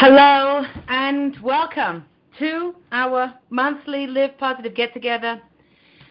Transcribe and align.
Hello 0.00 0.64
and 0.86 1.36
welcome 1.42 2.04
to 2.38 2.72
our 2.92 3.34
monthly 3.50 4.06
Live 4.06 4.38
Positive 4.38 4.72
get 4.72 4.94
together. 4.94 5.42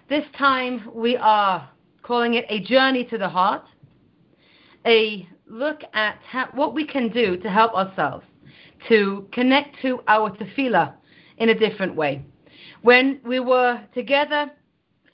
This 0.10 0.26
time 0.38 0.90
we 0.94 1.16
are 1.16 1.70
calling 2.04 2.34
it 2.34 2.44
a 2.50 2.60
journey 2.60 3.06
to 3.06 3.18
the 3.18 3.30
heart, 3.30 3.64
a 4.86 5.26
look 5.46 5.80
at 5.94 6.20
how, 6.30 6.50
what 6.54 6.76
we 6.76 6.86
can 6.86 7.08
do 7.08 7.38
to 7.38 7.50
help 7.50 7.74
ourselves 7.76 8.26
to 8.90 9.26
connect 9.32 9.82
to 9.84 10.02
our 10.10 10.32
tefillah 10.32 10.94
in 11.38 11.48
a 11.48 11.58
different 11.58 11.96
way. 11.96 12.26
When 12.82 13.22
we 13.26 13.40
were 13.40 13.80
together 13.94 14.52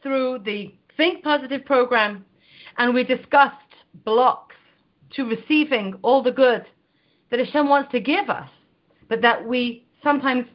through 0.02 0.40
the 0.46 0.74
Think 0.98 1.24
Positive 1.24 1.64
program 1.64 2.26
and 2.80 2.92
we 2.92 3.04
discussed 3.04 3.54
blocks 4.04 4.56
to 5.12 5.26
receiving 5.26 5.94
all 6.02 6.24
the 6.24 6.32
good 6.32 6.66
that 7.30 7.40
Hashem 7.40 7.70
wants 7.70 7.92
to 7.92 8.00
give 8.00 8.32
us, 8.32 8.50
but 9.10 9.22
that 9.22 9.46
we 9.46 9.86
sometimes 10.04 10.46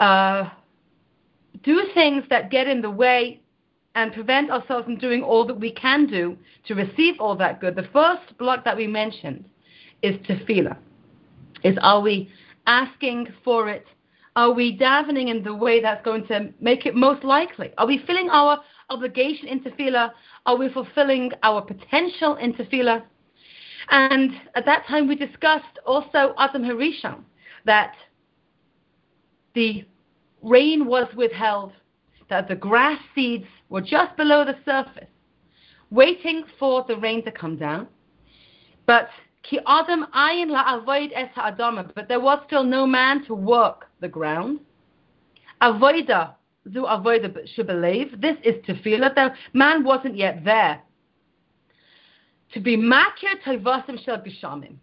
uh, 0.00 0.48
do 1.62 1.82
things 1.94 2.24
that 2.30 2.50
get 2.50 2.66
in 2.66 2.80
the 2.80 2.90
way 2.90 3.40
and 3.94 4.12
prevent 4.12 4.50
ourselves 4.50 4.84
from 4.84 4.96
doing 4.96 5.22
all 5.22 5.46
that 5.46 5.58
we 5.58 5.70
can 5.70 6.06
do 6.06 6.36
to 6.66 6.74
receive 6.74 7.14
all 7.20 7.36
that 7.36 7.60
good. 7.60 7.76
The 7.76 7.88
first 7.92 8.36
block 8.38 8.64
that 8.64 8.76
we 8.76 8.86
mentioned 8.86 9.44
is 10.02 10.16
tefillah. 10.26 10.76
Is 11.62 11.76
are 11.82 12.00
we 12.00 12.30
asking 12.66 13.28
for 13.44 13.68
it? 13.68 13.86
Are 14.34 14.50
we 14.50 14.76
davening 14.78 15.28
in 15.28 15.42
the 15.44 15.54
way 15.54 15.82
that's 15.82 16.02
going 16.04 16.26
to 16.28 16.52
make 16.60 16.86
it 16.86 16.94
most 16.94 17.22
likely? 17.22 17.70
Are 17.76 17.86
we 17.86 18.02
filling 18.06 18.30
our 18.30 18.58
obligation 18.88 19.46
in 19.46 19.60
tefillah? 19.60 20.12
Are 20.46 20.56
we 20.56 20.70
fulfilling 20.70 21.30
our 21.42 21.60
potential 21.60 22.36
in 22.36 22.54
tefillah? 22.54 23.02
And 23.90 24.32
at 24.54 24.64
that 24.64 24.86
time 24.86 25.06
we 25.06 25.16
discussed 25.16 25.78
also 25.86 26.34
Adam 26.38 26.62
Harishon, 26.62 27.22
that 27.64 27.94
the 29.54 29.84
rain 30.42 30.86
was 30.86 31.06
withheld, 31.16 31.72
that 32.28 32.48
the 32.48 32.54
grass 32.54 32.98
seeds 33.14 33.46
were 33.68 33.80
just 33.80 34.16
below 34.16 34.44
the 34.44 34.56
surface, 34.64 35.08
waiting 35.90 36.44
for 36.58 36.84
the 36.88 36.96
rain 36.96 37.24
to 37.24 37.30
come 37.30 37.56
down. 37.56 37.86
But 38.86 39.08
ki 39.42 39.60
adam 39.66 40.06
ayin 40.14 40.48
la'avoid 40.50 41.10
es 41.14 41.28
but 41.94 42.08
there 42.08 42.20
was 42.20 42.40
still 42.46 42.64
no 42.64 42.86
man 42.86 43.24
to 43.26 43.34
work 43.34 43.88
the 44.00 44.08
ground. 44.08 44.60
Avoida 45.60 46.34
zu 46.72 46.82
avoida 46.82 47.32
believe. 47.66 48.20
This 48.20 48.36
is 48.44 48.54
tefillah. 48.64 49.14
The 49.14 49.34
man 49.52 49.84
wasn't 49.84 50.16
yet 50.16 50.44
there. 50.44 50.80
To 52.54 52.60
be 52.60 52.76
makir 52.76 53.40
tovasim 53.44 54.02
shel 54.04 54.18
geshamim, 54.18 54.76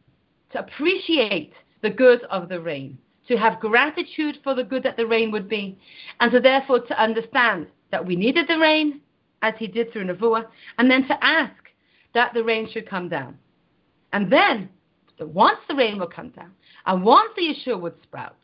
to 0.52 0.59
appreciate 0.59 1.53
the 1.81 1.89
good 1.89 2.23
of 2.23 2.49
the 2.49 2.59
rain, 2.59 2.97
to 3.27 3.38
have 3.38 3.59
gratitude 3.59 4.39
for 4.44 4.55
the 4.55 4.63
good 4.63 4.83
that 4.83 4.97
the 4.97 5.05
rain 5.05 5.31
would 5.31 5.47
be, 5.47 5.77
and 6.19 6.31
to 6.31 6.39
therefore 6.39 6.80
to 6.81 7.02
understand 7.02 7.67
that 7.91 8.05
we 8.05 8.16
needed 8.16 8.47
the 8.47 8.58
rain, 8.58 9.02
as 9.41 9.53
he 9.58 9.67
did 9.67 9.91
through 9.91 10.05
Nevuah, 10.05 10.45
and 10.77 10.89
then 10.91 11.07
to 11.07 11.23
ask 11.23 11.53
that 12.13 12.33
the 12.33 12.44
rain 12.44 12.69
should 12.72 12.89
come 12.89 13.07
down. 13.07 13.38
And 14.13 14.31
then, 14.31 14.69
once 15.19 15.59
the 15.67 15.75
rain 15.75 16.00
would 16.00 16.13
come 16.13 16.30
down, 16.30 16.52
and 16.85 17.03
once 17.03 17.31
the 17.35 17.53
Yeshua 17.53 17.80
would 17.80 18.02
sprout, 18.03 18.35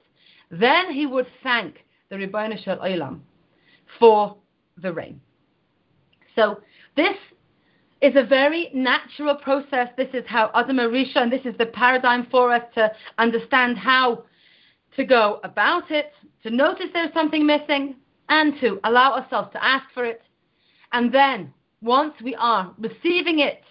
then 0.52 0.92
he 0.92 1.06
would 1.06 1.28
thank 1.44 1.84
the 2.10 2.16
Ribono 2.16 2.64
Shel 2.64 2.78
Olam 2.78 3.20
for 4.00 4.38
the 4.78 4.94
rain. 4.94 5.20
So 6.36 6.62
this 6.96 7.16
is 8.06 8.16
a 8.16 8.24
very 8.24 8.70
natural 8.72 9.36
process. 9.36 9.90
This 9.98 10.10
is 10.14 10.24
how 10.28 10.52
Adam 10.54 10.78
Harishon, 10.78 11.24
and 11.24 11.32
this 11.32 11.44
is 11.44 11.58
the 11.58 11.66
paradigm 11.66 12.28
for 12.30 12.54
us 12.54 12.62
to 12.76 12.92
understand 13.18 13.80
how 13.80 14.26
to 14.96 15.04
go 15.04 15.40
about 15.44 15.90
it, 15.90 16.12
to 16.44 16.52
notice 16.52 16.86
there's 16.94 17.14
something 17.14 17.46
missing, 17.46 17.96
and 18.30 18.60
to 18.62 18.80
allow 18.84 19.14
ourselves 19.14 19.50
to 19.54 19.64
ask 19.64 19.86
for 19.94 20.06
it. 20.06 20.22
And 20.92 21.12
then, 21.12 21.52
once 21.82 22.14
we 22.24 22.36
are 22.36 22.72
receiving 22.78 23.40
it, 23.40 23.64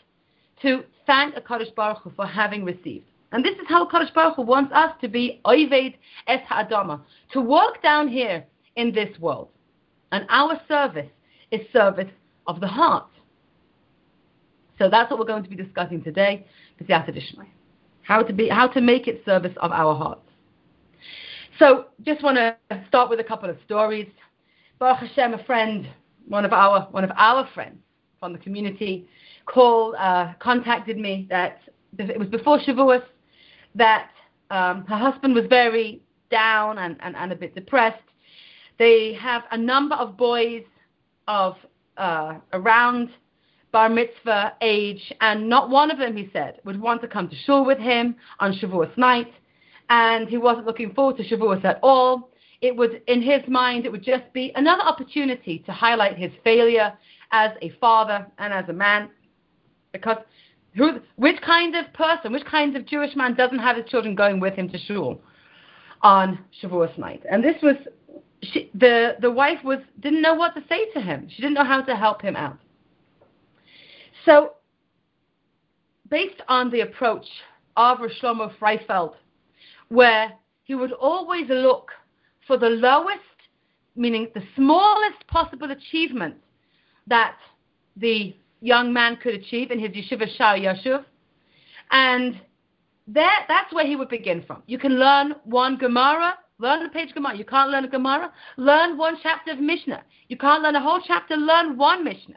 to 0.63 0.83
thank 1.07 1.37
a 1.37 1.41
Kadosh 1.41 1.75
Baruch 1.75 2.03
Hu 2.03 2.11
for 2.17 2.27
having 2.27 2.65
received. 2.65 3.07
And 3.33 3.45
this 3.45 3.55
is 3.55 3.67
how 3.69 3.89
Kadosh 3.89 4.13
Baruch 4.15 4.37
Hu 4.37 4.43
wants 4.43 4.73
us 4.75 4.93
to 5.01 5.09
be 5.09 5.41
Oived 5.45 5.95
Es 6.27 6.41
Ha'adama, 6.49 7.01
to 7.33 7.41
walk 7.41 7.83
down 7.83 8.09
here 8.09 8.45
in 8.77 8.93
this 8.93 9.17
world. 9.21 9.49
And 10.11 10.27
our 10.29 10.61
service 10.67 11.11
is 11.53 11.61
service 11.73 12.11
of 12.47 12.61
the 12.61 12.67
heart. 12.67 13.07
So 14.79 14.89
that's 14.91 15.11
what 15.11 15.19
we're 15.19 15.27
going 15.27 15.45
to 15.45 15.51
be 15.51 15.57
discussing 15.57 16.03
today, 16.03 16.47
how 18.03 18.23
to 18.23 18.33
be, 18.33 18.49
how 18.49 18.69
to 18.69 18.81
make 18.81 19.07
it 19.09 19.23
service 19.25 19.55
of 19.61 19.73
our 19.73 19.95
hearts. 19.95 20.21
So 21.59 21.87
just 22.05 22.23
want 22.23 22.37
to 22.37 22.57
start 22.89 23.09
with 23.11 23.21
a 23.21 23.25
couple 23.25 23.49
of 23.49 23.57
stories. 23.65 24.09
Baruch 24.79 24.99
Hashem, 24.99 25.35
a 25.35 25.45
friend, 25.45 25.89
one 26.27 26.45
of 26.45 26.53
our 26.53 26.89
one 26.91 27.05
of 27.05 27.11
our 27.17 27.49
friends 27.55 27.79
from 28.19 28.33
the 28.33 28.39
community, 28.39 29.07
called, 29.47 29.95
uh, 29.97 30.33
contacted 30.41 30.97
me 30.97 31.27
that 31.31 31.59
it 31.99 32.19
was 32.19 32.29
before 32.29 32.59
Shavuos 32.59 33.03
that 33.75 34.11
um, 34.51 34.85
her 34.87 34.97
husband 34.97 35.35
was 35.35 35.45
very 35.49 36.01
down 36.31 36.79
and, 36.79 36.97
and, 37.01 37.15
and 37.17 37.33
a 37.33 37.37
bit 37.37 37.55
depressed. 37.55 38.03
They 38.79 39.15
have 39.21 39.43
a 39.53 39.59
number 39.59 39.95
of 39.95 40.17
boys 40.17 40.65
of 41.29 41.57
uh, 41.97 42.39
around 42.53 43.11
bar 43.75 43.89
mitzvah 43.89 44.53
age, 44.61 45.13
and 45.21 45.49
not 45.49 45.69
one 45.69 45.91
of 45.91 45.99
them, 45.99 46.17
he 46.17 46.31
said, 46.33 46.61
would 46.65 46.81
want 46.81 47.03
to 47.03 47.09
come 47.09 47.29
to 47.29 47.35
shul 47.45 47.65
with 47.65 47.77
him 47.77 48.15
on 48.39 48.53
Shavuos 48.55 48.97
night, 48.97 49.33
and 49.91 50.29
he 50.29 50.39
wasn't 50.39 50.65
looking 50.65 50.95
forward 50.95 51.17
to 51.17 51.25
Shavuos 51.25 51.65
at 51.65 51.81
all. 51.83 52.31
It 52.61 52.77
would, 52.77 53.03
in 53.09 53.21
his 53.21 53.43
mind, 53.49 53.85
it 53.85 53.91
would 53.91 54.05
just 54.05 54.33
be 54.33 54.53
another 54.55 54.85
opportunity 54.85 55.59
to 55.67 55.73
highlight 55.73 56.17
his 56.17 56.31
failure 56.45 56.97
as 57.33 57.51
a 57.63 57.71
father 57.81 58.25
and 58.39 58.55
as 58.55 58.69
a 58.69 58.73
man, 58.73 59.11
because 59.93 60.19
who, 60.77 61.01
which 61.17 61.41
kind 61.43 61.75
of 61.75 61.93
person, 61.95 62.33
which 62.33 62.45
kind 62.45 62.77
of 62.77 62.87
Jewish 62.87 63.17
man 63.17 63.35
doesn't 63.35 63.59
have 63.59 63.77
his 63.77 63.87
children 63.87 64.15
going 64.15 64.39
with 64.39 64.55
him 64.55 64.69
to 64.69 64.79
shul 64.79 65.21
on 66.01 66.39
Shavuos 66.63 66.97
night? 66.97 67.25
And 67.29 67.43
this 67.43 67.57
was 67.61 67.75
she, 68.53 68.71
the 68.73 69.17
the 69.21 69.33
wife 69.33 69.59
was 69.65 69.81
didn't 69.99 70.23
know 70.23 70.35
what 70.35 70.55
to 70.55 70.63
say 70.69 70.89
to 70.93 71.01
him. 71.01 71.29
She 71.29 71.43
didn't 71.43 71.55
know 71.55 71.65
how 71.65 71.83
to 71.83 71.97
help 71.97 72.23
him 72.23 72.37
out. 72.37 72.59
So, 74.25 74.53
based 76.11 76.41
on 76.49 76.71
the 76.71 76.81
approach 76.81 77.27
of 77.77 77.99
Shlomo 77.99 78.53
Freifeld, 78.59 79.15
where 79.89 80.33
he 80.65 80.75
would 80.75 80.93
always 80.93 81.49
look 81.49 81.91
for 82.47 82.57
the 82.57 82.69
lowest, 82.69 83.21
meaning 83.97 84.29
the 84.35 84.43
smallest 84.57 85.27
possible 85.29 85.71
achievement 85.71 86.37
that 87.07 87.37
the 87.97 88.35
young 88.61 88.93
man 88.93 89.17
could 89.17 89.35
achieve 89.35 89.71
in 89.71 89.79
his 89.79 89.91
yeshiva 89.91 90.27
Sh'or 90.39 90.59
Yoshuv, 90.59 91.05
and 91.91 92.41
that's 93.07 93.73
where 93.73 93.87
he 93.87 93.97
would 93.97 94.09
begin 94.09 94.43
from. 94.47 94.63
You 94.67 94.79
can 94.79 94.99
learn 94.99 95.35
one 95.45 95.77
Gemara, 95.77 96.39
learn 96.59 96.87
a 96.87 96.89
page 96.89 97.13
Gemara. 97.13 97.37
You 97.37 97.45
can't 97.45 97.71
learn 97.71 97.85
a 97.85 97.89
Gemara, 97.89 98.33
learn 98.57 98.97
one 98.97 99.19
chapter 99.23 99.53
of 99.53 99.61
Mishnah. 99.61 100.03
You 100.29 100.39
can't 100.39 100.63
learn 100.63 100.77
a 100.77 100.81
whole 100.81 101.01
chapter, 101.07 101.37
learn 101.37 101.77
one 101.77 102.03
Mishnah. 102.03 102.37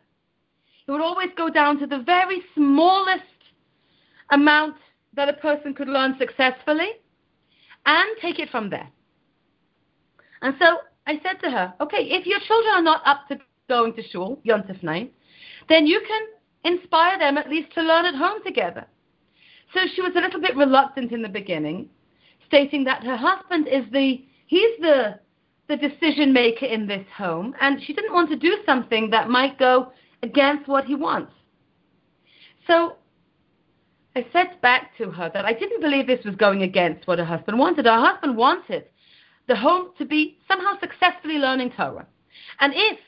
It 0.88 0.92
would 0.92 1.02
always 1.02 1.30
go 1.36 1.50
down 1.50 1.80
to 1.80 1.88
the 1.88 2.00
very 2.00 2.42
smallest 2.56 3.24
amount 4.32 4.76
that 5.14 5.28
a 5.28 5.34
person 5.34 5.74
could 5.74 5.90
learn 5.90 6.16
successfully 6.18 6.90
and 7.86 8.10
take 8.22 8.40
it 8.40 8.50
from 8.50 8.70
there. 8.70 8.88
And 10.42 10.56
so 10.60 10.80
I 11.06 11.20
said 11.24 11.42
to 11.44 11.52
her, 11.52 11.74
okay, 11.82 12.04
if 12.04 12.26
your 12.26 12.40
children 12.48 12.76
are 12.76 12.82
not 12.82 13.02
up 13.06 13.28
to 13.30 13.40
going 13.68 13.94
to 13.96 14.04
shul, 14.10 14.40
Yontif 14.48 14.82
night, 14.82 15.14
then 15.68 15.88
you 15.88 16.02
can 16.08 16.74
inspire 16.74 17.20
them 17.20 17.38
at 17.38 17.50
least 17.50 17.74
to 17.74 17.82
learn 17.82 18.06
at 18.06 18.16
home 18.16 18.42
together. 18.46 18.86
So 19.74 19.82
she 19.94 20.02
was 20.02 20.14
a 20.16 20.22
little 20.22 20.40
bit 20.40 20.56
reluctant 20.56 21.12
in 21.12 21.22
the 21.22 21.30
beginning, 21.30 21.90
stating 22.46 22.86
that 22.86 23.04
her 23.04 23.18
husband 23.18 23.68
is 23.68 23.84
the, 23.92 24.24
he's 24.46 24.80
the, 24.80 25.20
the 25.68 25.76
decision 25.76 26.32
maker 26.32 26.66
in 26.66 26.88
this 26.88 27.06
home, 27.16 27.54
and 27.60 27.82
she 27.84 27.94
didn't 27.94 28.14
want 28.14 28.30
to 28.30 28.38
do 28.38 28.58
something 28.66 29.10
that 29.10 29.30
might 29.30 29.60
go 29.60 29.92
against 30.24 30.68
what 30.68 30.86
he 30.86 30.96
wants. 30.96 31.32
So 32.68 32.98
I 34.16 34.26
said 34.34 34.60
back 34.62 34.98
to 34.98 35.12
her 35.12 35.30
that 35.34 35.46
I 35.46 35.54
didn't 35.54 35.82
believe 35.82 36.08
this 36.08 36.26
was 36.26 36.36
going 36.36 36.64
against 36.64 37.08
what 37.08 37.20
her 37.20 37.26
husband 37.26 37.60
wanted. 37.60 37.86
Her 37.86 38.00
husband 38.00 38.36
wanted 38.36 38.86
the 39.48 39.56
home 39.56 39.92
to 39.98 40.06
be 40.06 40.40
somehow 40.48 40.80
successfully 40.80 41.36
learning 41.36 41.72
Torah. 41.78 42.06
And 42.60 42.74
if 42.76 43.00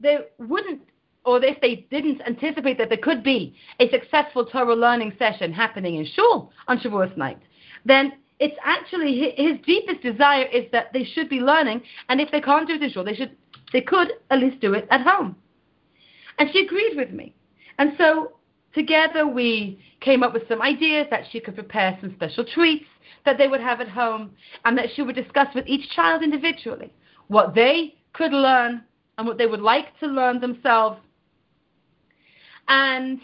they 0.00 0.18
wouldn't, 0.38 0.82
or 1.24 1.42
if 1.42 1.60
they 1.60 1.86
didn't 1.90 2.20
anticipate 2.26 2.78
that 2.78 2.88
there 2.88 2.98
could 2.98 3.22
be 3.22 3.54
a 3.80 3.88
successful 3.90 4.44
Torah 4.44 4.74
learning 4.74 5.14
session 5.18 5.52
happening 5.52 5.96
in 5.96 6.06
shul 6.06 6.52
on 6.68 6.78
Shavuos 6.78 7.16
night, 7.16 7.38
then 7.84 8.12
it's 8.38 8.56
actually 8.64 9.32
his, 9.36 9.58
deepest 9.64 10.02
desire 10.02 10.44
is 10.44 10.70
that 10.72 10.92
they 10.92 11.04
should 11.04 11.28
be 11.28 11.40
learning, 11.40 11.82
and 12.08 12.20
if 12.20 12.30
they 12.30 12.40
can't 12.40 12.66
do 12.66 12.74
it 12.74 12.82
in 12.82 12.90
shul, 12.90 13.04
they 13.04 13.14
should, 13.14 13.36
they 13.72 13.80
could 13.80 14.12
at 14.30 14.38
least 14.38 14.60
do 14.60 14.74
it 14.74 14.86
at 14.90 15.00
home. 15.00 15.36
And 16.38 16.50
she 16.52 16.64
agreed 16.64 16.96
with 16.96 17.10
me. 17.10 17.34
And 17.78 17.92
so 17.98 18.32
together 18.74 19.26
we 19.26 19.78
came 20.00 20.22
up 20.22 20.32
with 20.32 20.46
some 20.48 20.62
ideas 20.62 21.06
that 21.10 21.24
she 21.30 21.40
could 21.40 21.54
prepare 21.54 21.96
some 22.00 22.12
special 22.14 22.44
treats 22.44 22.86
that 23.24 23.38
they 23.38 23.48
would 23.48 23.60
have 23.60 23.80
at 23.80 23.88
home 23.88 24.32
and 24.64 24.76
that 24.76 24.86
she 24.94 25.02
would 25.02 25.14
discuss 25.14 25.48
with 25.54 25.66
each 25.66 25.88
child 25.90 26.22
individually 26.22 26.92
what 27.28 27.54
they 27.54 27.94
could 28.12 28.32
learn 28.32 28.82
and 29.18 29.26
what 29.26 29.38
they 29.38 29.46
would 29.46 29.60
like 29.60 29.98
to 30.00 30.06
learn 30.06 30.40
themselves. 30.40 30.98
And 32.68 33.20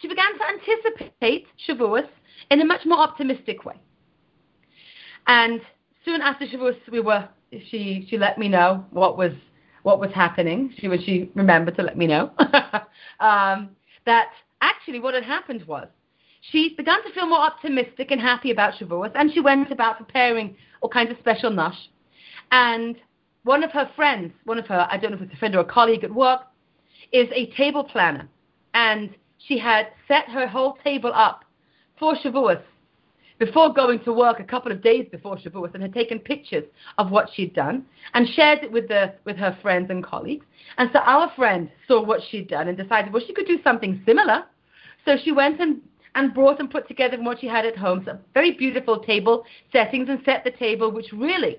she 0.00 0.08
began 0.08 0.38
to 0.38 0.44
anticipate 0.48 1.46
Shavuos 1.66 2.08
in 2.50 2.60
a 2.60 2.64
much 2.64 2.84
more 2.84 2.98
optimistic 2.98 3.64
way. 3.64 3.80
And 5.26 5.60
soon 6.04 6.20
after 6.20 6.46
Shavuos, 6.46 6.76
we 6.90 7.00
were 7.00 7.28
she 7.70 8.06
she 8.08 8.18
let 8.18 8.38
me 8.38 8.48
know 8.48 8.84
what 8.90 9.16
was 9.16 9.32
what 9.86 10.00
was 10.00 10.10
happening. 10.12 10.74
She 10.80 10.88
was 10.88 11.00
she 11.04 11.30
remembered 11.36 11.76
to 11.76 11.82
let 11.84 11.96
me 11.96 12.08
know 12.08 12.32
um, 13.20 13.70
that 14.04 14.30
actually 14.60 14.98
what 14.98 15.14
had 15.14 15.22
happened 15.22 15.64
was 15.64 15.86
she 16.40 16.74
began 16.76 17.04
to 17.04 17.12
feel 17.12 17.28
more 17.28 17.38
optimistic 17.38 18.10
and 18.10 18.20
happy 18.20 18.50
about 18.50 18.74
Shavuos, 18.74 19.12
and 19.14 19.32
she 19.32 19.38
went 19.38 19.70
about 19.70 19.98
preparing 19.98 20.56
all 20.80 20.88
kinds 20.88 21.12
of 21.12 21.18
special 21.20 21.50
nash. 21.50 21.78
And 22.50 22.96
one 23.44 23.62
of 23.62 23.70
her 23.70 23.88
friends, 23.94 24.32
one 24.44 24.58
of 24.58 24.66
her, 24.66 24.88
I 24.90 24.96
don't 24.96 25.12
know 25.12 25.18
if 25.18 25.22
it's 25.22 25.34
a 25.34 25.36
friend 25.36 25.54
or 25.54 25.60
a 25.60 25.64
colleague 25.64 26.02
at 26.02 26.12
work, 26.12 26.40
is 27.12 27.28
a 27.32 27.46
table 27.52 27.84
planner. 27.84 28.28
And 28.74 29.10
she 29.38 29.56
had 29.56 29.86
set 30.08 30.24
her 30.24 30.48
whole 30.48 30.78
table 30.82 31.12
up 31.14 31.44
for 31.96 32.16
Shavuos 32.16 32.60
before 33.38 33.72
going 33.72 34.00
to 34.00 34.12
work 34.12 34.40
a 34.40 34.44
couple 34.44 34.72
of 34.72 34.82
days 34.82 35.06
before 35.10 35.36
Shavuos 35.36 35.74
and 35.74 35.82
had 35.82 35.92
taken 35.92 36.18
pictures 36.18 36.64
of 36.98 37.10
what 37.10 37.28
she'd 37.34 37.54
done 37.54 37.84
and 38.14 38.26
shared 38.28 38.62
it 38.62 38.72
with, 38.72 38.88
the, 38.88 39.14
with 39.24 39.36
her 39.36 39.56
friends 39.60 39.90
and 39.90 40.02
colleagues. 40.02 40.46
And 40.78 40.90
so 40.92 41.00
our 41.00 41.30
friend 41.36 41.70
saw 41.86 42.02
what 42.02 42.20
she'd 42.30 42.48
done 42.48 42.68
and 42.68 42.76
decided, 42.76 43.12
well, 43.12 43.22
she 43.26 43.34
could 43.34 43.46
do 43.46 43.58
something 43.62 44.02
similar. 44.06 44.44
So 45.04 45.16
she 45.22 45.32
went 45.32 45.60
and, 45.60 45.80
and 46.14 46.32
brought 46.32 46.60
and 46.60 46.70
put 46.70 46.88
together 46.88 47.22
what 47.22 47.40
she 47.40 47.46
had 47.46 47.66
at 47.66 47.76
home, 47.76 48.02
some 48.06 48.18
very 48.34 48.52
beautiful 48.52 49.00
table 49.00 49.44
settings 49.72 50.08
and 50.08 50.20
set 50.24 50.44
the 50.44 50.50
table, 50.52 50.90
which 50.90 51.12
really 51.12 51.58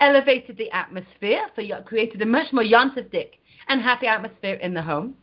elevated 0.00 0.56
the 0.58 0.70
atmosphere. 0.72 1.46
So 1.56 1.62
you 1.62 1.76
created 1.84 2.20
a 2.22 2.26
much 2.26 2.52
more 2.52 2.64
yontif 2.64 3.30
and 3.68 3.80
happy 3.80 4.06
atmosphere 4.06 4.54
in 4.54 4.74
the 4.74 4.82
home. 4.82 5.14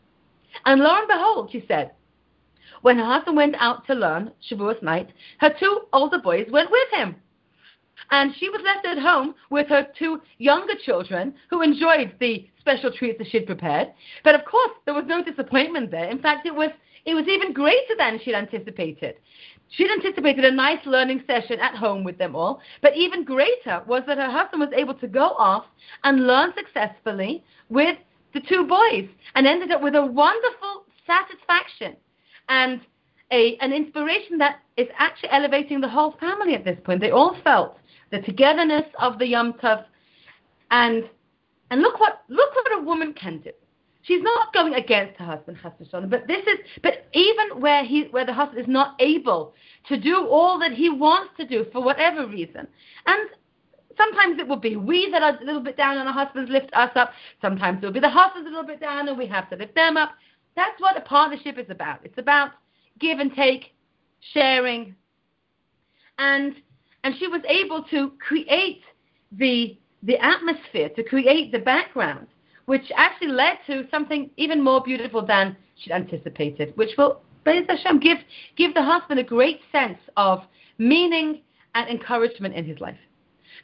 And 0.66 0.82
lo 0.82 0.96
and 0.96 1.08
behold, 1.08 1.50
she 1.52 1.64
said, 1.68 1.92
when 2.82 2.98
her 2.98 3.06
husband 3.06 3.38
went 3.38 3.56
out 3.60 3.86
to 3.88 3.94
learn 3.94 4.32
Shavuos 4.50 4.82
night, 4.82 5.10
her 5.40 5.54
two 5.60 5.82
older 5.94 6.20
boys 6.20 6.48
went 6.52 6.72
with 6.72 6.90
him. 6.92 7.16
And 8.10 8.34
she 8.38 8.50
was 8.50 8.62
left 8.64 8.86
at 8.86 8.98
home 8.98 9.36
with 9.50 9.68
her 9.68 9.88
two 9.98 10.22
younger 10.38 10.74
children 10.84 11.36
who 11.50 11.62
enjoyed 11.62 12.16
the 12.20 12.48
special 12.60 12.92
treats 12.92 13.20
that 13.20 13.28
she'd 13.28 13.46
prepared. 13.46 13.90
But 14.24 14.36
of 14.36 14.44
course, 14.46 14.72
there 14.86 14.94
was 14.94 15.06
no 15.08 15.24
disappointment 15.24 15.92
there. 15.92 16.10
In 16.10 16.20
fact, 16.20 16.46
it 16.46 16.56
was 16.56 16.72
it 17.06 17.16
was 17.16 17.28
even 17.28 17.54
greater 17.54 17.96
than 17.98 18.20
she'd 18.24 18.36
anticipated. 18.36 19.16
She'd 19.70 19.90
anticipated 19.90 20.46
a 20.46 20.52
nice 20.52 20.86
learning 20.86 21.24
session 21.26 21.60
at 21.60 21.76
home 21.76 22.04
with 22.04 22.18
them 22.18 22.36
all, 22.36 22.62
but 22.82 22.96
even 22.96 23.24
greater 23.24 23.82
was 23.88 24.04
that 24.06 24.18
her 24.18 24.30
husband 24.30 24.62
was 24.62 24.74
able 24.76 24.94
to 24.96 25.08
go 25.08 25.30
off 25.38 25.66
and 26.04 26.28
learn 26.28 26.54
successfully 26.56 27.44
with 27.70 27.98
the 28.34 28.42
two 28.42 28.68
boys 28.68 29.08
and 29.36 29.48
ended 29.48 29.72
up 29.72 29.82
with 29.82 29.96
a 29.96 30.06
wonderful 30.06 30.84
satisfaction 31.08 31.96
and 32.52 32.82
a, 33.32 33.56
an 33.62 33.72
inspiration 33.72 34.38
that 34.40 34.60
is 34.76 34.88
actually 35.00 35.30
elevating 35.30 35.80
the 35.80 35.88
whole 35.88 36.16
family 36.20 36.54
at 36.54 36.66
this 36.66 36.78
point. 36.84 37.00
They 37.00 37.12
all 37.12 37.38
felt 37.46 37.78
the 38.12 38.20
togetherness 38.20 38.86
of 39.00 39.20
the 39.20 39.26
Yom 39.26 39.54
Tov, 39.54 39.86
and 40.70 41.04
and 41.70 41.82
look 41.82 42.00
what 42.00 42.24
look 42.28 42.54
what 42.54 42.78
a 42.78 42.84
woman 42.84 43.14
can 43.14 43.40
do. 43.40 43.52
She's 44.04 44.22
not 44.22 44.54
going 44.54 44.74
against 44.74 45.18
her 45.20 45.26
husband, 45.26 45.58
husband, 45.60 46.10
but 46.10 46.28
this 46.28 46.42
is 46.46 46.60
but 46.84 47.06
even 47.14 47.62
where 47.62 47.86
he 47.86 48.04
where 48.12 48.26
the 48.26 48.34
husband 48.34 48.60
is 48.60 48.68
not 48.68 48.96
able 49.00 49.54
to 49.88 49.98
do 49.98 50.28
all 50.28 50.60
that 50.60 50.74
he 50.74 50.90
wants 50.90 51.32
to 51.38 51.48
do 51.48 51.66
for 51.72 51.82
whatever 51.82 52.28
reason, 52.28 52.68
and 53.06 53.30
sometimes 53.96 54.40
it 54.40 54.48
will 54.48 54.58
be 54.58 54.76
we 54.76 55.10
that 55.12 55.24
are 55.24 55.40
a 55.42 55.46
little 55.46 55.62
bit 55.62 55.78
down 55.78 55.98
and 55.98 56.10
our 56.10 56.14
husbands 56.14 56.52
lift 56.52 56.70
us 56.74 56.92
up. 56.96 57.12
Sometimes 57.42 57.82
it 57.82 57.86
will 57.86 57.94
be 57.94 58.02
the 58.02 58.10
husbands 58.10 58.48
a 58.48 58.50
little 58.50 58.68
bit 58.68 58.82
down 58.82 59.08
and 59.08 59.18
we 59.18 59.28
have 59.28 59.50
to 59.52 59.56
lift 59.56 59.76
them 59.76 59.96
up. 59.96 60.12
That's 60.56 60.80
what 60.80 60.98
a 60.98 61.02
partnership 61.02 61.58
is 61.58 61.70
about. 61.70 62.00
It's 62.04 62.18
about 62.18 62.52
give 63.00 63.20
and 63.20 63.34
take, 63.34 63.74
sharing. 64.34 64.96
And 66.18 66.56
and 67.04 67.16
she 67.18 67.28
was 67.28 67.42
able 67.48 67.84
to 67.90 68.12
create 68.26 68.82
the 69.32 69.78
the 70.04 70.18
atmosphere, 70.18 70.90
to 70.90 71.04
create 71.04 71.52
the 71.52 71.60
background, 71.60 72.28
which 72.66 72.92
actually 72.96 73.30
led 73.30 73.58
to 73.68 73.88
something 73.92 74.30
even 74.38 74.64
more 74.64 74.82
beautiful 74.82 75.26
than 75.26 75.56
she'd 75.78 75.92
anticipated, 75.92 76.76
which 76.76 76.92
will 76.98 77.22
Hashem 77.46 78.00
give 78.00 78.18
give 78.56 78.74
the 78.74 78.84
husband 78.84 79.20
a 79.20 79.24
great 79.24 79.62
sense 79.72 80.00
of 80.18 80.42
meaning 80.78 81.42
and 81.76 81.90
encouragement 81.90 82.56
in 82.56 82.66
his 82.66 82.80
life. 82.80 82.98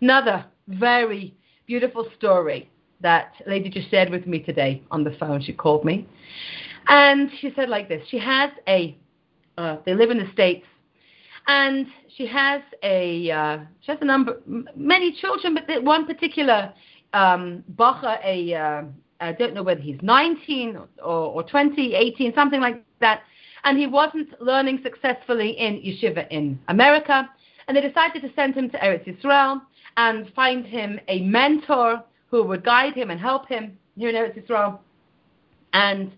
Another 0.01 0.45
very 0.67 1.35
beautiful 1.65 2.07
story 2.17 2.69
that 3.01 3.33
lady 3.45 3.69
just 3.69 3.89
shared 3.91 4.09
with 4.09 4.25
me 4.25 4.39
today 4.39 4.81
on 4.89 5.03
the 5.03 5.11
phone. 5.19 5.41
She 5.41 5.53
called 5.53 5.85
me 5.85 6.07
and 6.87 7.29
she 7.39 7.51
said 7.55 7.69
like 7.69 7.87
this 7.89 8.07
she 8.09 8.17
has 8.17 8.51
a, 8.67 8.97
uh, 9.57 9.77
they 9.85 9.93
live 9.93 10.11
in 10.11 10.17
the 10.17 10.29
States, 10.33 10.65
and 11.47 11.87
she 12.15 12.27
has 12.27 12.61
a, 12.83 13.31
uh, 13.31 13.59
she 13.81 13.91
has 13.91 13.99
a 14.01 14.05
number, 14.05 14.41
many 14.75 15.13
children, 15.13 15.57
but 15.67 15.83
one 15.83 16.05
particular 16.05 16.73
um, 17.13 17.63
bacha, 17.69 18.19
a, 18.23 18.53
uh, 18.53 18.83
I 19.19 19.31
don't 19.31 19.53
know 19.53 19.63
whether 19.63 19.81
he's 19.81 19.99
19 20.01 20.77
or, 21.03 21.03
or 21.03 21.43
20, 21.43 21.93
18, 21.93 22.33
something 22.35 22.59
like 22.59 22.83
that, 22.99 23.21
and 23.63 23.77
he 23.77 23.87
wasn't 23.87 24.39
learning 24.41 24.79
successfully 24.83 25.51
in 25.51 25.75
yeshiva 25.81 26.27
in 26.29 26.59
America, 26.67 27.29
and 27.67 27.75
they 27.75 27.81
decided 27.81 28.21
to 28.21 28.31
send 28.35 28.55
him 28.55 28.69
to 28.69 28.77
Eretz 28.77 29.05
Yisrael 29.05 29.61
and 29.97 30.31
find 30.35 30.65
him 30.65 30.99
a 31.07 31.21
mentor 31.21 32.03
who 32.29 32.43
would 32.43 32.63
guide 32.63 32.93
him 32.93 33.09
and 33.09 33.19
help 33.19 33.47
him 33.47 33.77
here 33.97 34.09
in 34.09 34.15
Eretz 34.15 34.37
Yisrael. 34.41 34.79
And 35.73 36.11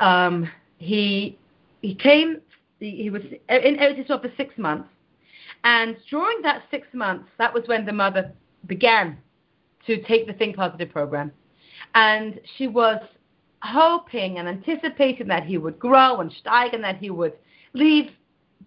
um, 0.00 0.48
he 0.78 1.38
he 1.82 1.94
came. 1.94 2.40
He 2.80 3.10
was 3.10 3.22
in 3.22 3.76
Eretz 3.76 4.06
Yisrael 4.06 4.20
for 4.20 4.30
six 4.36 4.56
months, 4.58 4.88
and 5.64 5.96
during 6.10 6.42
that 6.42 6.62
six 6.70 6.86
months, 6.92 7.28
that 7.38 7.52
was 7.52 7.62
when 7.66 7.86
the 7.86 7.92
mother 7.92 8.32
began 8.66 9.16
to 9.86 10.02
take 10.02 10.26
the 10.26 10.32
Think 10.32 10.56
Positive 10.56 10.90
program, 10.90 11.32
and 11.94 12.40
she 12.56 12.66
was 12.66 13.00
hoping 13.62 14.38
and 14.38 14.48
anticipating 14.48 15.26
that 15.28 15.44
he 15.44 15.56
would 15.56 15.78
grow 15.78 16.20
and 16.20 16.30
steig 16.44 16.74
and 16.74 16.84
that 16.84 16.98
he 16.98 17.10
would 17.10 17.32
leave 17.72 18.10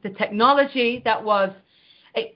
the 0.03 0.09
technology 0.09 1.01
that 1.05 1.23
was 1.23 1.51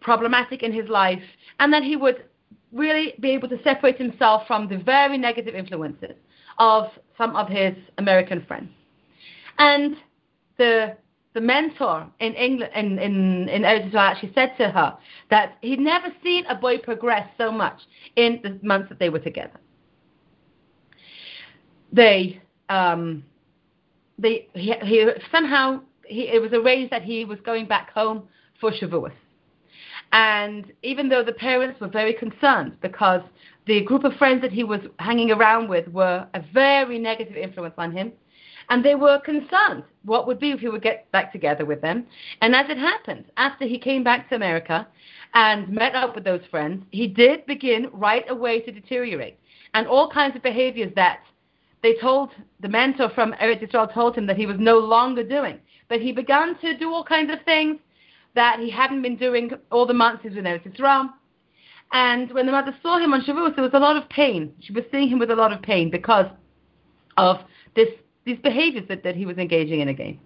problematic 0.02 0.62
in 0.62 0.72
his 0.72 0.88
life, 0.90 1.24
and 1.60 1.74
that 1.74 1.84
he 1.84 1.96
would 1.96 2.26
really 2.72 3.14
be 3.20 3.32
able 3.32 3.50
to 3.50 3.62
separate 3.64 3.98
himself 3.98 4.44
from 4.48 4.68
the 4.68 4.78
very 4.78 5.18
negative 5.18 5.56
influences 5.56 6.16
of 6.60 6.86
some 7.18 7.36
of 7.36 7.48
his 7.48 7.74
American 7.98 8.46
friends. 8.46 8.70
And 9.58 9.96
the 10.58 10.98
the 11.34 11.42
mentor 11.42 12.08
in 12.20 12.34
England 12.34 12.72
in 12.76 13.00
in 13.00 13.50
in 13.50 13.64
Israel 13.64 14.00
actually 14.00 14.34
said 14.34 14.56
to 14.58 14.70
her 14.70 14.98
that 15.30 15.58
he'd 15.62 15.80
never 15.80 16.08
seen 16.24 16.46
a 16.48 16.56
boy 16.56 16.78
progress 16.78 17.28
so 17.38 17.52
much 17.52 17.80
in 18.16 18.40
the 18.44 18.60
months 18.62 18.90
that 18.90 19.00
they 19.00 19.10
were 19.10 19.20
together. 19.20 19.60
They 21.94 22.42
um, 22.70 23.24
they 24.18 24.48
he, 24.54 24.74
he 24.84 25.08
somehow 25.32 25.82
he, 26.06 26.28
it 26.28 26.42
was 26.42 26.52
arranged 26.54 26.92
that 26.92 27.04
he 27.04 27.26
was 27.26 27.40
going 27.46 27.66
back 27.66 27.92
home 27.92 28.28
for 28.60 28.72
Shavuos. 28.72 29.14
And 30.14 30.74
even 30.84 31.08
though 31.08 31.24
the 31.24 31.32
parents 31.32 31.80
were 31.80 31.88
very 31.88 32.14
concerned 32.14 32.78
because 32.82 33.22
the 33.66 33.82
group 33.84 34.04
of 34.04 34.14
friends 34.16 34.42
that 34.42 34.52
he 34.52 34.64
was 34.64 34.82
hanging 35.00 35.32
around 35.32 35.70
with 35.70 35.88
were 35.88 36.28
a 36.34 36.44
very 36.54 37.00
negative 37.00 37.38
influence 37.38 37.76
on 37.78 37.92
him, 37.94 38.12
and 38.72 38.86
they 38.86 38.96
were 38.96 39.20
concerned 39.20 39.84
what 40.06 40.26
would 40.26 40.40
be 40.40 40.52
if 40.52 40.62
he 40.62 40.70
would 40.70 40.82
get 40.82 41.12
back 41.12 41.34
together 41.34 41.66
with 41.66 41.82
them. 41.82 42.08
And 42.42 42.56
as 42.56 42.70
it 42.70 42.78
happened, 42.78 43.26
after 43.36 43.66
he 43.66 43.78
came 43.78 44.02
back 44.02 44.30
to 44.30 44.36
America 44.36 44.88
and 45.34 45.68
met 45.68 45.94
up 45.94 46.16
with 46.16 46.24
those 46.24 46.40
friends, 46.50 46.86
he 46.90 47.06
did 47.06 47.46
begin 47.46 47.90
right 47.92 48.24
away 48.30 48.62
to 48.62 48.72
deteriorate. 48.72 49.38
And 49.74 49.88
all 49.88 50.10
kinds 50.10 50.38
of 50.38 50.42
behaviors 50.42 50.94
that 50.96 51.20
they 51.84 51.96
told 51.96 52.30
the 52.62 52.70
mentor 52.70 53.10
from 53.14 53.34
Eretz 53.34 53.62
Yisrael 53.62 53.94
told 53.94 54.16
him 54.16 54.26
that 54.28 54.38
he 54.38 54.46
was 54.46 54.56
no 54.58 54.80
longer 54.80 55.24
doing. 55.24 55.60
But 55.90 56.00
he 56.00 56.14
began 56.14 56.58
to 56.60 56.78
do 56.78 56.94
all 56.94 57.04
kinds 57.04 57.30
of 57.30 57.44
things 57.44 57.78
that 58.36 58.60
he 58.62 58.70
hadn't 58.70 59.02
been 59.02 59.18
doing 59.18 59.52
all 59.70 59.86
the 59.86 59.94
months 59.94 60.24
he 60.24 60.30
was 60.30 60.38
in 60.38 60.46
Eretz 60.46 60.66
Yisrael. 60.66 61.10
And 61.92 62.32
when 62.32 62.46
the 62.46 62.54
mother 62.54 62.74
saw 62.82 63.00
him 63.00 63.14
on 63.14 63.22
Shavuos, 63.24 63.54
there 63.54 63.66
was 63.66 63.74
a 63.74 63.80
lot 63.80 63.98
of 63.98 64.08
pain. 64.08 64.54
She 64.62 64.72
was 64.72 64.86
seeing 64.94 65.10
him 65.10 65.20
with 65.20 65.30
a 65.30 65.36
lot 65.36 65.52
of 65.52 65.62
pain 65.62 65.92
because 65.92 66.28
of 67.18 67.40
this 67.76 67.90
these 68.26 68.40
behaviors 68.40 68.88
that, 68.88 69.04
that 69.04 69.16
he 69.16 69.26
was 69.26 69.38
engaging 69.38 69.82
in 69.82 69.90
again. 69.90 70.20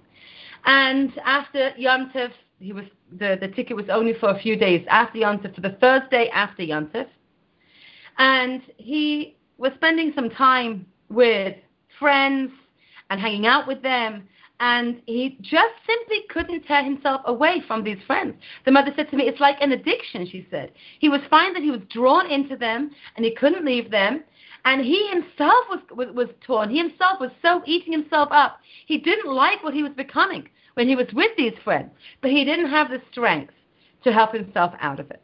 And 0.65 1.11
after 1.23 1.71
Yom 1.77 2.11
Tov, 2.13 2.31
he 2.59 2.73
was 2.73 2.85
the, 3.11 3.37
the 3.39 3.49
ticket 3.49 3.75
was 3.75 3.85
only 3.89 4.13
for 4.19 4.29
a 4.29 4.39
few 4.39 4.55
days 4.55 4.85
after 4.89 5.19
Yom 5.19 5.39
Tov, 5.39 5.55
for 5.55 5.61
the 5.61 5.77
Thursday 5.81 6.29
after 6.33 6.63
Yom 6.63 6.87
Tov. 6.87 7.07
And 8.17 8.61
he 8.77 9.35
was 9.57 9.71
spending 9.75 10.11
some 10.15 10.29
time 10.29 10.85
with 11.09 11.55
friends 11.99 12.51
and 13.09 13.19
hanging 13.19 13.45
out 13.45 13.67
with 13.67 13.81
them 13.81 14.27
and 14.59 15.01
he 15.05 15.37
just 15.41 15.73
simply 15.85 16.23
couldn't 16.29 16.63
tear 16.65 16.83
himself 16.83 17.21
away 17.25 17.61
from 17.67 17.83
these 17.83 17.97
friends. 18.07 18.35
The 18.63 18.71
mother 18.71 18.91
said 18.95 19.09
to 19.11 19.17
me, 19.17 19.25
It's 19.25 19.39
like 19.39 19.57
an 19.59 19.73
addiction, 19.73 20.27
she 20.27 20.47
said. 20.49 20.71
He 20.99 21.09
was 21.09 21.21
fine 21.29 21.53
that 21.53 21.63
he 21.63 21.71
was 21.71 21.81
drawn 21.89 22.31
into 22.31 22.55
them 22.55 22.91
and 23.15 23.25
he 23.25 23.35
couldn't 23.35 23.65
leave 23.65 23.91
them. 23.91 24.23
And 24.65 24.81
he 24.81 25.07
himself 25.09 25.65
was, 25.69 25.79
was, 25.91 26.07
was 26.13 26.29
torn. 26.45 26.69
He 26.69 26.77
himself 26.77 27.19
was 27.19 27.31
so 27.41 27.61
eating 27.65 27.93
himself 27.93 28.29
up. 28.31 28.59
He 28.87 28.97
didn't 28.97 29.31
like 29.31 29.63
what 29.63 29.73
he 29.73 29.83
was 29.83 29.93
becoming 29.93 30.49
when 30.73 30.87
he 30.87 30.95
was 30.95 31.07
with 31.13 31.31
these 31.37 31.53
friends, 31.63 31.91
but 32.21 32.31
he 32.31 32.43
didn't 32.43 32.69
have 32.69 32.89
the 32.89 33.01
strength 33.11 33.53
to 34.03 34.11
help 34.11 34.33
himself 34.33 34.73
out 34.81 34.99
of 34.99 35.09
it. 35.11 35.21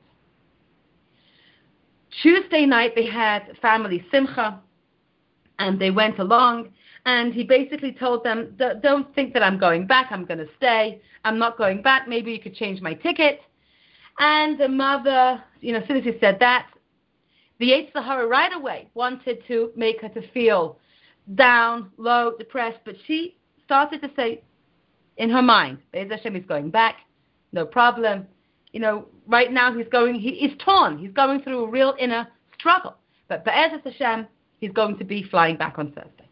Tuesday 2.21 2.65
night, 2.65 2.93
they 2.95 3.05
had 3.05 3.57
family 3.61 4.05
simcha, 4.11 4.61
and 5.61 5.79
they 5.79 5.91
went 5.91 6.19
along 6.19 6.69
and 7.05 7.33
he 7.33 7.43
basically 7.43 7.91
told 7.91 8.23
them, 8.23 8.55
don't 8.81 9.13
think 9.15 9.33
that 9.33 9.43
I'm 9.43 9.57
going 9.57 9.87
back. 9.87 10.07
I'm 10.11 10.25
going 10.25 10.39
to 10.39 10.47
stay. 10.57 11.01
I'm 11.23 11.39
not 11.39 11.57
going 11.57 11.81
back. 11.81 12.07
Maybe 12.07 12.31
you 12.31 12.39
could 12.39 12.55
change 12.55 12.81
my 12.81 12.93
ticket. 12.93 13.41
And 14.19 14.59
the 14.59 14.67
mother, 14.67 15.41
you 15.61 15.73
know, 15.73 15.79
as 15.79 15.87
soon 15.87 15.97
as 15.97 16.03
he 16.03 16.13
said 16.19 16.37
that, 16.39 16.67
the 17.61 17.69
Yetzer 17.69 18.03
Hara 18.03 18.27
right 18.27 18.51
away 18.51 18.89
wanted 18.95 19.43
to 19.47 19.71
make 19.75 20.01
her 20.01 20.09
to 20.09 20.27
feel 20.31 20.79
down, 21.35 21.91
low, 21.97 22.33
depressed, 22.39 22.79
but 22.85 22.95
she 23.05 23.37
started 23.63 24.01
to 24.01 24.09
say 24.15 24.41
in 25.17 25.29
her 25.29 25.43
mind, 25.43 25.77
Be'ez 25.93 26.09
Hashem 26.09 26.35
is 26.35 26.43
going 26.47 26.71
back, 26.71 26.95
no 27.53 27.63
problem. 27.63 28.25
You 28.73 28.79
know, 28.79 29.05
right 29.27 29.53
now 29.53 29.77
he's 29.77 29.87
going, 29.89 30.15
he 30.15 30.29
is 30.29 30.57
torn. 30.57 30.97
He's 30.97 31.11
going 31.11 31.43
through 31.43 31.65
a 31.65 31.69
real 31.69 31.93
inner 31.99 32.27
struggle. 32.57 32.95
But 33.29 33.45
Be'ez 33.45 33.79
Hashem, 33.83 34.25
he's 34.59 34.71
going 34.71 34.97
to 34.97 35.03
be 35.03 35.21
flying 35.21 35.55
back 35.55 35.77
on 35.77 35.91
Thursday 35.91 36.29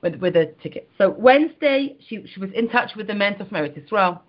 with, 0.00 0.14
with 0.16 0.36
a 0.36 0.54
ticket. 0.62 0.88
So 0.96 1.10
Wednesday, 1.10 1.96
she, 2.08 2.24
she 2.32 2.40
was 2.40 2.50
in 2.54 2.70
touch 2.70 2.92
with 2.96 3.08
the 3.08 3.14
mentor 3.14 3.44
from 3.44 3.58
Eretz 3.58 3.84
Israel, 3.84 4.22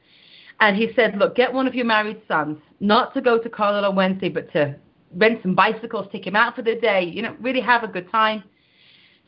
and 0.60 0.76
he 0.76 0.92
said, 0.94 1.18
look, 1.18 1.38
get 1.38 1.54
one 1.54 1.68
of 1.68 1.74
your 1.74 1.86
married 1.86 2.22
sons, 2.28 2.58
not 2.82 3.14
to 3.14 3.22
go 3.22 3.40
to 3.40 3.50
Carmel 3.50 3.86
on 3.86 3.96
Wednesday, 3.96 4.28
but 4.28 4.52
to 4.52 4.76
rent 5.16 5.42
some 5.42 5.56
bicycles, 5.56 6.08
take 6.12 6.26
him 6.26 6.36
out 6.36 6.56
for 6.56 6.62
the 6.62 6.76
day, 6.76 7.04
you 7.04 7.22
know, 7.22 7.36
really 7.40 7.62
have 7.62 7.84
a 7.84 7.88
good 7.88 8.10
time. 8.12 8.44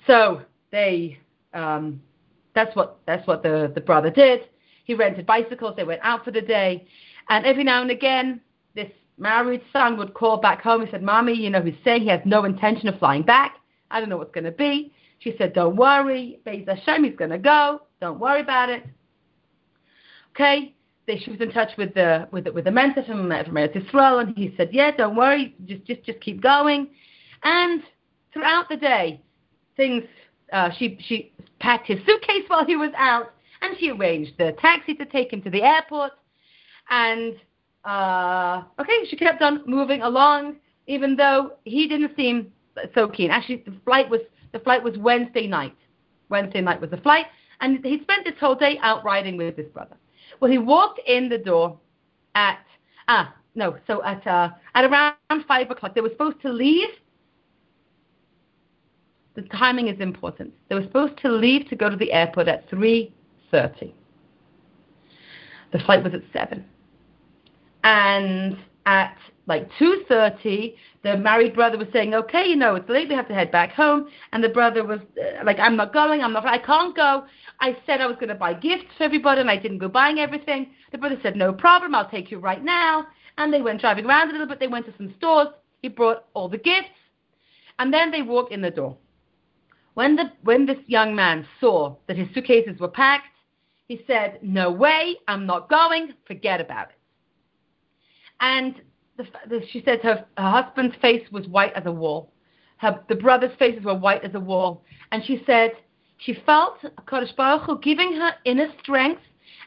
So 0.05 0.41
they, 0.71 1.17
um, 1.53 2.01
that's 2.53 2.75
what 2.75 2.99
that's 3.05 3.25
what 3.27 3.43
the, 3.43 3.71
the 3.73 3.81
brother 3.81 4.09
did. 4.09 4.41
He 4.83 4.93
rented 4.93 5.25
bicycles, 5.25 5.75
they 5.75 5.83
went 5.83 6.01
out 6.03 6.23
for 6.23 6.31
the 6.31 6.41
day, 6.41 6.87
and 7.29 7.45
every 7.45 7.63
now 7.63 7.81
and 7.81 7.91
again, 7.91 8.41
this 8.73 8.89
married 9.17 9.61
son 9.73 9.97
would 9.97 10.13
call 10.13 10.37
back 10.37 10.61
home. 10.61 10.85
He 10.85 10.91
said, 10.91 11.03
Mommy, 11.03 11.33
you 11.33 11.49
know, 11.49 11.61
he's 11.61 11.75
saying 11.83 12.03
he 12.03 12.07
has 12.09 12.21
no 12.25 12.45
intention 12.45 12.87
of 12.87 12.97
flying 12.99 13.23
back. 13.23 13.57
I 13.91 13.99
don't 13.99 14.09
know 14.09 14.17
what's 14.17 14.33
going 14.33 14.45
to 14.45 14.51
be. 14.51 14.93
She 15.19 15.35
said, 15.37 15.53
Don't 15.53 15.75
worry. 15.75 16.39
Beis 16.45 16.67
Hashem, 16.67 17.03
he's 17.03 17.15
going 17.15 17.31
to 17.31 17.37
go. 17.37 17.81
Don't 17.99 18.19
worry 18.19 18.41
about 18.41 18.69
it. 18.69 18.83
Okay? 20.31 20.75
She 21.07 21.31
was 21.31 21.39
in 21.39 21.51
touch 21.51 21.71
with 21.77 21.93
the 21.93 22.27
with 22.31 22.43
the, 22.43 22.51
with 22.51 22.65
the 22.65 22.71
mentor 22.71 23.03
from, 23.03 23.29
from 23.29 23.55
Eretz 23.55 23.75
Yisrael, 23.75 24.21
and 24.21 24.35
he 24.35 24.53
said, 24.57 24.69
Yeah, 24.73 24.91
don't 24.91 25.15
worry. 25.15 25.55
Just 25.65 25.85
just 25.85 26.03
just 26.03 26.19
keep 26.19 26.41
going. 26.41 26.89
And 27.43 27.81
throughout 28.33 28.69
the 28.69 28.77
day, 28.77 29.21
things, 29.75 30.03
uh, 30.51 30.69
she, 30.77 30.97
she 31.07 31.31
packed 31.59 31.87
his 31.87 31.99
suitcase 32.05 32.43
while 32.47 32.65
he 32.65 32.75
was 32.75 32.91
out, 32.97 33.33
and 33.61 33.77
she 33.79 33.91
arranged 33.91 34.33
the 34.37 34.55
taxi 34.59 34.93
to 34.95 35.05
take 35.05 35.31
him 35.31 35.41
to 35.43 35.49
the 35.49 35.61
airport. 35.61 36.11
And, 36.89 37.35
uh, 37.85 38.63
okay, 38.79 39.05
she 39.09 39.15
kept 39.15 39.41
on 39.41 39.63
moving 39.65 40.01
along, 40.01 40.57
even 40.87 41.15
though 41.15 41.53
he 41.63 41.87
didn't 41.87 42.15
seem 42.15 42.51
so 42.93 43.07
keen. 43.07 43.31
Actually, 43.31 43.63
the 43.65 43.73
flight 43.85 44.09
was 44.09 44.21
the 44.53 44.59
flight 44.59 44.83
was 44.83 44.97
Wednesday 44.97 45.47
night. 45.47 45.75
Wednesday 46.29 46.61
night 46.61 46.79
was 46.79 46.89
the 46.89 46.97
flight, 46.97 47.25
and 47.61 47.83
he 47.83 48.01
spent 48.01 48.25
this 48.25 48.35
whole 48.39 48.55
day 48.55 48.79
out 48.81 49.03
riding 49.03 49.37
with 49.37 49.57
his 49.57 49.67
brother. 49.67 49.95
Well, 50.39 50.51
he 50.51 50.57
walked 50.57 50.99
in 51.07 51.29
the 51.29 51.37
door 51.37 51.79
at 52.35 52.59
ah 53.07 53.33
no, 53.55 53.77
so 53.87 54.03
at 54.03 54.25
uh, 54.27 54.49
at 54.75 54.85
around 54.85 55.45
five 55.47 55.69
o'clock. 55.71 55.95
They 55.95 56.01
were 56.01 56.09
supposed 56.09 56.41
to 56.41 56.51
leave. 56.51 56.89
The 59.35 59.43
timing 59.43 59.87
is 59.87 59.99
important. 59.99 60.53
They 60.69 60.75
were 60.75 60.83
supposed 60.83 61.17
to 61.21 61.29
leave 61.29 61.67
to 61.69 61.75
go 61.75 61.89
to 61.89 61.95
the 61.95 62.11
airport 62.11 62.47
at 62.47 62.69
three 62.69 63.13
thirty. 63.51 63.93
The 65.71 65.79
flight 65.79 66.03
was 66.03 66.13
at 66.13 66.21
seven, 66.31 66.65
and 67.83 68.57
at 68.85 69.17
like 69.47 69.69
2.30, 69.79 70.75
the 71.03 71.17
married 71.17 71.55
brother 71.55 71.77
was 71.77 71.87
saying, 71.93 72.13
okay, 72.13 72.45
you 72.47 72.55
know, 72.55 72.75
it's 72.75 72.89
late, 72.89 73.07
we 73.07 73.15
have 73.15 73.29
to 73.29 73.33
head 73.33 73.49
back 73.49 73.71
home. 73.71 74.09
And 74.33 74.43
the 74.43 74.49
brother 74.49 74.83
was 74.83 74.99
uh, 75.17 75.43
like, 75.45 75.57
I'm 75.57 75.77
not 75.77 75.93
going, 75.93 76.21
I'm 76.21 76.33
not, 76.33 76.45
I 76.45 76.57
can't 76.57 76.95
go. 76.95 77.23
I 77.59 77.75
said 77.85 78.01
I 78.01 78.07
was 78.07 78.17
going 78.17 78.29
to 78.29 78.35
buy 78.35 78.53
gifts 78.53 78.85
for 78.97 79.03
everybody, 79.03 79.41
and 79.41 79.49
I 79.49 79.57
didn't 79.57 79.79
go 79.79 79.87
buying 79.87 80.19
everything. 80.19 80.71
The 80.91 80.97
brother 80.97 81.17
said, 81.23 81.35
no 81.35 81.51
problem, 81.53 81.95
I'll 81.95 82.09
take 82.09 82.29
you 82.29 82.39
right 82.39 82.63
now. 82.63 83.07
And 83.37 83.51
they 83.51 83.61
went 83.61 83.81
driving 83.81 84.05
around 84.05 84.29
a 84.29 84.31
little 84.31 84.47
bit. 84.47 84.59
They 84.59 84.67
went 84.67 84.85
to 84.85 84.93
some 84.97 85.13
stores. 85.17 85.47
He 85.81 85.89
brought 85.89 86.25
all 86.33 86.49
the 86.49 86.57
gifts. 86.57 86.89
And 87.79 87.93
then 87.93 88.11
they 88.11 88.21
walked 88.21 88.51
in 88.51 88.61
the 88.61 88.71
door. 88.71 88.97
When, 89.93 90.15
the, 90.15 90.31
when 90.43 90.65
this 90.65 90.77
young 90.87 91.15
man 91.15 91.47
saw 91.59 91.95
that 92.07 92.17
his 92.17 92.27
suitcases 92.33 92.79
were 92.79 92.87
packed, 92.87 93.25
he 93.87 94.01
said, 94.05 94.39
no 94.41 94.69
way, 94.71 95.17
I'm 95.27 95.45
not 95.45 95.69
going, 95.69 96.13
forget 96.25 96.61
about 96.61 96.89
it. 96.89 96.95
And 98.39 98.75
the, 99.17 99.25
the, 99.49 99.61
she 99.71 99.81
said 99.83 100.01
her, 100.01 100.25
her 100.37 100.51
husband's 100.51 100.95
face 101.01 101.25
was 101.31 101.47
white 101.47 101.73
as 101.73 101.85
a 101.85 101.91
wall. 101.91 102.31
Her, 102.77 103.03
the 103.09 103.15
brothers' 103.15 103.55
faces 103.57 103.83
were 103.83 103.95
white 103.95 104.23
as 104.23 104.35
a 104.35 104.39
wall. 104.39 104.83
And 105.11 105.23
she 105.25 105.41
said 105.45 105.71
she 106.17 106.37
felt 106.45 106.79
Kodesh 107.05 107.35
Baruch 107.35 107.63
Hu 107.63 107.79
giving 107.79 108.13
her 108.13 108.31
inner 108.45 108.67
strength, 108.81 109.21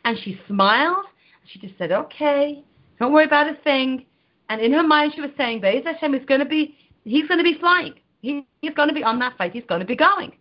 and 0.04 0.18
she 0.22 0.40
smiled. 0.46 1.06
She 1.46 1.58
just 1.58 1.76
said, 1.78 1.92
okay, 1.92 2.62
don't 2.98 3.12
worry 3.12 3.24
about 3.24 3.48
a 3.48 3.54
thing. 3.62 4.06
And 4.48 4.60
in 4.60 4.72
her 4.72 4.82
mind, 4.82 5.12
she 5.14 5.20
was 5.20 5.30
saying, 5.36 5.60
Be'ez 5.60 5.84
Hashem 5.84 6.14
is 6.14 6.24
going 6.26 6.40
to 6.40 6.46
be, 6.46 6.76
he's 7.04 7.26
going 7.28 7.38
to 7.38 7.44
be 7.44 7.58
flying. 7.58 7.94
He, 8.20 8.46
he's 8.60 8.74
going 8.74 8.88
to 8.88 8.94
be 8.94 9.02
on 9.02 9.18
that 9.20 9.36
flight. 9.36 9.52
He's 9.52 9.64
going 9.68 9.80
to 9.80 9.86
be 9.86 9.96
going. 9.96 10.32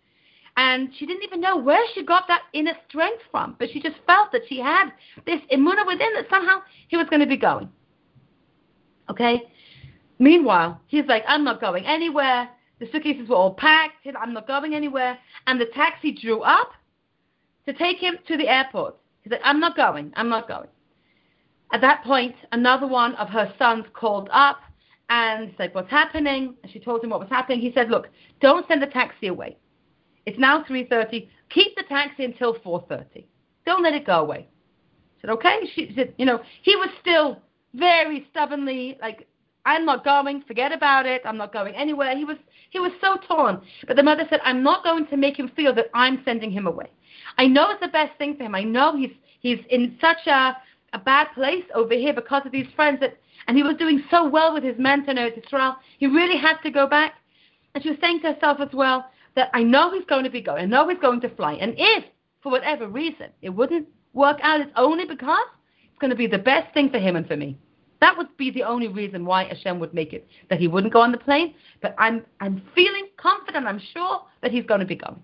And 0.56 0.90
she 0.98 1.06
didn't 1.06 1.22
even 1.22 1.40
know 1.40 1.56
where 1.56 1.82
she 1.94 2.04
got 2.04 2.24
that 2.28 2.42
inner 2.52 2.74
strength 2.88 3.22
from, 3.30 3.56
but 3.58 3.68
she 3.72 3.80
just 3.80 3.96
felt 4.06 4.32
that 4.32 4.42
she 4.48 4.58
had 4.58 4.90
this 5.24 5.40
immunity 5.48 5.86
within 5.86 6.12
that 6.14 6.26
somehow 6.28 6.58
he 6.88 6.96
was 6.96 7.06
going 7.08 7.20
to 7.20 7.26
be 7.26 7.36
going. 7.36 7.68
Okay? 9.08 9.42
Meanwhile, 10.18 10.80
he's 10.86 11.06
like, 11.06 11.24
I'm 11.26 11.44
not 11.44 11.60
going 11.60 11.86
anywhere. 11.86 12.48
The 12.80 12.88
suitcases 12.90 13.28
were 13.28 13.36
all 13.36 13.54
packed. 13.54 14.06
I'm 14.18 14.32
not 14.32 14.46
going 14.46 14.74
anywhere. 14.74 15.18
And 15.46 15.60
the 15.60 15.66
taxi 15.66 16.12
drew 16.12 16.40
up 16.40 16.72
to 17.66 17.74
take 17.74 17.98
him 17.98 18.18
to 18.26 18.36
the 18.36 18.48
airport. 18.48 18.96
He's 19.22 19.30
like, 19.30 19.42
I'm 19.44 19.60
not 19.60 19.76
going. 19.76 20.12
I'm 20.16 20.30
not 20.30 20.48
going. 20.48 20.68
At 21.72 21.82
that 21.82 22.02
point, 22.02 22.34
another 22.52 22.86
one 22.86 23.14
of 23.16 23.28
her 23.28 23.52
sons 23.58 23.84
called 23.92 24.28
up 24.32 24.60
and 25.10 25.52
said, 25.56 25.74
What's 25.74 25.90
happening? 25.90 26.54
And 26.62 26.72
she 26.72 26.80
told 26.80 27.04
him 27.04 27.10
what 27.10 27.20
was 27.20 27.28
happening. 27.28 27.60
He 27.60 27.72
said, 27.72 27.90
Look, 27.90 28.08
don't 28.40 28.66
send 28.66 28.82
the 28.82 28.86
taxi 28.86 29.28
away. 29.28 29.58
It's 30.26 30.38
now 30.38 30.64
3.30. 30.64 31.28
Keep 31.50 31.76
the 31.76 31.84
taxi 31.88 32.24
until 32.24 32.54
4.30. 32.54 33.24
Don't 33.66 33.82
let 33.82 33.94
it 33.94 34.06
go 34.06 34.20
away. 34.20 34.48
I 34.48 35.20
said, 35.20 35.30
Okay. 35.30 35.70
She 35.74 35.92
said, 35.94 36.14
You 36.16 36.26
know, 36.26 36.40
he 36.62 36.74
was 36.76 36.88
still 37.00 37.42
very 37.74 38.26
stubbornly 38.30 38.98
like 39.00 39.28
I'm 39.66 39.84
not 39.84 40.04
going, 40.04 40.42
forget 40.46 40.72
about 40.72 41.06
it, 41.06 41.22
I'm 41.24 41.36
not 41.36 41.52
going 41.52 41.74
anywhere. 41.74 42.16
He 42.16 42.24
was 42.24 42.36
he 42.70 42.78
was 42.78 42.92
so 43.00 43.16
torn. 43.28 43.60
But 43.86 43.96
the 43.96 44.02
mother 44.02 44.24
said, 44.30 44.40
I'm 44.44 44.62
not 44.62 44.84
going 44.84 45.06
to 45.08 45.16
make 45.16 45.38
him 45.38 45.50
feel 45.56 45.74
that 45.74 45.90
I'm 45.92 46.22
sending 46.24 46.50
him 46.50 46.66
away. 46.66 46.90
I 47.36 47.46
know 47.46 47.70
it's 47.70 47.80
the 47.80 47.88
best 47.88 48.16
thing 48.16 48.36
for 48.36 48.44
him. 48.44 48.54
I 48.54 48.62
know 48.62 48.96
he's 48.96 49.12
he's 49.40 49.58
in 49.70 49.96
such 50.00 50.26
a 50.26 50.56
a 50.92 50.98
bad 50.98 51.28
place 51.34 51.64
over 51.74 51.94
here 51.94 52.12
because 52.12 52.42
of 52.44 52.52
these 52.52 52.66
friends 52.74 53.00
that 53.00 53.16
and 53.46 53.56
he 53.56 53.62
was 53.62 53.76
doing 53.76 54.02
so 54.10 54.28
well 54.28 54.52
with 54.52 54.62
his 54.62 54.76
mentor 54.78 55.12
in 55.12 55.18
Israel. 55.18 55.76
He 55.98 56.06
really 56.06 56.38
had 56.38 56.58
to 56.62 56.70
go 56.70 56.86
back. 56.86 57.14
And 57.74 57.82
she 57.82 57.90
was 57.90 57.98
saying 58.00 58.20
to 58.22 58.32
herself 58.32 58.58
as 58.60 58.72
well 58.72 59.06
that 59.36 59.50
I 59.54 59.62
know 59.62 59.92
he's 59.92 60.04
going 60.04 60.24
to 60.24 60.30
be 60.30 60.40
going. 60.40 60.62
I 60.62 60.66
know 60.66 60.88
he's 60.88 60.98
going 60.98 61.20
to 61.22 61.34
fly. 61.36 61.54
And 61.54 61.74
if, 61.76 62.04
for 62.42 62.50
whatever 62.50 62.88
reason, 62.88 63.28
it 63.42 63.50
wouldn't 63.50 63.88
work 64.12 64.38
out, 64.42 64.60
it's 64.60 64.70
only 64.76 65.04
because 65.04 65.46
it's 65.84 65.98
going 66.00 66.10
to 66.10 66.16
be 66.16 66.26
the 66.26 66.38
best 66.38 66.72
thing 66.74 66.90
for 66.90 66.98
him 66.98 67.16
and 67.16 67.26
for 67.26 67.36
me. 67.36 67.56
That 68.00 68.16
would 68.16 68.34
be 68.36 68.50
the 68.50 68.62
only 68.62 68.88
reason 68.88 69.24
why 69.26 69.44
Hashem 69.44 69.78
would 69.78 69.92
make 69.92 70.12
it 70.12 70.26
that 70.48 70.58
he 70.58 70.68
wouldn't 70.68 70.92
go 70.92 71.00
on 71.00 71.12
the 71.12 71.18
plane. 71.18 71.54
But 71.82 71.94
I'm 71.98 72.24
I'm 72.40 72.62
feeling 72.74 73.08
confident. 73.16 73.66
I'm 73.66 73.80
sure 73.92 74.22
that 74.42 74.50
he's 74.50 74.64
going 74.64 74.80
to 74.80 74.86
be 74.86 74.96
going. 74.96 75.22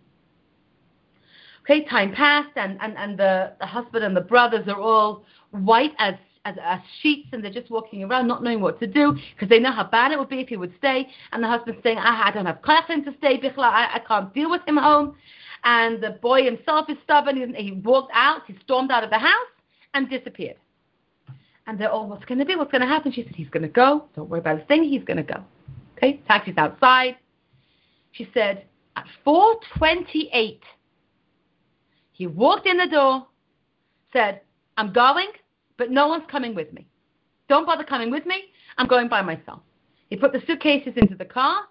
Okay, 1.63 1.85
time 1.87 2.13
passed, 2.13 2.57
and 2.57 2.79
and 2.81 2.97
and 2.97 3.19
the 3.19 3.55
the 3.61 3.67
husband 3.67 4.05
and 4.05 4.17
the 4.17 4.21
brothers 4.21 4.69
are 4.69 4.81
all 4.81 5.25
white 5.51 5.93
as 5.99 6.15
as, 6.45 6.55
as 6.63 6.81
sheets, 7.03 7.29
and 7.33 7.43
they're 7.43 7.53
just 7.53 7.71
walking 7.71 8.05
around, 8.05 8.29
not 8.29 8.43
knowing 8.43 8.61
what 8.61 8.79
to 8.79 8.87
do, 8.87 9.17
because 9.35 9.49
they 9.49 9.59
know 9.59 9.73
how 9.73 9.83
bad 9.83 10.13
it 10.13 10.19
would 10.19 10.29
be 10.29 10.41
if 10.41 10.49
he 10.49 10.57
would 10.57 10.73
stay. 10.79 11.09
And 11.33 11.43
the 11.43 11.49
husband's 11.49 11.83
saying, 11.83 11.99
I, 11.99 12.29
I 12.29 12.31
don't 12.31 12.47
have 12.47 12.63
classroom 12.63 13.05
to 13.05 13.13
stay, 13.19 13.37
Bichla, 13.39 13.65
I, 13.65 13.97
I 13.97 13.99
can't 14.07 14.33
deal 14.33 14.49
with 14.49 14.63
him 14.67 14.77
home. 14.77 15.17
And 15.65 16.01
the 16.01 16.11
boy 16.23 16.45
himself 16.45 16.89
is 16.89 16.97
stubborn. 17.03 17.37
He, 17.37 17.65
he 17.65 17.73
walked 17.73 18.13
out, 18.15 18.43
he 18.47 18.57
stormed 18.63 18.93
out 18.93 19.03
of 19.03 19.11
the 19.11 19.19
house, 19.19 19.51
and 19.95 20.09
disappeared. 20.09 20.57
And 21.67 21.79
they're 21.79 21.91
all, 21.91 22.09
what's 22.09 22.25
going 22.25 22.39
to 22.39 22.45
be? 22.45 22.55
What's 22.55 22.71
going 22.71 22.83
to 22.83 22.87
happen? 22.87 23.13
She 23.13 23.25
said, 23.25 23.35
he's 23.35 23.49
going 23.49 23.63
to 23.63 23.69
go. 23.69 24.05
Don't 24.15 24.29
worry 24.29 24.41
about 24.41 24.61
a 24.61 24.65
thing. 24.67 24.85
He's 24.85 25.03
going 25.05 25.17
to 25.17 25.23
go. 25.23 25.43
Okay, 25.97 26.21
taxi's 26.29 26.57
outside. 26.57 27.17
She 28.13 28.29
said, 28.33 28.65
at 28.97 29.07
428, 29.25 30.63
He 32.13 32.27
walked 32.27 32.67
in 32.67 32.77
the 32.77 32.87
door, 32.87 33.27
said, 34.13 34.41
I'm 34.77 34.93
going, 34.93 35.29
but 35.77 35.91
no 35.91 36.09
one's 36.09 36.25
coming 36.31 36.55
with 36.55 36.73
me. 36.73 36.87
Don't 37.49 37.67
bother 37.67 37.85
coming 37.85 38.11
with 38.11 38.27
me. 38.27 38.45
I'm 38.79 38.87
going 38.87 39.09
by 39.09 39.23
myself. 39.23 39.61
He 40.09 40.17
put 40.17 40.33
the 40.33 40.43
suitcases 40.47 40.95
into 40.97 41.15
the 41.15 41.25
car, 41.25 41.63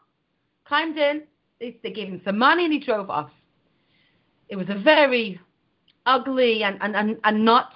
climbed 0.65 0.97
in, 0.97 1.23
they, 1.59 1.77
they 1.83 1.91
gave 1.91 2.09
him 2.09 2.21
some 2.25 2.37
money, 2.37 2.65
and 2.65 2.73
he 2.73 2.79
drove 2.79 3.09
off. 3.09 3.31
It 4.49 4.55
was 4.55 4.67
a 4.69 4.75
very 4.75 5.39
ugly 6.05 6.63
and, 6.63 6.77
and, 6.81 6.95
and, 6.95 7.17
and 7.23 7.45
not 7.45 7.71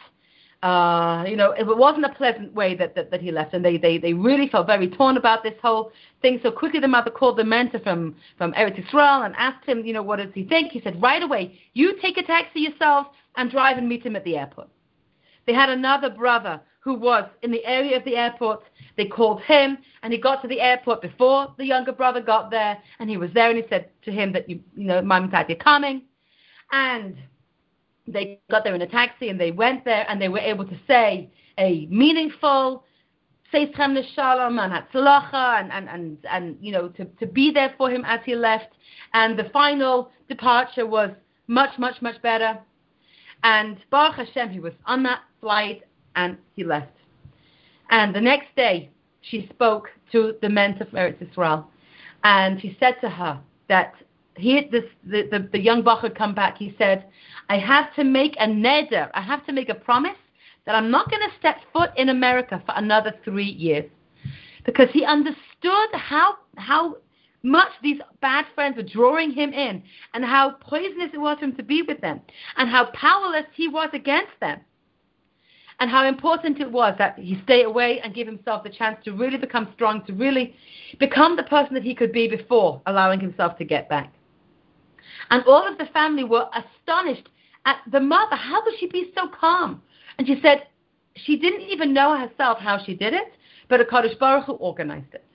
uh, 0.62 1.24
you 1.26 1.38
know, 1.38 1.52
it 1.52 1.66
wasn't 1.66 2.04
a 2.04 2.10
pleasant 2.10 2.54
way 2.54 2.76
that, 2.76 2.94
that, 2.94 3.10
that 3.12 3.22
he 3.22 3.32
left, 3.32 3.54
and 3.54 3.64
they, 3.64 3.78
they, 3.78 3.98
they 3.98 4.14
really 4.14 4.50
felt 4.50 4.68
very 4.68 4.90
torn 4.90 5.16
about 5.16 5.42
this 5.42 5.54
whole 5.62 5.92
thing. 6.22 6.38
So 6.44 6.52
quickly, 6.52 6.82
the 6.82 6.88
mother 6.88 7.10
called 7.10 7.38
the 7.38 7.46
mentor 7.46 7.80
from 7.80 8.16
from 8.38 8.52
Eretz 8.54 8.86
Israel 8.86 9.24
and 9.24 9.34
asked 9.38 9.66
him, 9.66 9.86
you 9.86 9.94
know, 9.94 10.04
what 10.04 10.18
does 10.18 10.34
he 10.34 10.44
think? 10.44 10.74
He 10.74 10.82
said, 10.82 11.02
right 11.02 11.24
away, 11.24 11.58
you 11.74 11.98
take 12.02 12.18
a 12.18 12.24
taxi 12.24 12.60
yourself 12.60 13.08
and 13.38 13.50
drive 13.50 13.78
and 13.78 13.88
meet 13.88 14.06
him 14.06 14.18
at 14.18 14.26
the 14.26 14.36
airport. 14.36 14.68
They 15.48 15.54
had 15.54 15.70
another 15.70 16.10
brother 16.10 16.60
who 16.82 16.94
was 16.94 17.24
in 17.42 17.52
the 17.52 17.64
area 17.66 17.96
of 17.96 18.04
the 18.04 18.18
airport. 18.18 18.62
They 18.98 19.06
called 19.06 19.42
him, 19.44 19.78
and 20.04 20.12
he 20.12 20.20
got 20.20 20.42
to 20.42 20.50
the 20.50 20.60
airport 20.60 21.02
before 21.02 21.54
the 21.58 21.66
younger 21.66 21.94
brother 21.94 22.20
got 22.20 22.52
there, 22.52 22.78
and 23.00 23.10
he 23.10 23.16
was 23.16 23.30
there, 23.34 23.50
and 23.50 23.58
he 23.58 23.64
said 23.70 23.90
to 24.04 24.12
him 24.12 24.34
that 24.34 24.50
you, 24.50 24.60
you 24.76 24.86
know, 24.86 25.02
mom 25.02 25.24
and 25.24 25.32
dad, 25.32 25.46
you're 25.48 25.58
coming, 25.58 26.02
and 26.74 27.16
they 28.12 28.40
got 28.50 28.64
there 28.64 28.76
in 28.76 28.82
a 28.82 28.88
taxi 28.88 29.30
and 29.30 29.40
they 29.40 29.52
went 29.52 29.86
there 29.86 30.06
and 30.10 30.22
they 30.22 30.30
were 30.30 30.40
able 30.40 30.66
to 30.66 30.78
say 30.88 31.30
a 31.58 31.88
meaningful 31.90 32.84
Seischem 33.54 33.98
Shalom 34.14 34.60
and 34.60 34.72
Hatzlacha 34.72 35.60
and, 35.60 35.72
and, 35.72 35.90
and, 35.90 36.18
and, 36.30 36.58
you 36.62 36.72
know, 36.72 36.90
to, 36.90 37.06
to 37.06 37.26
be 37.26 37.52
there 37.52 37.74
for 37.78 37.90
him 37.90 38.04
as 38.06 38.20
he 38.26 38.36
left. 38.36 38.74
And 39.14 39.38
the 39.38 39.50
final 39.52 40.12
departure 40.28 40.86
was 40.86 41.10
much, 41.48 41.78
much, 41.80 42.02
much 42.02 42.22
better. 42.22 42.60
And 43.44 43.78
Baruch 43.90 44.16
Hashem, 44.16 44.50
he 44.50 44.60
was 44.60 44.74
on 44.86 45.04
that 45.04 45.22
flight 45.42 45.84
and 46.16 46.38
he 46.56 46.64
left. 46.64 46.96
And 47.90 48.14
the 48.14 48.22
next 48.22 48.56
day, 48.56 48.92
she 49.22 49.48
spoke 49.52 49.90
to 50.12 50.36
the 50.42 50.50
mentor 50.50 50.84
of 50.84 50.90
Eretz 50.90 51.30
Israel. 51.30 51.70
And 52.24 52.60
he 52.60 52.78
said 52.80 52.98
to 53.02 53.10
her 53.10 53.40
that 53.68 53.94
he, 54.40 54.68
this, 54.72 54.84
the, 55.04 55.28
the, 55.32 55.50
the 55.52 55.60
young 55.60 55.84
Bach 55.84 56.02
had 56.02 56.16
come 56.16 56.34
back. 56.34 56.58
He 56.58 56.76
said, 56.78 57.06
I 57.50 57.58
have 57.58 57.94
to 57.96 58.04
make 58.04 58.36
a 58.40 58.48
neder. 58.48 59.10
I 59.14 59.22
have 59.22 59.46
to 59.48 59.54
make 59.54 59.70
a 59.70 59.76
promise 59.76 60.18
that 60.66 60.76
I'm 60.76 60.92
not 60.92 61.10
going 61.10 61.22
to 61.22 61.36
step 61.40 61.58
foot 61.74 61.92
in 61.98 62.10
America 62.10 62.62
for 62.66 62.74
another 62.76 63.14
three 63.24 63.50
years. 63.50 63.90
Because 64.66 64.90
he 64.92 65.06
understood 65.06 65.90
how, 65.94 66.36
how 66.58 66.98
much 67.44 67.70
these 67.82 68.00
bad 68.22 68.46
friends 68.54 68.78
were 68.78 68.84
drawing 68.84 69.32
him 69.32 69.54
in 69.54 69.82
and 70.14 70.24
how 70.24 70.52
poisonous 70.62 71.10
it 71.14 71.18
was 71.20 71.38
for 71.40 71.46
him 71.46 71.56
to 71.56 71.64
be 71.64 71.82
with 71.82 72.02
them 72.02 72.22
and 72.58 72.70
how 72.70 72.86
powerless 72.94 73.46
he 73.56 73.68
was 73.68 73.90
against 73.94 74.34
them 74.42 74.60
and 75.80 75.90
how 75.90 76.06
important 76.06 76.60
it 76.60 76.70
was 76.70 76.94
that 76.98 77.18
he 77.18 77.40
stay 77.44 77.64
away 77.64 78.02
and 78.04 78.14
give 78.14 78.28
himself 78.28 78.64
the 78.64 78.70
chance 78.70 78.98
to 79.06 79.14
really 79.14 79.38
become 79.38 79.70
strong, 79.74 80.04
to 80.06 80.14
really 80.14 80.56
become 81.00 81.36
the 81.36 81.44
person 81.44 81.74
that 81.74 81.84
he 81.84 81.96
could 81.96 82.12
be 82.12 82.28
before 82.28 82.82
allowing 82.86 83.20
himself 83.20 83.58
to 83.58 83.64
get 83.64 83.88
back. 83.88 84.14
And 85.30 85.44
all 85.46 85.68
of 85.68 85.78
the 85.78 85.86
family 85.88 86.24
were 86.24 86.48
astonished 86.54 87.30
at 87.66 87.78
the 87.92 88.00
mother. 88.00 88.36
How 88.36 88.64
could 88.64 88.74
she 88.80 88.88
be 88.88 89.12
so 89.16 89.28
calm? 89.28 89.82
And 90.18 90.28
she 90.28 90.40
said 90.42 90.68
she 91.16 91.38
didn't 91.38 91.62
even 91.62 91.94
know 91.94 92.18
herself 92.18 92.58
how 92.60 92.84
she 92.84 92.96
did 92.96 93.14
it, 93.14 93.34
but 93.68 93.82
a 93.82 93.86
Kadosh 93.86 94.18
Baruch 94.20 94.46
who 94.46 94.54
organized 94.54 95.14
it. 95.14 95.26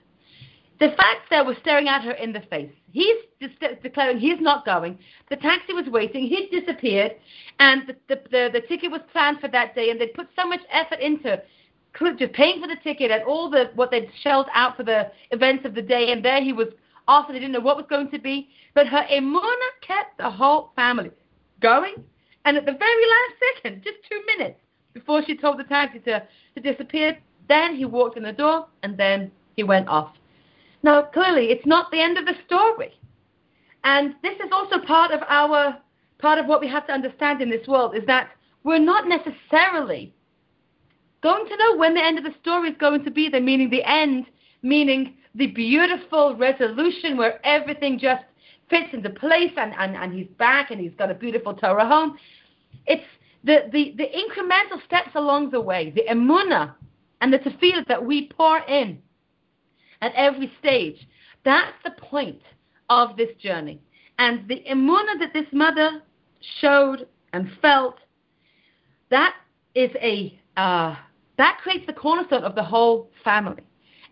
The 0.79 0.89
facts 0.89 1.27
there 1.29 1.45
were 1.45 1.55
staring 1.61 1.87
at 1.87 2.03
her 2.03 2.11
in 2.11 2.33
the 2.33 2.41
face. 2.41 2.71
He's 2.91 3.15
de- 3.39 3.75
declaring 3.81 4.19
he's 4.19 4.41
not 4.41 4.65
going. 4.65 4.99
The 5.29 5.37
taxi 5.37 5.71
was 5.71 5.85
waiting. 5.87 6.27
He'd 6.27 6.49
disappeared, 6.51 7.13
and 7.59 7.87
the, 7.87 7.95
the, 8.09 8.21
the, 8.29 8.49
the 8.53 8.61
ticket 8.67 8.91
was 8.91 8.99
planned 9.13 9.39
for 9.39 9.47
that 9.49 9.73
day, 9.73 9.89
and 9.89 10.01
they'd 10.01 10.13
put 10.13 10.27
so 10.35 10.45
much 10.45 10.59
effort 10.69 10.99
into 10.99 11.41
just 12.17 12.33
paying 12.33 12.61
for 12.61 12.67
the 12.67 12.75
ticket 12.83 13.09
and 13.09 13.23
all 13.23 13.49
the 13.49 13.71
what 13.75 13.89
they'd 13.89 14.09
shelled 14.21 14.47
out 14.53 14.75
for 14.75 14.83
the 14.83 15.09
events 15.31 15.65
of 15.65 15.75
the 15.75 15.81
day, 15.81 16.11
and 16.11 16.25
there 16.25 16.43
he 16.43 16.51
was 16.51 16.67
and 17.07 17.35
they 17.35 17.39
didn't 17.39 17.51
know 17.51 17.59
what 17.59 17.77
was 17.77 17.85
going 17.89 18.09
to 18.11 18.19
be. 18.19 18.49
But 18.73 18.87
her 18.87 19.05
emuna 19.11 19.69
kept 19.85 20.17
the 20.17 20.29
whole 20.29 20.71
family 20.75 21.11
going. 21.61 21.95
And 22.45 22.57
at 22.57 22.65
the 22.65 22.73
very 22.73 22.79
last 22.79 23.33
second, 23.55 23.83
just 23.83 23.97
two 24.09 24.21
minutes 24.37 24.59
before 24.93 25.23
she 25.25 25.35
told 25.35 25.59
the 25.59 25.63
taxi 25.63 25.99
to, 25.99 26.23
to 26.55 26.61
disappear, 26.61 27.17
then 27.47 27.75
he 27.75 27.85
walked 27.85 28.17
in 28.17 28.23
the 28.23 28.31
door 28.31 28.67
and 28.83 28.97
then 28.97 29.31
he 29.55 29.63
went 29.63 29.87
off. 29.87 30.13
Now, 30.83 31.01
clearly, 31.01 31.47
it's 31.47 31.65
not 31.65 31.91
the 31.91 32.01
end 32.01 32.17
of 32.17 32.25
the 32.25 32.35
story. 32.45 32.93
And 33.83 34.15
this 34.21 34.35
is 34.35 34.51
also 34.51 34.79
part 34.85 35.11
of 35.11 35.21
our 35.27 35.77
part 36.19 36.39
of 36.39 36.45
what 36.45 36.61
we 36.61 36.67
have 36.67 36.87
to 36.87 36.93
understand 36.93 37.41
in 37.41 37.49
this 37.49 37.67
world 37.67 37.95
is 37.95 38.05
that 38.07 38.29
we're 38.63 38.79
not 38.79 39.05
necessarily 39.07 40.13
going 41.21 41.45
to 41.47 41.57
know 41.57 41.77
when 41.77 41.93
the 41.93 42.03
end 42.03 42.17
of 42.17 42.23
the 42.23 42.33
story 42.41 42.69
is 42.69 42.75
going 42.79 43.03
to 43.03 43.11
be 43.11 43.29
there, 43.29 43.41
meaning 43.41 43.69
the 43.69 43.83
end, 43.83 44.25
meaning 44.61 45.15
the 45.35 45.47
beautiful 45.47 46.35
resolution 46.35 47.17
where 47.17 47.45
everything 47.45 47.99
just 47.99 48.23
fits 48.69 48.89
into 48.93 49.09
place 49.09 49.51
and, 49.57 49.73
and, 49.77 49.95
and 49.95 50.13
he's 50.13 50.27
back 50.37 50.71
and 50.71 50.79
he's 50.79 50.93
got 50.97 51.11
a 51.11 51.13
beautiful 51.13 51.53
Torah 51.53 51.87
home. 51.87 52.17
It's 52.85 53.03
the, 53.43 53.69
the, 53.71 53.93
the 53.97 54.05
incremental 54.05 54.83
steps 54.85 55.11
along 55.15 55.51
the 55.51 55.61
way, 55.61 55.91
the 55.91 56.03
emuna 56.09 56.73
and 57.21 57.31
the 57.31 57.39
tefillah 57.39 57.87
that 57.87 58.03
we 58.03 58.27
pour 58.27 58.59
in 58.59 58.99
at 60.01 60.13
every 60.15 60.51
stage. 60.59 61.07
That's 61.43 61.73
the 61.83 61.91
point 61.91 62.41
of 62.89 63.17
this 63.17 63.29
journey. 63.41 63.79
And 64.17 64.47
the 64.47 64.63
emuna 64.69 65.19
that 65.19 65.31
this 65.33 65.45
mother 65.51 66.01
showed 66.59 67.07
and 67.33 67.49
felt, 67.61 67.97
that 69.09 69.35
is 69.75 69.91
a 70.01 70.39
uh, 70.57 70.95
that 71.37 71.59
creates 71.61 71.85
the 71.85 71.93
cornerstone 71.93 72.43
of 72.43 72.55
the 72.55 72.63
whole 72.63 73.09
family. 73.23 73.63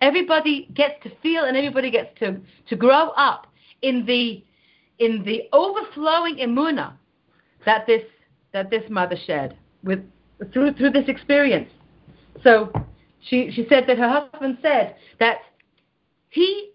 Everybody 0.02 0.68
gets 0.74 1.02
to 1.04 1.12
feel 1.22 1.46
and 1.46 1.56
everybody 1.56 1.90
gets 1.90 2.10
to, 2.20 2.38
to 2.68 2.76
grow 2.76 3.10
up 3.16 3.48
in 3.84 4.06
the 4.06 4.44
in 5.00 5.24
the 5.24 5.44
overflowing 5.54 6.38
emuna 6.38 6.94
that 7.66 7.86
this 7.86 8.04
that 8.54 8.70
this 8.70 8.84
mother 8.90 9.18
shared 9.28 9.56
with 9.84 10.00
through 10.52 10.74
through 10.74 10.90
this 10.92 11.08
experience. 11.08 11.70
So 12.44 12.72
she 13.22 13.52
she 13.52 13.68
said 13.70 13.86
that 13.88 13.98
her 13.98 14.10
husband 14.10 14.58
said 14.62 14.96
that 15.20 15.38
he 16.30 16.72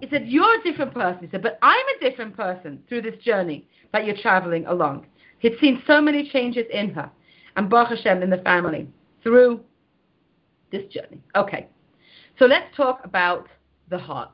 he 0.00 0.08
said 0.08 0.28
you're 0.28 0.60
a 0.60 0.62
different 0.62 0.94
person. 0.94 1.20
He 1.22 1.30
said, 1.30 1.42
but 1.42 1.58
I'm 1.62 1.84
a 1.96 2.10
different 2.10 2.36
person 2.36 2.82
through 2.88 3.02
this 3.02 3.16
journey 3.22 3.66
that 3.92 4.04
you're 4.04 4.16
traveling 4.16 4.66
along. 4.66 5.06
He'd 5.38 5.58
seen 5.60 5.82
so 5.86 6.00
many 6.00 6.28
changes 6.30 6.66
in 6.72 6.90
her 6.90 7.10
and 7.56 7.68
Baruch 7.68 7.90
Hashem 7.90 8.22
in 8.22 8.30
the 8.30 8.38
family 8.38 8.88
through 9.22 9.60
this 10.70 10.84
journey. 10.86 11.20
Okay, 11.36 11.68
so 12.38 12.46
let's 12.46 12.74
talk 12.76 13.00
about 13.04 13.48
the 13.90 13.98
heart. 13.98 14.30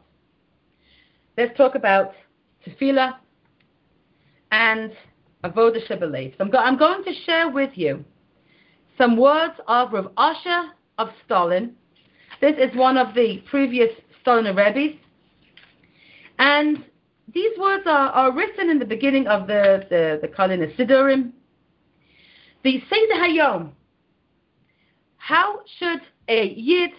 Let's 1.38 1.56
talk 1.56 1.76
about 1.76 2.14
tefillah 2.66 3.12
and 4.50 4.90
avodah 5.44 5.86
shebelev. 5.88 6.36
So 6.36 6.42
I'm, 6.42 6.50
go- 6.50 6.58
I'm 6.58 6.76
going 6.76 7.04
to 7.04 7.12
share 7.26 7.48
with 7.48 7.70
you 7.76 8.04
some 8.98 9.16
words 9.16 9.54
of 9.68 9.92
Rav 9.92 10.10
Asher 10.18 10.70
of 10.98 11.10
Stolin. 11.24 11.74
This 12.40 12.56
is 12.58 12.76
one 12.76 12.96
of 12.96 13.14
the 13.14 13.40
previous 13.48 13.90
Stolin 14.20 14.56
Rebbe's. 14.56 14.96
And 16.40 16.84
these 17.32 17.56
words 17.56 17.84
are, 17.86 18.10
are 18.10 18.32
written 18.32 18.68
in 18.68 18.80
the 18.80 18.84
beginning 18.84 19.28
of 19.28 19.46
the, 19.46 19.86
the, 19.90 20.18
the 20.20 20.26
Karlin 20.26 20.76
Sidurim. 20.76 21.30
The 22.64 22.82
Seder 22.90 23.14
Hayom. 23.14 23.70
How 25.18 25.60
should 25.78 26.00
a 26.26 26.52
Yid 26.54 26.90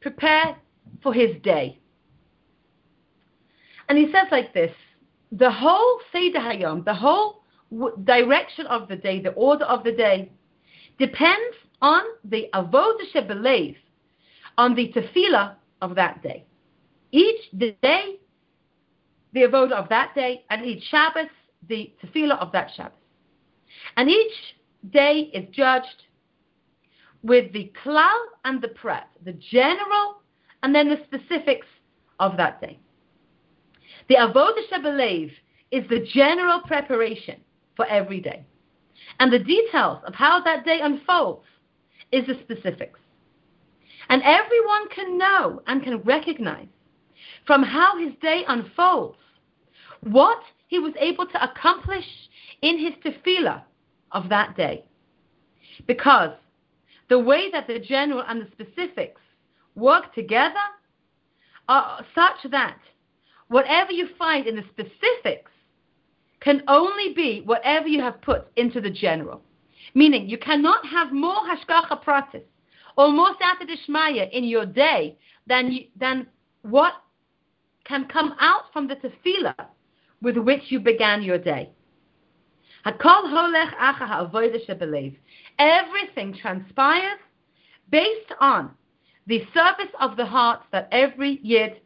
prepare 0.00 0.56
for 1.02 1.12
his 1.12 1.34
day? 1.42 1.80
And 3.92 3.98
he 3.98 4.10
says 4.10 4.28
like 4.30 4.54
this 4.54 4.72
the 5.32 5.50
whole 5.50 6.00
Seder 6.12 6.38
Hayom, 6.38 6.82
the 6.82 6.94
whole 6.94 7.42
w- 7.70 7.94
direction 8.04 8.66
of 8.68 8.88
the 8.88 8.96
day, 8.96 9.20
the 9.20 9.32
order 9.32 9.66
of 9.66 9.84
the 9.84 9.92
day, 9.92 10.32
depends 10.98 11.56
on 11.82 12.00
the 12.24 12.48
Avodah 12.54 13.12
Shebelev, 13.14 13.76
on 14.56 14.74
the 14.74 14.90
tefillah 14.94 15.56
of 15.82 15.94
that 15.96 16.22
day. 16.22 16.46
Each 17.10 17.42
day, 17.52 18.18
the 19.34 19.40
Avodah 19.40 19.72
of 19.72 19.90
that 19.90 20.14
day, 20.14 20.46
and 20.48 20.64
each 20.64 20.84
Shabbos, 20.84 21.28
the 21.68 21.92
tefillah 22.02 22.38
of 22.38 22.50
that 22.52 22.70
Shabbos. 22.74 22.96
And 23.98 24.08
each 24.08 24.56
day 24.88 25.30
is 25.34 25.54
judged 25.54 26.04
with 27.22 27.52
the 27.52 27.70
klal 27.84 28.20
and 28.46 28.62
the 28.62 28.68
prat, 28.68 29.10
the 29.22 29.34
general 29.34 30.22
and 30.62 30.74
then 30.74 30.88
the 30.88 31.02
specifics 31.04 31.66
of 32.18 32.38
that 32.38 32.58
day. 32.62 32.78
The 34.08 34.16
Avodah 34.16 34.68
Shebelev 34.70 35.32
is 35.70 35.88
the 35.88 36.06
general 36.12 36.60
preparation 36.60 37.40
for 37.76 37.86
every 37.86 38.20
day. 38.20 38.44
And 39.18 39.32
the 39.32 39.38
details 39.38 39.98
of 40.06 40.14
how 40.14 40.42
that 40.42 40.64
day 40.64 40.80
unfolds 40.82 41.44
is 42.10 42.26
the 42.26 42.38
specifics. 42.42 43.00
And 44.08 44.22
everyone 44.22 44.88
can 44.88 45.18
know 45.18 45.62
and 45.66 45.82
can 45.82 45.98
recognize 46.02 46.68
from 47.46 47.62
how 47.62 47.98
his 47.98 48.12
day 48.20 48.44
unfolds 48.46 49.18
what 50.00 50.42
he 50.66 50.78
was 50.78 50.92
able 50.98 51.26
to 51.26 51.44
accomplish 51.44 52.04
in 52.62 52.78
his 52.78 52.92
tefillah 53.04 53.62
of 54.12 54.28
that 54.28 54.56
day. 54.56 54.84
Because 55.86 56.32
the 57.08 57.18
way 57.18 57.50
that 57.50 57.66
the 57.66 57.78
general 57.78 58.24
and 58.26 58.42
the 58.42 58.48
specifics 58.52 59.20
work 59.74 60.14
together 60.14 60.54
are 61.68 62.04
such 62.14 62.50
that 62.50 62.78
whatever 63.52 63.92
you 63.92 64.08
find 64.18 64.46
in 64.46 64.56
the 64.56 64.64
specifics 64.70 65.50
can 66.40 66.62
only 66.68 67.12
be 67.14 67.42
whatever 67.44 67.86
you 67.86 68.00
have 68.00 68.20
put 68.22 68.46
into 68.56 68.80
the 68.80 68.90
general. 68.90 69.42
Meaning, 69.94 70.28
you 70.28 70.38
cannot 70.38 70.86
have 70.86 71.12
more 71.12 71.36
hashgacha 71.48 72.02
pratis 72.02 72.42
or 72.96 73.12
more 73.12 73.28
siyata 73.34 73.68
dishmaya 73.68 74.30
in 74.32 74.44
your 74.44 74.64
day 74.64 75.18
than, 75.46 75.70
you, 75.70 75.84
than 76.00 76.26
what 76.62 76.94
can 77.84 78.06
come 78.06 78.34
out 78.40 78.72
from 78.72 78.88
the 78.88 78.96
tefillah 78.96 79.66
with 80.22 80.38
which 80.38 80.62
you 80.68 80.80
began 80.80 81.22
your 81.22 81.38
day. 81.38 81.70
Everything 85.58 86.34
transpires 86.40 87.20
based 87.90 88.32
on 88.40 88.70
the 89.26 89.44
service 89.54 89.92
of 90.00 90.16
the 90.16 90.24
heart 90.24 90.62
that 90.72 90.88
every 90.90 91.38
yid 91.42 91.80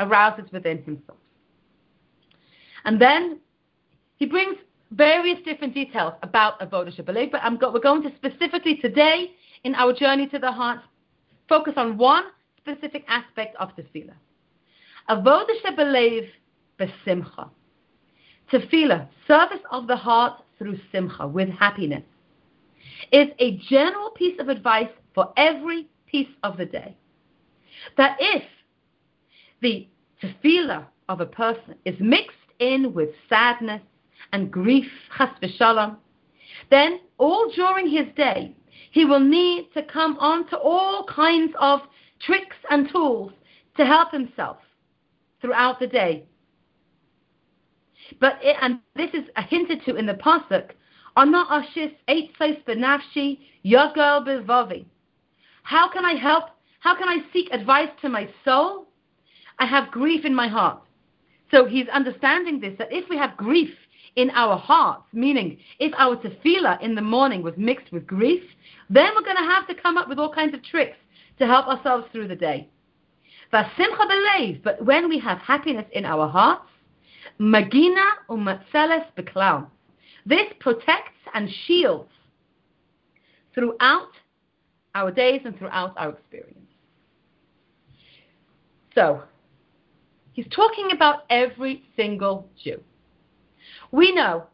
arouses 0.00 0.50
within 0.52 0.82
himself. 0.82 1.18
And 2.84 3.00
then 3.00 3.38
he 4.16 4.26
brings 4.26 4.56
various 4.90 5.38
different 5.44 5.74
details 5.74 6.14
about 6.22 6.60
Avodah 6.60 6.94
Shebelev, 6.94 7.30
but 7.32 7.60
go- 7.60 7.72
we're 7.72 7.80
going 7.80 8.02
to 8.02 8.12
specifically 8.16 8.76
today 8.76 9.32
in 9.64 9.74
our 9.74 9.92
journey 9.92 10.26
to 10.28 10.38
the 10.38 10.52
heart 10.52 10.80
focus 11.48 11.74
on 11.76 11.96
one 11.96 12.24
specific 12.58 13.04
aspect 13.08 13.56
of 13.56 13.70
tefillah. 13.76 14.14
Avodah 15.08 15.46
Shebelev 15.64 16.28
besimcha. 16.78 17.50
Tefillah, 18.52 19.08
service 19.26 19.60
of 19.70 19.86
the 19.86 19.96
heart 19.96 20.42
through 20.58 20.78
simcha, 20.92 21.26
with 21.26 21.48
happiness, 21.48 22.04
is 23.10 23.28
a 23.38 23.56
general 23.68 24.10
piece 24.10 24.38
of 24.38 24.48
advice 24.48 24.88
for 25.14 25.32
every 25.36 25.88
piece 26.06 26.28
of 26.42 26.56
the 26.56 26.66
day. 26.66 26.96
That 27.96 28.16
if 28.20 28.42
the 29.62 29.88
tefillah 30.22 30.86
of 31.08 31.20
a 31.20 31.26
person 31.26 31.74
is 31.84 31.94
mixed 31.98 32.36
in 32.58 32.92
with 32.92 33.08
sadness 33.28 33.80
and 34.32 34.50
grief, 34.50 34.86
chas 35.16 35.30
v'shalom, 35.42 35.96
then 36.70 37.00
all 37.18 37.50
during 37.54 37.88
his 37.88 38.06
day 38.16 38.54
he 38.90 39.04
will 39.04 39.20
need 39.20 39.68
to 39.74 39.82
come 39.84 40.16
on 40.18 40.46
to 40.48 40.58
all 40.58 41.04
kinds 41.04 41.52
of 41.58 41.80
tricks 42.20 42.56
and 42.70 42.90
tools 42.90 43.32
to 43.76 43.86
help 43.86 44.12
himself 44.12 44.58
throughout 45.40 45.80
the 45.80 45.86
day. 45.86 46.24
But 48.20 48.38
it, 48.42 48.56
and 48.60 48.80
this 48.94 49.10
is 49.14 49.24
hinted 49.48 49.84
to 49.86 49.96
in 49.96 50.06
the 50.06 50.14
pasuk, 50.14 50.70
Ana 51.16 51.44
ashis 51.46 51.94
eitzos 52.08 52.62
benafshi 52.64 53.38
yagel 53.64 54.26
bevavi. 54.26 54.84
How 55.62 55.90
can 55.90 56.04
I 56.04 56.14
help? 56.14 56.44
How 56.80 56.96
can 56.96 57.08
I 57.08 57.18
seek 57.32 57.48
advice 57.52 57.90
to 58.02 58.08
my 58.08 58.28
soul? 58.44 58.86
I 59.62 59.66
have 59.66 59.92
grief 59.92 60.24
in 60.24 60.34
my 60.34 60.48
heart. 60.48 60.82
So 61.52 61.66
he's 61.66 61.86
understanding 61.88 62.58
this 62.58 62.76
that 62.78 62.88
if 62.90 63.08
we 63.08 63.16
have 63.16 63.36
grief 63.36 63.70
in 64.16 64.28
our 64.30 64.56
hearts, 64.56 65.04
meaning 65.12 65.58
if 65.78 65.92
our 65.96 66.16
tefillah 66.16 66.82
in 66.82 66.96
the 66.96 67.00
morning 67.00 67.44
was 67.44 67.54
mixed 67.56 67.92
with 67.92 68.04
grief, 68.04 68.42
then 68.90 69.10
we're 69.14 69.22
going 69.22 69.36
to 69.36 69.52
have 69.54 69.68
to 69.68 69.74
come 69.76 69.96
up 69.96 70.08
with 70.08 70.18
all 70.18 70.32
kinds 70.34 70.52
of 70.52 70.64
tricks 70.64 70.96
to 71.38 71.46
help 71.46 71.68
ourselves 71.68 72.06
through 72.10 72.26
the 72.26 72.34
day. 72.34 72.68
But 73.52 73.66
when 74.84 75.08
we 75.08 75.20
have 75.20 75.38
happiness 75.38 75.86
in 75.92 76.06
our 76.06 76.26
hearts, 76.26 76.68
magina 77.38 78.06
umatzeles 78.28 79.06
beklau. 79.16 79.68
This 80.26 80.48
protects 80.58 81.20
and 81.34 81.48
shields 81.66 82.10
throughout 83.54 84.10
our 84.96 85.12
days 85.12 85.42
and 85.44 85.56
throughout 85.56 85.94
our 85.96 86.10
experience. 86.10 86.58
So, 88.96 89.22
he's 90.32 90.46
talking 90.50 90.90
about 90.92 91.24
every 91.30 91.84
single 91.96 92.48
Jew. 92.62 92.80
We 93.90 94.12
know 94.12 94.46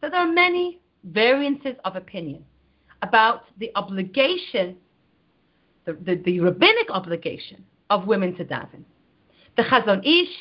that 0.00 0.12
there 0.12 0.20
are 0.20 0.32
many 0.32 0.80
variances 1.04 1.76
of 1.84 1.96
opinion 1.96 2.44
about 3.02 3.44
the 3.58 3.70
obligation, 3.74 4.76
the, 5.84 5.92
the, 5.94 6.16
the 6.24 6.40
rabbinic 6.40 6.90
obligation 6.90 7.64
of 7.90 8.06
women 8.06 8.34
to 8.36 8.44
daven. 8.44 8.84
The 9.56 9.62
Chazon 9.62 10.04
Ish 10.04 10.34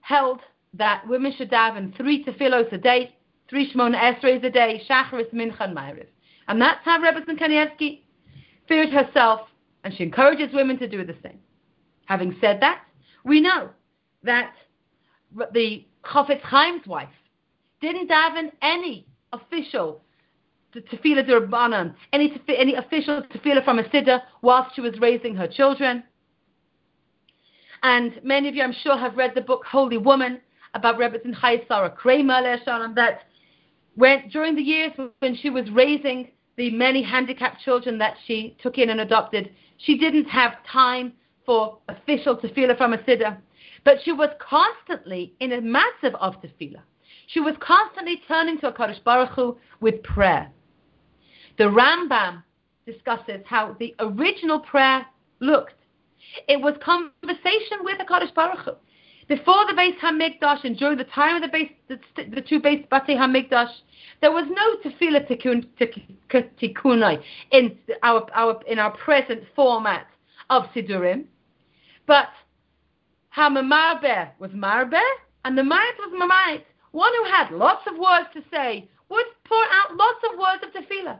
held 0.00 0.40
that 0.74 1.06
women 1.08 1.32
should 1.36 1.50
daven 1.50 1.96
three 1.96 2.24
tefillos 2.24 2.72
a 2.72 2.78
day, 2.78 3.14
three 3.48 3.72
Shemona 3.72 3.96
Esrei 3.96 4.42
a 4.44 4.50
day, 4.50 4.82
Shacharis, 4.88 5.32
Mincha, 5.32 5.60
and 5.60 5.76
Ma'ariv. 5.76 6.06
And 6.48 6.60
that's 6.60 6.80
how 6.84 7.00
Rebbe 7.00 7.20
Kanievsky 7.20 8.02
feared 8.68 8.90
herself, 8.90 9.48
and 9.82 9.94
she 9.94 10.02
encourages 10.02 10.52
women 10.52 10.78
to 10.78 10.88
do 10.88 11.04
the 11.04 11.16
same. 11.22 11.38
Having 12.06 12.36
said 12.40 12.60
that, 12.60 12.82
we 13.24 13.40
know 13.40 13.70
that 14.22 14.52
the 15.52 15.86
Chofetz 16.04 16.42
Chaim's 16.50 16.86
wife 16.86 17.08
didn't 17.80 18.08
daven 18.08 18.52
any 18.62 19.06
official 19.32 20.02
tefillah 20.74 21.28
derbanan, 21.28 21.94
any 22.12 22.40
any 22.48 22.74
official 22.74 23.22
tefillah 23.22 23.64
from 23.64 23.78
a 23.78 23.84
siddur 23.84 24.20
whilst 24.42 24.74
she 24.74 24.80
was 24.80 24.98
raising 25.00 25.34
her 25.34 25.48
children. 25.48 26.02
And 27.82 28.18
many 28.22 28.48
of 28.48 28.54
you, 28.54 28.62
I'm 28.62 28.72
sure, 28.72 28.96
have 28.96 29.16
read 29.16 29.32
the 29.34 29.42
book 29.42 29.64
Holy 29.64 29.98
Woman 29.98 30.40
about 30.72 30.98
Rebbetzin 30.98 31.34
Chaya 31.34 31.66
Sarah 31.68 31.90
Kramer 31.90 32.42
that 32.94 33.20
when 33.94 34.28
during 34.30 34.56
the 34.56 34.62
years 34.62 34.92
when 35.20 35.36
she 35.36 35.50
was 35.50 35.70
raising 35.70 36.30
the 36.56 36.70
many 36.70 37.02
handicapped 37.02 37.60
children 37.62 37.98
that 37.98 38.16
she 38.26 38.56
took 38.62 38.78
in 38.78 38.90
and 38.90 39.00
adopted, 39.00 39.50
she 39.78 39.98
didn't 39.98 40.26
have 40.26 40.52
time 40.70 41.12
for 41.46 41.78
official 41.88 42.36
tefillah 42.36 42.76
from 42.76 42.92
a 42.92 42.98
siddur, 42.98 43.36
but 43.84 43.98
she 44.04 44.12
was 44.12 44.30
constantly 44.38 45.34
in 45.40 45.52
a 45.52 45.60
massive 45.60 46.14
of 46.20 46.34
tefillah. 46.42 46.82
She 47.26 47.40
was 47.40 47.54
constantly 47.60 48.22
turning 48.28 48.58
to 48.60 48.68
a 48.68 48.72
Kadosh 48.72 49.02
Baruch 49.02 49.30
Hu 49.30 49.56
with 49.80 50.02
prayer. 50.02 50.50
The 51.58 51.64
Rambam 51.64 52.42
discusses 52.86 53.40
how 53.46 53.76
the 53.78 53.94
original 53.98 54.60
prayer 54.60 55.06
looked. 55.40 55.74
It 56.48 56.60
was 56.60 56.74
conversation 56.84 57.78
with 57.82 57.98
the 57.98 58.04
Kadosh 58.04 58.34
Baruch 58.34 58.64
Hu. 58.64 58.72
Before 59.26 59.64
the 59.66 59.72
Beis 59.72 59.98
Hamikdash 60.00 60.64
and 60.64 60.76
during 60.76 60.98
the 60.98 61.04
time 61.04 61.36
of 61.36 61.42
the 61.42 61.48
base, 61.48 61.70
the, 61.88 61.98
the 62.16 62.42
two 62.42 62.60
base 62.60 62.84
Batei 62.92 63.16
Hamikdash, 63.16 63.70
there 64.20 64.32
was 64.32 64.44
no 64.50 64.90
tefillah 64.90 65.26
tikkun, 65.26 65.66
tikkunai 66.60 67.22
in 67.50 67.78
our, 68.02 68.26
our 68.34 68.60
in 68.66 68.78
our 68.78 68.90
present 68.98 69.42
format 69.56 70.06
of 70.50 70.64
sidurim, 70.74 71.24
but 72.06 72.28
Hamamarbe 73.36 74.30
was 74.38 74.50
marbe 74.52 75.00
and 75.44 75.58
the 75.58 75.62
Mayat 75.62 75.98
was 75.98 76.12
mamayit. 76.12 76.62
One 76.92 77.12
who 77.18 77.30
had 77.30 77.50
lots 77.50 77.86
of 77.86 77.98
words 77.98 78.28
to 78.34 78.42
say 78.52 78.88
would 79.08 79.26
pour 79.44 79.64
out 79.64 79.96
lots 79.96 80.18
of 80.30 80.38
words 80.38 80.62
of 80.62 80.70
tefillah, 80.72 81.18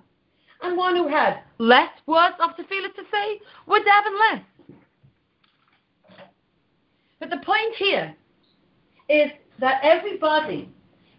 and 0.63 0.77
one 0.77 0.97
who 0.97 1.09
had 1.09 1.41
less 1.59 1.91
words 2.07 2.37
of 2.41 2.51
tefillah 2.51 2.95
to 2.95 3.03
say 3.13 3.41
would 3.67 3.83
daven 3.83 4.19
less. 4.33 4.43
But 7.19 7.31
the 7.31 7.45
point 7.45 7.75
here 7.77 8.15
is 9.09 9.31
that 9.61 9.81
everybody 9.83 10.69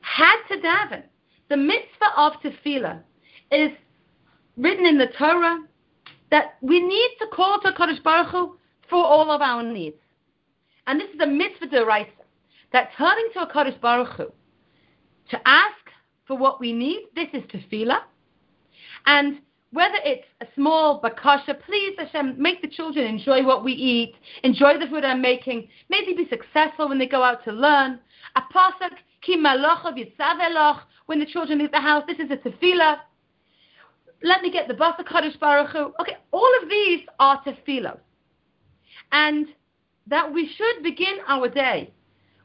had 0.01 0.37
to 0.49 0.57
daven. 0.57 1.03
The 1.49 1.57
mitzvah 1.57 2.13
of 2.17 2.33
tefillah 2.41 3.01
is 3.51 3.71
written 4.57 4.85
in 4.85 4.97
the 4.97 5.07
Torah 5.17 5.63
that 6.31 6.55
we 6.61 6.79
need 6.81 7.09
to 7.19 7.27
call 7.27 7.59
to 7.61 7.71
Kodesh 7.73 8.01
Baruch 8.03 8.31
Hu 8.31 8.57
for 8.89 9.03
all 9.03 9.31
of 9.31 9.41
our 9.41 9.63
needs. 9.63 9.97
And 10.87 10.99
this 10.99 11.09
is 11.13 11.19
a 11.19 11.27
mitzvah 11.27 11.67
deraisa, 11.67 12.07
that 12.71 12.89
turning 12.97 13.29
to 13.33 13.41
a 13.41 13.51
Kadosh 13.51 13.79
Baruch 13.81 14.17
Hu 14.17 14.31
to 15.29 15.47
ask 15.47 15.73
for 16.27 16.37
what 16.37 16.59
we 16.59 16.73
need, 16.73 17.07
this 17.15 17.27
is 17.33 17.43
tefillah. 17.43 17.99
And 19.05 19.39
whether 19.71 19.97
it's 20.03 20.25
a 20.41 20.45
small 20.55 21.01
bakasha, 21.01 21.59
please 21.65 21.95
Hashem, 21.97 22.41
make 22.41 22.61
the 22.61 22.67
children 22.67 23.05
enjoy 23.05 23.43
what 23.43 23.63
we 23.63 23.73
eat, 23.73 24.15
enjoy 24.43 24.79
the 24.79 24.87
food 24.87 25.03
I'm 25.03 25.21
making, 25.21 25.67
maybe 25.89 26.13
be 26.13 26.29
successful 26.29 26.87
when 26.87 26.97
they 26.99 27.07
go 27.07 27.23
out 27.23 27.43
to 27.45 27.51
learn. 27.51 27.99
A 28.35 28.41
pasuk, 28.53 28.91
ki 29.21 29.37
malocha 29.37 30.79
when 31.07 31.19
the 31.19 31.25
children 31.25 31.59
leave 31.59 31.71
the 31.71 31.79
house, 31.79 32.03
this 32.07 32.19
is 32.19 32.31
a 32.31 32.37
tefillah. 32.37 32.99
Let 34.23 34.41
me 34.41 34.51
get 34.51 34.67
the 34.67 34.73
basa 34.73 35.03
Kadosh 35.03 35.39
baruch 35.39 35.71
Hu. 35.71 35.93
Okay, 35.99 36.17
all 36.31 36.49
of 36.61 36.69
these 36.69 37.01
are 37.19 37.43
tefillah. 37.43 37.99
And 39.15 39.47
that 40.07 40.33
we 40.33 40.51
should 40.57 40.83
begin 40.83 41.15
our 41.25 41.47
day 41.47 41.89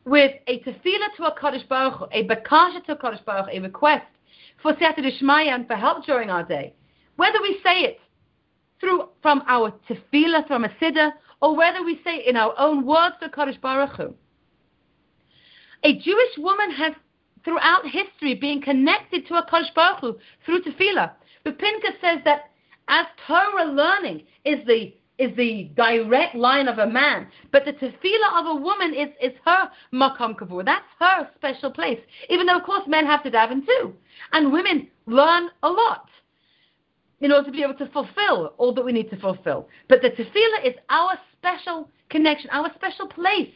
with 0.05 0.33
a 0.47 0.61
tefillah 0.61 1.17
to 1.17 1.25
a 1.25 1.35
Kadosh 1.37 1.67
Baruch 1.69 2.09
a 2.13 2.25
bakasha 2.29 2.85
to 2.87 2.93
a 2.93 2.97
Kadosh 2.97 3.25
Baruch 3.25 3.49
a 3.53 3.59
request 3.59 4.07
for 4.63 4.73
Dishmaya 4.75 5.49
and 5.49 5.67
for 5.67 5.75
help 5.75 6.07
during 6.07 6.31
our 6.31 6.45
day. 6.45 6.73
Whether 7.17 7.43
we 7.43 7.59
say 7.65 7.81
it 7.81 7.99
through 8.79 9.09
from 9.21 9.43
our 9.49 9.73
tefillah, 9.89 10.47
from 10.47 10.65
a 10.65 10.69
siddur, 10.81 11.11
or 11.43 11.57
whether 11.57 11.83
we 11.83 11.97
say 12.05 12.19
it 12.19 12.27
in 12.29 12.37
our 12.37 12.55
own 12.57 12.87
words 12.87 13.17
to 13.21 13.29
Kadosh 13.29 13.61
Baruch 13.61 13.97
Hu. 13.97 14.15
A 15.83 15.99
Jewish 15.99 16.39
woman 16.39 16.71
has 16.71 16.95
throughout 17.45 17.83
history 17.85 18.35
been 18.35 18.63
connected 18.63 19.27
to 19.27 19.35
a 19.35 19.47
Kodesh 19.47 19.75
Baruch 19.75 20.01
Hu 20.03 20.19
through 20.47 20.63
tefillah. 20.63 21.11
But 21.43 21.59
Pinchas 21.59 22.01
says 22.01 22.21
that 22.25 22.51
as 22.87 23.07
Torah 23.27 23.73
learning 23.73 24.23
is 24.45 24.65
the 24.67 24.95
is 25.21 25.37
the 25.37 25.71
direct 25.77 26.35
line 26.35 26.67
of 26.67 26.79
a 26.79 26.87
man, 26.87 27.27
but 27.53 27.65
the 27.65 27.73
tefillah 27.75 28.41
of 28.41 28.47
a 28.47 28.61
woman 28.61 28.95
is, 28.95 29.09
is 29.21 29.37
her 29.45 29.71
makom 29.93 30.35
kavur. 30.35 30.65
That's 30.65 30.85
her 30.99 31.29
special 31.37 31.71
place. 31.71 32.01
Even 32.29 32.47
though, 32.47 32.57
of 32.57 32.65
course, 32.65 32.85
men 32.87 33.05
have 33.07 33.23
to 33.25 33.31
daven 33.31 33.65
too, 33.67 33.95
and 34.33 34.53
women 34.53 34.89
learn 35.07 35.51
a 35.63 35.69
lot 35.69 36.09
in 37.21 37.33
order 37.33 37.47
to 37.47 37.53
be 37.53 37.63
able 37.63 37.75
to 37.75 37.87
fulfill 37.89 38.55
all 38.57 38.73
that 38.73 38.85
we 38.85 38.93
need 38.93 39.11
to 39.11 39.17
fulfill. 39.19 39.69
But 39.89 40.01
the 40.01 40.11
tefillah 40.11 40.65
is 40.65 40.75
our 40.89 41.13
special 41.37 41.91
connection, 42.09 42.49
our 42.51 42.73
special 42.75 43.07
place. 43.07 43.53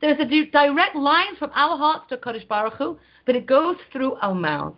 There's 0.00 0.18
a 0.18 0.24
direct 0.24 0.96
line 0.96 1.36
from 1.38 1.50
our 1.54 1.76
hearts 1.76 2.06
to 2.08 2.16
Kodesh 2.16 2.48
Baruch 2.48 2.74
Hu, 2.74 2.98
but 3.26 3.36
it 3.36 3.46
goes 3.46 3.76
through 3.92 4.14
our 4.14 4.34
mouths. 4.34 4.76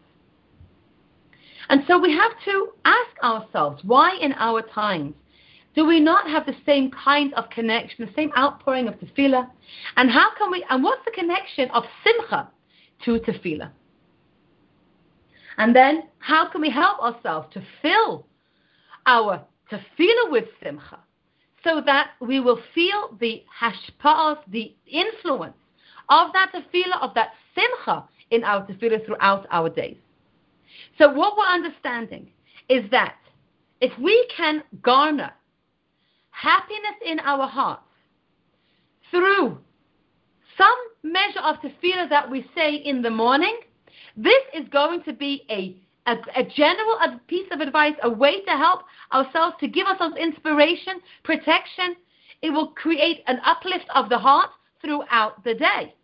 And 1.68 1.84
so 1.86 1.98
we 1.98 2.12
have 2.12 2.32
to 2.44 2.72
ask 2.84 3.22
ourselves, 3.22 3.82
why 3.84 4.18
in 4.20 4.32
our 4.34 4.62
times 4.62 5.14
do 5.74 5.86
we 5.86 6.00
not 6.00 6.28
have 6.28 6.44
the 6.44 6.54
same 6.66 6.90
kind 6.90 7.32
of 7.34 7.48
connection, 7.50 8.04
the 8.04 8.12
same 8.14 8.30
outpouring 8.36 8.88
of 8.88 8.94
tefillah? 8.94 9.48
And 9.96 10.10
how 10.10 10.34
can 10.36 10.50
we, 10.50 10.64
and 10.68 10.82
what's 10.82 11.04
the 11.04 11.12
connection 11.12 11.70
of 11.70 11.84
simcha 12.04 12.50
to 13.04 13.18
tefillah? 13.20 13.70
And 15.56 15.74
then, 15.74 16.04
how 16.18 16.48
can 16.48 16.60
we 16.60 16.70
help 16.70 17.00
ourselves 17.00 17.48
to 17.54 17.62
fill 17.80 18.26
our 19.06 19.44
tefillah 19.70 20.30
with 20.30 20.44
simcha 20.62 20.98
so 21.64 21.80
that 21.86 22.10
we 22.20 22.40
will 22.40 22.60
feel 22.74 23.16
the 23.20 23.42
hashpa'as, 23.60 24.38
the 24.48 24.74
influence 24.86 25.56
of 26.10 26.32
that 26.34 26.52
tefillah, 26.54 27.00
of 27.00 27.14
that 27.14 27.30
simcha 27.54 28.04
in 28.30 28.44
our 28.44 28.66
tefillah 28.66 29.04
throughout 29.06 29.46
our 29.50 29.70
days? 29.70 29.96
So, 30.98 31.10
what 31.12 31.36
we're 31.38 31.44
understanding 31.46 32.28
is 32.68 32.90
that 32.90 33.16
if 33.80 33.96
we 33.98 34.26
can 34.36 34.62
garner 34.82 35.32
happiness 36.42 36.98
in 37.06 37.20
our 37.20 37.46
hearts 37.46 37.82
through 39.10 39.58
some 40.58 40.80
measure 41.04 41.40
of 41.44 41.56
tefillah 41.56 42.08
that 42.08 42.28
we 42.28 42.44
say 42.54 42.74
in 42.74 43.00
the 43.00 43.10
morning, 43.10 43.60
this 44.16 44.42
is 44.52 44.66
going 44.68 45.02
to 45.04 45.12
be 45.12 45.44
a, 45.48 45.76
a, 46.10 46.16
a 46.36 46.42
general 46.44 46.98
a 47.04 47.20
piece 47.28 47.46
of 47.52 47.60
advice, 47.60 47.94
a 48.02 48.10
way 48.10 48.40
to 48.42 48.50
help 48.50 48.80
ourselves, 49.12 49.54
to 49.60 49.68
give 49.68 49.86
ourselves 49.86 50.16
inspiration, 50.16 50.94
protection. 51.22 51.94
It 52.42 52.50
will 52.50 52.68
create 52.68 53.22
an 53.28 53.38
uplift 53.44 53.86
of 53.94 54.08
the 54.08 54.18
heart 54.18 54.50
throughout 54.80 55.44
the 55.44 55.54
day. 55.54 55.94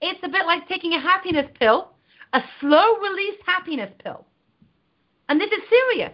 It's 0.00 0.20
a 0.24 0.28
bit 0.28 0.44
like 0.44 0.68
taking 0.68 0.94
a 0.94 1.00
happiness 1.00 1.46
pill, 1.60 1.92
a 2.32 2.40
slow 2.60 2.96
release 2.96 3.38
happiness 3.46 3.92
pill. 4.02 4.26
And 5.28 5.40
this 5.40 5.52
is 5.52 5.62
serious. 5.70 6.12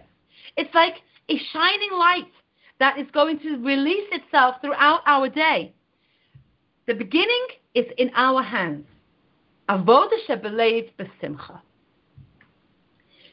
It's 0.55 0.73
like 0.75 0.97
a 1.29 1.37
shining 1.51 1.93
light 1.93 2.27
that 2.79 2.97
is 2.97 3.07
going 3.11 3.39
to 3.39 3.57
release 3.57 4.07
itself 4.11 4.55
throughout 4.61 5.01
our 5.05 5.29
day. 5.29 5.73
The 6.87 6.93
beginning 6.93 7.47
is 7.75 7.85
in 7.97 8.09
our 8.15 8.41
hands. 8.41 8.85
Avodah 9.69 10.09
shebelev 10.27 10.89
besimcha. 10.97 11.59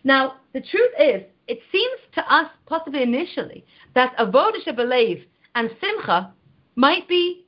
Now, 0.04 0.34
the 0.52 0.60
truth 0.60 0.92
is, 1.00 1.22
it 1.48 1.60
seems 1.72 2.00
to 2.14 2.32
us, 2.32 2.50
possibly 2.66 3.02
initially, 3.02 3.64
that 3.94 4.16
avodah 4.18 4.62
shebelev 4.66 5.24
and 5.54 5.70
simcha 5.80 6.32
might 6.74 7.08
be 7.08 7.46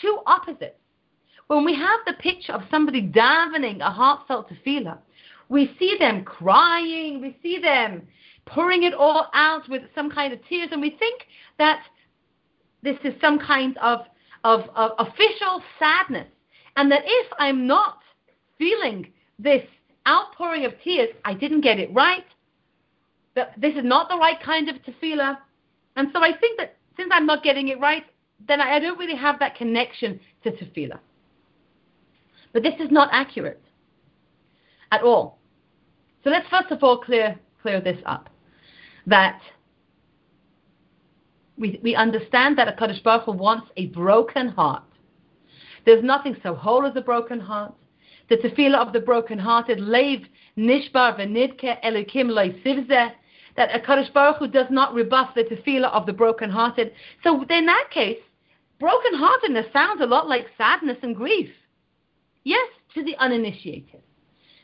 two 0.00 0.18
opposites. 0.26 0.76
When 1.46 1.64
we 1.64 1.74
have 1.74 2.00
the 2.06 2.14
picture 2.14 2.52
of 2.52 2.62
somebody 2.70 3.02
davening 3.02 3.80
a 3.80 3.90
heartfelt 3.90 4.50
tefillah, 4.50 4.98
we 5.48 5.74
see 5.78 5.96
them 5.98 6.24
crying, 6.24 7.20
we 7.20 7.36
see 7.42 7.58
them 7.58 8.06
pouring 8.50 8.82
it 8.82 8.94
all 8.94 9.28
out 9.32 9.68
with 9.68 9.82
some 9.94 10.10
kind 10.10 10.32
of 10.32 10.40
tears, 10.48 10.68
and 10.72 10.80
we 10.80 10.90
think 10.90 11.22
that 11.58 11.82
this 12.82 12.96
is 13.04 13.14
some 13.20 13.38
kind 13.38 13.76
of, 13.78 14.00
of, 14.44 14.62
of 14.74 14.92
official 14.98 15.62
sadness, 15.78 16.26
and 16.76 16.90
that 16.90 17.02
if 17.04 17.32
I'm 17.38 17.66
not 17.66 17.98
feeling 18.58 19.12
this 19.38 19.62
outpouring 20.08 20.64
of 20.64 20.72
tears, 20.82 21.10
I 21.24 21.34
didn't 21.34 21.60
get 21.60 21.78
it 21.78 21.92
right, 21.92 22.24
that 23.34 23.52
this 23.60 23.74
is 23.74 23.84
not 23.84 24.08
the 24.08 24.16
right 24.16 24.42
kind 24.42 24.68
of 24.68 24.76
tefillah, 24.76 25.38
and 25.96 26.08
so 26.12 26.22
I 26.22 26.36
think 26.36 26.58
that 26.58 26.76
since 26.96 27.10
I'm 27.12 27.26
not 27.26 27.42
getting 27.42 27.68
it 27.68 27.78
right, 27.78 28.04
then 28.48 28.60
I 28.60 28.78
don't 28.78 28.98
really 28.98 29.16
have 29.16 29.38
that 29.38 29.54
connection 29.56 30.18
to 30.44 30.50
tefillah. 30.50 30.98
But 32.52 32.62
this 32.62 32.74
is 32.80 32.90
not 32.90 33.10
accurate 33.12 33.62
at 34.90 35.02
all. 35.02 35.38
So 36.24 36.30
let's 36.30 36.48
first 36.48 36.70
of 36.70 36.82
all 36.82 36.98
clear 36.98 37.38
clear 37.62 37.80
this 37.80 37.98
up 38.06 38.29
that 39.10 39.40
we, 41.56 41.78
we 41.82 41.94
understand 41.94 42.56
that 42.58 42.68
a 42.68 42.72
Kadosh 42.72 43.02
Baruch 43.02 43.24
Hu 43.24 43.32
wants 43.32 43.66
a 43.76 43.86
broken 43.86 44.48
heart. 44.48 44.82
There's 45.84 46.02
nothing 46.02 46.36
so 46.42 46.54
whole 46.54 46.86
as 46.86 46.96
a 46.96 47.00
broken 47.00 47.38
heart. 47.38 47.74
The 48.28 48.36
tefillah 48.36 48.78
of 48.78 48.92
the 48.92 49.00
broken-hearted, 49.00 49.78
leiv 49.78 50.24
nishbar 50.56 51.18
v'nidke 51.18 51.82
elukim 51.84 52.30
sivzeh, 52.64 53.12
that 53.56 53.74
a 53.74 53.80
Kadosh 53.80 54.12
Baruch 54.12 54.36
Hu 54.38 54.46
does 54.46 54.68
not 54.70 54.94
rebuff 54.94 55.34
the 55.34 55.42
tefillah 55.42 55.90
of 55.92 56.06
the 56.06 56.12
broken-hearted. 56.12 56.92
So 57.24 57.42
in 57.42 57.66
that 57.66 57.88
case, 57.92 58.18
broken-heartedness 58.78 59.72
sounds 59.72 60.00
a 60.00 60.06
lot 60.06 60.28
like 60.28 60.46
sadness 60.56 60.98
and 61.02 61.16
grief. 61.16 61.50
Yes, 62.44 62.68
to 62.94 63.02
the 63.02 63.16
uninitiated. 63.16 64.02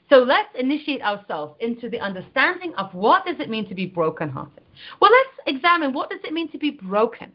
So 0.08 0.18
let's 0.18 0.48
initiate 0.58 1.02
ourselves 1.02 1.54
into 1.60 1.88
the 1.88 1.98
understanding 2.00 2.72
of 2.76 2.94
what 2.94 3.26
does 3.26 3.36
it 3.40 3.50
mean 3.50 3.68
to 3.68 3.74
be 3.74 3.86
brokenhearted. 3.86 4.62
Well, 5.00 5.10
let's 5.10 5.56
examine 5.56 5.92
what 5.92 6.10
does 6.10 6.20
it 6.22 6.32
mean 6.32 6.50
to 6.52 6.58
be 6.58 6.70
broken. 6.70 7.32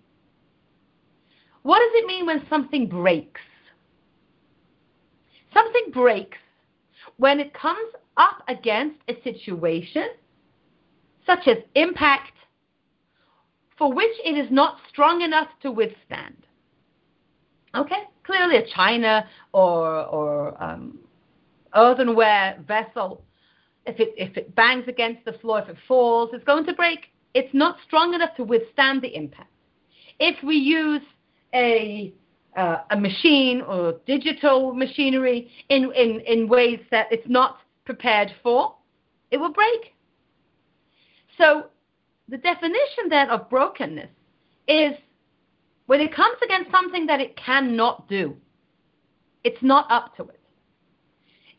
What 1.63 1.79
does 1.79 1.91
it 1.93 2.07
mean 2.07 2.25
when 2.25 2.45
something 2.49 2.87
breaks? 2.87 3.41
Something 5.53 5.91
breaks 5.91 6.37
when 7.17 7.39
it 7.39 7.53
comes 7.53 7.93
up 8.17 8.43
against 8.47 8.97
a 9.07 9.21
situation 9.23 10.07
such 11.25 11.47
as 11.47 11.57
impact 11.75 12.33
for 13.77 13.93
which 13.93 14.11
it 14.23 14.37
is 14.37 14.49
not 14.49 14.77
strong 14.89 15.21
enough 15.21 15.49
to 15.61 15.71
withstand. 15.71 16.37
Okay, 17.75 18.03
clearly 18.23 18.57
a 18.57 18.67
china 18.67 19.25
or 19.53 20.05
or 20.05 20.63
um, 20.63 20.99
earthenware 21.75 22.59
vessel, 22.67 23.23
if 23.85 23.99
it, 23.99 24.13
if 24.17 24.37
it 24.37 24.55
bangs 24.55 24.85
against 24.87 25.25
the 25.25 25.33
floor, 25.33 25.59
if 25.59 25.69
it 25.69 25.77
falls, 25.87 26.29
it's 26.33 26.43
going 26.43 26.65
to 26.65 26.73
break. 26.73 27.11
It's 27.33 27.53
not 27.53 27.77
strong 27.85 28.13
enough 28.13 28.35
to 28.37 28.43
withstand 28.43 29.01
the 29.01 29.15
impact. 29.15 29.49
If 30.19 30.43
we 30.43 30.55
use 30.55 31.01
a, 31.53 32.13
uh, 32.55 32.77
a 32.91 32.97
machine 32.97 33.61
or 33.61 33.93
digital 34.05 34.73
machinery 34.73 35.49
in, 35.69 35.91
in, 35.93 36.19
in 36.21 36.47
ways 36.47 36.79
that 36.91 37.07
it's 37.11 37.27
not 37.27 37.57
prepared 37.85 38.31
for, 38.43 38.75
it 39.31 39.37
will 39.37 39.53
break. 39.53 39.93
So 41.37 41.67
the 42.27 42.37
definition 42.37 43.09
then 43.09 43.29
of 43.29 43.49
brokenness 43.49 44.09
is 44.67 44.93
when 45.87 46.01
it 46.01 46.13
comes 46.13 46.37
against 46.43 46.71
something 46.71 47.05
that 47.07 47.19
it 47.19 47.35
cannot 47.35 48.07
do, 48.07 48.35
it's 49.43 49.61
not 49.61 49.89
up 49.89 50.15
to 50.17 50.23
it. 50.23 50.40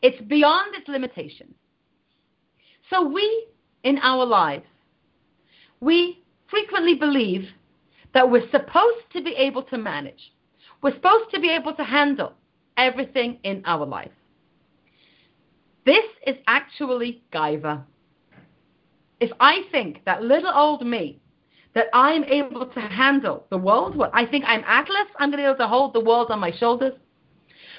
It's 0.03 0.21
beyond 0.23 0.75
its 0.75 0.87
limitations. 0.87 1.55
So 2.89 3.07
we, 3.07 3.47
in 3.83 3.97
our 3.99 4.25
lives, 4.25 4.65
we 5.79 6.21
frequently 6.49 6.95
believe 6.95 7.47
that 8.13 8.29
we're 8.29 8.49
supposed 8.51 9.05
to 9.13 9.23
be 9.23 9.31
able 9.31 9.63
to 9.63 9.77
manage. 9.77 10.33
We're 10.81 10.93
supposed 10.93 11.31
to 11.33 11.39
be 11.39 11.49
able 11.49 11.73
to 11.75 11.83
handle 11.83 12.33
everything 12.75 13.39
in 13.43 13.63
our 13.65 13.85
life. 13.85 14.11
This 15.85 16.05
is 16.27 16.35
actually 16.47 17.23
gaiva. 17.33 17.83
If 19.21 19.31
I 19.39 19.61
think 19.71 20.01
that 20.05 20.21
little 20.21 20.51
old 20.53 20.85
me, 20.85 21.21
that 21.75 21.87
I'm 21.93 22.23
able 22.25 22.67
to 22.67 22.79
handle 22.79 23.45
the 23.49 23.57
world, 23.57 23.95
what 23.95 24.11
I 24.13 24.25
think 24.25 24.43
I'm 24.45 24.63
Atlas, 24.67 25.07
I'm 25.17 25.31
going 25.31 25.43
to 25.43 25.43
be 25.43 25.43
able 25.43 25.57
to 25.57 25.67
hold 25.67 25.93
the 25.93 26.01
world 26.01 26.29
on 26.29 26.39
my 26.39 26.51
shoulders, 26.51 26.93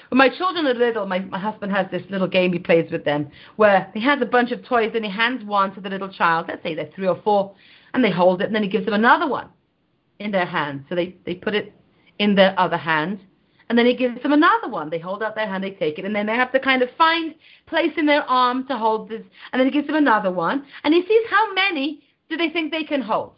when 0.09 0.17
my 0.17 0.29
children 0.29 0.67
are 0.67 0.73
little, 0.73 1.05
my, 1.05 1.19
my 1.19 1.39
husband 1.39 1.71
has 1.71 1.87
this 1.91 2.03
little 2.09 2.27
game 2.27 2.53
he 2.53 2.59
plays 2.59 2.91
with 2.91 3.03
them 3.03 3.29
where 3.55 3.89
he 3.93 4.01
has 4.01 4.21
a 4.21 4.25
bunch 4.25 4.51
of 4.51 4.63
toys 4.65 4.91
and 4.93 5.03
he 5.03 5.11
hands 5.11 5.43
one 5.43 5.73
to 5.75 5.81
the 5.81 5.89
little 5.89 6.09
child. 6.09 6.45
Let's 6.47 6.63
say 6.63 6.75
they're 6.75 6.89
three 6.95 7.07
or 7.07 7.21
four, 7.23 7.53
and 7.93 8.03
they 8.03 8.11
hold 8.11 8.41
it, 8.41 8.45
and 8.45 8.55
then 8.55 8.63
he 8.63 8.69
gives 8.69 8.85
them 8.85 8.93
another 8.93 9.27
one 9.27 9.49
in 10.19 10.31
their 10.31 10.45
hand. 10.45 10.85
So 10.89 10.95
they, 10.95 11.15
they 11.25 11.35
put 11.35 11.55
it 11.55 11.73
in 12.19 12.35
their 12.35 12.57
other 12.59 12.77
hand, 12.77 13.19
and 13.69 13.77
then 13.77 13.85
he 13.85 13.95
gives 13.95 14.21
them 14.21 14.31
another 14.31 14.69
one. 14.69 14.89
They 14.89 14.99
hold 14.99 15.23
out 15.23 15.35
their 15.35 15.47
hand, 15.47 15.63
they 15.63 15.71
take 15.71 15.97
it, 15.97 16.05
and 16.05 16.15
then 16.15 16.25
they 16.25 16.35
have 16.35 16.51
to 16.51 16.59
kind 16.59 16.81
of 16.81 16.89
find 16.97 17.35
place 17.65 17.91
in 17.97 18.05
their 18.05 18.23
arm 18.23 18.67
to 18.67 18.77
hold 18.77 19.09
this, 19.09 19.23
and 19.51 19.59
then 19.59 19.67
he 19.67 19.71
gives 19.71 19.87
them 19.87 19.95
another 19.95 20.31
one, 20.31 20.65
and 20.83 20.93
he 20.93 21.01
sees 21.01 21.23
how 21.29 21.53
many 21.53 22.01
do 22.29 22.37
they 22.37 22.49
think 22.49 22.71
they 22.71 22.83
can 22.83 23.01
hold. 23.01 23.33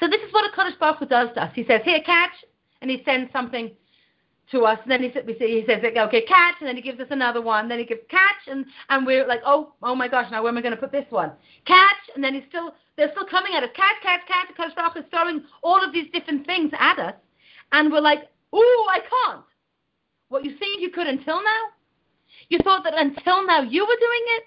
So 0.00 0.08
this 0.08 0.20
is 0.22 0.32
what 0.32 0.44
a 0.44 0.56
Kadosh 0.56 0.78
Baruch 0.78 1.08
does 1.08 1.28
to 1.34 1.44
us. 1.44 1.52
He 1.54 1.64
says, 1.64 1.80
here, 1.84 2.00
catch, 2.04 2.32
and 2.80 2.90
he 2.90 3.02
sends 3.04 3.32
something 3.32 3.70
to 4.50 4.62
us. 4.64 4.78
And 4.82 4.90
then 4.90 5.02
he, 5.02 5.08
he 5.08 5.64
says, 5.66 5.82
okay, 5.82 6.22
catch, 6.22 6.56
and 6.60 6.68
then 6.68 6.76
he 6.76 6.82
gives 6.82 7.00
us 7.00 7.08
another 7.10 7.40
one. 7.40 7.68
Then 7.68 7.78
he 7.78 7.84
gives 7.84 8.02
catch, 8.10 8.46
and, 8.46 8.66
and 8.88 9.06
we're 9.06 9.26
like, 9.26 9.40
oh, 9.44 9.72
oh 9.82 9.94
my 9.94 10.08
gosh, 10.08 10.30
now 10.30 10.42
where 10.42 10.50
am 10.50 10.58
I 10.58 10.62
going 10.62 10.74
to 10.74 10.80
put 10.80 10.92
this 10.92 11.06
one? 11.10 11.32
Catch, 11.66 12.10
and 12.14 12.22
then 12.22 12.34
he's 12.34 12.44
still, 12.48 12.74
they're 12.96 13.10
still 13.12 13.26
coming 13.26 13.54
at 13.54 13.62
us. 13.62 13.70
Catch, 13.74 14.02
catch, 14.02 14.20
catch. 14.26 14.48
Because 14.48 14.72
Baruch 14.76 14.96
is 14.96 15.04
throwing 15.10 15.44
all 15.62 15.82
of 15.82 15.92
these 15.92 16.10
different 16.12 16.46
things 16.46 16.70
at 16.78 16.98
us, 16.98 17.14
and 17.72 17.90
we're 17.90 18.00
like, 18.00 18.30
ooh, 18.54 18.86
I 18.90 19.00
can't. 19.00 19.44
What 20.28 20.44
you 20.44 20.56
think 20.58 20.80
you 20.80 20.90
could 20.90 21.06
until 21.06 21.36
now? 21.36 21.62
You 22.48 22.58
thought 22.62 22.84
that 22.84 22.94
until 22.96 23.46
now 23.46 23.62
you 23.62 23.82
were 23.82 23.96
doing 24.00 24.24
it, 24.36 24.44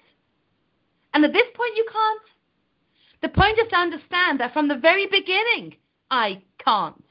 and 1.14 1.24
at 1.24 1.32
this 1.32 1.46
point 1.54 1.76
you 1.76 1.86
can't. 1.90 2.22
The 3.20 3.28
point 3.28 3.58
is 3.58 3.68
to 3.70 3.76
understand 3.76 4.38
that 4.38 4.52
from 4.52 4.68
the 4.68 4.76
very 4.76 5.06
beginning, 5.06 5.74
I 6.10 6.42
can't. 6.64 7.02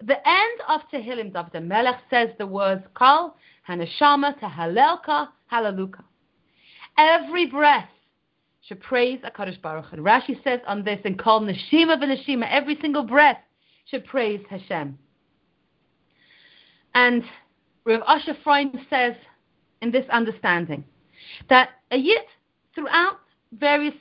The 0.00 0.16
end 0.28 0.60
of 0.68 0.80
Tehillim, 0.92 1.32
David 1.32 1.66
Melech 1.66 2.00
says 2.08 2.28
the 2.38 2.46
words 2.46 2.84
Kal, 2.96 3.36
Haneshama, 3.68 4.38
Tehalelka, 4.38 5.28
Hallelujah. 5.48 6.04
Every 6.96 7.46
breath 7.46 7.88
should 8.62 8.80
praise 8.80 9.20
HaKadosh 9.20 9.60
Baruch 9.62 9.92
And 9.92 10.04
Rashi 10.04 10.42
says 10.44 10.60
on 10.66 10.84
this 10.84 11.00
in 11.04 11.16
Kal 11.16 11.40
Neshima 11.40 11.96
v'Neshima, 11.96 12.46
every 12.50 12.78
single 12.80 13.02
breath 13.02 13.38
should 13.86 14.04
praise 14.04 14.40
Hashem. 14.50 14.98
And 16.94 17.24
Rav 17.84 18.02
Asher 18.06 18.36
Freund 18.44 18.78
says 18.90 19.14
in 19.80 19.90
this 19.90 20.04
understanding 20.10 20.84
that 21.48 21.70
a 21.90 21.96
yid 21.96 22.22
throughout 22.74 23.20
various 23.52 23.94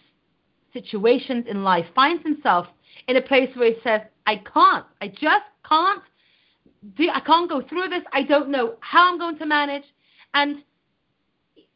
situations 0.74 1.46
in 1.48 1.64
life 1.64 1.86
finds 1.96 2.24
himself 2.24 2.68
in 3.08 3.16
a 3.16 3.22
place 3.22 3.50
where 3.56 3.74
he 3.74 3.80
says, 3.84 4.02
I 4.28 4.36
can't, 4.36 4.86
I 5.02 5.08
just 5.08 5.46
can't 5.68 6.04
I 7.00 7.20
can't 7.22 7.50
go 7.50 7.62
through 7.62 7.90
this. 7.90 8.04
I 8.14 8.24
don't 8.24 8.50
know 8.50 8.76
how 8.82 9.12
I'm 9.12 9.18
going 9.18 9.38
to 9.40 9.46
manage. 9.46 9.84
And 10.34 10.58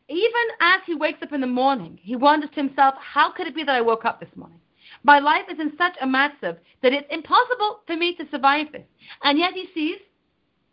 even 0.08 0.46
as 0.60 0.82
he 0.86 0.94
wakes 0.94 1.24
up 1.24 1.34
in 1.34 1.42
the 1.42 1.48
morning, 1.48 2.00
he 2.02 2.16
wonders 2.16 2.50
to 2.52 2.62
himself, 2.62 2.96
how 3.00 3.32
could 3.32 3.48
it 3.48 3.56
be 3.56 3.64
that 3.64 3.76
I 3.76 3.82
woke 3.82 4.06
up 4.06 4.20
this 4.20 4.30
morning? 4.36 4.60
My 5.04 5.20
life 5.20 5.46
is 5.50 5.60
in 5.60 5.72
such 5.78 5.96
a 6.02 6.08
massive 6.08 6.58
that 6.84 6.94
it's 6.94 7.08
impossible 7.10 7.80
for 7.88 7.96
me 7.96 8.16
to 8.16 8.30
survive 8.30 8.68
this. 8.72 8.86
And 9.24 9.40
yet 9.40 9.54
he 9.54 9.68
sees 9.74 9.98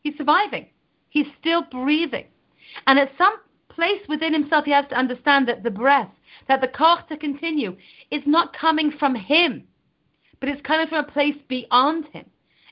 he's 0.02 0.16
surviving. 0.18 0.66
He's 1.08 1.26
still 1.40 1.62
breathing. 1.70 2.26
And 2.86 2.98
at 2.98 3.12
some 3.16 3.34
place 3.68 4.02
within 4.08 4.32
himself, 4.32 4.64
he 4.64 4.72
has 4.72 4.86
to 4.90 4.98
understand 4.98 5.48
that 5.48 5.62
the 5.62 5.70
breath, 5.70 6.10
that 6.48 6.60
the 6.60 6.68
koch 6.68 7.08
to 7.08 7.16
continue, 7.16 7.76
is 8.10 8.22
not 8.26 8.56
coming 8.56 8.90
from 8.98 9.14
him, 9.14 9.67
but 10.40 10.48
it's 10.48 10.62
coming 10.62 10.86
from 10.86 11.04
a 11.04 11.10
place 11.10 11.36
beyond 11.48 12.06
him. 12.12 12.24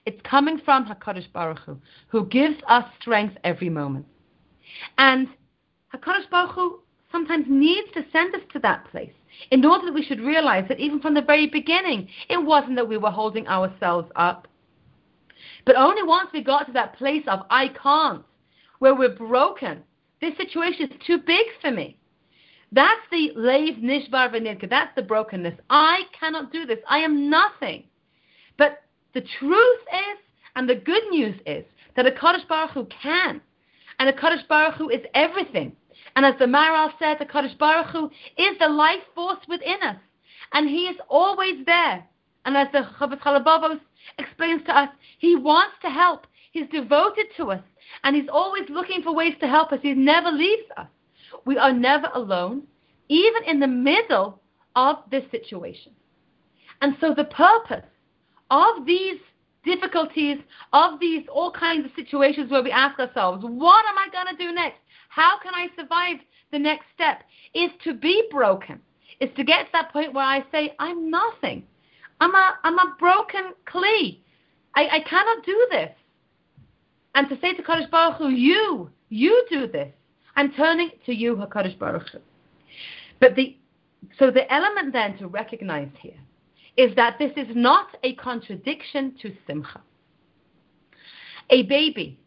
It's 0.04 0.20
coming 0.22 0.60
from 0.64 0.86
HaKadosh 0.86 1.32
Baruch 1.32 1.58
Hu, 1.60 1.78
who 2.08 2.26
gives 2.26 2.56
us 2.68 2.84
strength 3.00 3.36
every 3.42 3.68
moment. 3.68 4.06
And 4.98 5.28
HaKadosh 5.94 6.30
Baruch 6.30 6.54
Hu 6.54 6.80
sometimes 7.10 7.46
needs 7.48 7.88
to 7.94 8.04
send 8.12 8.34
us 8.34 8.42
to 8.52 8.58
that 8.60 8.88
place 8.90 9.12
in 9.50 9.64
order 9.64 9.86
that 9.86 9.94
we 9.94 10.04
should 10.04 10.20
realize 10.20 10.66
that 10.68 10.80
even 10.80 11.00
from 11.00 11.14
the 11.14 11.22
very 11.22 11.48
beginning, 11.48 12.08
it 12.28 12.42
wasn't 12.42 12.76
that 12.76 12.88
we 12.88 12.98
were 12.98 13.10
holding 13.10 13.46
ourselves 13.48 14.10
up. 14.16 14.48
But 15.64 15.76
only 15.76 16.02
once 16.02 16.30
we 16.32 16.42
got 16.42 16.66
to 16.66 16.72
that 16.72 16.96
place 16.96 17.24
of 17.26 17.40
I 17.50 17.68
can't, 17.68 18.24
where 18.78 18.94
we're 18.94 19.16
broken, 19.16 19.82
this 20.20 20.36
situation 20.36 20.90
is 20.90 21.00
too 21.06 21.18
big 21.18 21.46
for 21.60 21.70
me. 21.70 21.98
That's 22.72 23.00
the 23.10 23.32
leiv 23.36 23.80
nishbar 23.82 24.32
v'nidka. 24.32 24.68
That's 24.68 24.94
the 24.96 25.02
brokenness. 25.02 25.54
I 25.70 26.02
cannot 26.18 26.52
do 26.52 26.66
this. 26.66 26.78
I 26.88 26.98
am 26.98 27.30
nothing. 27.30 27.84
But 28.56 28.82
the 29.14 29.22
truth 29.38 29.80
is, 29.92 30.18
and 30.56 30.68
the 30.68 30.74
good 30.74 31.02
news 31.10 31.36
is, 31.46 31.64
that 31.96 32.06
a 32.06 32.10
Kadosh 32.10 32.46
Baruch 32.48 32.72
Hu 32.72 32.86
can. 32.86 33.40
And 33.98 34.08
a 34.08 34.12
Kadosh 34.12 34.46
Baruch 34.48 34.74
Hu 34.74 34.90
is 34.90 35.00
everything. 35.14 35.74
And 36.14 36.26
as 36.26 36.34
the 36.38 36.44
Maharal 36.46 36.90
said, 36.98 37.16
the 37.18 37.24
Kadosh 37.24 37.56
Baruch 37.58 37.88
Hu 37.88 38.10
is 38.36 38.58
the 38.58 38.68
life 38.68 39.02
force 39.14 39.38
within 39.48 39.82
us. 39.82 39.96
And 40.52 40.68
he 40.68 40.86
is 40.86 40.96
always 41.08 41.64
there. 41.66 42.04
And 42.44 42.56
as 42.56 42.68
the 42.72 42.88
Chovos 42.98 43.18
Halevavos 43.20 43.80
explains 44.18 44.64
to 44.64 44.78
us, 44.78 44.88
he 45.18 45.36
wants 45.36 45.74
to 45.82 45.90
help. 45.90 46.26
He's 46.52 46.68
devoted 46.68 47.26
to 47.36 47.52
us. 47.52 47.62
And 48.04 48.14
he's 48.14 48.28
always 48.32 48.68
looking 48.68 49.02
for 49.02 49.14
ways 49.14 49.34
to 49.40 49.48
help 49.48 49.72
us. 49.72 49.80
He 49.82 49.94
never 49.94 50.30
leaves 50.30 50.68
us. 50.76 50.86
We 51.46 51.56
are 51.56 51.72
never 51.72 52.08
alone, 52.12 52.64
even 53.08 53.44
in 53.44 53.60
the 53.60 53.66
middle 53.68 54.42
of 54.74 54.96
this 55.10 55.24
situation. 55.30 55.92
And 56.82 56.96
so 57.00 57.14
the 57.14 57.24
purpose 57.24 57.86
of 58.50 58.84
these 58.84 59.18
difficulties, 59.64 60.38
of 60.72 61.00
these 61.00 61.24
all 61.32 61.50
kinds 61.50 61.86
of 61.86 61.92
situations 61.96 62.50
where 62.50 62.62
we 62.62 62.70
ask 62.70 62.98
ourselves, 62.98 63.44
what 63.44 63.84
am 63.86 63.96
I 63.96 64.08
going 64.12 64.36
to 64.36 64.44
do 64.44 64.52
next? 64.52 64.78
How 65.08 65.38
can 65.42 65.54
I 65.54 65.68
survive 65.78 66.16
the 66.52 66.58
next 66.58 66.84
step? 66.94 67.22
Is 67.54 67.70
to 67.84 67.94
be 67.94 68.24
broken. 68.30 68.80
Is 69.20 69.30
to 69.36 69.44
get 69.44 69.66
to 69.66 69.68
that 69.72 69.92
point 69.92 70.12
where 70.12 70.24
I 70.24 70.44
say, 70.52 70.74
I'm 70.78 71.10
nothing. 71.10 71.64
I'm 72.20 72.34
a, 72.34 72.54
I'm 72.64 72.78
a 72.78 72.94
broken 72.98 73.52
kli. 73.66 74.18
I, 74.74 74.88
I 74.88 75.00
cannot 75.08 75.44
do 75.44 75.66
this. 75.70 75.90
And 77.14 77.28
to 77.28 77.38
say 77.40 77.54
to 77.54 77.62
Kadosh 77.62 77.90
Baruch 77.90 78.18
Hu, 78.18 78.28
you, 78.28 78.90
you 79.08 79.46
do 79.48 79.66
this. 79.66 79.92
I'm 80.36 80.52
turning 80.52 80.90
to 81.06 81.14
you, 81.14 81.36
HaKadosh 81.36 81.78
Baruch 81.78 82.10
Hu. 82.10 82.18
But 83.20 83.34
the, 83.34 83.56
so 84.18 84.30
the 84.30 84.52
element 84.52 84.92
then 84.92 85.16
to 85.18 85.28
recognize 85.28 85.88
here 86.00 86.20
is 86.76 86.94
that 86.96 87.18
this 87.18 87.32
is 87.36 87.48
not 87.56 87.96
a 88.04 88.14
contradiction 88.16 89.14
to 89.22 89.32
simcha. 89.46 89.80
A 91.48 91.62
baby 91.62 92.18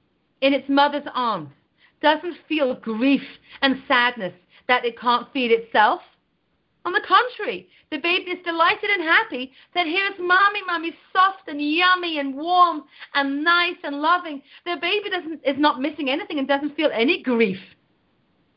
in 0.41 0.53
its 0.53 0.67
mother's 0.67 1.07
arms 1.13 1.49
doesn't 2.01 2.37
feel 2.47 2.75
grief 2.75 3.21
and 3.61 3.83
sadness 3.87 4.33
that 4.67 4.85
it 4.85 4.99
can't 4.99 5.27
feed 5.31 5.51
itself. 5.51 6.01
On 6.85 6.93
the 6.93 7.01
contrary, 7.07 7.67
the 7.91 7.97
baby 7.97 8.31
is 8.31 8.43
delighted 8.45 8.89
and 8.89 9.03
happy 9.03 9.51
that 9.75 9.85
here's 9.85 10.17
mommy, 10.19 10.61
mommy, 10.65 10.95
soft 11.13 11.47
and 11.47 11.61
yummy 11.61 12.19
and 12.19 12.35
warm 12.35 12.83
and 13.13 13.43
nice 13.43 13.75
and 13.83 14.01
loving. 14.01 14.41
The 14.65 14.77
baby 14.81 15.09
doesn't 15.09 15.41
is 15.45 15.59
not 15.59 15.81
missing 15.81 16.09
anything 16.09 16.39
and 16.39 16.47
doesn't 16.47 16.75
feel 16.75 16.89
any 16.93 17.21
grief. 17.21 17.59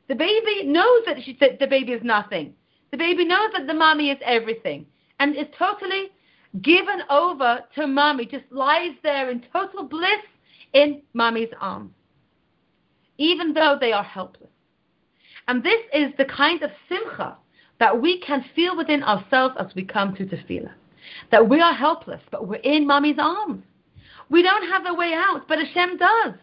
The 0.08 0.14
baby 0.14 0.64
knows 0.64 1.02
that, 1.06 1.16
she, 1.24 1.38
the 1.58 1.66
baby 1.66 1.92
is 1.92 2.02
nothing. 2.02 2.54
The 2.90 2.96
baby 2.96 3.24
knows 3.24 3.50
that 3.54 3.66
the 3.66 3.74
mommy 3.74 4.10
is 4.10 4.18
everything 4.24 4.86
and 5.18 5.36
is 5.36 5.46
totally 5.58 6.10
given 6.60 7.02
over 7.08 7.60
to 7.74 7.86
mommy, 7.86 8.26
just 8.26 8.44
lies 8.50 8.92
there 9.02 9.30
in 9.30 9.42
total 9.52 9.84
bliss 9.84 10.20
in 10.74 11.02
mommy's 11.14 11.48
arms, 11.60 11.92
even 13.18 13.54
though 13.54 13.76
they 13.80 13.92
are 13.92 14.02
helpless. 14.02 14.50
And 15.48 15.62
this 15.62 15.80
is 15.94 16.12
the 16.18 16.26
kind 16.26 16.62
of 16.62 16.70
simcha 16.88 17.36
that 17.80 18.00
we 18.00 18.20
can 18.20 18.44
feel 18.54 18.76
within 18.76 19.02
ourselves 19.02 19.54
as 19.58 19.74
we 19.74 19.84
come 19.84 20.14
to 20.16 20.26
tefillah. 20.26 20.72
That 21.30 21.48
we 21.48 21.60
are 21.60 21.74
helpless, 21.74 22.20
but 22.30 22.46
we're 22.46 22.56
in 22.56 22.86
mommy's 22.86 23.18
arms. 23.18 23.64
We 24.28 24.42
don't 24.42 24.70
have 24.70 24.86
a 24.86 24.94
way 24.94 25.12
out, 25.14 25.48
but 25.48 25.58
Hashem 25.58 25.96
does. 25.96 26.34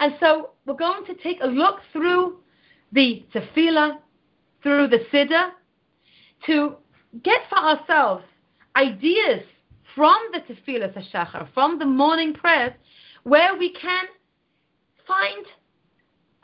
And 0.00 0.14
so 0.18 0.50
we're 0.66 0.74
going 0.74 1.04
to 1.06 1.14
take 1.14 1.38
a 1.42 1.46
look 1.46 1.80
through 1.92 2.38
the 2.92 3.24
tefillah, 3.34 3.98
through 4.62 4.88
the 4.88 5.00
siddur, 5.12 5.50
to 6.46 6.76
get 7.22 7.42
for 7.48 7.58
ourselves 7.58 8.24
ideas 8.76 9.42
from 9.94 10.16
the 10.32 10.40
Tefillah 10.40 10.94
Hashachar, 10.94 11.48
from 11.52 11.78
the 11.78 11.84
morning 11.84 12.32
prayers, 12.32 12.72
where 13.24 13.56
we 13.56 13.72
can 13.72 14.04
find 15.06 15.46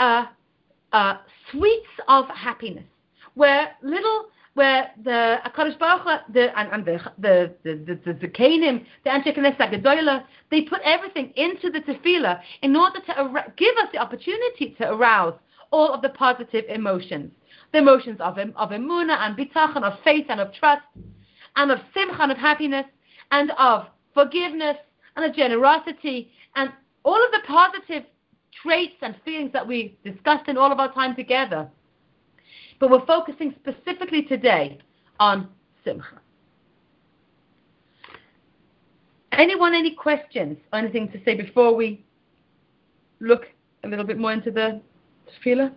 uh, 0.00 0.26
uh, 0.92 1.18
sweets 1.50 1.86
of 2.08 2.26
happiness, 2.28 2.84
where 3.34 3.70
little, 3.82 4.26
where 4.56 4.90
the 5.04 5.36
Hakadosh 5.44 5.78
Baruch 5.78 6.22
the 6.32 6.58
and, 6.58 6.72
and 6.72 6.84
the 6.84 6.98
the 7.18 7.54
the 7.62 7.74
the, 7.74 8.12
the 8.14 8.28
the 9.04 9.10
Anshe 9.10 9.36
Knesset 9.36 10.24
they 10.50 10.62
put 10.62 10.80
everything 10.82 11.32
into 11.36 11.70
the 11.70 11.80
Tefillah 11.80 12.40
in 12.62 12.74
order 12.74 13.00
to 13.00 13.12
ar- 13.12 13.52
give 13.56 13.74
us 13.76 13.88
the 13.92 13.98
opportunity 13.98 14.74
to 14.78 14.90
arouse 14.90 15.34
all 15.70 15.92
of 15.92 16.00
the 16.00 16.08
positive 16.08 16.64
emotions 16.68 17.30
the 17.72 17.78
emotions 17.78 18.18
of, 18.20 18.38
of 18.38 18.70
emuna 18.70 19.18
and 19.18 19.36
bitachon, 19.36 19.82
of 19.82 19.98
faith 20.02 20.26
and 20.28 20.40
of 20.40 20.52
trust, 20.54 20.82
and 21.56 21.70
of 21.70 21.78
simcha 21.92 22.22
and 22.22 22.32
of 22.32 22.38
happiness, 22.38 22.86
and 23.30 23.50
of 23.58 23.86
forgiveness 24.14 24.76
and 25.16 25.24
of 25.24 25.34
generosity, 25.34 26.30
and 26.54 26.70
all 27.04 27.22
of 27.22 27.32
the 27.32 27.40
positive 27.46 28.04
traits 28.62 28.96
and 29.02 29.14
feelings 29.24 29.52
that 29.52 29.66
we 29.66 29.98
discussed 30.04 30.48
in 30.48 30.56
all 30.56 30.72
of 30.72 30.80
our 30.80 30.92
time 30.94 31.14
together. 31.14 31.68
But 32.78 32.90
we're 32.90 33.06
focusing 33.06 33.54
specifically 33.60 34.22
today 34.22 34.78
on 35.18 35.48
simcha. 35.84 36.20
Anyone, 39.32 39.74
any 39.74 39.94
questions 39.94 40.56
or 40.72 40.78
anything 40.78 41.10
to 41.12 41.20
say 41.24 41.34
before 41.34 41.74
we 41.74 42.04
look 43.20 43.46
a 43.84 43.88
little 43.88 44.04
bit 44.04 44.18
more 44.18 44.32
into 44.32 44.50
the 44.50 44.80
tefillah? 45.44 45.72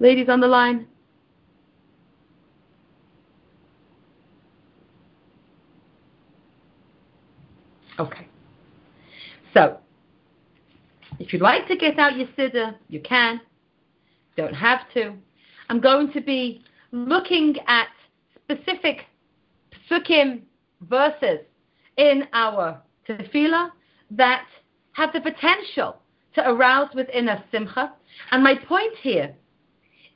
Ladies 0.00 0.28
on 0.28 0.40
the 0.40 0.46
line. 0.46 0.86
Okay. 7.98 8.26
So, 9.52 9.78
if 11.20 11.32
you'd 11.32 11.42
like 11.42 11.68
to 11.68 11.76
get 11.76 11.98
out 11.98 12.16
your 12.16 12.26
siddur, 12.28 12.74
you 12.88 13.00
can. 13.00 13.40
Don't 14.36 14.54
have 14.54 14.80
to. 14.94 15.14
I'm 15.68 15.80
going 15.80 16.12
to 16.12 16.20
be 16.20 16.62
looking 16.92 17.56
at 17.66 17.88
specific 18.42 19.06
psukim 19.90 20.42
verses 20.82 21.40
in 21.96 22.24
our 22.32 22.80
tefillah 23.08 23.70
that 24.10 24.46
have 24.92 25.12
the 25.12 25.20
potential 25.20 25.96
to 26.34 26.48
arouse 26.48 26.88
within 26.94 27.28
us 27.28 27.42
simcha. 27.50 27.92
And 28.30 28.42
my 28.42 28.54
point 28.54 28.94
here 29.00 29.34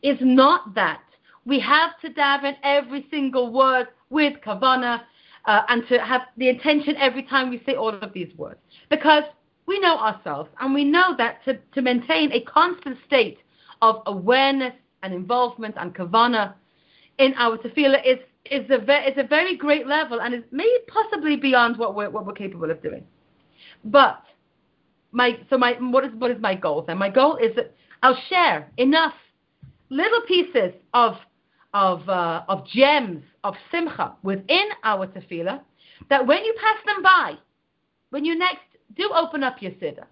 is 0.03 0.19
not 0.21 0.75
that 0.75 1.01
we 1.45 1.59
have 1.61 1.99
to 2.03 2.11
daven 2.11 2.57
every 2.63 3.07
single 3.11 3.53
word 3.53 3.89
with 4.11 4.35
kavana 4.45 5.03
uh, 5.47 5.63
and 5.69 5.87
to 5.89 5.99
have 5.99 6.23
the 6.37 6.49
intention 6.49 6.97
every 6.97 7.23
time 7.23 7.51
we 7.51 7.63
say 7.65 7.75
all 7.75 7.95
of 7.95 8.13
these 8.13 8.33
words. 8.37 8.61
Because 8.91 9.25
we 9.67 9.79
know 9.81 9.99
ourselves 9.99 10.51
and 10.61 10.75
we 10.75 10.85
know 10.85 11.15
that 11.17 11.45
to, 11.45 11.59
to 11.75 11.83
maintain 11.83 12.33
a 12.33 12.41
constant 12.43 12.99
state 13.07 13.39
of 13.83 14.03
awareness 14.07 14.75
and 15.03 15.15
involvement 15.15 15.75
and 15.79 15.95
kavana 15.95 16.55
in 17.19 17.35
our 17.37 17.59
tefillah 17.59 18.01
is 18.05 18.19
is 18.51 18.65
a 18.71 18.79
ve- 18.79 19.07
is 19.11 19.19
a 19.19 19.27
very 19.27 19.57
great 19.57 19.87
level 19.87 20.21
and 20.21 20.35
is 20.35 20.43
maybe 20.51 20.71
possibly 20.89 21.37
be 21.37 21.43
beyond 21.43 21.77
what 21.77 21.95
we're 21.95 22.11
what 22.11 22.27
we're 22.27 22.33
capable 22.33 22.71
of 22.71 22.83
doing. 22.83 23.05
But 23.85 24.23
my 25.13 25.39
so 25.51 25.59
my 25.59 25.73
what 25.81 26.05
is 26.05 26.11
what 26.15 26.31
is 26.31 26.41
my 26.41 26.55
goal 26.55 26.83
then? 26.83 26.99
My 26.99 27.11
goal 27.11 27.37
is 27.37 27.55
that 27.57 27.75
I'll 28.03 28.19
share 28.29 28.71
enough 28.77 29.15
little 29.91 30.21
pieces 30.23 30.73
of 30.95 31.15
of 31.75 32.09
uh, 32.09 32.43
of 32.49 32.67
gems 32.67 33.23
of 33.45 33.55
simcha 33.71 34.15
within 34.23 34.69
our 34.85 35.07
tefillah 35.07 35.61
that 36.09 36.27
when 36.27 36.45
you 36.45 36.55
pass 36.61 36.77
them 36.87 37.03
by, 37.03 37.35
when 38.11 38.25
you 38.25 38.39
next 38.39 38.63
do 38.97 39.11
open 39.15 39.43
up 39.43 39.61
your 39.61 39.73
siddur, 39.73 40.07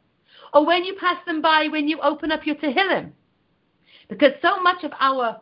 or 0.53 0.67
when 0.67 0.85
you 0.85 0.95
pass 1.01 1.17
them 1.27 1.41
by 1.41 1.69
when 1.69 1.89
you 1.89 1.99
open 2.01 2.31
up 2.31 2.47
your 2.47 2.57
tehillim, 2.57 3.13
because 4.09 4.33
so 4.43 4.61
much 4.63 4.85
of 4.85 4.93
our 5.01 5.41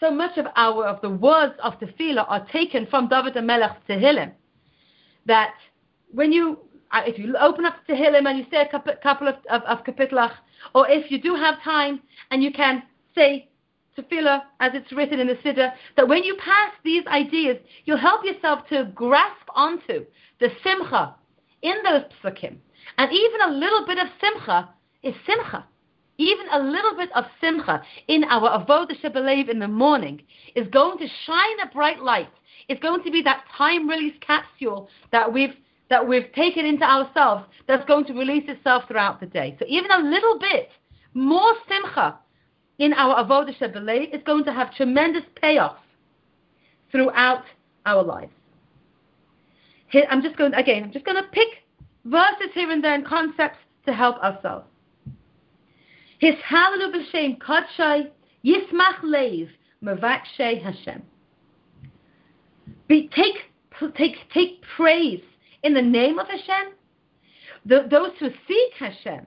so 0.00 0.10
much 0.10 0.36
of 0.36 0.46
our 0.56 0.86
of 0.86 1.00
the 1.00 1.10
words 1.10 1.54
of 1.62 1.78
tefillah 1.78 2.24
are 2.28 2.46
taken 2.52 2.86
from 2.86 3.08
David 3.08 3.34
HaMelech's 3.34 3.78
tehillim 3.88 4.32
that 5.26 5.54
when 6.10 6.32
you 6.32 6.58
uh, 6.90 7.02
if 7.06 7.18
you 7.18 7.34
open 7.38 7.64
up 7.64 7.76
tehillim 7.88 8.28
and 8.28 8.38
you 8.38 8.46
say 8.50 8.62
a 8.62 8.96
couple 9.02 9.28
of, 9.28 9.36
of, 9.50 9.62
of 9.62 9.84
kapitlach, 9.84 10.32
or 10.74 10.88
if 10.88 11.10
you 11.10 11.20
do 11.20 11.34
have 11.34 11.62
time 11.62 12.00
and 12.30 12.42
you 12.42 12.52
can 12.52 12.82
say 13.14 13.48
tefillah 13.96 14.42
as 14.60 14.72
it's 14.74 14.92
written 14.92 15.20
in 15.20 15.26
the 15.26 15.34
siddur, 15.36 15.72
that 15.96 16.08
when 16.08 16.22
you 16.24 16.36
pass 16.36 16.72
these 16.84 17.06
ideas, 17.06 17.56
you'll 17.84 17.96
help 17.96 18.24
yourself 18.24 18.66
to 18.68 18.90
grasp 18.94 19.46
onto 19.54 20.04
the 20.40 20.48
simcha 20.62 21.14
in 21.62 21.74
those 21.84 22.02
psukim. 22.22 22.56
And 22.98 23.12
even 23.12 23.40
a 23.42 23.52
little 23.52 23.86
bit 23.86 23.98
of 23.98 24.08
simcha 24.20 24.68
is 25.02 25.14
simcha. 25.26 25.64
Even 26.18 26.46
a 26.52 26.58
little 26.58 26.96
bit 26.96 27.10
of 27.14 27.24
simcha 27.40 27.82
in 28.08 28.24
our 28.24 28.58
avodah 28.58 29.00
shebelev 29.02 29.48
in 29.48 29.58
the 29.58 29.68
morning 29.68 30.22
is 30.54 30.68
going 30.68 30.98
to 30.98 31.06
shine 31.26 31.60
a 31.62 31.72
bright 31.72 32.02
light. 32.02 32.28
It's 32.68 32.80
going 32.80 33.02
to 33.02 33.10
be 33.10 33.22
that 33.22 33.44
time 33.56 33.88
release 33.88 34.14
capsule 34.20 34.88
that 35.10 35.32
we've 35.32 35.54
that 35.90 36.06
we've 36.06 36.32
taken 36.32 36.64
into 36.64 36.84
ourselves 36.84 37.44
that's 37.68 37.84
going 37.84 38.06
to 38.06 38.14
release 38.14 38.44
itself 38.48 38.84
throughout 38.88 39.20
the 39.20 39.26
day. 39.26 39.54
So 39.58 39.66
even 39.68 39.90
a 39.90 39.98
little 39.98 40.38
bit 40.38 40.70
more 41.12 41.52
simcha 41.68 42.18
in 42.78 42.94
our 42.94 43.22
avodah 43.22 43.56
shebelev 43.58 44.14
is 44.14 44.22
going 44.24 44.44
to 44.44 44.52
have 44.52 44.74
tremendous 44.74 45.24
payoff 45.40 45.76
throughout 46.90 47.44
our 47.84 48.02
lives. 48.02 48.32
Here, 49.88 50.06
I'm 50.10 50.22
just 50.22 50.36
going 50.36 50.54
again. 50.54 50.84
I'm 50.84 50.92
just 50.92 51.04
going 51.04 51.22
to 51.22 51.28
pick 51.30 51.48
verses 52.04 52.48
here 52.54 52.70
and 52.70 52.82
there 52.82 52.94
and 52.94 53.04
concepts 53.04 53.58
to 53.84 53.92
help 53.92 54.16
ourselves. 54.18 54.64
His 56.22 56.36
hallelu 56.48 56.94
b'shem 56.94 57.36
kadshay 57.38 58.08
yismach 58.44 59.00
leiv 59.02 59.48
mevakshay 59.82 60.62
Hashem. 60.62 61.02
Be, 62.86 63.08
take, 63.08 63.34
take, 63.96 64.14
take 64.32 64.62
praise 64.76 65.20
in 65.64 65.74
the 65.74 65.82
name 65.82 66.20
of 66.20 66.28
Hashem. 66.28 66.74
The, 67.66 67.88
those 67.90 68.12
who 68.20 68.28
seek 68.46 68.72
Hashem 68.78 69.26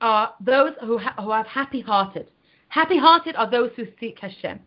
are 0.00 0.34
those 0.40 0.74
who, 0.82 0.98
ha- 0.98 1.20
who 1.20 1.32
have 1.32 1.48
happy 1.48 1.80
hearted. 1.80 2.28
Happy 2.68 2.96
hearted 2.96 3.34
are 3.34 3.50
those 3.50 3.72
who 3.74 3.86
seek 3.98 4.20
Hashem. 4.20 4.60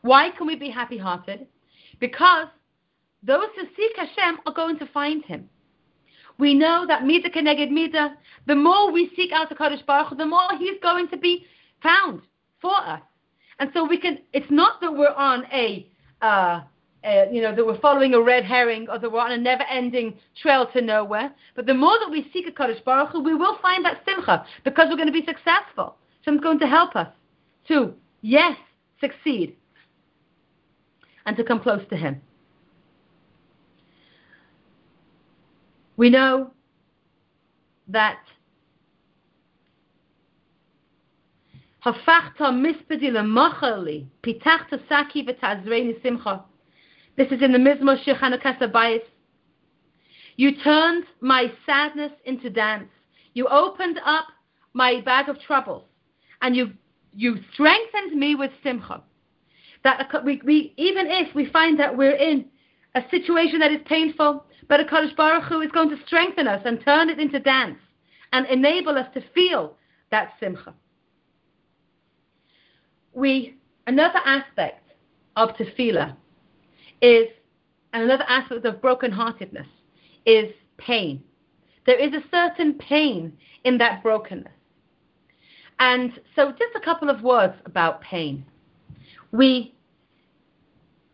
Why 0.00 0.30
can 0.36 0.48
we 0.48 0.56
be 0.56 0.70
happy 0.70 0.98
hearted? 0.98 1.46
Because 2.00 2.48
those 3.22 3.46
who 3.54 3.62
seek 3.76 3.96
Hashem 3.96 4.40
are 4.44 4.52
going 4.52 4.76
to 4.80 4.86
find 4.86 5.24
Him. 5.24 5.48
We 6.38 6.54
know 6.54 6.86
that 6.86 7.04
Mida 7.04 7.30
Keneged 7.30 7.70
Mida, 7.70 8.14
the 8.46 8.54
more 8.54 8.90
we 8.90 9.10
seek 9.16 9.32
out 9.32 9.48
the 9.48 9.54
Kadosh 9.54 9.84
Baruch 9.86 10.08
Hu, 10.08 10.16
the 10.16 10.26
more 10.26 10.48
He's 10.58 10.78
going 10.82 11.08
to 11.08 11.16
be 11.16 11.46
found 11.82 12.22
for 12.60 12.76
us. 12.76 13.02
And 13.58 13.70
so 13.74 13.86
we 13.86 13.98
can, 13.98 14.18
it's 14.32 14.50
not 14.50 14.80
that 14.80 14.92
we're 14.92 15.14
on 15.14 15.44
a, 15.52 15.88
uh, 16.20 16.62
uh, 17.04 17.24
you 17.30 17.42
know, 17.42 17.54
that 17.54 17.64
we're 17.64 17.80
following 17.80 18.14
a 18.14 18.20
red 18.20 18.44
herring 18.44 18.88
or 18.88 18.98
that 18.98 19.10
we're 19.10 19.20
on 19.20 19.32
a 19.32 19.36
never-ending 19.36 20.14
trail 20.40 20.66
to 20.72 20.80
nowhere. 20.80 21.32
But 21.54 21.66
the 21.66 21.74
more 21.74 21.98
that 22.00 22.10
we 22.10 22.30
seek 22.32 22.48
a 22.48 22.52
Kadosh 22.52 22.82
Baruch 22.84 23.10
Hu, 23.10 23.20
we 23.20 23.34
will 23.34 23.58
find 23.60 23.84
that 23.84 24.02
simcha 24.06 24.44
because 24.64 24.86
we're 24.88 24.96
going 24.96 25.06
to 25.06 25.12
be 25.12 25.24
successful. 25.26 25.96
So 26.24 26.32
it's 26.32 26.42
going 26.42 26.60
to 26.60 26.66
help 26.66 26.96
us 26.96 27.08
to, 27.68 27.94
yes, 28.22 28.56
succeed 29.00 29.56
and 31.26 31.36
to 31.36 31.44
come 31.44 31.60
close 31.60 31.82
to 31.90 31.96
Him. 31.96 32.20
We 36.02 36.10
know 36.10 36.50
that 37.86 38.18
this 41.84 41.96
is 47.30 47.40
in 47.40 47.52
the 47.52 47.58
Mizmor 47.60 48.04
Shir 48.04 48.14
Bayis. 48.68 48.98
You 50.34 50.56
turned 50.64 51.04
my 51.20 51.52
sadness 51.64 52.10
into 52.24 52.50
dance. 52.50 52.90
You 53.34 53.46
opened 53.46 54.00
up 54.04 54.24
my 54.74 55.02
bag 55.02 55.28
of 55.28 55.40
troubles, 55.40 55.84
and 56.40 56.56
you 56.56 56.72
you 57.14 57.38
strengthened 57.52 58.18
me 58.18 58.34
with 58.34 58.50
simcha. 58.64 59.04
That 59.84 60.10
we, 60.24 60.40
we 60.44 60.74
even 60.76 61.06
if 61.06 61.32
we 61.32 61.46
find 61.50 61.78
that 61.78 61.96
we're 61.96 62.16
in 62.16 62.46
a 62.94 63.02
situation 63.10 63.58
that 63.60 63.72
is 63.72 63.80
painful, 63.86 64.44
but 64.68 64.80
a 64.80 64.84
Kadosh 64.84 65.16
Baruch 65.16 65.44
Hu 65.44 65.60
is 65.60 65.70
going 65.70 65.90
to 65.90 65.96
strengthen 66.06 66.46
us 66.46 66.62
and 66.64 66.82
turn 66.84 67.08
it 67.08 67.18
into 67.18 67.38
dance 67.40 67.78
and 68.32 68.46
enable 68.46 68.96
us 68.96 69.06
to 69.14 69.22
feel 69.34 69.76
that 70.10 70.32
simcha. 70.40 70.74
We 73.12 73.56
another 73.86 74.20
aspect 74.24 74.92
of 75.36 75.50
tefillah 75.50 76.16
is 77.00 77.28
and 77.92 78.04
another 78.04 78.24
aspect 78.28 78.64
of 78.64 78.76
brokenheartedness 78.76 79.66
is 80.24 80.50
pain. 80.78 81.22
There 81.84 81.98
is 81.98 82.12
a 82.14 82.22
certain 82.30 82.74
pain 82.74 83.32
in 83.64 83.78
that 83.78 84.02
brokenness. 84.02 84.52
And 85.78 86.12
so 86.36 86.52
just 86.52 86.74
a 86.76 86.80
couple 86.80 87.10
of 87.10 87.22
words 87.22 87.54
about 87.66 88.00
pain. 88.00 88.46
We 89.32 89.74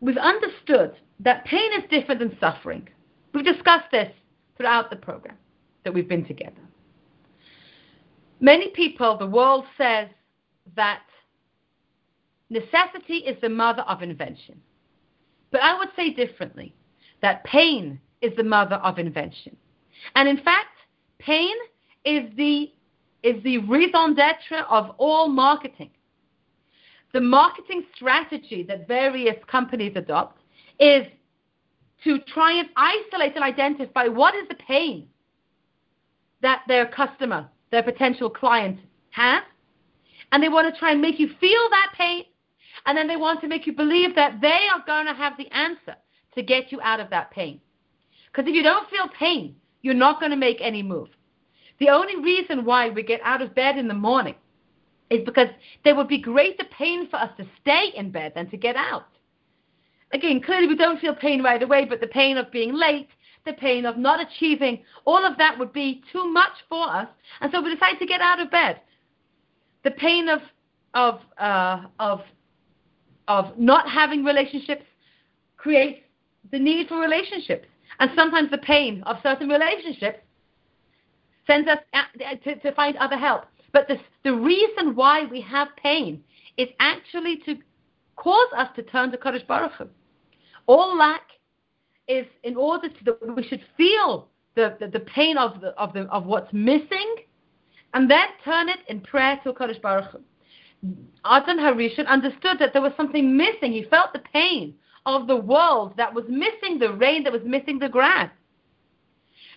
we've 0.00 0.18
understood 0.18 0.94
that 1.20 1.44
pain 1.44 1.72
is 1.74 1.88
different 1.90 2.20
than 2.20 2.36
suffering. 2.40 2.88
We've 3.32 3.44
discussed 3.44 3.90
this 3.90 4.12
throughout 4.56 4.90
the 4.90 4.96
program 4.96 5.36
that 5.84 5.92
we've 5.92 6.08
been 6.08 6.24
together. 6.24 6.60
Many 8.40 8.68
people, 8.68 9.18
the 9.18 9.26
world 9.26 9.64
says 9.76 10.08
that 10.76 11.02
necessity 12.50 13.18
is 13.18 13.40
the 13.40 13.48
mother 13.48 13.82
of 13.82 14.02
invention. 14.02 14.60
But 15.50 15.62
I 15.62 15.76
would 15.78 15.88
say 15.96 16.12
differently 16.12 16.74
that 17.20 17.44
pain 17.44 18.00
is 18.20 18.32
the 18.36 18.44
mother 18.44 18.76
of 18.76 18.98
invention. 18.98 19.56
And 20.14 20.28
in 20.28 20.36
fact, 20.38 20.76
pain 21.18 21.54
is 22.04 22.24
the, 22.36 22.72
is 23.22 23.42
the 23.42 23.58
raison 23.58 24.14
d'etre 24.14 24.64
of 24.70 24.94
all 24.98 25.28
marketing. 25.28 25.90
The 27.12 27.20
marketing 27.20 27.84
strategy 27.96 28.62
that 28.64 28.86
various 28.86 29.36
companies 29.50 29.92
adopt 29.96 30.37
is 30.78 31.06
to 32.04 32.18
try 32.20 32.52
and 32.52 32.68
isolate 32.76 33.34
and 33.34 33.44
identify 33.44 34.06
what 34.06 34.34
is 34.34 34.48
the 34.48 34.54
pain 34.54 35.08
that 36.42 36.62
their 36.68 36.86
customer, 36.86 37.48
their 37.70 37.82
potential 37.82 38.30
client 38.30 38.78
has. 39.10 39.42
And 40.30 40.42
they 40.42 40.48
want 40.48 40.72
to 40.72 40.78
try 40.78 40.92
and 40.92 41.00
make 41.00 41.18
you 41.18 41.28
feel 41.40 41.70
that 41.70 41.92
pain 41.96 42.24
and 42.86 42.96
then 42.96 43.08
they 43.08 43.16
want 43.16 43.40
to 43.40 43.48
make 43.48 43.66
you 43.66 43.72
believe 43.72 44.14
that 44.14 44.40
they 44.40 44.66
are 44.72 44.82
going 44.86 45.06
to 45.06 45.14
have 45.14 45.36
the 45.36 45.48
answer 45.48 45.96
to 46.34 46.42
get 46.42 46.70
you 46.70 46.80
out 46.80 47.00
of 47.00 47.10
that 47.10 47.30
pain. 47.30 47.60
Because 48.26 48.48
if 48.48 48.54
you 48.54 48.62
don't 48.62 48.88
feel 48.90 49.08
pain, 49.18 49.56
you're 49.82 49.94
not 49.94 50.20
going 50.20 50.30
to 50.30 50.36
make 50.36 50.58
any 50.60 50.82
move. 50.82 51.08
The 51.80 51.88
only 51.88 52.16
reason 52.16 52.64
why 52.64 52.90
we 52.90 53.02
get 53.02 53.20
out 53.24 53.42
of 53.42 53.54
bed 53.54 53.78
in 53.78 53.88
the 53.88 53.94
morning 53.94 54.34
is 55.10 55.24
because 55.24 55.48
there 55.84 55.94
would 55.94 56.08
be 56.08 56.18
greater 56.18 56.64
pain 56.76 57.08
for 57.08 57.16
us 57.16 57.30
to 57.38 57.46
stay 57.60 57.92
in 57.96 58.10
bed 58.10 58.32
than 58.34 58.50
to 58.50 58.56
get 58.56 58.76
out. 58.76 59.06
Again, 60.12 60.40
clearly 60.40 60.66
we 60.66 60.76
don't 60.76 61.00
feel 61.00 61.14
pain 61.14 61.42
right 61.42 61.62
away, 61.62 61.84
but 61.84 62.00
the 62.00 62.06
pain 62.06 62.36
of 62.36 62.50
being 62.50 62.72
late, 62.72 63.08
the 63.44 63.52
pain 63.52 63.84
of 63.84 63.96
not 63.96 64.20
achieving, 64.20 64.82
all 65.04 65.24
of 65.24 65.36
that 65.38 65.58
would 65.58 65.72
be 65.72 66.02
too 66.12 66.30
much 66.32 66.52
for 66.68 66.88
us. 66.88 67.08
And 67.40 67.52
so 67.52 67.62
we 67.62 67.74
decide 67.74 67.98
to 67.98 68.06
get 68.06 68.20
out 68.20 68.40
of 68.40 68.50
bed. 68.50 68.80
The 69.84 69.90
pain 69.92 70.28
of 70.28 70.40
of 70.94 71.20
uh, 71.38 71.82
of 71.98 72.22
of 73.28 73.58
not 73.58 73.88
having 73.88 74.24
relationships 74.24 74.84
creates 75.56 76.00
the 76.50 76.58
need 76.58 76.88
for 76.88 76.98
relationships, 76.98 77.66
and 78.00 78.10
sometimes 78.16 78.50
the 78.50 78.58
pain 78.58 79.02
of 79.04 79.16
certain 79.22 79.48
relationships 79.48 80.20
sends 81.46 81.68
us 81.68 81.78
to, 82.44 82.54
to 82.56 82.72
find 82.72 82.96
other 82.96 83.16
help. 83.16 83.44
But 83.72 83.88
the, 83.88 83.98
the 84.24 84.34
reason 84.34 84.94
why 84.94 85.26
we 85.26 85.40
have 85.42 85.68
pain 85.76 86.22
is 86.56 86.68
actually 86.80 87.36
to 87.46 87.56
cause 88.16 88.48
us 88.56 88.68
to 88.76 88.82
turn 88.82 89.10
to 89.12 89.18
Kadosh 89.18 89.46
Baruch 89.46 89.72
Hu. 89.72 89.88
All 90.68 90.96
lack 90.96 91.22
is 92.06 92.26
in 92.44 92.56
order 92.56 92.88
to 92.88 93.04
that 93.04 93.36
we 93.36 93.42
should 93.42 93.62
feel 93.76 94.28
the, 94.54 94.76
the, 94.78 94.88
the, 94.88 95.00
pain 95.00 95.38
of 95.38 95.60
the, 95.60 95.68
of 95.68 95.92
the 95.94 96.02
of 96.02 96.26
what's 96.26 96.52
missing, 96.52 97.16
and 97.94 98.10
then 98.10 98.26
turn 98.44 98.68
it 98.68 98.80
in 98.88 99.00
prayer 99.00 99.40
to 99.44 99.52
Kadosh 99.52 99.80
Baruch 99.80 100.10
Hu. 100.12 100.20
Adam 101.24 101.58
Harishon 101.58 102.06
understood 102.06 102.58
that 102.60 102.72
there 102.72 102.82
was 102.82 102.92
something 102.96 103.36
missing. 103.36 103.72
He 103.72 103.84
felt 103.84 104.12
the 104.12 104.22
pain 104.32 104.74
of 105.06 105.26
the 105.26 105.36
world 105.36 105.94
that 105.96 106.12
was 106.12 106.24
missing 106.28 106.78
the 106.78 106.92
rain, 106.92 107.24
that 107.24 107.32
was 107.32 107.42
missing 107.44 107.78
the 107.78 107.88
grass. 107.88 108.30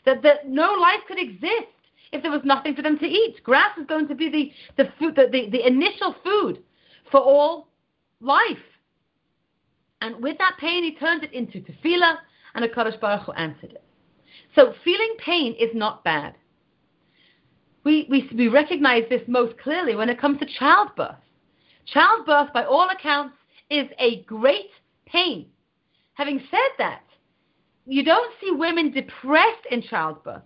That, 0.05 0.24
that 0.24 0.47
no 0.47 0.72
life 0.74 1.01
could 1.07 1.20
exist 1.20 1.76
if 2.12 2.22
there 2.22 2.32
was 2.32 2.41
nothing 2.43 2.74
for 2.74 2.82
them 2.82 2.97
to 2.99 3.05
eat. 3.05 3.43
Grass 3.43 3.78
is 3.78 3.86
going 3.86 4.07
to 4.07 4.16
be 4.16 4.30
the, 4.30 4.51
the, 4.84 4.89
food, 4.97 5.16
the, 5.16 5.28
the, 5.32 5.49
the 5.51 5.68
initial 5.68 6.16
food 6.24 6.64
for 7.12 7.20
all 7.20 7.68
life. 8.22 8.57
And 10.02 10.22
with 10.22 10.38
that 10.39 10.58
pain, 10.60 10.84
he 10.84 10.95
turned 10.95 11.24
it 11.24 11.32
into 11.32 11.60
tefillah, 11.60 12.18
and 12.56 12.66
a 12.66 12.68
Kadosh 12.68 12.99
Baruch 12.99 13.26
Hu 13.26 13.32
answered 13.34 13.72
it. 13.72 13.84
So 14.56 14.74
feeling 14.84 15.16
pain 15.24 15.56
is 15.60 15.70
not 15.74 16.04
bad. 16.04 16.36
We, 17.84 18.08
we, 18.10 18.30
we 18.36 18.47
recognize 18.47 19.04
this 19.10 19.22
most 19.28 19.58
clearly 19.60 19.95
when 19.95 20.10
it 20.10 20.20
comes 20.20 20.39
to 20.39 20.45
childbirth. 20.60 21.16
Childbirth, 21.86 22.54
by 22.54 22.66
all 22.66 22.89
accounts, 22.89 23.36
is 23.70 23.88
a 23.99 24.24
great 24.24 24.70
pain. 25.06 25.47
Having 26.14 26.41
said 26.52 26.70
that, 26.78 27.04
you 27.86 28.04
don't 28.04 28.34
see 28.39 28.52
women 28.52 28.91
depressed 28.91 29.66
in 29.72 29.82
childbirth, 29.82 30.43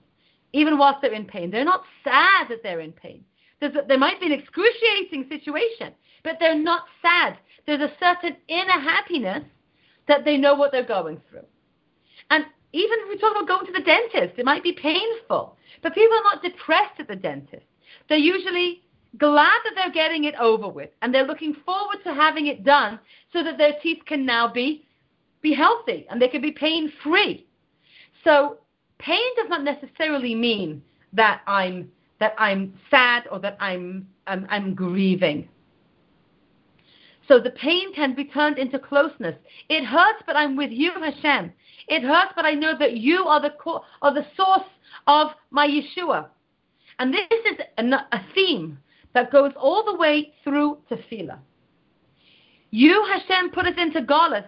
even 0.54 0.78
whilst 0.78 1.02
they're 1.02 1.14
in 1.14 1.26
pain. 1.26 1.52
They're 1.52 1.66
not 1.66 1.84
sad 2.04 2.48
that 2.50 2.64
they're 2.64 2.80
in 2.80 2.94
pain. 2.94 3.26
A, 3.62 3.70
there 3.88 3.98
might 3.98 4.20
be 4.20 4.28
an 4.28 4.32
excruciating 4.32 5.28
situation, 5.30 5.94
but 6.26 6.38
they're 6.40 6.60
not 6.62 6.84
sad. 7.02 7.38
There's 7.66 7.80
a 7.80 7.94
certain 8.00 8.36
inner 8.50 8.80
happiness 8.82 9.44
that 10.08 10.26
they 10.26 10.36
know 10.36 10.56
what 10.56 10.74
they're 10.74 10.84
going 10.84 11.22
through. 11.30 11.46
And 12.30 12.44
even 12.74 12.98
if 13.02 13.10
we 13.10 13.18
talk 13.18 13.32
about 13.32 13.48
going 13.48 13.66
to 13.68 13.72
the 13.72 13.86
dentist, 13.86 14.38
it 14.38 14.44
might 14.44 14.64
be 14.64 14.74
painful. 14.74 15.56
But 15.82 15.94
people 15.94 16.18
are 16.18 16.24
not 16.24 16.44
depressed 16.44 17.00
at 17.00 17.08
the 17.08 17.16
dentist. 17.16 17.66
They're 18.10 18.18
usually 18.18 18.82
glad 19.18 19.60
that 19.64 19.74
they're 19.76 19.94
getting 19.94 20.26
it 20.26 20.36
over 20.36 20.68
with 20.68 20.90
and 21.02 21.14
they're 21.14 21.26
looking 21.26 21.56
forward 21.66 21.98
to 22.04 22.14
having 22.14 22.48
it 22.48 22.66
done 22.66 23.00
so 23.32 23.44
that 23.44 23.58
their 23.58 23.74
teeth 23.82 24.00
can 24.06 24.26
now 24.26 24.52
be 24.52 24.86
be 25.42 25.54
healthy 25.54 26.08
and 26.10 26.20
they 26.22 26.28
can 26.28 26.42
be 26.42 26.52
pain 26.52 26.92
free. 27.04 27.46
So 28.24 28.58
pain 28.98 29.24
does 29.38 29.48
not 29.48 29.64
necessarily 29.64 30.34
mean 30.34 30.82
that 31.14 31.42
I'm 31.48 31.92
that 32.20 32.34
I'm 32.38 32.74
sad 32.90 33.24
or 33.32 33.40
that 33.40 33.56
I'm 33.60 34.08
I'm, 34.28 34.48
I'm 34.50 34.74
grieving. 34.74 35.48
So 37.28 37.40
the 37.40 37.52
pain 37.52 37.94
can 37.94 38.14
be 38.14 38.26
turned 38.26 38.60
into 38.60 38.78
closeness. 38.78 39.36
It 39.70 39.84
hurts, 39.84 40.24
but 40.28 40.36
I'm 40.36 40.56
with 40.56 40.72
you, 40.72 40.92
Hashem. 40.92 41.52
It 41.88 42.04
hurts, 42.04 42.34
but 42.36 42.46
I 42.46 42.54
know 42.54 42.78
that 42.78 42.98
you 42.98 43.26
are 43.26 43.42
the 43.42 43.54
co- 43.60 43.84
are 44.02 44.14
the 44.14 44.26
source 44.38 44.68
of 45.08 45.30
my 45.50 45.68
Yeshua. 45.68 46.28
And 47.00 47.14
this 47.14 47.26
is 47.32 47.58
a, 47.78 48.22
theme 48.34 48.78
that 49.14 49.32
goes 49.32 49.52
all 49.56 49.84
the 49.84 49.96
way 49.96 50.34
through 50.44 50.78
Tefillah. 50.90 51.40
You, 52.72 53.06
Hashem, 53.06 53.52
put 53.52 53.66
us 53.66 53.76
into 53.78 54.02
Galus. 54.02 54.46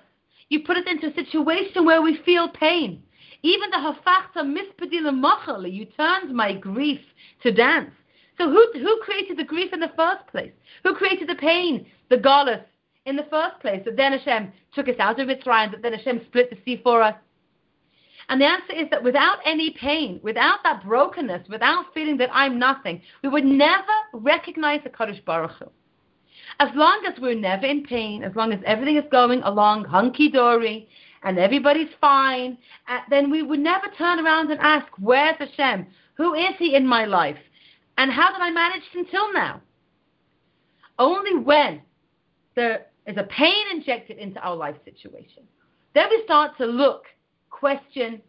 You 0.49 0.61
put 0.61 0.77
us 0.77 0.83
into 0.89 1.07
a 1.07 1.13
situation 1.13 1.85
where 1.85 2.01
we 2.01 2.21
feel 2.25 2.49
pain. 2.49 3.03
Even 3.43 3.69
the 3.69 3.77
hafachta 3.77 4.43
mispadila 4.43 5.11
machali, 5.13 5.73
you 5.73 5.85
turned 5.85 6.33
my 6.33 6.53
grief 6.53 7.01
to 7.43 7.51
dance. 7.51 7.91
So 8.37 8.49
who, 8.49 8.65
who 8.73 9.01
created 9.03 9.37
the 9.37 9.43
grief 9.43 9.73
in 9.73 9.79
the 9.79 9.91
first 9.95 10.27
place? 10.31 10.51
Who 10.83 10.95
created 10.95 11.27
the 11.27 11.35
pain, 11.35 11.85
the 12.09 12.17
galus, 12.17 12.63
in 13.05 13.15
the 13.15 13.27
first 13.29 13.59
place? 13.61 13.81
That 13.85 13.97
then 13.97 14.13
Hashem 14.13 14.51
took 14.73 14.87
us 14.89 14.95
out 14.99 15.19
of 15.19 15.27
Mitzrayim, 15.27 15.71
that 15.71 15.81
then 15.81 15.93
Hashem 15.93 16.21
split 16.27 16.49
the 16.49 16.57
sea 16.65 16.79
for 16.83 17.01
us. 17.01 17.15
And 18.29 18.41
the 18.41 18.45
answer 18.45 18.73
is 18.73 18.89
that 18.91 19.03
without 19.03 19.37
any 19.45 19.71
pain, 19.71 20.19
without 20.21 20.59
that 20.63 20.83
brokenness, 20.83 21.47
without 21.47 21.93
feeling 21.93 22.17
that 22.17 22.29
I'm 22.33 22.59
nothing, 22.59 23.01
we 23.23 23.29
would 23.29 23.45
never 23.45 23.83
recognize 24.13 24.81
the 24.83 24.89
Kadosh 24.89 25.23
Baruch 25.23 25.51
Hu. 25.59 25.65
As 26.59 26.69
long 26.75 27.05
as 27.07 27.19
we're 27.19 27.35
never 27.35 27.65
in 27.65 27.83
pain, 27.83 28.23
as 28.23 28.35
long 28.35 28.51
as 28.51 28.59
everything 28.65 28.97
is 28.97 29.05
going 29.11 29.41
along 29.43 29.85
hunky 29.85 30.29
dory, 30.29 30.89
and 31.23 31.39
everybody's 31.39 31.89
fine, 31.99 32.57
uh, 32.87 32.99
then 33.09 33.31
we 33.31 33.41
would 33.43 33.59
never 33.59 33.87
turn 33.97 34.19
around 34.19 34.51
and 34.51 34.59
ask, 34.59 34.87
Where's 34.99 35.37
Hashem? 35.37 35.87
Who 36.15 36.33
is 36.33 36.53
He 36.57 36.75
in 36.75 36.85
my 36.85 37.05
life? 37.05 37.37
And 37.97 38.11
how 38.11 38.31
did 38.31 38.41
I 38.41 38.51
manage 38.51 38.83
until 38.93 39.33
now? 39.33 39.61
Only 40.99 41.35
when 41.35 41.81
there 42.57 42.87
is 43.05 43.15
a 43.15 43.23
pain 43.23 43.63
injected 43.71 44.17
into 44.17 44.39
our 44.41 44.55
life 44.55 44.75
situation, 44.83 45.43
then 45.93 46.07
we 46.09 46.21
start 46.25 46.57
to 46.57 46.65
look 46.65 47.05
question, 47.49 48.21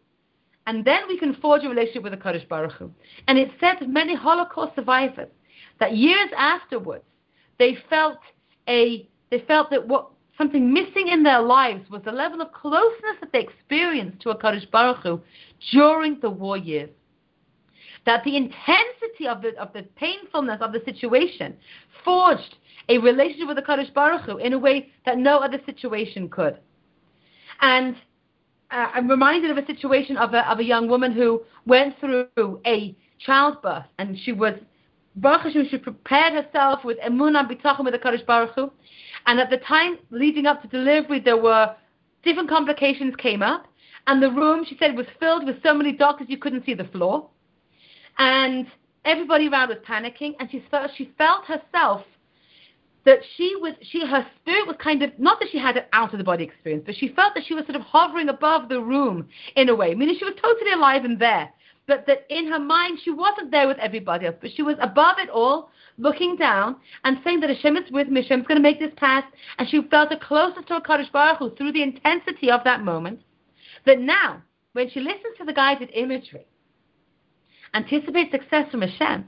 and 0.67 0.85
then 0.85 1.01
we 1.07 1.17
can 1.17 1.33
forge 1.35 1.63
a 1.63 1.67
relationship 1.67 2.03
with 2.03 2.13
the 2.13 2.17
Kadosh 2.17 2.47
Baruch 2.47 2.73
Hu. 2.73 2.91
And 3.27 3.37
it 3.37 3.51
said 3.59 3.81
of 3.81 3.89
many 3.89 4.15
Holocaust 4.15 4.75
survivors 4.75 5.29
that 5.79 5.97
years 5.97 6.29
afterwards 6.37 7.03
they 7.57 7.77
felt 7.89 8.19
a 8.67 9.07
they 9.31 9.39
felt 9.47 9.69
that 9.71 9.87
what 9.87 10.09
something 10.37 10.71
missing 10.73 11.09
in 11.09 11.23
their 11.23 11.41
lives 11.41 11.89
was 11.89 12.01
the 12.03 12.11
level 12.11 12.41
of 12.41 12.51
closeness 12.53 13.17
that 13.19 13.31
they 13.33 13.41
experienced 13.41 14.21
to 14.21 14.29
a 14.29 14.37
Kadosh 14.37 14.69
Baruch 14.71 15.03
Hu 15.03 15.21
during 15.71 16.19
the 16.21 16.29
war 16.29 16.57
years. 16.57 16.89
That 18.05 18.23
the 18.23 18.37
intensity 18.37 19.27
of 19.27 19.41
the 19.41 19.57
of 19.59 19.73
the 19.73 19.83
painfulness 19.95 20.59
of 20.61 20.71
the 20.71 20.81
situation 20.85 21.57
forged 22.05 22.55
a 22.89 22.97
relationship 22.97 23.47
with 23.47 23.55
the 23.55 23.63
Kadosh 23.63 23.93
Baruch 23.93 24.23
Hu 24.23 24.37
in 24.37 24.53
a 24.53 24.59
way 24.59 24.89
that 25.05 25.17
no 25.17 25.37
other 25.37 25.59
situation 25.65 26.27
could. 26.27 26.59
And 27.61 27.95
uh, 28.71 28.87
I'm 28.93 29.07
reminded 29.07 29.51
of 29.51 29.57
a 29.57 29.65
situation 29.65 30.17
of 30.17 30.33
a, 30.33 30.49
of 30.51 30.59
a 30.59 30.63
young 30.63 30.87
woman 30.87 31.11
who 31.11 31.43
went 31.65 31.99
through 31.99 32.27
a 32.65 32.95
childbirth 33.19 33.85
and 33.99 34.17
she 34.19 34.31
was 34.31 34.53
Baruch 35.15 35.41
Hashem, 35.41 35.67
she 35.69 35.77
prepared 35.77 36.33
herself 36.33 36.83
with 36.83 36.97
emunah 36.99 37.49
bitachon 37.49 37.83
with 37.83 37.93
the 37.93 37.99
Kadosh 37.99 38.25
Baruch 38.25 38.53
Hu, 38.55 38.71
and 39.25 39.39
at 39.39 39.49
the 39.49 39.57
time 39.57 39.97
leading 40.11 40.45
up 40.45 40.61
to 40.61 40.67
delivery, 40.67 41.19
there 41.19 41.35
were 41.35 41.75
different 42.23 42.47
complications 42.47 43.15
came 43.17 43.41
up, 43.41 43.65
and 44.07 44.21
the 44.21 44.31
room 44.31 44.65
she 44.67 44.77
said 44.77 44.95
was 44.95 45.07
filled 45.19 45.45
with 45.45 45.61
so 45.63 45.73
many 45.73 45.91
doctors 45.91 46.27
you 46.29 46.37
couldn't 46.37 46.65
see 46.65 46.73
the 46.73 46.85
floor, 46.85 47.27
and 48.17 48.67
everybody 49.03 49.49
around 49.49 49.69
was 49.69 49.79
panicking, 49.79 50.35
and 50.39 50.49
she 50.51 50.63
felt 50.71 50.91
she 50.95 51.11
felt 51.17 51.43
herself 51.45 52.03
that 53.09 53.21
she 53.37 53.55
was 53.55 53.73
she 53.81 54.05
her 54.05 54.23
spirit 54.39 54.67
was 54.67 54.75
kind 54.79 55.01
of 55.01 55.09
not 55.17 55.39
that 55.39 55.49
she 55.51 55.57
had 55.57 55.75
an 55.75 55.83
out 55.93 56.13
of 56.13 56.19
the 56.19 56.23
body 56.23 56.43
experience, 56.43 56.83
but 56.85 56.95
she 56.95 57.07
felt 57.07 57.33
that 57.33 57.43
she 57.43 57.55
was 57.55 57.65
sort 57.65 57.75
of 57.75 57.81
hovering 57.81 58.29
above 58.29 58.69
the 58.69 58.79
room 58.79 59.27
in 59.55 59.67
a 59.69 59.75
way, 59.75 59.95
meaning 59.95 60.15
she 60.19 60.25
was 60.25 60.35
totally 60.39 60.73
alive 60.73 61.05
and 61.05 61.17
there. 61.17 61.49
But 61.87 62.05
that 62.05 62.27
in 62.29 62.45
her 62.51 62.59
mind 62.59 62.99
she 63.03 63.09
wasn't 63.09 63.49
there 63.49 63.67
with 63.67 63.79
everybody 63.79 64.27
else, 64.27 64.35
but 64.39 64.51
she 64.55 64.61
was 64.61 64.75
above 64.79 65.17
it 65.17 65.27
all, 65.27 65.71
looking 65.97 66.35
down 66.35 66.75
and 67.03 67.17
saying 67.23 67.39
that 67.39 67.49
Hashem 67.49 67.77
is 67.77 67.91
with 67.91 68.09
me, 68.09 68.21
Hashem's 68.21 68.45
going 68.45 68.57
to 68.57 68.61
make 68.61 68.77
this 68.77 68.93
pass, 68.95 69.23
and 69.57 69.67
she 69.67 69.81
felt 69.89 70.11
the 70.11 70.17
closest 70.17 70.67
to 70.67 70.79
HaKadosh 70.79 71.11
Baruch 71.11 71.39
Hu 71.39 71.55
through 71.55 71.71
the 71.71 71.81
intensity 71.81 72.51
of 72.51 72.63
that 72.63 72.83
moment. 72.83 73.21
That 73.87 73.99
now, 73.99 74.43
when 74.73 74.87
she 74.91 74.99
listens 74.99 75.35
to 75.39 75.45
the 75.45 75.53
guided 75.53 75.89
imagery, 75.95 76.45
anticipate 77.73 78.29
success 78.29 78.69
from 78.69 78.83
Hashem. 78.83 79.25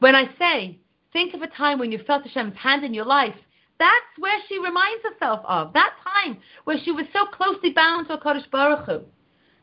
When 0.00 0.14
I 0.14 0.28
say 0.38 0.78
Think 1.18 1.34
of 1.34 1.42
a 1.42 1.48
time 1.48 1.80
when 1.80 1.90
you 1.90 1.98
felt 2.06 2.22
Hashem's 2.22 2.56
hand 2.56 2.84
in 2.84 2.94
your 2.94 3.04
life. 3.04 3.34
That's 3.80 3.90
where 4.18 4.38
she 4.48 4.56
reminds 4.60 5.02
herself 5.02 5.40
of. 5.44 5.72
That 5.72 5.92
time 6.14 6.38
where 6.62 6.78
she 6.84 6.92
was 6.92 7.06
so 7.12 7.26
closely 7.26 7.70
bound 7.70 8.06
to 8.06 8.14
a 8.14 8.20
Kadosh 8.20 8.48
Baruch 8.52 8.86
Hu. 8.86 9.00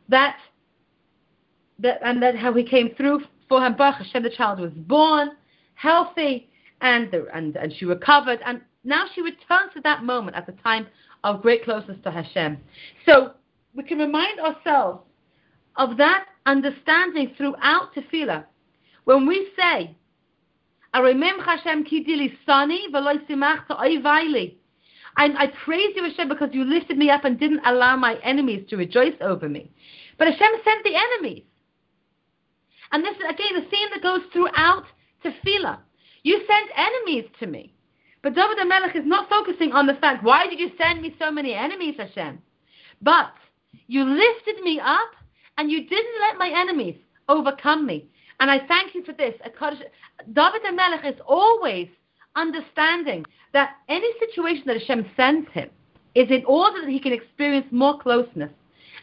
That, 0.10 0.36
that, 1.80 2.00
and 2.04 2.22
that 2.22 2.36
how 2.36 2.52
he 2.52 2.66
came 2.66 2.94
through 2.98 3.22
for 3.48 3.66
him. 3.66 3.78
Baruch 3.78 4.00
Hashem, 4.00 4.24
the 4.24 4.32
child 4.32 4.60
was 4.60 4.74
born, 4.76 5.30
healthy, 5.76 6.50
and, 6.82 7.10
the, 7.10 7.26
and, 7.34 7.56
and 7.56 7.74
she 7.74 7.86
recovered. 7.86 8.42
And 8.46 8.60
now 8.84 9.06
she 9.16 9.22
returns 9.22 9.72
to 9.76 9.82
that 9.86 10.04
moment 10.04 10.36
at 10.36 10.48
the 10.48 10.62
time 10.62 10.88
of 11.24 11.42
great 11.42 11.64
closeness 11.64 11.98
to 12.04 12.12
Hashem. 12.12 12.58
So 13.06 13.32
we 13.74 13.84
can 13.84 14.00
remind 14.00 14.42
ourselves 14.42 15.04
of 15.78 15.96
that 15.96 16.26
understanding 16.46 17.34
throughout 17.38 17.96
Tefillah. 17.96 18.44
When 19.06 19.26
we 19.26 19.52
say, 19.58 19.96
Hashem 20.96 21.86
I, 25.18 25.26
I 25.38 25.48
praise 25.64 25.96
you, 25.96 26.04
Hashem, 26.04 26.28
because 26.30 26.50
you 26.52 26.64
lifted 26.64 26.98
me 26.98 27.10
up 27.10 27.24
and 27.26 27.40
didn't 27.40 27.66
allow 27.66 27.96
my 27.96 28.16
enemies 28.24 28.66
to 28.70 28.78
rejoice 28.78 29.14
over 29.22 29.48
me. 29.48 29.72
But 30.18 30.28
Hashem 30.28 30.52
sent 30.64 30.84
the 30.84 30.96
enemies. 30.96 31.44
And 32.92 33.04
this 33.04 33.16
is, 33.16 33.24
again, 33.24 33.56
a 33.58 33.70
theme 33.70 33.90
that 33.94 34.04
goes 34.04 34.22
throughout 34.32 34.86
Tefillah. 35.24 35.80
You 36.24 36.40
sent 36.48 36.70
enemies 36.78 37.26
to 37.40 37.48
me. 37.48 37.74
But 38.22 38.36
David 38.36 38.58
Melech 38.68 38.96
is 38.96 39.06
not 39.06 39.30
focusing 39.30 39.72
on 39.72 39.86
the 39.86 39.94
fact, 39.96 40.24
why 40.24 40.48
did 40.48 40.60
you 40.60 40.72
send 40.82 41.02
me 41.02 41.16
so 41.20 41.32
many 41.32 41.54
enemies, 41.54 41.96
Hashem? 41.98 42.40
But 43.02 43.34
you 43.88 44.04
lifted 44.04 44.64
me 44.64 44.80
up 44.80 45.12
and 45.58 45.70
you 45.70 45.82
didn't 45.88 46.22
let 46.22 46.38
my 46.38 46.52
enemies 46.56 46.96
overcome 47.30 47.86
me. 47.86 48.10
And 48.46 48.52
I 48.52 48.64
thank 48.68 48.94
you 48.94 49.04
for 49.04 49.12
this. 49.12 49.34
David 50.32 50.62
Melech 50.76 51.04
is 51.04 51.20
always 51.28 51.88
understanding 52.36 53.26
that 53.54 53.72
any 53.90 54.08
situation 54.20 54.66
that 54.68 54.78
Hashem 54.80 55.08
sends 55.18 55.50
him 55.50 55.72
is 56.14 56.30
in 56.30 56.46
order 56.46 56.82
that 56.82 56.92
he 56.92 57.00
can 57.00 57.12
experience 57.12 57.66
more 57.72 57.98
closeness 57.98 58.52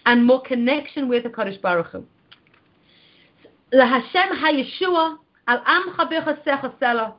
and 0.06 0.24
more 0.24 0.42
connection 0.42 1.08
with 1.08 1.24
the 1.24 1.28
Kadosh 1.28 1.60
Baruch 1.60 1.88
Hu. 1.88 2.04
LaHashem 3.74 4.30
HaYeshua 4.40 5.16
al 5.48 5.64
amcha 5.64 7.14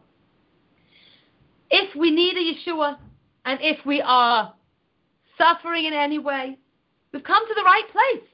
If 1.71 1.93
we 1.97 2.09
need 2.09 2.38
a 2.38 2.71
Yeshua, 2.71 2.99
and 3.43 3.59
if 3.61 3.86
we 3.86 4.01
are 4.01 4.53
suffering 5.38 5.84
in 5.84 5.93
any 5.93 6.19
way, 6.19 6.57
we've 7.11 7.26
come 7.26 7.45
to 7.45 7.53
the 7.53 7.63
right 7.63 7.91
place. 7.91 8.30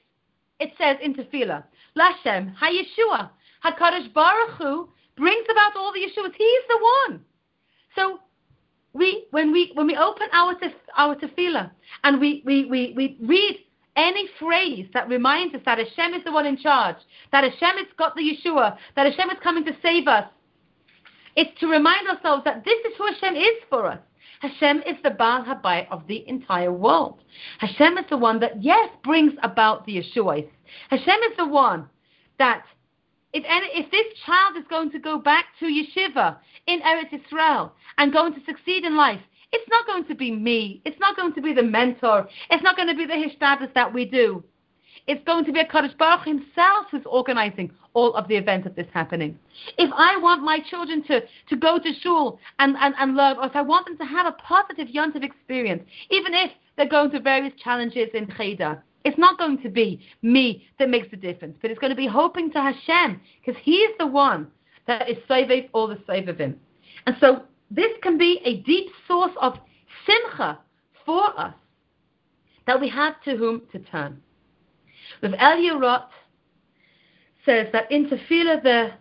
It 0.59 0.73
says 0.77 0.97
in 1.01 1.15
Tefillah, 1.15 1.63
LaHashem 1.97 2.53
HaYeshua 2.55 3.31
HaKadosh 3.65 4.13
Baruch 4.13 4.51
Hu 4.57 4.89
brings 5.17 5.45
about 5.49 5.75
all 5.75 5.91
the 5.93 5.99
Yeshuas. 5.99 6.33
He's 6.37 6.61
the 6.69 6.79
one. 7.07 7.21
So 7.95 8.19
we, 8.93 9.25
when 9.31 9.51
we 9.51 9.71
when 9.73 9.87
we 9.87 9.95
open 9.95 10.27
our 10.33 10.55
tef, 10.55 10.73
our 10.97 11.15
tefillah 11.15 11.71
and 12.03 12.19
we, 12.19 12.41
we, 12.45 12.65
we, 12.65 12.93
we 12.95 13.17
read 13.21 13.57
any 13.95 14.29
phrase 14.39 14.87
that 14.93 15.09
reminds 15.09 15.53
us 15.55 15.61
that 15.65 15.77
Hashem 15.77 16.13
is 16.13 16.23
the 16.23 16.31
one 16.31 16.45
in 16.45 16.57
charge, 16.57 16.95
that 17.31 17.43
Hashem 17.43 17.77
has 17.77 17.87
got 17.97 18.15
the 18.15 18.21
Yeshua, 18.21 18.77
that 18.95 19.05
Hashem 19.05 19.29
is 19.29 19.37
coming 19.43 19.65
to 19.65 19.73
save 19.81 20.07
us, 20.07 20.25
it's 21.35 21.59
to 21.59 21.67
remind 21.67 22.07
ourselves 22.07 22.43
that 22.45 22.63
this 22.63 22.79
is 22.85 22.93
who 22.97 23.05
Hashem 23.07 23.35
is 23.35 23.63
for 23.69 23.87
us. 23.87 23.99
Hashem 24.41 24.83
is 24.87 24.95
the 25.03 25.09
Baal 25.09 25.43
Habayit 25.43 25.87
of 25.91 26.07
the 26.07 26.27
entire 26.27 26.71
world. 26.71 27.23
Hashem 27.59 27.97
is 27.97 28.05
the 28.09 28.17
one 28.17 28.39
that, 28.39 28.63
yes, 28.63 28.89
brings 29.03 29.33
about 29.43 29.85
the 29.85 29.97
Yeshua. 29.97 30.47
Hashem 30.89 31.19
is 31.29 31.37
the 31.37 31.47
one 31.47 31.89
that 32.37 32.63
if, 33.33 33.43
any, 33.47 33.67
if 33.73 33.91
this 33.91 34.05
child 34.25 34.57
is 34.57 34.65
going 34.69 34.91
to 34.91 34.99
go 34.99 35.17
back 35.17 35.45
to 35.59 35.65
yeshiva 35.65 36.37
in 36.67 36.81
Eretz 36.81 37.13
Israel 37.13 37.73
and 37.97 38.11
going 38.11 38.33
to 38.33 38.39
succeed 38.45 38.83
in 38.83 38.95
life, 38.95 39.21
it's 39.51 39.69
not 39.69 39.85
going 39.87 40.05
to 40.05 40.15
be 40.15 40.31
me. 40.31 40.81
It's 40.85 40.99
not 40.99 41.15
going 41.15 41.33
to 41.33 41.41
be 41.41 41.53
the 41.53 41.63
mentor. 41.63 42.27
It's 42.49 42.63
not 42.63 42.75
going 42.75 42.87
to 42.87 42.95
be 42.95 43.05
the 43.05 43.13
hishtadlus 43.13 43.73
that 43.73 43.93
we 43.93 44.05
do. 44.05 44.43
It's 45.07 45.23
going 45.23 45.45
to 45.45 45.51
be 45.51 45.59
a 45.59 45.65
Kadosh 45.65 45.97
Baruch 45.97 46.25
himself 46.25 46.85
who's 46.91 47.05
organizing 47.05 47.71
all 47.93 48.13
of 48.13 48.27
the 48.27 48.35
events 48.35 48.67
of 48.67 48.75
this 48.75 48.85
happening. 48.93 49.39
If 49.77 49.91
I 49.95 50.17
want 50.17 50.43
my 50.43 50.59
children 50.69 51.03
to, 51.05 51.21
to 51.21 51.55
go 51.55 51.79
to 51.79 51.93
shul 52.01 52.39
and, 52.59 52.75
and, 52.79 52.93
and 52.99 53.15
learn, 53.15 53.37
or 53.37 53.45
if 53.45 53.55
I 53.55 53.61
want 53.61 53.87
them 53.87 53.97
to 53.97 54.05
have 54.05 54.27
a 54.27 54.33
positive 54.33 54.87
yontiv 54.87 55.23
experience, 55.23 55.83
even 56.11 56.33
if 56.35 56.51
they're 56.77 56.87
going 56.87 57.09
through 57.09 57.21
various 57.21 57.53
challenges 57.63 58.09
in 58.13 58.27
Cheda, 58.27 58.81
it's 59.05 59.17
not 59.17 59.37
going 59.37 59.61
to 59.61 59.69
be 59.69 60.01
me 60.21 60.67
that 60.77 60.89
makes 60.89 61.09
the 61.09 61.17
difference, 61.17 61.57
but 61.61 61.71
it's 61.71 61.79
going 61.79 61.91
to 61.91 61.95
be 61.95 62.07
hoping 62.07 62.51
to 62.51 62.61
Hashem, 62.61 63.19
because 63.39 63.61
He 63.63 63.77
is 63.77 63.95
the 63.97 64.07
one 64.07 64.47
that 64.87 65.09
is 65.09 65.17
saving 65.27 65.69
all 65.73 65.87
the 65.87 65.95
savivim. 65.95 66.55
And 67.05 67.15
so 67.19 67.43
this 67.71 67.91
can 68.01 68.17
be 68.17 68.41
a 68.43 68.57
deep 68.61 68.87
source 69.07 69.31
of 69.41 69.53
simcha 70.05 70.59
for 71.05 71.39
us 71.39 71.53
that 72.67 72.79
we 72.79 72.89
have 72.89 73.21
to 73.23 73.35
whom 73.35 73.61
to 73.71 73.79
turn. 73.79 74.21
With 75.21 75.33
Elia 75.33 75.75
Roth 75.77 76.11
says 77.45 77.67
that 77.71 77.91
in 77.91 78.09
Tefillah 78.09 78.61
there, 78.63 78.95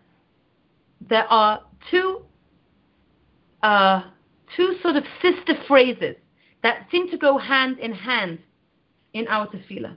there 1.08 1.26
are 1.30 1.62
two 1.90 2.22
uh, 3.62 4.02
two 4.56 4.76
sort 4.82 4.96
of 4.96 5.04
sister 5.20 5.54
phrases 5.66 6.16
that 6.62 6.86
seem 6.90 7.10
to 7.10 7.18
go 7.18 7.38
hand 7.38 7.78
in 7.78 7.92
hand 7.92 8.38
in 9.18 9.28
our 9.28 9.46
tefillah. 9.48 9.94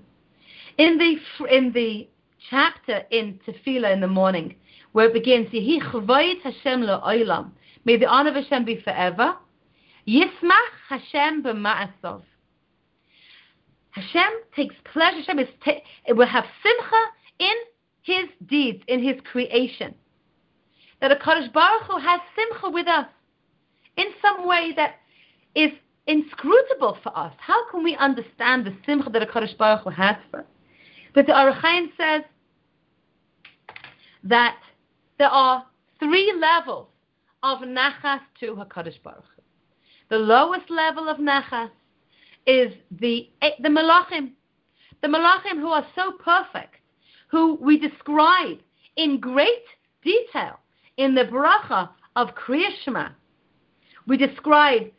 In 0.77 0.97
the 0.97 1.17
in 1.49 1.71
the 1.73 2.07
chapter 2.49 3.03
in 3.11 3.39
tefillah 3.45 3.93
in 3.93 4.01
the 4.01 4.07
morning, 4.07 4.55
where 4.91 5.07
it 5.07 5.13
begins, 5.13 5.47
Yehi 5.49 5.81
chvayit 5.81 6.41
Hashem 6.41 6.81
la'olam, 6.81 7.51
may 7.85 7.97
the 7.97 8.07
honor 8.07 8.29
of 8.31 8.35
Hashem 8.35 8.65
be 8.65 8.81
forever. 8.81 9.35
Yismach 10.07 10.73
Hashem 10.89 11.43
b'ma'asov. 11.43 12.23
Hashem 13.91 14.31
takes 14.55 14.75
pleasure. 14.91 15.17
Hashem 15.17 15.39
is 15.39 15.47
it 16.05 16.13
will 16.13 16.25
have 16.25 16.45
simcha 16.63 17.03
in 17.39 17.55
His 18.01 18.25
deeds, 18.47 18.83
in 18.87 19.03
His 19.03 19.15
creation. 19.31 19.93
That 21.01 21.11
a 21.11 21.15
Kadosh 21.15 21.51
Baruch 21.51 21.83
Hu 21.83 21.97
has 21.97 22.21
simcha 22.35 22.69
with 22.69 22.87
us 22.87 23.07
in 23.97 24.05
some 24.21 24.47
way 24.47 24.73
that 24.75 24.95
is 25.55 25.71
inscrutable 26.07 26.97
for 27.03 27.17
us. 27.17 27.33
How 27.37 27.69
can 27.69 27.83
we 27.83 27.95
understand 27.95 28.65
the 28.65 28.75
simcha 28.85 29.09
that 29.09 29.21
a 29.21 29.25
Kadosh 29.25 29.57
Baruch 29.57 29.83
Hu 29.83 29.89
has 29.89 30.15
for 30.29 30.41
us? 30.41 30.45
But 31.13 31.25
the 31.27 31.33
Orach 31.33 31.59
Chaim 31.59 31.91
says 31.97 32.21
that 34.23 34.57
there 35.17 35.29
are 35.29 35.65
three 35.99 36.33
levels 36.39 36.87
of 37.43 37.59
nachas 37.59 38.21
to 38.39 38.55
Hakadosh 38.55 39.01
Baruch 39.03 39.25
Hu. 39.35 39.41
The 40.09 40.17
lowest 40.17 40.69
level 40.69 41.07
of 41.07 41.17
nachas 41.17 41.69
is 42.45 42.73
the 42.99 43.29
eh, 43.41 43.51
the 43.61 43.69
malachim, 43.69 44.31
the 45.01 45.07
malachim 45.07 45.59
who 45.59 45.67
are 45.67 45.85
so 45.95 46.13
perfect, 46.13 46.75
who 47.29 47.55
we 47.61 47.77
describe 47.77 48.59
in 48.97 49.19
great 49.19 49.63
detail 50.03 50.59
in 50.97 51.15
the 51.15 51.25
bracha 51.25 51.89
of 52.15 52.29
Kriyashma. 52.35 53.13
We 54.07 54.17
describe 54.17 54.91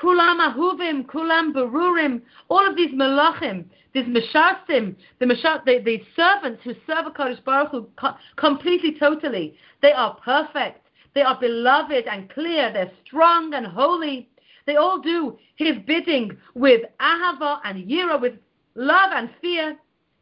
Kulam 0.00 0.54
Ahuvim, 0.54 1.06
Kulam 1.06 1.52
Berurim, 1.52 2.22
all 2.48 2.66
of 2.66 2.76
these 2.76 2.90
Malachim, 2.92 3.64
these 3.92 4.04
Meshasim, 4.04 4.94
the, 5.18 5.26
Meshar, 5.26 5.64
the, 5.64 5.80
the 5.84 6.02
servants 6.14 6.60
who 6.62 6.72
serve 6.86 7.06
a 7.06 7.10
Kadosh 7.10 7.42
Baruch 7.44 7.70
Hu 7.70 7.88
completely, 8.36 8.96
totally. 8.98 9.54
They 9.82 9.92
are 9.92 10.16
perfect. 10.24 10.86
They 11.14 11.22
are 11.22 11.38
beloved 11.40 12.04
and 12.06 12.30
clear. 12.30 12.72
They're 12.72 12.92
strong 13.04 13.54
and 13.54 13.66
holy. 13.66 14.28
They 14.66 14.76
all 14.76 15.00
do 15.00 15.36
His 15.56 15.76
bidding 15.86 16.36
with 16.54 16.82
Ahava 17.00 17.58
and 17.64 17.88
Yira, 17.88 18.20
with 18.20 18.34
love 18.74 19.10
and 19.12 19.30
fear. 19.40 19.76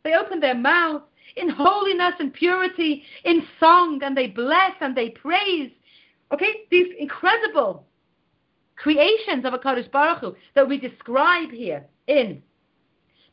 They 0.04 0.14
open 0.14 0.40
their 0.40 0.54
mouths 0.54 1.04
in 1.36 1.50
holiness 1.50 2.14
and 2.18 2.32
purity, 2.32 3.02
in 3.24 3.42
song, 3.60 4.00
and 4.02 4.16
they 4.16 4.28
bless 4.28 4.72
and 4.80 4.96
they 4.96 5.10
praise. 5.10 5.70
Okay, 6.32 6.62
these 6.70 6.88
incredible 6.98 7.85
creations 8.76 9.44
of 9.44 9.54
a 9.54 9.58
Kadosh 9.58 9.90
Baruch 9.90 10.20
Hu 10.20 10.36
that 10.54 10.68
we 10.68 10.78
describe 10.78 11.50
here 11.50 11.84
in 12.06 12.42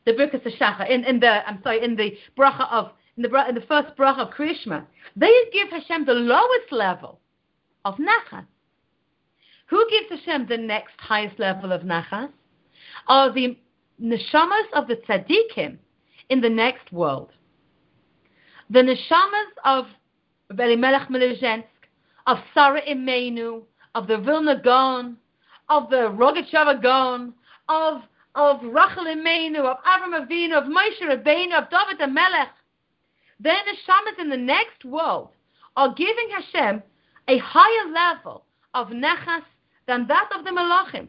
the 0.04 0.12
Birkas 0.12 0.42
Hashachar, 0.42 0.88
in, 0.90 1.04
in 1.04 1.20
the 1.20 1.48
I'm 1.48 1.62
sorry, 1.62 1.82
in 1.82 1.96
the 1.96 2.16
bracha 2.38 2.70
of 2.70 2.92
in 3.16 3.22
the, 3.22 3.48
in 3.48 3.54
the 3.54 3.60
first 3.62 3.96
bracha 3.96 4.20
of 4.20 4.34
Krishma, 4.34 4.84
they 5.14 5.32
give 5.52 5.68
Hashem 5.70 6.04
the 6.04 6.14
lowest 6.14 6.72
level 6.72 7.20
of 7.84 7.96
nachas. 7.96 8.46
Who 9.66 9.86
gives 9.88 10.20
Hashem 10.20 10.46
the 10.48 10.58
next 10.58 10.94
highest 10.98 11.38
level 11.38 11.72
of 11.72 11.82
nachas? 11.82 12.30
Are 13.06 13.32
the 13.32 13.56
neshamas 14.00 14.66
of 14.74 14.88
the 14.88 14.96
tzaddikim 14.96 15.78
in 16.30 16.40
the 16.40 16.48
next 16.48 16.92
world. 16.92 17.30
The 18.70 18.80
neshamas 18.80 19.50
of 19.64 19.86
Elimelech 20.50 21.08
Melezhensk, 21.08 21.64
of 22.26 22.38
Sarah 22.54 22.82
Imenu, 22.82 23.62
of 23.94 24.06
the 24.06 24.18
Vilna 24.18 24.60
Gaon, 24.62 25.16
of 25.68 25.90
the 25.90 25.96
Rogatchover 25.96 26.82
Gaon, 26.82 27.34
of 27.68 28.02
of 28.34 28.60
Rachel 28.62 29.04
Imenu, 29.04 29.60
of 29.60 29.76
Avram 29.84 30.26
Avinu, 30.26 30.58
of 30.58 30.64
Moshe 30.64 31.00
Rabbeinu, 31.02 31.54
of 31.54 31.70
David 31.70 32.00
the 32.00 32.08
Melech. 32.08 32.48
Then 33.38 33.56
the 33.66 33.76
Shamas 33.86 34.20
in 34.20 34.28
the 34.28 34.36
next 34.36 34.84
world 34.84 35.28
are 35.76 35.94
giving 35.94 36.28
Hashem 36.30 36.82
a 37.28 37.38
higher 37.38 37.92
level 37.92 38.44
of 38.74 38.88
nechas 38.88 39.44
than 39.86 40.06
that 40.08 40.30
of 40.36 40.44
the 40.44 40.50
Malachim. 40.50 41.08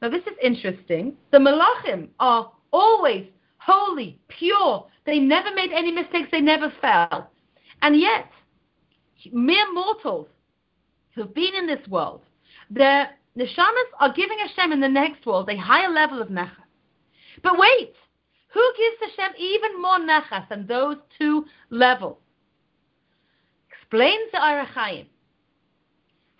Now 0.00 0.08
this 0.08 0.22
is 0.22 0.36
interesting. 0.42 1.16
The 1.32 1.38
Malachim 1.38 2.08
are 2.18 2.50
always 2.72 3.26
holy, 3.58 4.18
pure. 4.28 4.86
They 5.04 5.18
never 5.18 5.54
made 5.54 5.72
any 5.72 5.92
mistakes. 5.92 6.28
They 6.32 6.40
never 6.40 6.72
fell. 6.80 7.30
And 7.82 7.98
yet, 8.00 8.30
mere 9.32 9.72
mortals 9.72 10.28
who've 11.14 11.34
been 11.34 11.54
in 11.54 11.66
this 11.66 11.86
world, 11.88 12.22
they're 12.70 13.10
Neshamas 13.36 13.90
are 14.00 14.12
giving 14.12 14.38
Hashem 14.38 14.72
in 14.72 14.80
the 14.80 14.88
next 14.88 15.24
world 15.24 15.48
a 15.48 15.56
higher 15.56 15.90
level 15.90 16.20
of 16.20 16.28
nechas. 16.28 16.50
But 17.42 17.58
wait, 17.58 17.94
who 18.48 18.72
gives 18.76 19.16
Hashem 19.16 19.34
even 19.38 19.80
more 19.80 19.98
nechas 19.98 20.48
than 20.48 20.66
those 20.66 20.96
two 21.18 21.46
levels? 21.70 22.18
Explains 23.70 24.30
the 24.32 24.38
Orach 24.38 24.66
Chaim. 24.74 25.06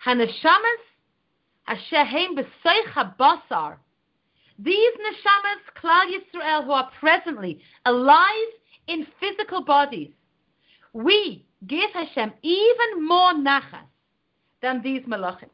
Haneshamas 0.05 0.81
Hashem 1.63 2.35
b'seich 2.35 2.85
habasar. 2.93 3.77
these 4.59 4.93
neshamas, 5.05 5.81
Klal 5.81 6.11
Yisrael, 6.11 6.65
who 6.65 6.71
are 6.71 6.89
presently 6.99 7.61
alive 7.85 8.51
in 8.87 9.07
physical 9.19 9.63
bodies, 9.63 10.11
we 10.93 11.45
give 11.67 11.91
Hashem 11.91 12.33
even 12.41 13.07
more 13.07 13.33
nachas 13.33 13.87
than 14.61 14.81
these 14.81 15.03
malachim. 15.03 15.49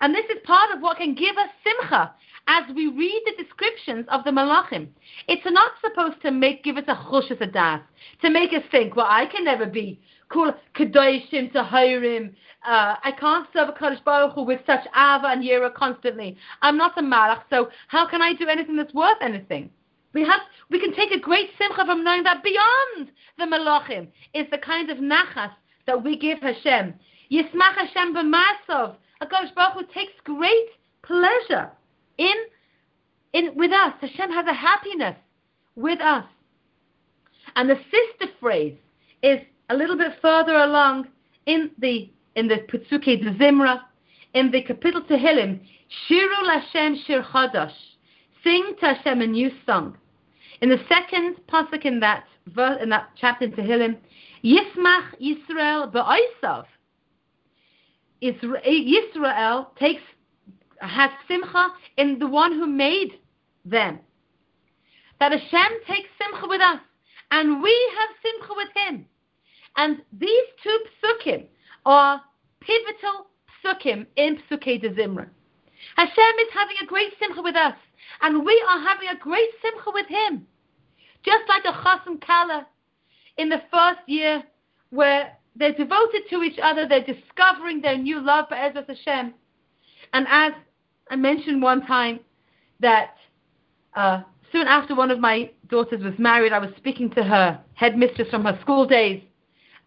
And 0.00 0.14
this 0.14 0.24
is 0.26 0.38
part 0.44 0.70
of 0.74 0.80
what 0.80 0.98
can 0.98 1.14
give 1.14 1.36
us 1.36 1.50
simcha 1.62 2.14
as 2.46 2.64
we 2.74 2.88
read 2.88 3.22
the 3.26 3.42
descriptions 3.42 4.06
of 4.08 4.24
the 4.24 4.30
malachim. 4.30 4.88
It's 5.28 5.44
not 5.46 5.72
supposed 5.80 6.20
to 6.22 6.30
make 6.30 6.64
give 6.64 6.76
us 6.76 6.84
a 6.88 6.94
chush 6.94 7.30
as 7.30 7.38
a 7.40 7.46
das, 7.46 7.80
to 8.22 8.30
make 8.30 8.52
us 8.52 8.62
think, 8.70 8.96
well, 8.96 9.06
I 9.08 9.26
can 9.26 9.44
never 9.44 9.66
be 9.66 10.00
kul 10.28 10.52
kadoshim 10.74 11.52
to 11.52 11.62
hirim. 11.62 12.34
Uh, 12.66 12.96
I 13.02 13.12
can't 13.18 13.46
serve 13.52 13.68
a 13.68 13.72
Kadosh 13.72 14.02
Baruch 14.04 14.34
Hu 14.34 14.42
with 14.42 14.60
such 14.66 14.80
ava 14.96 15.26
and 15.28 15.44
yira 15.44 15.72
constantly. 15.72 16.36
I'm 16.62 16.78
not 16.78 16.98
a 16.98 17.02
malach, 17.02 17.42
so 17.50 17.68
how 17.88 18.08
can 18.08 18.22
I 18.22 18.32
do 18.32 18.48
anything 18.48 18.76
that's 18.76 18.94
worth 18.94 19.18
anything? 19.20 19.70
We 20.14 20.22
have, 20.22 20.40
we 20.70 20.80
can 20.80 20.94
take 20.94 21.10
a 21.10 21.18
great 21.18 21.50
simcha 21.58 21.84
from 21.84 22.04
knowing 22.04 22.22
that 22.22 22.42
beyond 22.42 23.10
the 23.38 23.44
malachim 23.44 24.08
is 24.32 24.46
the 24.50 24.58
kind 24.58 24.90
of 24.90 24.98
nachas 24.98 25.52
that 25.86 26.02
we 26.02 26.16
give 26.16 26.38
Hashem. 26.38 26.94
Yismach 27.30 27.74
Hashem 27.76 28.14
b'masov. 28.14 28.96
HaKadosh 29.24 29.54
Baruch 29.54 29.74
Hu 29.74 29.94
takes 29.94 30.12
great 30.24 30.68
pleasure 31.02 31.70
in, 32.18 32.34
in 33.32 33.54
with 33.54 33.72
us. 33.72 33.94
Hashem 34.00 34.30
has 34.30 34.46
a 34.46 34.54
happiness 34.54 35.16
with 35.76 36.00
us. 36.00 36.24
And 37.56 37.68
the 37.68 37.76
sister 37.76 38.32
phrase 38.40 38.76
is 39.22 39.40
a 39.70 39.76
little 39.76 39.96
bit 39.96 40.12
further 40.20 40.56
along 40.56 41.08
in 41.46 41.70
the 41.78 42.10
in 42.36 42.48
the 42.48 42.56
Psukei 42.68 43.22
de 43.22 43.32
Zimra, 43.38 43.80
in 44.34 44.50
the 44.50 44.62
Kapitel 44.64 45.06
Tehillim, 45.06 45.60
Shiru 46.08 46.42
Lashem 46.42 46.96
Shir 47.06 47.22
Chadash, 47.22 47.72
sing 48.42 48.74
to 48.80 48.86
Hashem 48.86 49.20
a 49.20 49.26
new 49.26 49.50
song. 49.64 49.96
In 50.60 50.68
the 50.68 50.80
second 50.88 51.36
pasuk 51.48 51.84
in 51.84 52.00
that 52.00 52.24
verse, 52.48 52.78
in 52.82 52.88
that 52.88 53.10
chapter 53.16 53.44
in 53.44 53.52
Tehillim, 53.52 53.96
Yismach 54.42 55.14
Yisrael 55.20 55.92
be'oisav. 55.92 56.64
Israel 58.24 59.72
takes 59.78 60.02
has 60.80 61.10
simcha 61.28 61.68
in 61.96 62.18
the 62.18 62.26
one 62.26 62.52
who 62.52 62.66
made 62.66 63.18
them. 63.64 63.98
That 65.20 65.32
Hashem 65.32 65.78
takes 65.86 66.08
simcha 66.20 66.46
with 66.48 66.60
us, 66.60 66.80
and 67.30 67.62
we 67.62 67.92
have 67.98 68.08
simcha 68.22 68.54
with 68.56 68.68
Him. 68.74 69.06
And 69.76 70.02
these 70.12 70.46
two 70.62 70.78
psukim 71.02 71.44
are 71.86 72.20
pivotal 72.60 73.26
psukim 73.62 74.06
in 74.16 74.38
Psukei 74.50 74.80
de 74.80 74.90
Zimra. 74.90 75.28
Hashem 75.96 76.34
is 76.40 76.52
having 76.52 76.76
a 76.82 76.86
great 76.86 77.12
simcha 77.18 77.42
with 77.42 77.56
us, 77.56 77.74
and 78.22 78.44
we 78.44 78.64
are 78.68 78.80
having 78.80 79.08
a 79.08 79.18
great 79.18 79.48
simcha 79.62 79.90
with 79.92 80.06
Him. 80.06 80.46
Just 81.24 81.48
like 81.48 81.64
a 81.64 81.72
chas 81.72 82.00
and 82.06 82.20
kala 82.20 82.66
in 83.38 83.48
the 83.48 83.62
first 83.70 84.00
year, 84.06 84.42
where 84.90 85.36
they're 85.56 85.72
devoted 85.72 86.22
to 86.30 86.42
each 86.42 86.58
other, 86.62 86.86
they're 86.88 87.04
discovering 87.04 87.80
their 87.80 87.96
new 87.96 88.20
love 88.20 88.46
for 88.48 88.54
Ezra 88.54 88.84
Hashem. 88.86 89.34
And 90.12 90.26
as 90.28 90.52
I 91.10 91.16
mentioned 91.16 91.62
one 91.62 91.86
time 91.86 92.20
that 92.80 93.16
uh, 93.94 94.22
soon 94.52 94.66
after 94.66 94.94
one 94.94 95.10
of 95.10 95.20
my 95.20 95.50
daughters 95.68 96.02
was 96.02 96.14
married, 96.18 96.52
I 96.52 96.58
was 96.58 96.70
speaking 96.76 97.10
to 97.10 97.22
her 97.22 97.60
headmistress 97.74 98.28
from 98.30 98.44
her 98.44 98.58
school 98.62 98.86
days, 98.86 99.22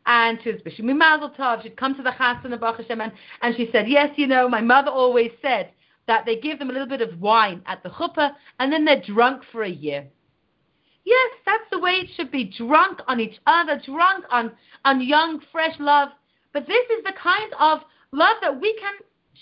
and 0.06 0.40
she 0.42 0.52
was 0.52 0.62
wishing 0.64 0.86
me 0.86 0.94
mazel 0.94 1.32
tov. 1.32 1.64
She'd 1.64 1.76
come 1.76 1.96
to 1.96 2.04
the 2.04 2.14
chassan 2.18 2.54
of 2.54 2.62
Baruch 2.62 2.82
Hashem, 2.82 3.02
and, 3.02 3.12
and 3.42 3.56
she 3.56 3.70
said, 3.72 3.90
yes, 3.90 4.10
you 4.16 4.28
know, 4.28 4.48
my 4.48 4.62
mother 4.62 4.90
always 4.90 5.32
said 5.42 5.72
that 6.08 6.26
they 6.26 6.38
give 6.38 6.60
them 6.60 6.70
a 6.70 6.74
little 6.74 6.88
bit 6.88 7.02
of 7.02 7.20
wine 7.20 7.62
at 7.66 7.84
the 7.84 7.90
chuppah, 7.90 8.32
and 8.60 8.72
then 8.72 8.86
they're 8.86 9.02
drunk 9.02 9.44
for 9.52 9.64
a 9.64 9.70
year. 9.70 10.08
Yes, 11.08 11.32
that's 11.46 11.64
the 11.72 11.80
way 11.80 11.92
it 11.92 12.10
should 12.18 12.32
be. 12.32 12.44
Drunk 12.44 13.00
on 13.08 13.22
each 13.22 13.40
other, 13.48 13.82
drunk 13.86 14.26
on, 14.30 14.52
on 14.84 15.00
young, 15.00 15.40
fresh 15.54 15.74
love. 15.80 16.10
But 16.52 16.68
this 16.68 16.86
is 16.98 17.02
the 17.06 17.14
kind 17.14 17.54
of 17.62 17.80
love 18.12 18.36
that 18.42 18.60
we 18.60 18.78
can 18.78 18.94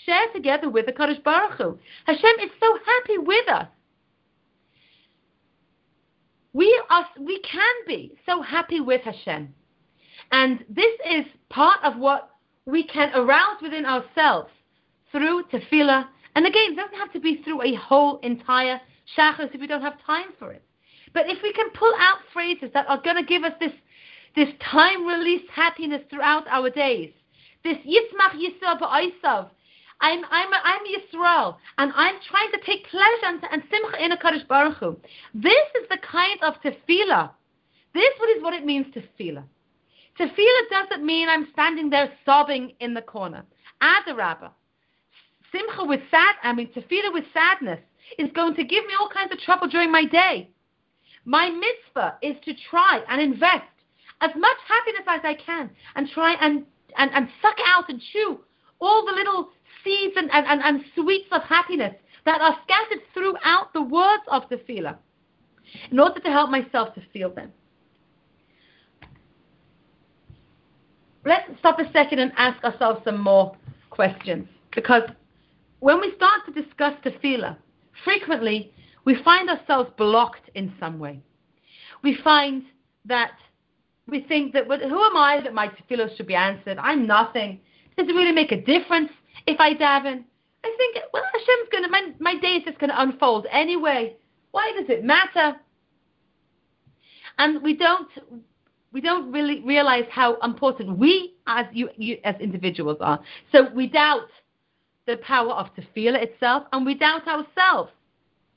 share 0.04 0.26
together 0.32 0.70
with 0.70 0.86
the 0.86 0.92
Kadosh 0.92 1.20
Baruch 1.24 1.58
Hu. 1.58 1.76
Hashem 2.04 2.36
is 2.40 2.50
so 2.60 2.78
happy 2.86 3.18
with 3.18 3.48
us. 3.48 3.66
We 6.52 6.80
are, 6.88 7.04
we 7.18 7.40
can 7.40 7.74
be 7.84 8.14
so 8.26 8.42
happy 8.42 8.80
with 8.80 9.00
Hashem. 9.00 9.52
And 10.30 10.64
this 10.68 10.94
is 11.10 11.24
part 11.50 11.80
of 11.82 11.98
what 11.98 12.30
we 12.64 12.84
can 12.84 13.10
arouse 13.12 13.60
within 13.60 13.84
ourselves 13.84 14.50
through 15.10 15.42
tefillah. 15.52 16.06
And 16.36 16.46
again, 16.46 16.74
it 16.74 16.76
doesn't 16.76 16.98
have 16.98 17.12
to 17.14 17.18
be 17.18 17.42
through 17.42 17.62
a 17.62 17.74
whole 17.74 18.20
entire 18.20 18.80
shachas 19.18 19.52
if 19.52 19.60
we 19.60 19.66
don't 19.66 19.82
have 19.82 20.00
time 20.06 20.28
for 20.38 20.52
it. 20.52 20.62
But 21.16 21.30
if 21.30 21.42
we 21.42 21.50
can 21.54 21.70
pull 21.70 21.94
out 21.98 22.18
phrases 22.34 22.68
that 22.74 22.86
are 22.90 23.00
going 23.00 23.16
to 23.16 23.22
give 23.22 23.42
us 23.42 23.54
this, 23.58 23.72
this 24.34 24.50
time 24.60 25.06
release 25.06 25.40
happiness 25.50 26.02
throughout 26.10 26.46
our 26.46 26.68
days, 26.68 27.10
this 27.64 27.78
Yismach 27.78 28.36
Yisrael 28.36 28.78
Ba'aisav, 28.78 29.48
I'm 30.02 30.22
I'm 30.30 30.48
I'm 30.52 30.80
Yisrael, 30.84 31.56
and 31.78 31.90
I'm 31.96 32.16
trying 32.28 32.50
to 32.52 32.58
take 32.66 32.86
pleasure 32.88 33.28
and, 33.28 33.40
and 33.50 33.62
simcha 33.70 34.04
in 34.04 34.12
a 34.12 34.18
Kadosh 34.18 34.46
Baruch 34.46 34.76
Hu. 34.76 34.94
This 35.32 35.66
is 35.80 35.88
the 35.88 35.96
kind 36.06 36.38
of 36.42 36.52
tefillah. 36.60 37.30
This 37.94 38.12
is 38.36 38.42
what 38.42 38.52
it 38.52 38.66
means 38.66 38.84
tefillah. 38.94 39.44
Tefillah 40.20 40.70
doesn't 40.70 41.02
mean 41.02 41.30
I'm 41.30 41.48
standing 41.54 41.88
there 41.88 42.12
sobbing 42.26 42.74
in 42.80 42.92
the 42.92 43.00
corner. 43.00 43.42
Adarabba. 43.80 44.50
Simcha 45.50 45.82
with 45.82 46.00
sad, 46.10 46.34
I 46.42 46.52
mean 46.52 46.68
tefillah 46.76 47.14
with 47.14 47.24
sadness 47.32 47.80
is 48.18 48.28
going 48.34 48.54
to 48.56 48.64
give 48.64 48.84
me 48.84 48.92
all 49.00 49.08
kinds 49.08 49.32
of 49.32 49.38
trouble 49.38 49.68
during 49.68 49.90
my 49.90 50.04
day. 50.04 50.50
My 51.26 51.50
mitzvah 51.50 52.18
is 52.22 52.36
to 52.44 52.54
try 52.70 53.00
and 53.08 53.20
invest 53.20 53.64
as 54.20 54.30
much 54.36 54.56
happiness 54.66 55.02
as 55.08 55.20
I 55.24 55.34
can 55.34 55.70
and 55.96 56.08
try 56.08 56.34
and, 56.40 56.64
and, 56.96 57.10
and 57.12 57.28
suck 57.42 57.56
out 57.66 57.88
and 57.88 58.00
chew 58.12 58.38
all 58.80 59.04
the 59.04 59.12
little 59.12 59.50
seeds 59.82 60.14
and, 60.16 60.30
and, 60.32 60.46
and, 60.46 60.62
and 60.62 60.84
sweets 60.94 61.26
of 61.32 61.42
happiness 61.42 61.94
that 62.24 62.40
are 62.40 62.56
scattered 62.64 63.02
throughout 63.12 63.72
the 63.72 63.82
words 63.82 64.22
of 64.28 64.44
the 64.50 64.56
tefillah 64.56 64.96
in 65.90 65.98
order 65.98 66.20
to 66.20 66.30
help 66.30 66.48
myself 66.48 66.94
to 66.94 67.02
feel 67.12 67.30
them. 67.30 67.52
Let's 71.24 71.50
stop 71.58 71.80
a 71.80 71.90
second 71.92 72.20
and 72.20 72.32
ask 72.36 72.62
ourselves 72.62 73.00
some 73.04 73.20
more 73.20 73.56
questions 73.90 74.46
because 74.72 75.02
when 75.80 76.00
we 76.00 76.14
start 76.14 76.42
to 76.46 76.62
discuss 76.62 76.94
tefillah, 77.04 77.56
frequently 78.04 78.72
we 79.06 79.16
find 79.22 79.48
ourselves 79.48 79.88
blocked 79.96 80.50
in 80.54 80.74
some 80.78 80.98
way. 80.98 81.22
We 82.02 82.18
find 82.22 82.64
that 83.06 83.32
we 84.06 84.20
think 84.20 84.52
that, 84.52 84.68
well, 84.68 84.78
who 84.78 85.02
am 85.02 85.16
I 85.16 85.40
that 85.42 85.54
my 85.54 85.68
tefillah 85.68 86.14
should 86.16 86.26
be 86.26 86.34
answered? 86.34 86.76
I'm 86.78 87.06
nothing. 87.06 87.60
Does 87.96 88.08
it 88.08 88.12
really 88.12 88.32
make 88.32 88.52
a 88.52 88.60
difference 88.60 89.10
if 89.46 89.58
I 89.58 89.72
daven? 89.74 90.24
I 90.64 90.74
think, 90.76 90.96
well, 91.12 91.22
Hashem's 91.32 91.68
going 91.70 91.84
to, 91.84 91.88
my, 91.88 92.12
my 92.18 92.38
day 92.38 92.56
is 92.56 92.64
just 92.64 92.78
going 92.78 92.90
to 92.90 93.00
unfold 93.00 93.46
anyway. 93.50 94.16
Why 94.50 94.72
does 94.78 94.90
it 94.90 95.04
matter? 95.04 95.56
And 97.38 97.62
we 97.62 97.76
don't, 97.76 98.08
we 98.92 99.00
don't 99.00 99.30
really 99.30 99.60
realize 99.60 100.06
how 100.10 100.38
important 100.40 100.98
we 100.98 101.34
as 101.46 101.66
you, 101.72 101.90
you 101.96 102.18
as 102.24 102.34
individuals 102.40 102.98
are. 103.00 103.20
So 103.52 103.70
we 103.72 103.86
doubt 103.86 104.28
the 105.06 105.18
power 105.18 105.52
of 105.52 105.68
tefillah 105.76 106.20
itself, 106.22 106.64
and 106.72 106.84
we 106.84 106.94
doubt 106.94 107.28
ourselves 107.28 107.92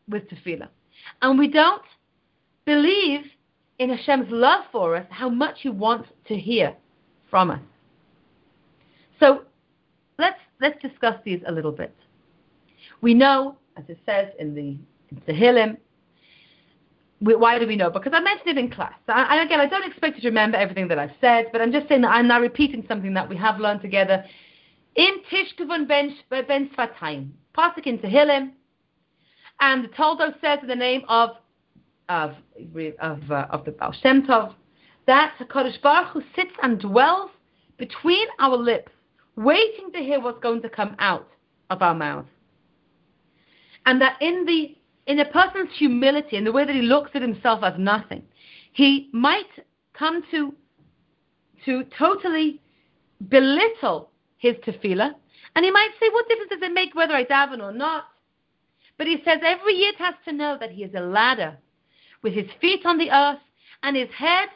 with 0.10 0.24
tefillah. 0.30 0.68
And 1.22 1.40
we 1.40 1.48
don't 1.48 1.82
believe 2.66 3.22
in 3.80 3.90
Hashem's 3.90 4.30
love 4.30 4.66
for 4.72 4.96
us, 4.96 5.06
how 5.10 5.30
much 5.30 5.60
He 5.62 5.70
wants 5.70 6.10
to 6.28 6.36
hear 6.36 6.76
from 7.30 7.52
us. 7.52 7.62
So 9.20 9.44
let's 10.18 10.40
let's 10.62 10.82
discuss 10.82 11.16
these 11.24 11.42
a 11.48 11.52
little 11.52 11.72
bit. 11.72 11.96
We 13.02 13.14
know, 13.14 13.58
as 13.78 13.86
it 13.88 14.00
says 14.06 14.28
in 14.40 14.54
the 14.54 14.78
Tehillim, 15.28 15.78
why 17.20 17.60
do 17.60 17.68
we 17.68 17.76
know? 17.76 17.90
Because 17.90 18.14
I 18.16 18.22
mentioned 18.22 18.50
it 18.50 18.58
in 18.58 18.70
class. 18.70 18.94
And 19.08 19.42
again, 19.46 19.60
I 19.60 19.66
don't 19.66 19.86
expect 19.90 20.16
you 20.16 20.22
to 20.22 20.30
remember 20.30 20.58
everything 20.58 20.88
that 20.88 21.00
I've 21.00 21.12
said, 21.20 21.48
but 21.52 21.62
I'm 21.62 21.72
just 21.72 21.88
saying 21.90 22.02
that 22.02 22.12
I'm 22.12 22.28
now 22.28 22.40
repeating 22.40 22.86
something 22.88 23.14
that 23.14 23.28
we 23.28 23.36
have 23.36 23.60
learned 23.60 23.82
together. 23.82 24.24
In 24.96 25.22
Tishkavun 25.32 25.88
ben, 25.88 26.16
ben 26.30 26.70
Sfatayim, 26.78 27.30
Pasuk 27.58 27.86
in 27.86 28.00
Tehillim, 28.00 28.52
and 29.60 29.84
the 29.84 29.88
Toldo 29.90 30.34
says 30.42 30.60
in 30.62 30.68
the 30.68 30.76
name 30.76 31.04
of 31.08 31.32
of 32.08 32.36
of, 33.02 33.32
uh, 33.32 33.48
of 33.52 33.66
the 33.66 33.72
Baal 33.72 33.94
Shem 34.02 34.26
Tov 34.26 34.54
that 35.06 35.34
Hakadosh 35.40 35.82
Baruch 35.82 36.10
Hu 36.10 36.22
sits 36.36 36.52
and 36.62 36.80
dwells 36.80 37.32
between 37.78 38.28
our 38.40 38.56
lips, 38.56 38.92
waiting 39.36 39.92
to 39.94 40.00
hear 40.00 40.20
what's 40.20 40.40
going 40.40 40.62
to 40.62 40.70
come 40.70 40.96
out 41.00 41.28
of 41.70 41.82
our 41.82 41.96
mouth, 41.96 42.26
and 43.86 44.02
that 44.02 44.18
in 44.22 44.46
the 44.46 44.76
in 45.08 45.20
a 45.20 45.26
person's 45.26 45.70
humility, 45.78 46.38
in 46.38 46.44
the 46.44 46.52
way 46.52 46.66
that 46.66 46.76
he 46.76 46.82
looks 46.82 47.12
at 47.16 47.22
himself 47.22 47.64
as 47.64 47.74
nothing, 47.78 48.24
he 48.74 49.10
might 49.14 49.50
come 49.94 50.24
to 50.32 50.54
to 51.66 51.84
totally 51.98 52.62
belittle 53.28 54.10
his 54.38 54.56
tefillah, 54.66 55.14
and 55.56 55.66
he 55.66 55.72
might 55.72 55.90
say, 56.00 56.10
"What 56.10 56.28
difference 56.28 56.52
does 56.52 56.62
it 56.62 56.74
make 56.74 56.96
whether 56.96 57.14
I 57.14 57.26
daven 57.26 57.62
or 57.62 57.72
not?" 57.72 58.06
But 59.00 59.08
he 59.08 59.22
says 59.24 59.40
every 59.42 59.76
Yid 59.76 59.96
has 59.96 60.14
to 60.26 60.34
know 60.34 60.58
that 60.60 60.72
he 60.72 60.84
is 60.84 60.94
a 60.94 61.00
ladder 61.00 61.58
with 62.22 62.34
his 62.34 62.48
feet 62.60 62.86
on 62.86 62.98
the 62.98 63.10
earth 63.10 63.40
and 63.82 63.96
his 63.96 64.10
head, 64.10 64.50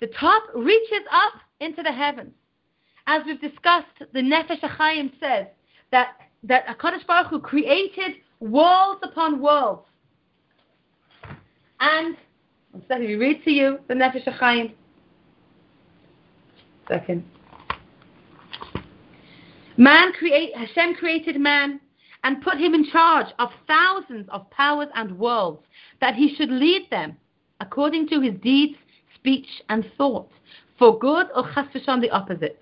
the 0.00 0.06
top 0.06 0.44
reaches 0.54 1.06
up 1.12 1.34
into 1.60 1.82
the 1.82 1.92
heavens. 1.92 2.32
As 3.06 3.22
we've 3.26 3.40
discussed, 3.40 3.86
the 4.14 4.20
Nefesh 4.20 4.60
HaChaim 4.60 5.12
says 5.20 5.46
that, 5.92 6.16
that 6.44 6.66
HaKadosh 6.66 7.06
Baruch 7.06 7.28
Hu 7.28 7.38
created 7.38 8.12
worlds 8.40 9.00
upon 9.02 9.42
worlds. 9.42 9.82
And, 11.78 12.16
second, 12.88 13.06
we 13.06 13.16
read 13.16 13.44
to 13.44 13.50
you 13.50 13.78
the 13.88 13.94
Nefesh 13.94 14.24
HaChaim. 14.26 14.72
Second. 16.88 17.24
Man 19.76 20.12
create, 20.14 20.56
Hashem 20.56 20.94
created 20.94 21.38
man 21.38 21.80
and 22.26 22.42
put 22.42 22.58
him 22.58 22.74
in 22.74 22.84
charge 22.90 23.28
of 23.38 23.50
thousands 23.68 24.28
of 24.30 24.50
powers 24.50 24.88
and 24.96 25.16
worlds, 25.16 25.62
that 26.00 26.16
he 26.16 26.34
should 26.34 26.50
lead 26.50 26.90
them 26.90 27.16
according 27.60 28.08
to 28.08 28.20
his 28.20 28.34
deeds, 28.42 28.76
speech, 29.14 29.46
and 29.68 29.88
thought, 29.96 30.28
for 30.76 30.98
good 30.98 31.28
or 31.36 31.48
chas 31.54 31.66
the 31.72 32.10
opposite. 32.10 32.60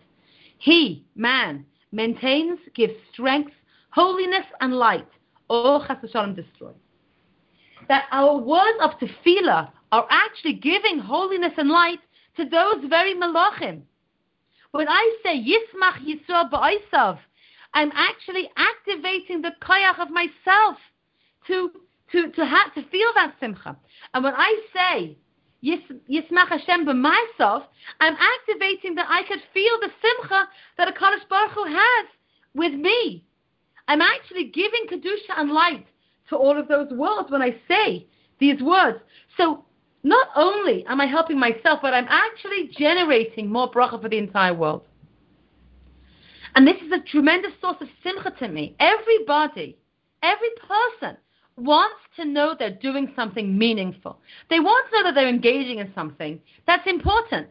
He, 0.59 1.07
man, 1.17 1.65
maintains, 1.93 2.59
gives 2.75 2.93
strength, 3.11 3.53
holiness, 3.89 4.45
and 4.61 4.75
light, 4.75 5.09
or 5.49 5.83
chas 5.87 5.97
destroys. 6.37 6.75
That 7.89 8.05
our 8.13 8.37
words 8.37 8.79
of 8.83 8.91
tefillah 9.01 9.71
are 9.93 10.07
actually 10.11 10.55
giving 10.55 10.99
holiness 10.99 11.55
and 11.57 11.71
light 11.71 12.01
to 12.37 12.45
those 12.45 12.85
very 12.91 13.15
malachim 13.15 13.81
when 14.73 14.89
I 14.89 15.17
say 15.23 15.41
Yismach 15.41 16.05
Yisrael 16.05 16.51
Ba'isav, 16.51 17.19
I'm 17.75 17.91
actually 17.95 18.49
activating 18.57 19.43
the 19.43 19.53
koyach 19.61 19.99
of 19.99 20.11
myself 20.11 20.79
to 21.49 21.71
to 22.13 22.31
to 22.31 22.45
have 22.45 22.73
to 22.75 22.83
feel 22.91 23.09
that 23.17 23.35
simcha. 23.41 23.77
And 24.15 24.25
when 24.25 24.35
I 24.35 24.61
say 24.73 25.19
Yismach 25.65 26.49
Hashem 26.49 26.87
b'myself, 26.87 27.65
I'm 28.01 28.17
activating 28.17 28.95
that 28.97 29.07
I 29.09 29.23
could 29.27 29.41
feel 29.53 29.81
the 29.81 29.91
simcha 30.03 30.49
that 30.79 30.89
a 30.89 30.93
Kadosh 30.93 31.29
Baruch 31.29 31.53
Hu 31.53 31.65
has 31.65 32.07
with 32.55 32.75
me. 32.75 33.25
I'm 33.89 34.01
actually 34.01 34.45
giving 34.45 34.87
kedusha 34.91 35.39
and 35.39 35.51
light 35.51 35.87
to 36.29 36.37
all 36.37 36.59
of 36.59 36.69
those 36.69 36.91
words 36.91 37.31
when 37.31 37.43
I 37.43 37.57
say 37.69 38.07
these 38.39 38.63
words. 38.63 38.99
So 39.37 39.65
not 40.03 40.29
only 40.37 40.85
am 40.87 41.01
I 41.01 41.07
helping 41.07 41.39
myself, 41.39 41.81
but 41.83 41.95
I'm 41.95 42.07
actually 42.09 42.71
generating 42.77 43.51
more 43.51 43.71
bracha 43.71 44.01
for 44.01 44.09
the 44.09 44.19
entire 44.19 44.55
world. 44.55 44.83
And 46.55 46.67
this 46.67 46.77
is 46.83 46.93
a 46.93 47.01
tremendous 47.01 47.53
source 47.61 47.77
of 47.81 47.89
simcha 48.03 48.33
to 48.39 48.49
me. 48.49 48.77
Everybody, 48.79 49.77
every 50.23 50.51
person 50.69 51.17
wants 51.57 52.01
to 52.17 52.25
know 52.25 52.55
they're 52.59 52.71
doing 52.71 53.13
something 53.17 53.57
meaningful. 53.57 54.21
They 54.51 54.61
want 54.61 54.87
to 54.91 54.97
know 54.97 55.05
that 55.05 55.15
they're 55.15 55.29
engaging 55.29 55.79
in 55.79 55.93
something 55.95 56.41
that's 56.67 56.87
important. 56.87 57.49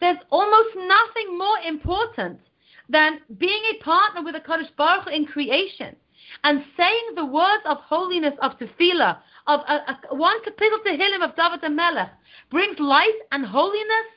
There's 0.00 0.18
almost 0.30 0.76
nothing 0.76 1.36
more 1.36 1.58
important 1.66 2.40
than 2.88 3.20
being 3.38 3.62
a 3.72 3.82
partner 3.82 4.22
with 4.22 4.36
a 4.36 4.40
Kadosh 4.40 4.74
Baruch 4.76 5.12
in 5.12 5.26
creation 5.26 5.96
and 6.44 6.64
saying 6.76 7.14
the 7.14 7.24
words 7.24 7.62
of 7.66 7.78
holiness 7.78 8.34
of 8.42 8.52
tefillah, 8.58 9.18
of 9.46 9.60
a, 9.60 9.98
a, 10.10 10.14
one 10.14 10.38
kapitel 10.44 10.78
Tehillim 10.86 11.22
of 11.22 11.36
David 11.36 11.62
HaMelech 11.62 12.10
brings 12.50 12.78
light 12.78 13.18
and 13.32 13.44
holiness 13.44 14.08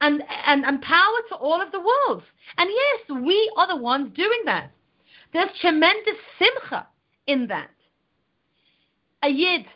and, 0.00 0.22
and, 0.46 0.64
and 0.64 0.82
power 0.82 1.18
to 1.28 1.36
all 1.36 1.60
of 1.60 1.72
the 1.72 1.80
worlds. 1.80 2.24
And 2.58 2.70
yes, 2.70 3.22
we 3.24 3.52
are 3.56 3.68
the 3.68 3.76
ones 3.76 4.12
doing 4.14 4.40
that. 4.46 4.70
There's 5.32 5.50
tremendous 5.60 6.16
simcha 6.38 6.86
in 7.26 7.46
that. 7.48 7.70
A 9.22 9.28
yid, 9.28 9.66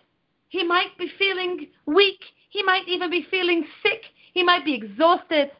he 0.48 0.62
might 0.64 0.96
be 0.98 1.10
feeling 1.18 1.68
weak, 1.86 2.20
he 2.50 2.62
might 2.62 2.86
even 2.88 3.10
be 3.10 3.26
feeling 3.30 3.66
sick, 3.82 4.02
he 4.32 4.42
might 4.42 4.64
be 4.64 4.74
exhausted. 4.74 5.50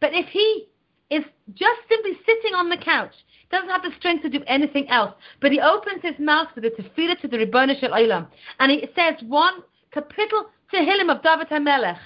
But 0.00 0.14
if 0.14 0.26
he 0.28 0.68
is 1.10 1.24
just 1.54 1.80
simply 1.88 2.12
sitting 2.26 2.54
on 2.54 2.68
the 2.68 2.76
couch 2.76 3.14
doesn't 3.50 3.68
have 3.68 3.82
the 3.82 3.92
strength 3.98 4.22
to 4.22 4.28
do 4.28 4.42
anything 4.46 4.88
else. 4.90 5.14
But 5.40 5.52
he 5.52 5.60
opens 5.60 6.02
his 6.02 6.18
mouth 6.18 6.48
with 6.54 6.64
feed 6.94 7.10
it 7.10 7.20
to 7.22 7.28
the 7.28 7.38
Ribbon 7.38 7.70
Shel 7.80 7.90
Olam. 7.90 8.28
And 8.60 8.70
he 8.70 8.86
says 8.94 9.14
one 9.26 9.62
kapitel 9.94 10.46
Tehillim 10.72 11.10
of 11.10 11.22
David 11.22 11.48
HaMelech. 11.48 11.98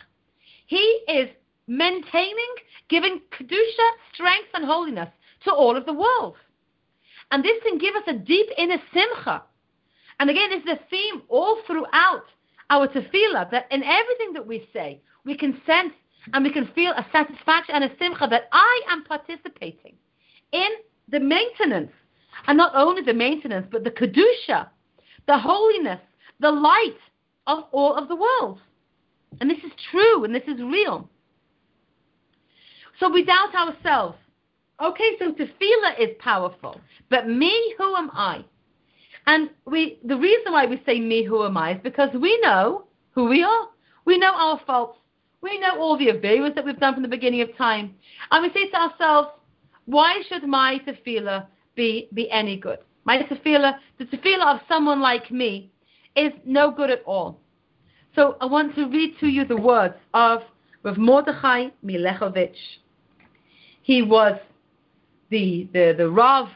He 0.67 1.01
is 1.09 1.29
maintaining, 1.77 2.55
giving 2.89 3.21
Kedusha, 3.33 3.89
strength 4.13 4.49
and 4.55 4.65
holiness 4.65 5.09
to 5.45 5.53
all 5.53 5.77
of 5.77 5.87
the 5.87 5.93
world. 5.93 6.37
And 7.31 7.43
this 7.43 7.63
can 7.63 7.79
give 7.79 7.95
us 7.97 8.03
a 8.07 8.13
deep 8.13 8.47
inner 8.59 8.79
simcha. 8.93 9.43
And 10.21 10.29
again, 10.29 10.51
this 10.51 10.63
is 10.63 10.79
a 10.79 10.89
theme 10.91 11.23
all 11.29 11.59
throughout 11.67 12.25
our 12.71 12.89
tefillah, 12.89 13.51
that 13.51 13.67
in 13.71 13.83
everything 13.83 14.33
that 14.35 14.47
we 14.47 14.69
say, 14.73 15.01
we 15.25 15.37
can 15.37 15.61
sense 15.67 15.95
and 16.33 16.45
we 16.45 16.53
can 16.53 16.69
feel 16.75 16.93
a 16.93 17.07
satisfaction 17.11 17.75
and 17.75 17.85
a 17.85 17.97
simcha 17.99 18.27
that 18.31 18.49
I 18.53 18.83
am 18.91 19.05
participating 19.05 19.95
in 20.53 20.69
the 21.09 21.21
maintenance. 21.21 21.93
And 22.47 22.57
not 22.57 22.73
only 22.75 23.03
the 23.03 23.15
maintenance, 23.15 23.67
but 23.71 23.85
the 23.85 23.91
Kedusha, 23.91 24.69
the 25.27 25.39
holiness, 25.39 26.01
the 26.41 26.51
light 26.51 26.99
of 27.47 27.65
all 27.73 27.95
of 27.95 28.09
the 28.09 28.17
world. 28.17 28.59
And 29.41 29.51
this 29.51 29.59
is 29.59 29.73
true 29.91 30.25
and 30.25 30.35
this 30.35 30.47
is 30.47 30.61
real. 30.61 31.09
So 33.03 33.11
we 33.11 33.25
doubt 33.25 33.53
ourselves. 33.53 34.17
Okay, 34.81 35.17
so 35.19 35.33
tefillah 35.33 35.99
is 35.99 36.11
powerful, 36.21 36.81
but 37.11 37.29
me, 37.29 37.75
who 37.77 37.97
am 37.97 38.13
I? 38.13 38.45
And 39.27 39.51
we, 39.67 39.99
the 40.05 40.17
reason 40.17 40.53
why 40.53 40.67
we 40.67 40.81
say 40.87 41.01
me, 41.01 41.25
who 41.25 41.45
am 41.45 41.57
I, 41.57 41.73
is 41.75 41.81
because 41.83 42.11
we 42.15 42.39
know 42.43 42.85
who 43.11 43.25
we 43.25 43.43
are. 43.43 43.67
We 44.05 44.19
know 44.19 44.33
our 44.33 44.61
faults. 44.65 44.99
We 45.41 45.59
know 45.59 45.81
all 45.81 45.99
the 45.99 46.13
averas 46.13 46.55
that 46.55 46.65
we've 46.65 46.79
done 46.79 46.95
from 46.95 47.03
the 47.03 47.09
beginning 47.09 47.41
of 47.41 47.57
time. 47.57 47.97
And 48.31 48.41
we 48.41 48.53
say 48.53 48.71
to 48.71 48.77
ourselves, 48.77 49.31
why 49.87 50.23
should 50.29 50.45
my 50.45 50.81
tefillah 50.87 51.49
be, 51.75 52.09
be 52.15 52.31
any 52.31 52.57
good? 52.57 52.79
My 53.05 53.21
tefillah, 53.25 53.79
the 53.99 54.05
tefillah 54.05 54.55
of 54.55 54.61
someone 54.69 55.01
like 55.01 55.29
me, 55.33 55.73
is 56.15 56.33
no 56.45 56.71
good 56.71 56.91
at 56.91 57.03
all. 57.05 57.41
So 58.15 58.37
I 58.41 58.47
want 58.47 58.77
to 58.77 58.87
read 58.89 59.19
to 59.19 59.27
you 59.27 59.45
the 59.45 59.57
words 59.57 59.95
of 60.15 60.43
Rav 60.85 60.99
Mordechai 60.99 61.71
Milechovich. 61.85 62.55
He 63.83 64.03
was 64.03 64.39
the 65.31 65.69
the 65.73 65.95
the 65.97 66.09
Rav 66.09 66.49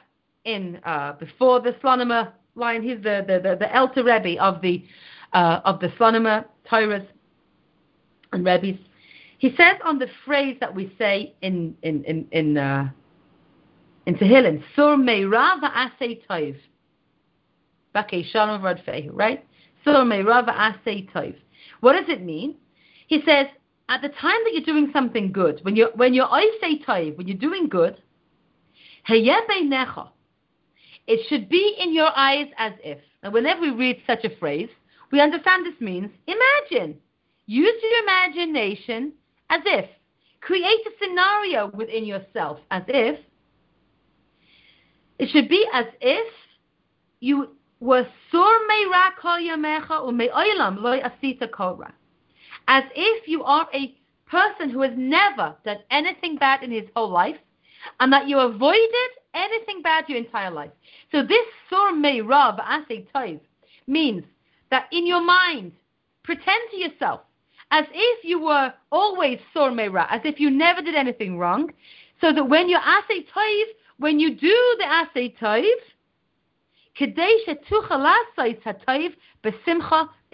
in 0.44 0.80
uh, 0.84 1.12
before 1.12 1.60
the 1.60 1.72
Slonimer 1.82 2.32
line. 2.54 2.82
He's 2.82 2.98
the 3.02 3.24
the 3.26 3.40
the, 3.42 3.56
the 3.56 3.66
Elter 3.66 4.04
Rebbe 4.04 4.40
of 4.42 4.60
the 4.62 4.84
uh, 5.32 5.60
of 5.64 5.80
the 5.80 5.88
Slonimer 5.98 6.44
Torahs 6.70 7.06
and 8.32 8.44
Rebbe's. 8.44 8.78
He 9.38 9.50
says 9.50 9.76
on 9.84 9.98
the 9.98 10.08
phrase 10.24 10.56
that 10.60 10.74
we 10.74 10.94
say 10.98 11.34
in 11.42 11.76
in 11.82 12.04
in 12.04 12.26
in 12.32 12.56
uh, 12.56 12.88
in 14.06 14.14
Tehillim, 14.14 14.62
Sur 14.74 14.96
Meira 14.96 15.60
V'asei 15.60 16.20
Tov. 16.26 16.56
Right? 19.12 19.44
Sur 19.84 20.04
Meira 20.04 20.46
V'asei 20.46 21.10
Tov. 21.12 21.34
What 21.80 21.92
does 21.92 22.08
it 22.08 22.22
mean? 22.22 22.54
He 23.08 23.22
says, 23.26 23.46
at 23.88 24.02
the 24.02 24.08
time 24.08 24.38
that 24.44 24.52
you're 24.52 24.64
doing 24.64 24.90
something 24.92 25.30
good, 25.32 25.60
when 25.62 25.76
you're 25.76 25.92
when 25.94 26.12
you're 26.14 26.26
Tov, 26.26 27.16
when 27.16 27.28
you're 27.28 27.36
doing 27.36 27.68
good, 27.68 28.02
it 29.08 31.20
should 31.28 31.48
be 31.48 31.76
in 31.78 31.94
your 31.94 32.10
eyes 32.16 32.48
as 32.58 32.72
if. 32.82 32.98
And 33.22 33.32
whenever 33.32 33.60
we 33.60 33.70
read 33.70 34.02
such 34.06 34.24
a 34.24 34.36
phrase, 34.38 34.68
we 35.12 35.20
understand 35.20 35.64
this 35.64 35.80
means 35.80 36.10
imagine. 36.26 36.98
Use 37.46 37.82
your 37.82 38.02
imagination 38.02 39.12
as 39.50 39.60
if. 39.64 39.88
Create 40.40 40.80
a 40.86 40.90
scenario 41.00 41.70
within 41.74 42.04
yourself 42.04 42.58
as 42.70 42.82
if 42.88 43.20
it 45.18 45.30
should 45.30 45.48
be 45.48 45.64
as 45.72 45.86
if 46.00 46.32
you 47.20 47.48
were 47.80 48.06
sur 48.30 48.58
meira 48.68 49.10
kol 49.20 49.38
yamecha 49.38 50.04
u 50.04 50.12
ume'olam 50.12 50.82
loy 50.82 51.00
asita 51.00 51.50
kora. 51.50 51.94
As 52.68 52.84
if 52.94 53.28
you 53.28 53.44
are 53.44 53.68
a 53.72 53.94
person 54.26 54.70
who 54.70 54.82
has 54.82 54.92
never 54.96 55.54
done 55.64 55.78
anything 55.90 56.36
bad 56.36 56.62
in 56.62 56.70
his 56.70 56.84
whole 56.94 57.10
life, 57.10 57.36
and 58.00 58.12
that 58.12 58.28
you 58.28 58.38
avoided 58.38 59.10
anything 59.34 59.82
bad 59.82 60.08
your 60.08 60.18
entire 60.18 60.50
life. 60.50 60.70
So 61.12 61.22
this 61.22 61.46
sur 61.70 61.92
meira 61.92 62.58
v'asei 62.58 63.06
toiv 63.14 63.40
means 63.86 64.24
that 64.70 64.88
in 64.90 65.06
your 65.06 65.22
mind, 65.22 65.72
pretend 66.24 66.60
to 66.72 66.76
yourself 66.76 67.20
as 67.70 67.84
if 67.92 68.24
you 68.24 68.40
were 68.42 68.72
always 68.90 69.38
sur 69.52 69.70
meira, 69.70 70.06
as 70.10 70.20
if 70.24 70.40
you 70.40 70.50
never 70.50 70.82
did 70.82 70.94
anything 70.94 71.38
wrong, 71.38 71.72
so 72.20 72.32
that 72.32 72.48
when 72.48 72.68
you're 72.68 72.80
toiv, 72.80 73.64
when 73.98 74.18
you 74.18 74.34
do 74.34 74.76
the 74.78 74.84
asay 74.84 75.36
taiv, 75.38 75.80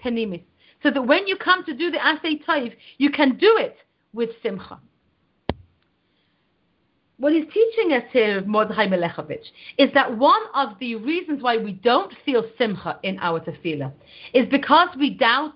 penimis. 0.03 0.43
So 0.83 0.91
that 0.91 1.01
when 1.01 1.27
you 1.27 1.37
come 1.37 1.63
to 1.65 1.73
do 1.73 1.89
the 1.89 1.97
asay 1.97 2.43
taiv, 2.45 2.73
you 2.97 3.09
can 3.09 3.37
do 3.37 3.57
it 3.57 3.77
with 4.13 4.29
simcha. 4.43 4.79
what 7.23 7.31
he's 7.31 7.45
teaching 7.53 7.93
us 7.93 8.03
here, 8.11 8.41
Mordechai 8.41 8.85
Melechovich, 8.87 9.45
is 9.77 9.89
that 9.93 10.17
one 10.17 10.41
of 10.53 10.77
the 10.79 10.95
reasons 10.95 11.41
why 11.41 11.55
we 11.55 11.71
don't 11.71 12.13
feel 12.25 12.43
simcha 12.57 12.99
in 13.03 13.17
our 13.19 13.39
tefillah 13.39 13.93
is 14.33 14.45
because 14.51 14.89
we 14.99 15.11
doubt 15.11 15.55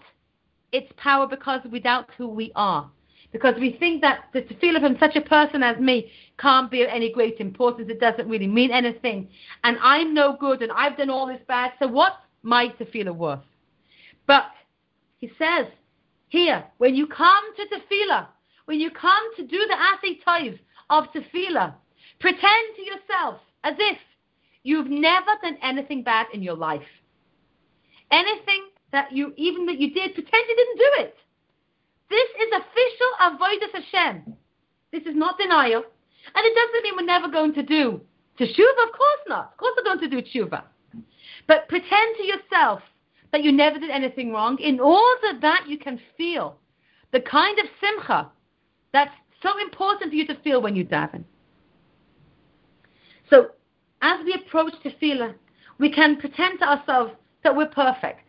its 0.71 0.89
power, 0.95 1.27
because 1.27 1.59
we 1.69 1.81
doubt 1.81 2.09
who 2.17 2.27
we 2.29 2.53
are. 2.55 2.89
Because 3.33 3.55
we 3.59 3.75
think 3.79 4.01
that 4.01 4.29
the 4.33 4.43
tefillah 4.43 4.79
from 4.79 4.95
such 4.97 5.17
a 5.17 5.21
person 5.21 5.61
as 5.61 5.77
me 5.77 6.09
can't 6.39 6.71
be 6.71 6.83
of 6.83 6.89
any 6.89 7.11
great 7.11 7.37
importance, 7.41 7.89
it 7.89 7.99
doesn't 7.99 8.29
really 8.29 8.47
mean 8.47 8.71
anything, 8.71 9.27
and 9.65 9.77
I'm 9.81 10.13
no 10.13 10.37
good, 10.39 10.61
and 10.61 10.71
I've 10.71 10.95
done 10.97 11.09
all 11.09 11.27
this 11.27 11.41
bad, 11.49 11.71
so 11.79 11.87
what's 11.87 12.15
my 12.43 12.69
tefillah 12.79 13.13
worth? 13.13 13.39
But 14.25 14.45
he 15.19 15.31
says 15.37 15.67
here, 16.29 16.63
when 16.77 16.95
you 16.95 17.07
come 17.07 17.55
to 17.55 17.63
tefillah, 17.63 18.27
when 18.65 18.79
you 18.79 18.91
come 18.91 19.35
to 19.37 19.43
do 19.43 19.57
the 19.57 19.75
asay 19.75 20.21
toiv, 20.25 20.59
of 20.89 21.05
tefillah. 21.13 21.73
Pretend 22.19 22.75
to 22.75 22.81
yourself 22.83 23.41
as 23.63 23.75
if 23.77 23.97
you've 24.63 24.89
never 24.89 25.31
done 25.41 25.57
anything 25.61 26.03
bad 26.03 26.27
in 26.33 26.41
your 26.41 26.55
life. 26.55 26.87
Anything 28.11 28.69
that 28.91 29.11
you, 29.11 29.33
even 29.35 29.65
that 29.65 29.79
you 29.79 29.93
did, 29.93 30.13
pretend 30.13 30.43
you 30.47 30.55
didn't 30.55 30.77
do 30.77 31.03
it. 31.03 31.15
This 32.09 32.29
is 32.41 32.53
official 32.55 33.11
avodas 33.21 33.83
Hashem. 33.83 34.35
This 34.91 35.03
is 35.03 35.15
not 35.15 35.37
denial. 35.37 35.83
And 36.33 36.45
it 36.45 36.55
doesn't 36.55 36.83
mean 36.83 36.93
we're 36.97 37.05
never 37.05 37.27
going 37.27 37.53
to 37.53 37.63
do 37.63 38.01
teshuva. 38.39 38.83
Of 38.85 38.93
course 38.93 39.23
not. 39.27 39.51
Of 39.51 39.57
course 39.57 39.73
we're 39.77 39.83
going 39.83 40.09
to 40.09 40.09
do 40.09 40.21
teshuva. 40.21 40.63
But 41.47 41.67
pretend 41.67 42.15
to 42.17 42.23
yourself 42.23 42.81
that 43.31 43.43
you 43.43 43.51
never 43.51 43.79
did 43.79 43.89
anything 43.89 44.31
wrong 44.31 44.57
in 44.59 44.79
order 44.79 45.39
that 45.41 45.65
you 45.67 45.77
can 45.77 45.99
feel 46.17 46.57
the 47.11 47.19
kind 47.21 47.57
of 47.59 47.65
simcha 47.81 48.31
that's 48.93 49.11
so 49.41 49.49
important 49.59 50.11
for 50.11 50.15
you 50.15 50.27
to 50.27 50.35
feel 50.43 50.61
when 50.61 50.75
you 50.75 50.85
daven. 50.85 51.23
So, 53.29 53.51
as 54.01 54.19
we 54.25 54.33
approach 54.33 54.73
tefillah, 54.83 55.33
we 55.79 55.91
can 55.91 56.17
pretend 56.17 56.59
to 56.59 56.65
ourselves 56.69 57.11
that 57.43 57.55
we're 57.55 57.67
perfect. 57.67 58.21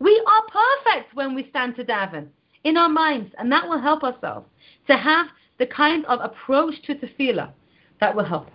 We 0.00 0.22
are 0.26 0.42
perfect 0.84 1.14
when 1.14 1.34
we 1.34 1.48
stand 1.50 1.76
to 1.76 1.84
daven 1.84 2.28
in 2.64 2.76
our 2.76 2.88
minds, 2.88 3.32
and 3.38 3.50
that 3.52 3.68
will 3.68 3.80
help 3.80 4.02
ourselves 4.02 4.46
to 4.88 4.96
have 4.96 5.26
the 5.58 5.66
kind 5.66 6.04
of 6.06 6.20
approach 6.20 6.74
to 6.86 6.94
tefillah 6.94 7.52
that 8.00 8.14
will 8.14 8.24
help 8.24 8.46
us. 8.46 8.52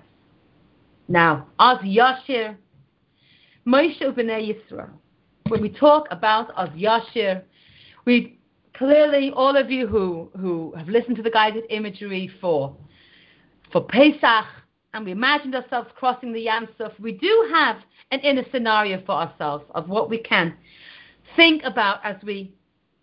Now, 1.08 1.48
Az 1.60 1.80
Yashir, 1.80 2.56
Moshe 3.68 4.02
B'nai 4.02 4.54
Yisrael. 4.54 4.90
When 5.50 5.62
we 5.62 5.70
talk 5.70 6.08
about 6.10 6.52
Az 6.58 6.70
Yashir, 6.70 7.44
we 8.06 8.40
clearly 8.76 9.32
all 9.36 9.56
of 9.56 9.70
you 9.70 9.88
who, 9.88 10.30
who 10.40 10.74
have 10.78 10.88
listened 10.88 11.18
to 11.18 11.22
the 11.22 11.30
guided 11.30 11.66
imagery 11.70 12.32
for, 12.40 12.76
for 13.72 13.86
Pesach, 13.86 14.46
and 14.94 15.06
we 15.06 15.12
imagined 15.12 15.56
ourselves 15.56 15.90
crossing 15.96 16.34
the 16.34 16.42
Yam 16.42 16.68
Suf, 16.78 16.94
we 17.00 17.12
do 17.14 17.50
have 17.54 17.78
an 18.12 18.20
inner 18.22 18.44
scenario 18.52 19.04
for 19.06 19.14
ourselves 19.14 19.66
of 19.76 19.90
what 19.90 20.10
we 20.10 20.20
can 20.20 20.56
think 21.36 21.64
about 21.64 22.00
as 22.04 22.16
we, 22.24 22.54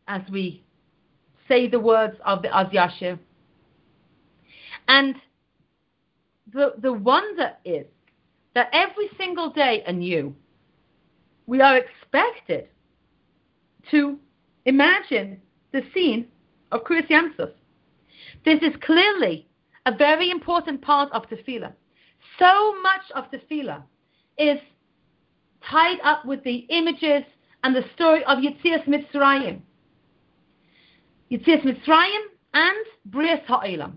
as 0.08 0.22
we 0.30 0.62
say 1.48 1.68
the 1.68 1.80
words 1.80 2.16
of 2.24 2.42
the 2.42 2.56
Az 2.56 2.68
Yashir. 2.68 3.18
And 4.88 5.16
the, 6.52 6.74
the 6.78 6.92
wonder 6.92 7.52
is 7.64 7.86
that 8.54 8.68
every 8.72 9.10
single 9.18 9.50
day 9.50 9.82
anew, 9.86 10.34
we 11.50 11.60
are 11.60 11.78
expected 11.78 12.68
to 13.90 14.16
imagine 14.66 15.42
the 15.72 15.82
scene 15.92 16.28
of 16.70 16.84
Cruciansus. 16.84 17.50
This 18.44 18.60
is 18.62 18.72
clearly 18.82 19.48
a 19.84 19.92
very 19.92 20.30
important 20.30 20.80
part 20.80 21.10
of 21.10 21.24
tefillah. 21.28 21.72
So 22.38 22.80
much 22.82 23.02
of 23.16 23.24
tefillah 23.32 23.82
is 24.38 24.60
tied 25.68 25.98
up 26.04 26.24
with 26.24 26.44
the 26.44 26.58
images 26.70 27.24
and 27.64 27.74
the 27.74 27.84
story 27.96 28.22
of 28.26 28.38
Yitzias 28.38 28.84
Mitzrayim. 28.86 29.60
Yitzias 31.32 31.62
Mitzrayim 31.64 32.22
and 32.54 32.86
Brias 33.10 33.44
Ha'olam. 33.46 33.94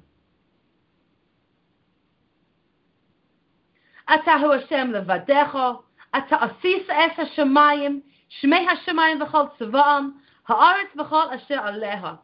Atahu 4.10 4.60
Hashem 4.60 4.92
levadecho. 4.92 5.83
לבדך, 6.15 6.27
אתה 6.27 6.37
עשית 6.37 6.91
את 6.91 7.19
השמיים, 7.19 8.01
שמי 8.29 8.67
השמיים 8.69 9.23
וכל 9.23 9.43
צבאם, 9.59 10.11
Ha'aretz 10.49 10.97
v'chol 10.97 11.33
asher 11.35 11.61
aleha. 11.61 12.19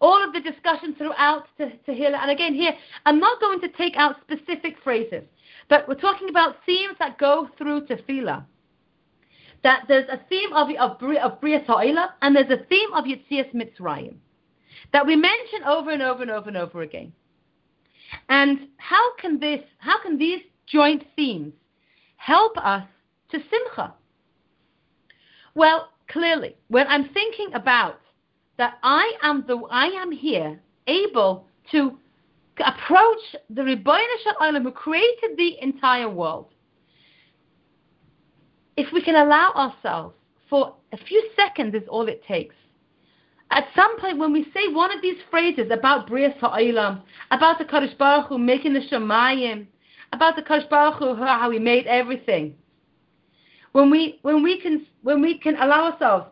All 0.00 0.24
of 0.24 0.32
the 0.32 0.40
discussion 0.40 0.94
throughout 0.96 1.46
Tehillah, 1.60 2.18
and 2.22 2.30
again 2.30 2.54
here, 2.54 2.72
I'm 3.06 3.20
not 3.20 3.38
going 3.38 3.60
to 3.60 3.68
take 3.68 3.96
out 3.96 4.16
specific 4.22 4.76
phrases, 4.82 5.24
but 5.68 5.86
we're 5.86 5.94
talking 5.94 6.28
about 6.30 6.56
themes 6.66 6.96
that 6.98 7.18
go 7.18 7.48
through 7.58 7.86
Tefillah. 7.86 8.44
That 9.62 9.84
there's 9.86 10.08
a 10.08 10.20
theme 10.28 10.52
of, 10.54 10.70
of, 10.70 11.02
of 11.02 11.40
Bria 11.40 11.60
Ta'ila, 11.64 12.14
and 12.22 12.34
there's 12.34 12.50
a 12.50 12.64
theme 12.64 12.92
of 12.94 13.04
Yitzias 13.04 13.54
Mitzrayim, 13.54 14.16
that 14.92 15.06
we 15.06 15.14
mention 15.14 15.62
over 15.66 15.90
and 15.90 16.02
over 16.02 16.22
and 16.22 16.30
over 16.30 16.48
and 16.48 16.56
over 16.56 16.80
again. 16.80 17.12
And 18.28 18.68
how 18.78 19.14
can 19.16 19.38
this, 19.38 19.60
how 19.78 20.02
can 20.02 20.18
these 20.18 20.40
joint 20.66 21.04
themes 21.14 21.52
help 22.17 22.57
us 22.57 22.83
to 23.31 23.39
Simcha? 23.49 23.93
Well, 25.55 25.89
clearly, 26.07 26.55
when 26.67 26.87
I'm 26.87 27.09
thinking 27.09 27.49
about 27.53 27.99
that 28.57 28.77
I 28.83 29.13
am 29.23 29.45
the 29.47 29.57
I 29.71 29.85
am 29.87 30.11
here 30.11 30.59
able 30.87 31.45
to 31.71 31.97
approach 32.59 33.19
the 33.49 33.63
Shel 34.23 34.35
Olam 34.41 34.63
who 34.63 34.71
created 34.71 35.37
the 35.37 35.57
entire 35.61 36.09
world. 36.09 36.47
If 38.75 38.91
we 38.93 39.01
can 39.01 39.15
allow 39.15 39.51
ourselves 39.53 40.15
for 40.49 40.75
a 40.91 40.97
few 40.97 41.29
seconds 41.35 41.75
is 41.75 41.87
all 41.89 42.07
it 42.07 42.23
takes. 42.27 42.55
At 43.51 43.67
some 43.75 43.99
point 43.99 44.17
when 44.17 44.33
we 44.33 44.43
say 44.53 44.67
one 44.71 44.91
of 44.91 45.01
these 45.01 45.17
phrases 45.29 45.71
about 45.71 46.09
Brias 46.09 46.37
Ha'olam, 46.39 47.01
about 47.31 47.57
the 47.57 47.65
Kadosh 47.65 47.97
Baruch 47.97 48.27
Hu 48.27 48.37
making 48.37 48.73
the 48.73 48.81
Shemayim, 48.81 49.67
about 50.13 50.35
the 50.35 50.41
Kadosh 50.41 50.69
Baruch 50.69 50.95
Hu, 50.99 51.15
how 51.15 51.49
he 51.51 51.59
made 51.59 51.87
everything, 51.87 52.55
when 53.71 53.89
we 53.89 54.19
when 54.21 54.43
we 54.43 54.59
can 54.59 54.85
when 55.03 55.21
we 55.21 55.37
can 55.37 55.55
allow 55.57 55.91
ourselves 55.91 56.25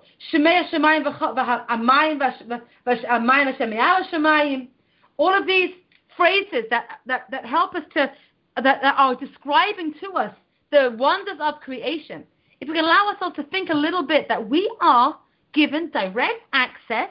all 5.17 5.33
of 5.33 5.47
these 5.47 5.69
phrases 6.17 6.63
that, 6.69 6.85
that, 7.05 7.25
that 7.31 7.45
help 7.45 7.75
us 7.75 7.83
to 7.93 8.11
that, 8.57 8.79
that 8.81 8.95
are 8.97 9.15
describing 9.15 9.93
to 10.01 10.11
us 10.11 10.33
the 10.71 10.95
wonders 10.97 11.37
of 11.41 11.59
creation. 11.59 12.23
If 12.61 12.69
we 12.69 12.75
can 12.75 12.85
allow 12.85 13.09
ourselves 13.13 13.35
to 13.35 13.43
think 13.43 13.69
a 13.69 13.75
little 13.75 14.03
bit 14.03 14.27
that 14.29 14.49
we 14.49 14.69
are 14.81 15.17
given 15.53 15.89
direct 15.91 16.41
access 16.53 17.09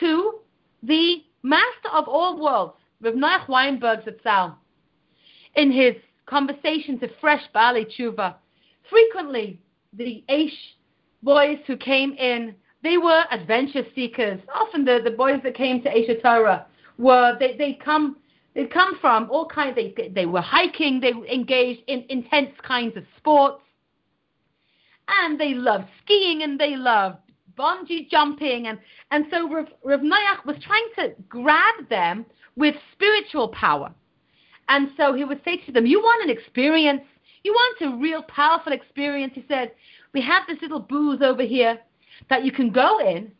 to 0.00 0.40
the 0.82 1.24
master 1.42 1.88
of 1.92 2.06
all 2.06 2.40
worlds, 2.40 2.74
Rav 3.00 3.14
Noach 3.14 3.48
Weinberg 3.48 4.00
Zatzal, 4.04 4.54
in 5.56 5.72
his 5.72 5.94
conversation 6.26 6.98
to 7.00 7.08
Fresh 7.20 7.42
Baalei 7.54 7.86
Teshuva, 7.86 8.34
frequently 8.88 9.58
the 9.92 10.24
Aish 10.28 10.52
boys 11.22 11.58
who 11.66 11.76
came 11.76 12.12
in, 12.12 12.54
they 12.82 12.98
were 12.98 13.24
adventure 13.30 13.84
seekers. 13.94 14.40
Often 14.54 14.84
the, 14.84 15.00
the 15.02 15.10
boys 15.10 15.40
that 15.42 15.54
came 15.54 15.82
to 15.82 15.88
Aish 15.88 16.22
Torah 16.22 16.66
were 16.98 17.36
they 17.38 17.56
they 17.56 17.74
come 17.74 18.16
they 18.54 18.66
come 18.66 18.98
from 19.00 19.28
all 19.30 19.46
kinds. 19.46 19.76
They 19.76 20.10
they 20.14 20.26
were 20.26 20.40
hiking. 20.40 21.00
They 21.00 21.12
engaged 21.32 21.82
in 21.88 22.04
intense 22.08 22.52
kinds 22.62 22.96
of 22.96 23.04
sports, 23.16 23.62
and 25.08 25.38
they 25.38 25.54
loved 25.54 25.86
skiing 26.02 26.42
and 26.42 26.58
they 26.58 26.76
loved 26.76 27.18
bungee 27.58 28.08
jumping. 28.08 28.68
And 28.68 28.78
and 29.10 29.26
so 29.30 29.52
Rav, 29.52 29.66
Rav 29.84 30.00
was 30.44 30.56
trying 30.62 30.88
to 30.98 31.14
grab 31.28 31.88
them 31.90 32.24
with 32.56 32.74
spiritual 32.92 33.48
power. 33.48 33.92
And 34.68 34.90
so 34.96 35.12
he 35.14 35.24
would 35.24 35.42
say 35.44 35.58
to 35.58 35.72
them, 35.72 35.86
"You 35.86 36.00
want 36.00 36.24
an 36.24 36.30
experience? 36.36 37.02
You 37.44 37.52
want 37.52 37.94
a 37.94 37.96
real 37.96 38.22
powerful 38.22 38.72
experience? 38.72 39.32
He 39.34 39.44
said, 39.46 39.72
We 40.12 40.20
have 40.22 40.42
this 40.48 40.60
little 40.60 40.80
booth 40.80 41.22
over 41.22 41.42
here 41.42 41.78
that 42.28 42.44
you 42.44 42.50
can 42.50 42.70
go 42.70 42.98
in 42.98 43.30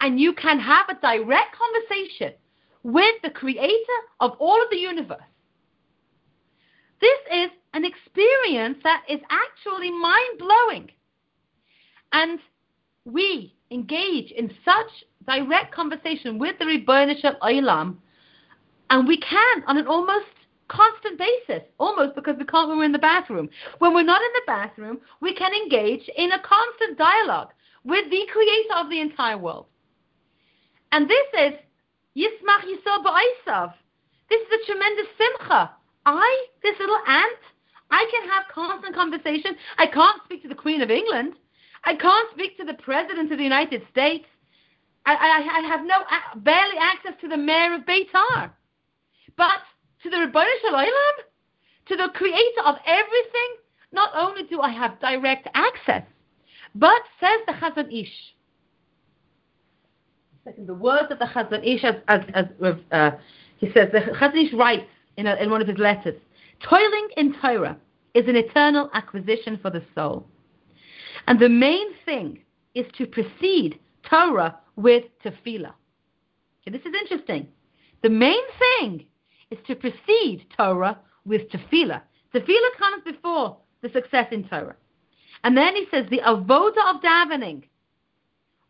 and 0.00 0.18
you 0.18 0.32
can 0.32 0.58
have 0.58 0.88
a 0.88 1.00
direct 1.00 1.56
conversation 1.56 2.34
with 2.82 3.14
the 3.22 3.30
creator 3.30 4.00
of 4.18 4.32
all 4.40 4.60
of 4.60 4.68
the 4.70 4.76
universe. 4.76 5.22
This 7.00 7.18
is 7.32 7.50
an 7.72 7.84
experience 7.84 8.78
that 8.82 9.04
is 9.08 9.20
actually 9.30 9.92
mind 9.92 10.38
blowing. 10.38 10.90
And 12.12 12.40
we 13.04 13.54
engage 13.70 14.32
in 14.32 14.52
such 14.64 15.04
direct 15.26 15.72
conversation 15.72 16.38
with 16.38 16.58
the 16.58 16.64
Ribono 16.64 17.20
Shel 17.20 17.36
Olam, 17.42 17.96
and 18.90 19.06
we 19.06 19.18
can, 19.18 19.62
on 19.66 19.78
an 19.78 19.86
almost 19.86 20.26
constant 20.68 21.18
basis, 21.18 21.62
almost 21.78 22.14
because 22.14 22.36
we 22.38 22.44
can't 22.44 22.68
when 22.68 22.78
we're 22.78 22.84
in 22.84 22.92
the 22.92 22.98
bathroom. 22.98 23.48
When 23.78 23.94
we're 23.94 24.02
not 24.02 24.22
in 24.22 24.32
the 24.34 24.42
bathroom, 24.46 24.98
we 25.20 25.34
can 25.34 25.52
engage 25.52 26.08
in 26.16 26.32
a 26.32 26.38
constant 26.40 26.98
dialogue 26.98 27.50
with 27.84 28.10
the 28.10 28.26
creator 28.32 28.74
of 28.76 28.90
the 28.90 29.00
entire 29.00 29.38
world. 29.38 29.66
And 30.92 31.08
this 31.08 31.26
is 31.38 31.52
Yismach 32.16 32.64
Yisrael 32.64 33.04
Ba'aisav. 33.04 33.74
This 34.28 34.40
is 34.40 34.60
a 34.62 34.66
tremendous 34.66 35.06
simcha. 35.18 35.70
I, 36.06 36.46
this 36.62 36.78
little 36.78 36.98
ant, 37.06 37.38
I 37.90 38.06
can 38.10 38.28
have 38.30 38.44
constant 38.52 38.94
conversation. 38.94 39.56
I 39.78 39.86
can't 39.86 40.22
speak 40.24 40.42
to 40.42 40.48
the 40.48 40.54
Queen 40.54 40.82
of 40.82 40.90
England. 40.90 41.34
I 41.84 41.94
can't 41.94 42.30
speak 42.32 42.56
to 42.58 42.64
the 42.64 42.74
President 42.74 43.32
of 43.32 43.38
the 43.38 43.44
United 43.44 43.82
States. 43.90 44.24
I, 45.04 45.14
I, 45.14 45.58
I 45.58 45.68
have 45.68 45.84
no 45.84 45.96
barely 46.36 46.78
access 46.80 47.12
to 47.20 47.28
the 47.28 47.36
mayor 47.36 47.74
of 47.74 47.82
Beitar. 47.82 48.50
But 49.36 49.60
to 50.02 50.10
the 50.10 50.16
Shel 50.62 50.74
Olam, 50.74 51.16
to 51.86 51.96
the 51.96 52.08
creator 52.14 52.62
of 52.64 52.76
everything, 52.86 53.56
not 53.92 54.10
only 54.14 54.44
do 54.44 54.60
I 54.60 54.70
have 54.70 55.00
direct 55.00 55.48
access, 55.54 56.04
but 56.74 57.02
says 57.20 57.40
the 57.46 57.52
Chazon 57.52 57.92
Ish. 57.92 58.34
Second, 60.44 60.66
the 60.66 60.74
words 60.74 61.08
of 61.10 61.18
the 61.18 61.26
Chazon 61.26 61.64
Ish, 61.64 61.84
as, 61.84 62.20
as, 62.34 62.46
as 62.64 62.74
uh, 62.90 63.10
he 63.58 63.66
says, 63.72 63.88
the 63.92 64.00
Chazon 64.00 64.46
Ish 64.46 64.52
writes 64.54 64.86
in, 65.16 65.26
a, 65.26 65.36
in 65.36 65.50
one 65.50 65.60
of 65.60 65.68
his 65.68 65.78
letters, 65.78 66.18
toiling 66.68 67.08
in 67.16 67.34
Torah 67.40 67.76
is 68.14 68.28
an 68.28 68.36
eternal 68.36 68.90
acquisition 68.94 69.58
for 69.60 69.70
the 69.70 69.82
soul. 69.94 70.26
And 71.26 71.38
the 71.38 71.48
main 71.48 71.86
thing 72.04 72.40
is 72.74 72.86
to 72.98 73.06
precede 73.06 73.78
Torah 74.08 74.58
with 74.76 75.04
tefillah. 75.24 75.72
Okay, 76.62 76.76
this 76.76 76.82
is 76.82 76.94
interesting. 76.94 77.48
The 78.02 78.10
main 78.10 78.42
thing 78.58 79.06
is 79.52 79.58
to 79.66 79.76
precede 79.76 80.46
Torah 80.56 80.98
with 81.24 81.42
tefillah. 81.50 82.00
Tefillah 82.34 82.76
comes 82.78 83.04
before 83.04 83.58
the 83.82 83.90
success 83.90 84.26
in 84.32 84.44
Torah. 84.48 84.76
And 85.44 85.56
then 85.56 85.76
he 85.76 85.86
says 85.90 86.06
the 86.10 86.20
avoda 86.20 86.94
of 86.94 87.02
davening. 87.02 87.64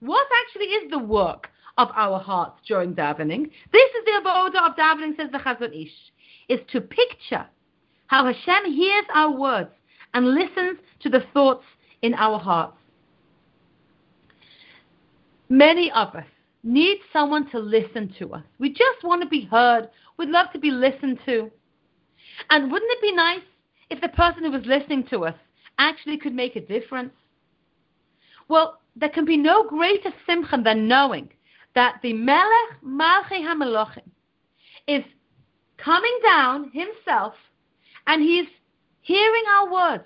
What 0.00 0.26
actually 0.44 0.66
is 0.66 0.90
the 0.90 0.98
work 0.98 1.48
of 1.78 1.88
our 1.94 2.18
hearts 2.18 2.60
during 2.66 2.94
davening? 2.94 3.50
This 3.72 3.90
is 3.90 4.04
the 4.04 4.20
avoda 4.24 4.68
of 4.68 4.76
davening, 4.76 5.16
says 5.16 5.30
the 5.30 5.38
Chazon 5.38 5.72
Ish, 5.72 5.92
is 6.48 6.60
to 6.72 6.80
picture 6.80 7.46
how 8.08 8.26
Hashem 8.26 8.72
hears 8.72 9.04
our 9.14 9.30
words 9.30 9.70
and 10.14 10.34
listens 10.34 10.78
to 11.00 11.08
the 11.08 11.24
thoughts 11.32 11.64
in 12.02 12.14
our 12.14 12.38
hearts. 12.38 12.76
Many 15.48 15.92
of 15.92 16.14
us 16.14 16.26
need 16.62 16.98
someone 17.12 17.50
to 17.50 17.58
listen 17.58 18.14
to 18.18 18.34
us. 18.34 18.44
We 18.58 18.70
just 18.70 19.02
want 19.02 19.22
to 19.22 19.28
be 19.28 19.42
heard. 19.42 19.88
We'd 20.16 20.28
love 20.28 20.52
to 20.52 20.58
be 20.58 20.70
listened 20.70 21.18
to. 21.26 21.50
And 22.50 22.70
wouldn't 22.70 22.92
it 22.92 23.02
be 23.02 23.12
nice 23.12 23.42
if 23.90 24.00
the 24.00 24.08
person 24.08 24.44
who 24.44 24.52
was 24.52 24.64
listening 24.64 25.04
to 25.10 25.24
us 25.24 25.34
actually 25.78 26.18
could 26.18 26.34
make 26.34 26.56
a 26.56 26.60
difference? 26.60 27.12
Well, 28.48 28.80
there 28.96 29.08
can 29.08 29.24
be 29.24 29.36
no 29.36 29.64
greater 29.64 30.12
simcha 30.26 30.60
than 30.62 30.88
knowing 30.88 31.30
that 31.74 32.00
the 32.02 32.12
Melech 32.12 32.82
Malchei 32.84 33.40
HaMelachim 33.40 34.08
is 34.86 35.02
coming 35.78 36.18
down 36.22 36.70
himself 36.72 37.34
and 38.06 38.22
he's 38.22 38.46
hearing 39.00 39.44
our 39.50 39.72
words 39.72 40.04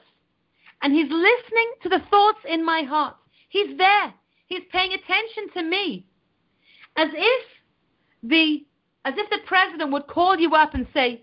and 0.83 0.93
he's 0.93 1.11
listening 1.11 1.73
to 1.83 1.89
the 1.89 2.03
thoughts 2.11 2.39
in 2.49 2.65
my 2.65 2.83
heart. 2.83 3.17
He's 3.49 3.77
there. 3.77 4.15
He's 4.47 4.63
paying 4.71 4.93
attention 4.93 5.51
to 5.55 5.63
me. 5.63 6.06
As 6.97 7.09
if 7.12 7.44
the 8.22 8.64
as 9.05 9.14
if 9.16 9.30
the 9.30 9.38
president 9.47 9.92
would 9.92 10.07
call 10.09 10.36
you 10.38 10.55
up 10.55 10.74
and 10.74 10.86
say, 10.92 11.22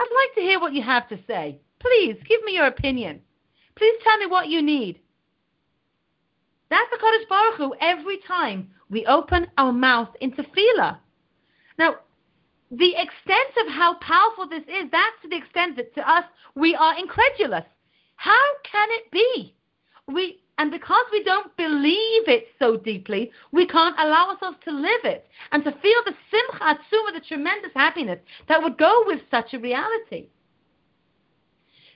I'd 0.00 0.08
like 0.14 0.34
to 0.34 0.40
hear 0.40 0.58
what 0.58 0.72
you 0.72 0.82
have 0.82 1.08
to 1.10 1.18
say. 1.26 1.60
Please 1.78 2.16
give 2.28 2.42
me 2.42 2.54
your 2.54 2.66
opinion. 2.66 3.20
Please 3.76 3.94
tell 4.02 4.18
me 4.18 4.26
what 4.26 4.48
you 4.48 4.60
need. 4.60 4.98
That's 6.68 6.90
the 6.90 6.96
Kadosh 6.96 7.28
Baruch 7.28 7.56
Hu 7.58 7.74
every 7.80 8.18
time 8.26 8.70
we 8.90 9.06
open 9.06 9.46
our 9.58 9.72
mouth 9.72 10.08
into 10.20 10.42
tefillah. 10.42 10.98
Now, 11.78 11.96
the 12.70 12.94
extent 12.96 13.66
of 13.66 13.72
how 13.72 13.94
powerful 13.94 14.48
this 14.48 14.64
is, 14.64 14.90
that's 14.90 15.22
to 15.22 15.28
the 15.28 15.36
extent 15.36 15.76
that 15.76 15.94
to 15.94 16.10
us 16.10 16.24
we 16.54 16.74
are 16.74 16.98
incredulous. 16.98 17.64
How 18.16 18.44
can 18.64 18.88
it 18.90 19.10
be? 19.10 19.54
We 20.08 20.41
and 20.62 20.70
because 20.70 21.04
we 21.10 21.24
don't 21.24 21.56
believe 21.56 22.28
it 22.28 22.46
so 22.60 22.76
deeply, 22.76 23.32
we 23.50 23.66
can't 23.66 23.98
allow 23.98 24.30
ourselves 24.30 24.58
to 24.64 24.70
live 24.70 25.04
it 25.04 25.26
and 25.50 25.64
to 25.64 25.72
feel 25.72 26.00
the 26.04 26.14
simcha 26.30 26.64
atzuma, 26.64 27.14
the 27.14 27.26
tremendous 27.26 27.72
happiness 27.74 28.20
that 28.46 28.62
would 28.62 28.78
go 28.78 29.02
with 29.04 29.18
such 29.28 29.54
a 29.54 29.58
reality. 29.58 30.28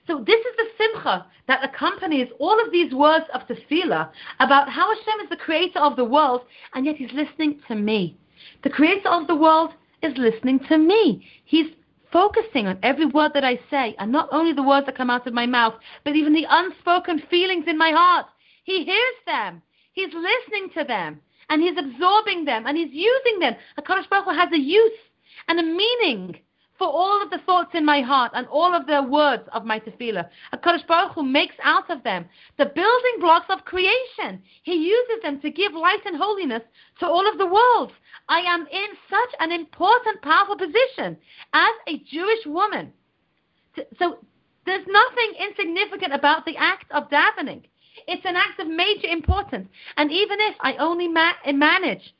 So 0.05 0.21
this 0.27 0.41
is 0.41 0.55
the 0.57 0.65
simcha 0.77 1.27
that 1.47 1.63
accompanies 1.63 2.27
all 2.39 2.61
of 2.61 2.73
these 2.73 2.93
words 2.93 3.23
of 3.33 3.47
tefillah 3.47 4.09
about 4.41 4.67
how 4.67 4.93
Hashem 4.93 5.21
is 5.23 5.29
the 5.29 5.37
creator 5.37 5.79
of 5.79 5.95
the 5.95 6.03
world, 6.03 6.41
and 6.73 6.85
yet 6.85 6.97
He's 6.97 7.13
listening 7.13 7.61
to 7.69 7.75
me. 7.75 8.17
The 8.65 8.69
creator 8.69 9.07
of 9.07 9.27
the 9.27 9.35
world 9.37 9.69
is 10.03 10.11
listening 10.17 10.59
to 10.67 10.77
me. 10.77 11.25
He's 11.45 11.67
focusing 12.11 12.67
on 12.67 12.79
every 12.83 13.05
word 13.05 13.31
that 13.33 13.45
I 13.45 13.61
say, 13.71 13.95
and 13.97 14.11
not 14.11 14.27
only 14.33 14.51
the 14.51 14.61
words 14.61 14.87
that 14.87 14.97
come 14.97 15.09
out 15.09 15.25
of 15.25 15.33
my 15.33 15.45
mouth, 15.45 15.75
but 16.03 16.17
even 16.17 16.33
the 16.33 16.47
unspoken 16.49 17.23
feelings 17.29 17.63
in 17.65 17.77
my 17.77 17.91
heart. 17.91 18.25
He 18.67 18.83
hears 18.83 19.15
them. 19.25 19.61
He's 19.93 20.13
listening 20.13 20.69
to 20.75 20.83
them, 20.83 21.21
and 21.49 21.61
he's 21.61 21.77
absorbing 21.77 22.43
them, 22.43 22.67
and 22.67 22.77
he's 22.77 22.91
using 22.91 23.39
them. 23.39 23.55
HaKadosh 23.79 24.09
Baruch 24.09 24.25
Hu 24.25 24.31
has 24.31 24.51
a 24.51 24.59
use 24.59 24.99
and 25.47 25.57
a 25.57 25.63
meaning 25.63 26.37
for 26.77 26.89
all 26.89 27.23
of 27.23 27.29
the 27.29 27.37
thoughts 27.45 27.71
in 27.73 27.85
my 27.85 28.01
heart 28.01 28.33
and 28.35 28.45
all 28.47 28.75
of 28.75 28.85
the 28.85 29.03
words 29.03 29.43
of 29.53 29.63
my 29.63 29.79
tefillah. 29.79 30.27
HaKadosh 30.53 30.85
Baruch 30.85 31.13
Hu 31.13 31.23
makes 31.23 31.55
out 31.63 31.89
of 31.89 32.03
them 32.03 32.25
the 32.57 32.65
building 32.65 33.15
blocks 33.21 33.45
of 33.49 33.63
creation. 33.63 34.43
He 34.63 34.73
uses 34.73 35.23
them 35.23 35.39
to 35.39 35.49
give 35.49 35.71
light 35.71 36.05
and 36.05 36.17
holiness 36.17 36.63
to 36.99 37.07
all 37.07 37.25
of 37.25 37.37
the 37.37 37.47
worlds. 37.47 37.93
I 38.27 38.41
am 38.41 38.67
in 38.67 38.89
such 39.09 39.33
an 39.39 39.53
important, 39.53 40.21
powerful 40.21 40.57
position 40.57 41.15
as 41.53 41.73
a 41.87 41.99
Jewish 41.99 42.45
woman. 42.45 42.91
So 43.97 44.17
there's 44.65 44.85
nothing 44.87 45.33
insignificant 45.39 46.13
about 46.13 46.43
the 46.43 46.57
act 46.57 46.91
of 46.91 47.09
davening. 47.09 47.63
It's 48.07 48.25
an 48.25 48.35
act 48.35 48.59
of 48.59 48.67
major 48.67 49.07
importance. 49.07 49.67
And 49.97 50.11
even 50.11 50.37
if 50.41 50.55
I 50.61 50.75
only 50.77 51.07
ma- 51.07 51.33
eh, 51.45 51.51
manage 51.51 52.13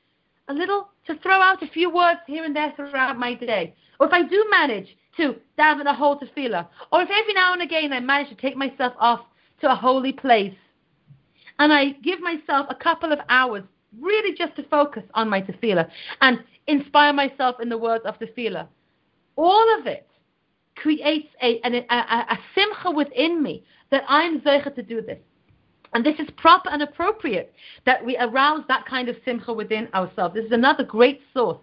a 0.47 0.53
little 0.53 0.89
to 1.05 1.15
throw 1.19 1.41
out 1.41 1.61
a 1.63 1.67
few 1.67 1.89
words 1.93 2.19
here 2.27 2.43
and 2.43 2.55
there 2.55 2.73
throughout 2.75 3.17
my 3.17 3.33
day, 3.33 3.75
or 3.99 4.07
if 4.07 4.13
I 4.13 4.23
do 4.23 4.45
manage 4.49 4.95
to 5.17 5.35
daven 5.57 5.85
a 5.85 5.93
whole 5.93 6.19
tefillah, 6.19 6.67
or 6.91 7.01
if 7.01 7.09
every 7.09 7.33
now 7.33 7.53
and 7.53 7.61
again 7.61 7.91
I 7.93 7.99
manage 7.99 8.29
to 8.29 8.35
take 8.35 8.55
myself 8.55 8.93
off 8.99 9.21
to 9.61 9.71
a 9.71 9.75
holy 9.75 10.13
place, 10.13 10.53
and 11.59 11.73
I 11.73 11.91
give 12.03 12.19
myself 12.19 12.67
a 12.69 12.75
couple 12.75 13.11
of 13.11 13.19
hours 13.29 13.63
really 13.99 14.35
just 14.37 14.55
to 14.57 14.63
focus 14.63 15.03
on 15.13 15.29
my 15.29 15.41
tefillah 15.41 15.89
and 16.21 16.43
inspire 16.67 17.13
myself 17.13 17.55
in 17.61 17.69
the 17.69 17.77
words 17.77 18.05
of 18.05 18.19
tefillah, 18.19 18.67
all 19.35 19.79
of 19.79 19.87
it 19.87 20.07
creates 20.75 21.29
a, 21.41 21.59
a, 21.63 21.85
a, 21.89 21.95
a 21.95 22.39
simcha 22.53 22.91
within 22.91 23.41
me 23.41 23.63
that 23.89 24.03
I'm 24.07 24.41
zeicha 24.41 24.73
to 24.75 24.83
do 24.83 25.01
this. 25.01 25.19
And 25.93 26.05
this 26.05 26.19
is 26.19 26.27
proper 26.37 26.69
and 26.69 26.81
appropriate 26.81 27.53
that 27.85 28.05
we 28.05 28.17
arouse 28.17 28.63
that 28.67 28.85
kind 28.85 29.09
of 29.09 29.15
simcha 29.23 29.53
within 29.53 29.87
ourselves. 29.93 30.35
This 30.35 30.45
is 30.45 30.51
another 30.51 30.83
great 30.83 31.21
source 31.33 31.59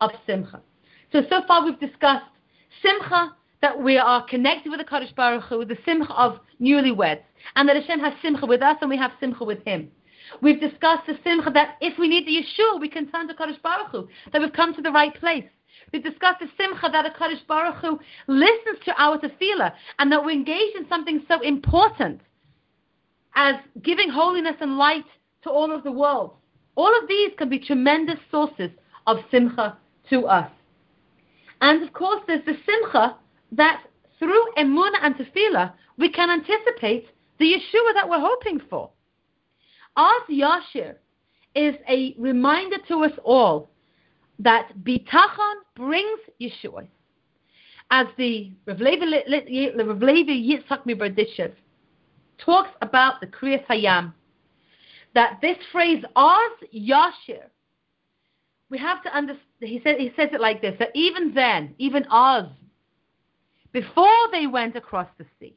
of 0.00 0.10
simcha. 0.26 0.60
So, 1.12 1.22
so 1.28 1.42
far 1.46 1.64
we've 1.64 1.80
discussed 1.80 2.26
simcha, 2.82 3.34
that 3.62 3.80
we 3.80 3.96
are 3.96 4.26
connected 4.26 4.70
with 4.70 4.80
the 4.80 4.84
Kadosh 4.84 5.14
Baruch 5.14 5.44
Hu, 5.44 5.64
the 5.64 5.78
simcha 5.86 6.12
of 6.12 6.40
newlyweds, 6.60 7.22
and 7.54 7.68
that 7.68 7.76
Hashem 7.76 8.00
has 8.00 8.12
simcha 8.20 8.44
with 8.44 8.60
us 8.60 8.76
and 8.80 8.90
we 8.90 8.96
have 8.98 9.12
simcha 9.20 9.44
with 9.44 9.64
Him. 9.64 9.88
We've 10.40 10.60
discussed 10.60 11.06
the 11.06 11.16
simcha 11.24 11.50
that 11.50 11.76
if 11.80 11.96
we 11.98 12.08
need 12.08 12.26
the 12.26 12.42
Yeshua, 12.42 12.80
we 12.80 12.88
can 12.88 13.10
turn 13.10 13.28
to 13.28 13.34
Kadosh 13.34 13.62
Baruch 13.62 13.90
Hu, 13.92 14.08
that 14.32 14.42
we've 14.42 14.52
come 14.52 14.74
to 14.74 14.82
the 14.82 14.90
right 14.90 15.14
place. 15.14 15.44
We've 15.92 16.02
discussed 16.02 16.40
the 16.40 16.48
simcha 16.58 16.88
that 16.90 17.06
a 17.06 17.10
Kadosh 17.10 17.46
Baruch 17.46 17.76
Hu 17.76 18.00
listens 18.26 18.78
to 18.84 19.00
our 19.00 19.18
tefillah 19.18 19.72
and 19.98 20.10
that 20.10 20.24
we 20.24 20.32
engage 20.32 20.74
in 20.74 20.88
something 20.88 21.22
so 21.28 21.40
important 21.40 22.20
as 23.34 23.56
giving 23.82 24.10
holiness 24.10 24.56
and 24.60 24.76
light 24.76 25.04
to 25.42 25.50
all 25.50 25.74
of 25.74 25.84
the 25.84 25.92
world. 25.92 26.34
All 26.74 26.92
of 27.00 27.08
these 27.08 27.30
can 27.36 27.48
be 27.48 27.58
tremendous 27.58 28.18
sources 28.30 28.70
of 29.06 29.18
simcha 29.30 29.78
to 30.10 30.26
us. 30.26 30.50
And 31.60 31.82
of 31.82 31.92
course, 31.92 32.22
there's 32.26 32.44
the 32.44 32.56
simcha 32.66 33.16
that 33.52 33.82
through 34.18 34.44
emunah 34.56 35.02
and 35.02 35.14
tefillah, 35.16 35.72
we 35.98 36.08
can 36.08 36.30
anticipate 36.30 37.06
the 37.38 37.44
Yeshua 37.44 37.94
that 37.94 38.08
we're 38.08 38.20
hoping 38.20 38.60
for. 38.70 38.90
Az 39.96 40.22
Yashir 40.30 40.96
is 41.54 41.74
a 41.88 42.14
reminder 42.18 42.76
to 42.88 43.04
us 43.04 43.12
all 43.24 43.70
that 44.38 44.72
bitachon 44.82 45.54
brings 45.76 46.20
Yeshua. 46.40 46.86
As 47.90 48.06
the 48.16 48.52
Rav 48.66 48.80
Levi 48.80 50.32
Yitzhak 50.32 50.86
Miberdishev 50.86 51.52
talks 52.44 52.70
about 52.80 53.20
the 53.20 53.26
Kriyas 53.26 53.64
Hayam, 53.66 54.12
that 55.14 55.38
this 55.40 55.56
phrase 55.70 56.04
Az 56.16 56.52
Yashir, 56.74 57.44
we 58.70 58.78
have 58.78 59.02
to 59.02 59.14
understand. 59.14 59.46
He 59.60 59.80
says 59.84 59.96
he 59.98 60.12
says 60.16 60.30
it 60.32 60.40
like 60.40 60.62
this: 60.62 60.74
that 60.78 60.90
even 60.94 61.34
then, 61.34 61.74
even 61.78 62.06
Oz, 62.10 62.46
before 63.72 64.30
they 64.32 64.46
went 64.46 64.76
across 64.76 65.08
the 65.18 65.26
sea, 65.38 65.54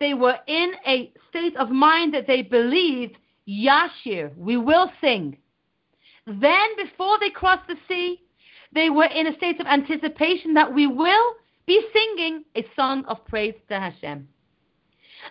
they 0.00 0.14
were 0.14 0.38
in 0.46 0.72
a 0.86 1.12
state 1.30 1.56
of 1.56 1.70
mind 1.70 2.14
that 2.14 2.26
they 2.26 2.42
believed 2.42 3.16
Yashir, 3.48 4.36
we 4.36 4.56
will 4.56 4.90
sing. 5.00 5.36
Then, 6.26 6.76
before 6.76 7.18
they 7.20 7.30
crossed 7.30 7.68
the 7.68 7.76
sea, 7.86 8.22
they 8.72 8.90
were 8.90 9.04
in 9.04 9.26
a 9.26 9.36
state 9.36 9.60
of 9.60 9.66
anticipation 9.66 10.54
that 10.54 10.72
we 10.72 10.86
will 10.86 11.34
be 11.66 11.80
singing 11.92 12.44
a 12.56 12.66
song 12.76 13.04
of 13.06 13.24
praise 13.26 13.54
to 13.68 13.78
Hashem. 13.78 14.28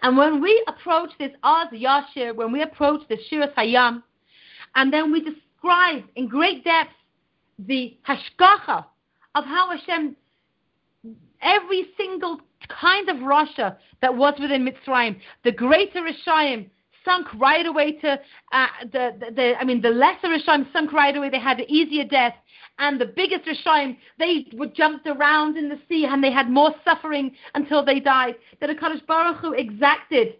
And 0.01 0.17
when 0.17 0.41
we 0.41 0.63
approach 0.67 1.11
this 1.19 1.31
Oz 1.43 1.67
Yashir, 1.71 2.35
when 2.35 2.51
we 2.51 2.61
approach 2.61 3.01
the 3.09 3.17
Shiras 3.31 3.53
Hayam, 3.53 4.03
and 4.75 4.91
then 4.91 5.11
we 5.11 5.21
describe 5.21 6.03
in 6.15 6.27
great 6.27 6.63
depth 6.63 6.91
the 7.59 7.97
hashgacha 8.07 8.85
of 9.35 9.45
how 9.45 9.69
Hashem, 9.69 10.15
every 11.41 11.87
single 11.97 12.41
kind 12.67 13.09
of 13.09 13.17
Rasha 13.17 13.77
that 14.01 14.15
was 14.15 14.33
within 14.39 14.67
Mitzrayim, 14.67 15.19
the 15.43 15.51
greater 15.51 16.01
Rishayim 16.01 16.69
sunk 17.05 17.27
right 17.35 17.65
away 17.65 17.93
to 17.93 18.19
uh, 18.51 18.67
the, 18.91 19.15
the, 19.19 19.31
the, 19.33 19.53
I 19.59 19.63
mean, 19.63 19.81
the 19.81 19.89
lesser 19.89 20.27
Rishayim 20.27 20.71
sunk 20.71 20.93
right 20.93 21.15
away. 21.15 21.29
They 21.29 21.39
had 21.39 21.59
an 21.59 21.69
easier 21.69 22.05
death 22.05 22.33
and 22.79 22.99
the 22.99 23.05
biggest 23.05 23.45
Rishayim, 23.45 23.97
they 24.19 24.47
were 24.53 24.67
jumped 24.67 25.07
around 25.07 25.57
in 25.57 25.69
the 25.69 25.79
sea 25.87 26.05
and 26.05 26.23
they 26.23 26.31
had 26.31 26.49
more 26.49 26.73
suffering 26.83 27.35
until 27.55 27.83
they 27.85 27.99
died. 27.99 28.35
That 28.59 28.69
a 28.69 28.73
Kadosh 28.73 29.05
Baruch 29.05 29.37
Hu 29.37 29.53
exacted 29.53 30.35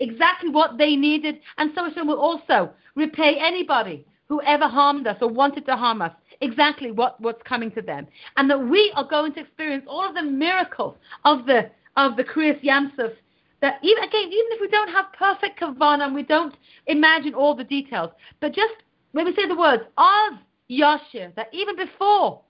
exactly 0.00 0.50
what 0.50 0.78
they 0.78 0.96
needed, 0.96 1.40
and 1.58 1.72
so 1.74 1.84
Hashem 1.84 2.06
will 2.06 2.20
also 2.20 2.70
repay 2.94 3.36
anybody 3.38 4.04
who 4.28 4.40
ever 4.42 4.66
harmed 4.66 5.06
us 5.06 5.16
or 5.20 5.28
wanted 5.28 5.66
to 5.66 5.76
harm 5.76 6.02
us 6.02 6.12
exactly 6.40 6.90
what, 6.90 7.20
what's 7.20 7.42
coming 7.42 7.70
to 7.72 7.82
them. 7.82 8.06
And 8.36 8.48
that 8.50 8.58
we 8.58 8.92
are 8.94 9.04
going 9.04 9.34
to 9.34 9.40
experience 9.40 9.84
all 9.86 10.08
of 10.08 10.14
the 10.14 10.22
miracles 10.22 10.96
of 11.24 11.46
the 11.46 11.70
of 11.96 12.16
the 12.16 12.24
Kriyas 12.24 12.62
Yamsuf 12.62 13.12
that 13.60 13.78
even 13.82 14.02
again, 14.04 14.26
even 14.26 14.52
if 14.52 14.60
we 14.60 14.68
don't 14.68 14.88
have 14.88 15.06
perfect 15.12 15.60
kavanah 15.60 16.06
and 16.06 16.14
we 16.14 16.22
don't 16.22 16.54
imagine 16.86 17.34
all 17.34 17.54
the 17.54 17.64
details, 17.64 18.10
but 18.40 18.54
just 18.54 18.72
when 19.12 19.26
we 19.26 19.34
say 19.34 19.46
the 19.46 19.56
words 19.56 19.82
of 19.98 20.38
Yashir, 20.70 21.34
that 21.34 21.48
even 21.52 21.76
before 21.76 22.42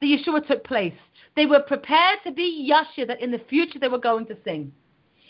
the 0.00 0.06
Yeshua 0.06 0.46
took 0.46 0.64
place, 0.64 0.94
they 1.36 1.46
were 1.46 1.60
prepared 1.60 2.18
to 2.24 2.32
be 2.32 2.70
Yashir, 2.70 3.06
that 3.06 3.22
in 3.22 3.30
the 3.30 3.40
future 3.48 3.78
they 3.78 3.88
were 3.88 3.98
going 3.98 4.26
to 4.26 4.36
sing. 4.44 4.72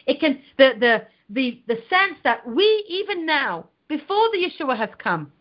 It 0.06 0.20
can 0.20 0.40
the 0.58 0.72
the 0.78 1.06
the, 1.30 1.62
the 1.66 1.76
sense 1.88 2.18
that 2.24 2.46
we 2.46 2.84
even 2.88 3.24
now, 3.24 3.66
before 3.88 4.28
the 4.32 4.38
Yeshua 4.38 4.76
has 4.76 4.90
come, 4.98 5.32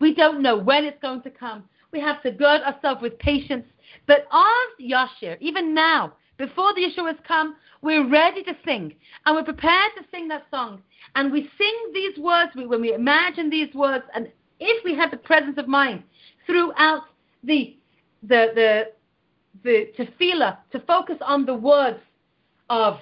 we 0.00 0.14
don't 0.14 0.42
know 0.42 0.56
when 0.56 0.84
it's 0.84 1.00
going 1.00 1.22
to 1.22 1.30
come. 1.30 1.64
We 1.92 2.00
have 2.00 2.22
to 2.22 2.30
gird 2.30 2.62
ourselves 2.62 3.00
with 3.00 3.18
patience. 3.18 3.64
But 4.06 4.26
of 4.30 4.78
Yashir, 4.80 5.38
even 5.40 5.74
now, 5.74 6.14
before 6.36 6.74
the 6.74 6.82
Yeshua 6.82 7.08
has 7.08 7.24
come, 7.26 7.56
we're 7.80 8.08
ready 8.08 8.42
to 8.44 8.54
sing. 8.64 8.94
And 9.24 9.34
we're 9.34 9.44
prepared 9.44 9.92
to 9.96 10.04
sing 10.10 10.28
that 10.28 10.46
song. 10.50 10.82
And 11.14 11.32
we 11.32 11.50
sing 11.58 11.74
these 11.94 12.18
words, 12.18 12.52
when 12.54 12.80
we 12.80 12.92
imagine 12.92 13.50
these 13.50 13.74
words, 13.74 14.04
and 14.14 14.28
if 14.60 14.84
we 14.84 14.94
have 14.94 15.10
the 15.10 15.16
presence 15.16 15.58
of 15.58 15.68
mind 15.68 16.02
throughout 16.46 17.02
the 17.44 17.76
the 18.22 18.52
the 18.54 18.84
the 19.64 19.92
tefillah 19.98 20.58
to 20.72 20.80
focus 20.80 21.16
on 21.20 21.44
the 21.46 21.54
words 21.54 22.00
of 22.70 22.98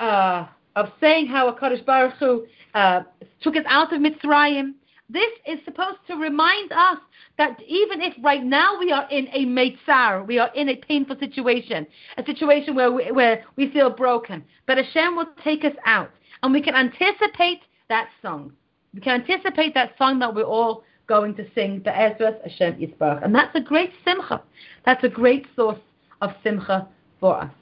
uh, 0.00 0.46
of 0.76 0.90
saying 1.00 1.26
how 1.26 1.48
a 1.48 1.54
Kadosh 1.54 1.84
Baruch 1.84 2.14
Hu 2.18 2.46
uh, 2.74 3.02
took 3.40 3.56
us 3.56 3.64
out 3.68 3.92
of 3.92 4.00
Mitzrayim. 4.00 4.74
This 5.08 5.30
is 5.46 5.58
supposed 5.64 5.98
to 6.08 6.16
remind 6.16 6.72
us 6.72 6.98
that 7.36 7.60
even 7.66 8.00
if 8.00 8.14
right 8.22 8.42
now 8.42 8.78
we 8.78 8.90
are 8.90 9.06
in 9.10 9.28
a 9.32 9.44
meitzar, 9.44 10.26
we 10.26 10.38
are 10.38 10.50
in 10.54 10.70
a 10.70 10.76
painful 10.76 11.16
situation, 11.20 11.86
a 12.16 12.24
situation 12.24 12.74
where 12.74 12.90
we, 12.90 13.12
where 13.12 13.44
we 13.56 13.70
feel 13.70 13.90
broken, 13.90 14.42
but 14.66 14.78
Hashem 14.78 15.14
will 15.14 15.28
take 15.42 15.64
us 15.64 15.74
out, 15.84 16.10
and 16.42 16.52
we 16.52 16.62
can 16.62 16.74
anticipate 16.74 17.60
that 17.88 18.08
song. 18.22 18.52
We 18.94 19.00
can 19.00 19.20
anticipate 19.20 19.74
that 19.74 19.92
song 19.98 20.20
that 20.20 20.34
we're 20.34 20.44
all 20.44 20.84
going 21.06 21.34
to 21.34 21.46
sing 21.54 21.80
Be'ezras 21.80 22.40
Hashem 22.42 22.74
Yisbarach. 22.74 23.24
And 23.24 23.34
that's 23.34 23.54
a 23.54 23.60
great 23.60 23.92
simcha. 24.04 24.42
That's 24.84 25.04
a 25.04 25.08
great 25.08 25.46
source 25.54 25.78
of 26.20 26.30
simcha 26.42 26.88
for 27.20 27.42
us. 27.42 27.52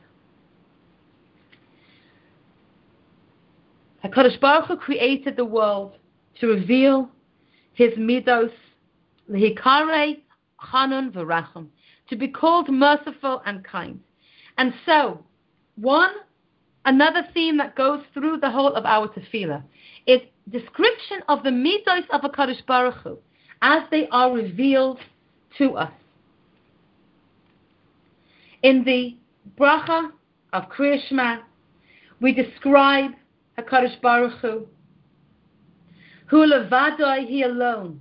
HaKadosh 4.04 4.40
Baruch 4.40 4.66
Hu 4.66 4.76
created 4.76 5.36
the 5.36 5.44
world 5.44 5.96
to 6.40 6.48
reveal 6.48 7.08
his 7.74 7.92
midos, 7.92 8.52
lehikare 9.30 10.20
chanun 10.72 11.12
v'rachum, 11.12 11.68
to 12.08 12.16
be 12.16 12.28
called 12.28 12.68
merciful 12.68 13.42
and 13.46 13.64
kind. 13.64 14.00
And 14.58 14.74
so, 14.84 15.24
one, 15.76 16.10
another 16.84 17.26
theme 17.32 17.56
that 17.58 17.76
goes 17.76 18.02
through 18.12 18.38
the 18.38 18.50
whole 18.50 18.74
of 18.74 18.84
our 18.84 19.08
tefillah 19.08 19.62
is 20.06 20.20
description 20.50 21.20
of 21.28 21.44
the 21.44 21.50
midos 21.50 22.04
of 22.10 22.22
HaKadosh 22.22 22.66
Baruch 22.66 22.96
Hu 23.04 23.18
as 23.62 23.82
they 23.90 24.08
are 24.08 24.32
revealed 24.32 24.98
to 25.56 25.76
us. 25.76 25.92
In 28.62 28.84
the 28.84 29.16
bracha 29.58 30.10
of 30.52 30.64
Kriyashma, 30.68 31.42
we 32.20 32.32
describe 32.32 33.12
HaKadosh 33.58 34.00
Baruch 34.00 34.38
Hu, 34.40 34.66
who 36.26 36.46
levadoi, 36.46 37.26
he 37.26 37.42
alone, 37.42 38.00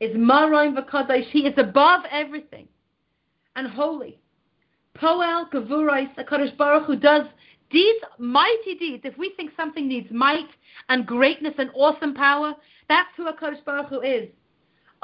is 0.00 0.16
maroim 0.16 0.76
v'kadosh, 0.76 1.24
he 1.30 1.40
is 1.40 1.54
above 1.56 2.02
everything, 2.10 2.68
and 3.56 3.68
holy. 3.68 4.18
Poel 4.96 5.50
gavurais, 5.50 6.14
HaKadosh 6.16 6.56
Baruch 6.56 6.86
Hu 6.86 6.96
does 6.96 7.26
deeds, 7.70 8.04
mighty 8.18 8.76
deeds. 8.78 9.02
If 9.04 9.18
we 9.18 9.32
think 9.36 9.50
something 9.56 9.88
needs 9.88 10.10
might 10.10 10.48
and 10.88 11.06
greatness 11.06 11.54
and 11.58 11.70
awesome 11.74 12.14
power, 12.14 12.54
that's 12.88 13.08
who 13.16 13.26
HaKadosh 13.26 13.64
Baruch 13.64 13.88
Hu 13.88 14.00
is. 14.00 14.28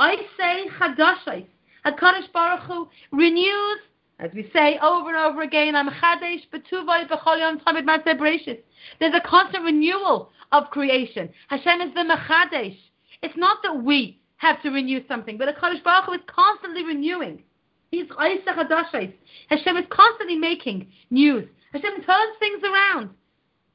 I 0.01 0.17
say 0.39 0.67
chadashais. 0.79 1.45
HaKadosh 1.85 2.33
Baruch 2.33 2.63
Hu 2.63 2.89
renews, 3.13 3.81
as 4.19 4.31
we 4.35 4.51
say 4.51 4.79
over 4.83 5.11
and 5.11 5.19
over 5.19 5.43
again, 5.43 5.77
I'm 5.77 5.91
chadesh 5.91 6.41
betuvay 6.51 7.07
b'chol 7.07 7.63
tamid 7.63 7.85
matzeh 7.85 8.59
There's 8.99 9.15
a 9.15 9.21
constant 9.21 9.63
renewal 9.63 10.31
of 10.53 10.71
creation. 10.71 11.29
Hashem 11.49 11.83
is 11.83 11.93
the 11.93 12.01
mechadesh. 12.01 12.79
It's 13.23 13.37
not 13.37 13.59
that 13.63 13.85
we 13.85 14.19
have 14.39 14.63
to 14.63 14.71
renew 14.71 15.07
something, 15.07 15.37
but 15.37 15.55
HaKadosh 15.55 15.85
Baruch 15.85 16.07
Hu 16.07 16.13
is 16.15 16.21
constantly 16.27 16.83
renewing. 16.83 17.43
He's 17.91 18.07
Isa 18.07 18.53
Chadashais. 18.57 19.13
Hashem 19.49 19.77
is 19.77 19.85
constantly 19.91 20.37
making 20.37 20.91
news. 21.11 21.47
Hashem 21.75 22.03
turns 22.07 22.37
things 22.39 22.63
around 22.65 23.11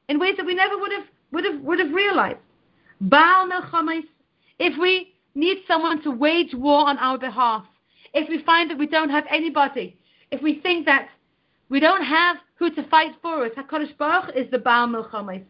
in 0.08 0.18
ways 0.18 0.36
that 0.38 0.46
we 0.46 0.56
never 0.56 0.76
would 0.76 0.90
have 0.90 1.04
would 1.30 1.44
have 1.44 1.60
would 1.60 1.78
have 1.78 1.92
realized. 1.92 2.38
Baal 3.00 3.48
If 4.58 4.76
we 4.80 5.12
need 5.36 5.58
someone 5.68 6.02
to 6.02 6.10
wage 6.10 6.54
war 6.54 6.88
on 6.88 6.98
our 6.98 7.18
behalf, 7.18 7.64
if 8.14 8.28
we 8.28 8.42
find 8.42 8.70
that 8.70 8.78
we 8.78 8.86
don't 8.86 9.10
have 9.10 9.24
anybody, 9.30 9.96
if 10.30 10.42
we 10.42 10.60
think 10.60 10.86
that 10.86 11.08
we 11.68 11.78
don't 11.78 12.02
have 12.02 12.36
who 12.56 12.74
to 12.74 12.82
fight 12.88 13.12
for 13.20 13.44
us, 13.44 13.52
HaKadosh 13.56 13.96
Baruch 13.98 14.34
is 14.34 14.50
the 14.50 14.58
Baal 14.58 14.88
Milchamais. 14.88 15.44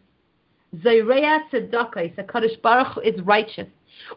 Zayreya 0.78 1.40
Tzedakais, 1.50 2.16
HaKadosh 2.16 2.60
Baruch 2.60 2.98
is 3.04 3.20
righteous. 3.22 3.68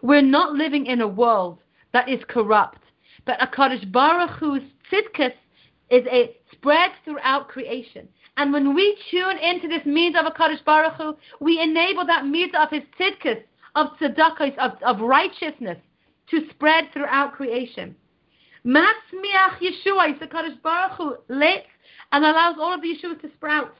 We're 0.02 0.22
not 0.22 0.54
living 0.54 0.88
in 0.88 1.02
a 1.02 1.08
world 1.08 1.60
that 1.94 2.10
is 2.10 2.20
corrupt, 2.28 2.80
but 3.26 3.40
HaKadosh 3.40 3.92
Baruch 3.92 4.32
Hu's 4.40 4.64
tzidkus 4.92 5.34
is 5.92 6.06
a 6.12 6.36
spread 6.52 6.92
throughout 7.06 7.48
creation. 7.48 8.08
And 8.38 8.52
when 8.52 8.74
we 8.74 8.98
tune 9.12 9.38
into 9.38 9.68
this 9.68 9.86
means 9.86 10.16
of 10.16 10.26
HaKadosh 10.34 10.66
Baruch 10.66 10.94
Hu, 10.94 11.16
we 11.40 11.62
enable 11.62 12.06
that 12.08 12.26
means 12.26 12.54
of 12.58 12.70
his 12.72 12.84
tzidkus 13.00 13.44
of 13.76 13.88
tzedakah, 14.00 14.58
of, 14.58 14.72
of 14.84 15.02
righteousness, 15.02 15.78
to 16.30 16.42
spread 16.52 16.86
throughout 16.94 17.34
creation. 17.34 17.96
Matzmiach 18.66 19.60
Yeshua, 19.62 20.20
the 20.20 20.28
Kadosh 20.28 20.62
Baruch 20.62 20.98
Hu, 20.98 21.16
lets 21.30 21.68
and 22.12 22.26
allows 22.26 22.56
all 22.60 22.74
of 22.74 22.82
the 22.82 22.88
Yeshuas 22.88 23.22
to 23.22 23.30
sprout. 23.36 23.74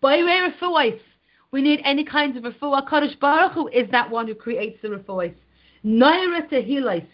By 0.00 0.22
way 0.22 0.40
of 0.46 0.52
refuahs, 0.52 1.00
we 1.50 1.62
need 1.62 1.80
any 1.84 2.04
kinds 2.04 2.36
of 2.36 2.44
refuah. 2.44 2.88
Kadosh 2.88 3.18
Baruch 3.18 3.52
Hu 3.52 3.68
is 3.68 3.90
that 3.90 4.10
one 4.10 4.26
who 4.26 4.34
creates 4.34 4.80
the 4.82 4.88
refuahs. 4.88 5.34
Naira 5.84 6.48
Tehilais 6.48 7.06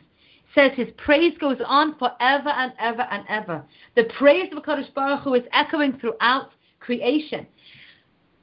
says 0.54 0.72
his 0.74 0.88
praise 0.96 1.36
goes 1.38 1.58
on 1.64 1.96
forever 1.98 2.48
and 2.48 2.72
ever 2.78 3.02
and 3.02 3.24
ever. 3.28 3.64
The 3.96 4.04
praise 4.18 4.52
of 4.54 4.62
Kadosh 4.62 4.92
Baruch 4.94 5.20
Hu 5.20 5.34
is 5.34 5.44
echoing 5.52 5.98
throughout 5.98 6.50
creation. 6.80 7.46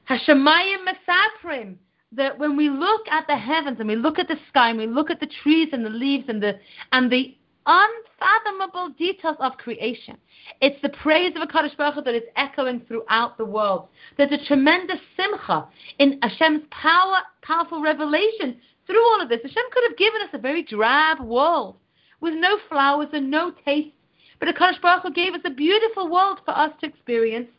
Hashemayim 0.10 0.86
Mesaprim 0.88 1.76
that 2.14 2.38
when 2.40 2.56
we 2.56 2.70
look 2.70 3.08
at 3.10 3.28
the 3.28 3.36
heavens 3.36 3.80
and 3.80 3.88
we 3.88 3.96
look 3.96 4.20
at 4.20 4.28
the 4.28 4.38
sky 4.50 4.70
and 4.70 4.80
we 4.80 4.88
look 4.88 5.12
at 5.12 5.20
the 5.20 5.30
trees 5.44 5.70
and 5.74 5.86
the 5.86 5.90
leaves 5.90 6.26
and 6.30 6.42
the 6.42 6.58
and 6.92 7.12
the 7.12 7.36
unfathomable 7.66 8.90
details 8.98 9.36
of 9.42 9.58
creation, 9.58 10.18
it's 10.62 10.82
the 10.82 10.90
praise 10.90 11.36
of 11.36 11.42
a 11.42 11.48
Kadosh 11.48 11.76
Baruch 11.76 12.06
that 12.06 12.16
is 12.16 12.24
echoing 12.38 12.82
throughout 12.88 13.38
the 13.38 13.44
world. 13.44 13.90
There's 14.16 14.32
a 14.32 14.46
tremendous 14.46 15.00
simcha 15.18 15.68
in 16.00 16.18
Hashem's 16.22 16.64
power, 16.72 17.18
powerful 17.42 17.82
revelation 17.82 18.58
through 18.86 19.04
all 19.04 19.22
of 19.22 19.28
this. 19.28 19.42
Hashem 19.42 19.64
could 19.74 19.84
have 19.90 19.98
given 19.98 20.22
us 20.22 20.30
a 20.34 20.38
very 20.38 20.64
drab 20.64 21.20
world 21.20 21.76
with 22.22 22.34
no 22.36 22.58
flowers 22.70 23.10
and 23.12 23.30
no 23.30 23.52
taste, 23.66 23.94
but 24.40 24.48
Kadosh 24.56 24.82
Baruch 24.82 25.04
Hu 25.04 25.12
gave 25.12 25.34
us 25.34 25.42
a 25.44 25.50
beautiful 25.50 26.10
world 26.10 26.40
for 26.46 26.58
us 26.58 26.72
to 26.80 26.88
experience 26.88 27.50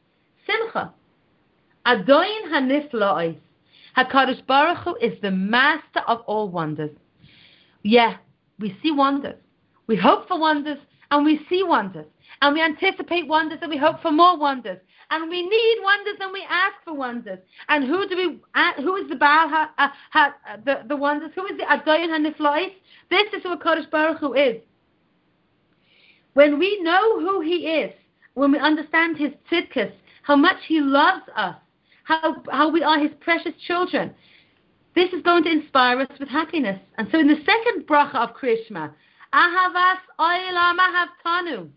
simcha. 0.46 0.94
Adoin 1.84 2.50
hanifla'is. 2.50 3.36
HaKadosh 3.98 4.46
Baruch 4.46 4.78
Hu 4.84 4.94
is 4.96 5.20
the 5.22 5.30
master 5.32 6.00
of 6.06 6.20
all 6.28 6.48
wonders. 6.48 6.90
Yeah, 7.82 8.18
we 8.60 8.78
see 8.80 8.92
wonders. 8.92 9.34
We 9.88 9.96
hope 9.96 10.28
for 10.28 10.38
wonders, 10.38 10.78
and 11.10 11.24
we 11.24 11.40
see 11.48 11.64
wonders, 11.64 12.06
and 12.40 12.54
we 12.54 12.62
anticipate 12.62 13.26
wonders, 13.26 13.58
and 13.60 13.70
we 13.70 13.76
hope 13.76 14.00
for 14.00 14.12
more 14.12 14.38
wonders, 14.38 14.78
and 15.10 15.28
we 15.28 15.42
need 15.42 15.76
wonders, 15.82 16.14
and 16.20 16.32
we 16.32 16.46
ask 16.48 16.74
for 16.84 16.94
wonders. 16.94 17.40
And 17.68 17.84
who 17.84 18.08
do 18.08 18.16
we? 18.16 18.40
Uh, 18.54 18.74
who 18.82 18.94
is 18.96 19.08
the 19.08 19.16
Baal? 19.16 19.48
Ha, 19.48 19.72
uh, 19.78 19.88
ha, 20.12 20.34
uh, 20.48 20.56
the 20.64 20.86
the 20.86 20.96
wonders? 20.96 21.32
Who 21.34 21.46
is 21.46 21.58
the 21.58 21.64
Adayin 21.64 22.10
Haniflais? 22.10 22.74
This 23.10 23.32
is 23.32 23.42
who 23.42 23.56
Kadosh 23.56 23.90
Baruch 23.90 24.18
Hu 24.18 24.34
is. 24.34 24.62
When 26.34 26.60
we 26.60 26.80
know 26.82 27.18
who 27.18 27.40
He 27.40 27.66
is, 27.66 27.92
when 28.34 28.52
we 28.52 28.58
understand 28.58 29.16
His 29.16 29.32
tzidkus, 29.50 29.90
how 30.22 30.36
much 30.36 30.58
He 30.68 30.80
loves 30.80 31.24
us, 31.34 31.56
how 32.08 32.42
how 32.50 32.70
we 32.70 32.82
are 32.82 32.98
His 32.98 33.12
precious 33.20 33.52
children, 33.66 34.14
this 34.94 35.12
is 35.12 35.22
going 35.22 35.44
to 35.44 35.50
inspire 35.50 36.00
us 36.00 36.18
with 36.18 36.28
happiness. 36.28 36.80
And 36.96 37.06
so, 37.12 37.18
in 37.18 37.28
the 37.28 37.36
second 37.36 37.86
bracha 37.86 38.16
of 38.16 38.34
Krishma, 38.34 38.92
Ahavas 39.32 40.00
Oilam 40.18 40.78
Ahavtanu 40.78 41.68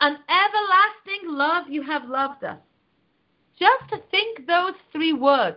an 0.00 0.18
everlasting 0.28 1.34
love 1.36 1.64
you 1.68 1.82
have 1.82 2.08
loved 2.08 2.44
us. 2.44 2.58
Just 3.58 3.90
to 3.90 4.02
think 4.10 4.46
those 4.46 4.74
three 4.92 5.12
words 5.12 5.56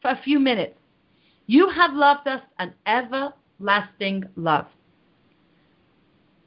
for 0.00 0.10
a 0.10 0.20
few 0.22 0.38
minutes. 0.38 0.76
You 1.46 1.68
have 1.68 1.92
loved 1.92 2.28
us 2.28 2.42
an 2.58 2.72
everlasting 2.86 4.24
love. 4.36 4.66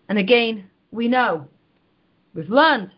And 0.08 0.18
again, 0.18 0.70
we 0.92 1.08
know, 1.08 1.48
we've 2.34 2.50
learned, 2.50 2.92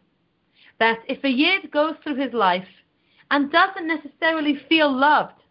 that 0.79 0.99
if 1.07 1.23
a 1.23 1.29
Yid 1.29 1.71
goes 1.71 1.95
through 2.03 2.15
his 2.15 2.33
life 2.33 2.67
and 3.31 3.51
doesn't 3.51 3.87
necessarily 3.87 4.59
feel 4.69 4.91
loved, 4.91 5.41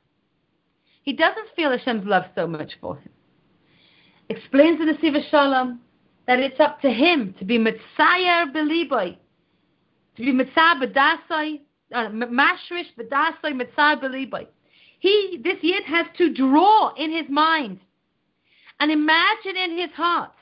he 1.03 1.13
doesn't 1.13 1.49
feel 1.55 1.71
Hashem's 1.71 2.07
love 2.07 2.25
so 2.35 2.47
much 2.47 2.73
for 2.81 2.97
him. 2.97 3.11
Explains 4.31 4.81
in 4.81 4.87
the 4.87 4.97
Siva 5.01 5.19
Shalom 5.31 5.81
that 6.27 6.39
it's 6.39 6.59
up 6.59 6.81
to 6.81 6.91
him 6.91 7.35
to 7.39 7.45
be 7.45 7.59
Mitzayer 7.59 8.53
Beliboy, 8.53 9.17
to 10.17 10.23
be 10.23 10.33
Mitzah 10.33 10.81
B'dasai, 10.83 11.61
uh, 11.93 12.09
Mashrish 12.09 12.89
B'dasai 12.99 13.53
Mitzah 13.53 14.01
Beliboy. 14.03 14.47
He, 15.01 15.41
this 15.45 15.59
Yid 15.61 15.85
has 15.85 16.07
to 16.17 16.33
draw 16.33 16.95
in 16.95 17.13
his 17.13 17.29
mind 17.29 17.81
and 18.81 18.91
imagine 18.91 19.57
in 19.57 19.77
his 19.77 19.91
heart, 19.91 20.33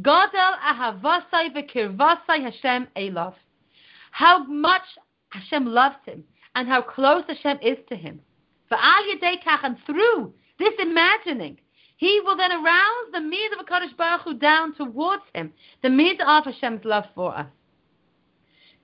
Godel 0.00 0.56
Ahavasai 0.64 1.52
V'kirvasai 1.52 2.42
Hashem 2.44 2.86
Elav. 2.96 3.34
How 4.12 4.44
much 4.44 4.82
Hashem 5.30 5.66
loves 5.66 5.96
him 6.06 6.22
and 6.60 6.68
how 6.68 6.82
close 6.82 7.24
Hashem 7.26 7.58
is 7.62 7.78
to 7.88 7.96
him. 7.96 8.20
And 8.70 9.76
through 9.86 10.34
this 10.58 10.74
imagining, 10.78 11.58
he 11.96 12.20
will 12.22 12.36
then 12.36 12.52
arouse 12.52 13.06
the 13.12 13.20
mid 13.22 13.52
of 13.58 13.64
Kadosh 13.64 13.96
Baruch 13.96 14.20
Hu 14.24 14.34
down 14.34 14.74
towards 14.74 15.22
him, 15.34 15.54
the 15.82 15.88
mid 15.88 16.20
of 16.20 16.44
Hashem's 16.44 16.84
love 16.84 17.04
for 17.14 17.34
us. 17.34 17.46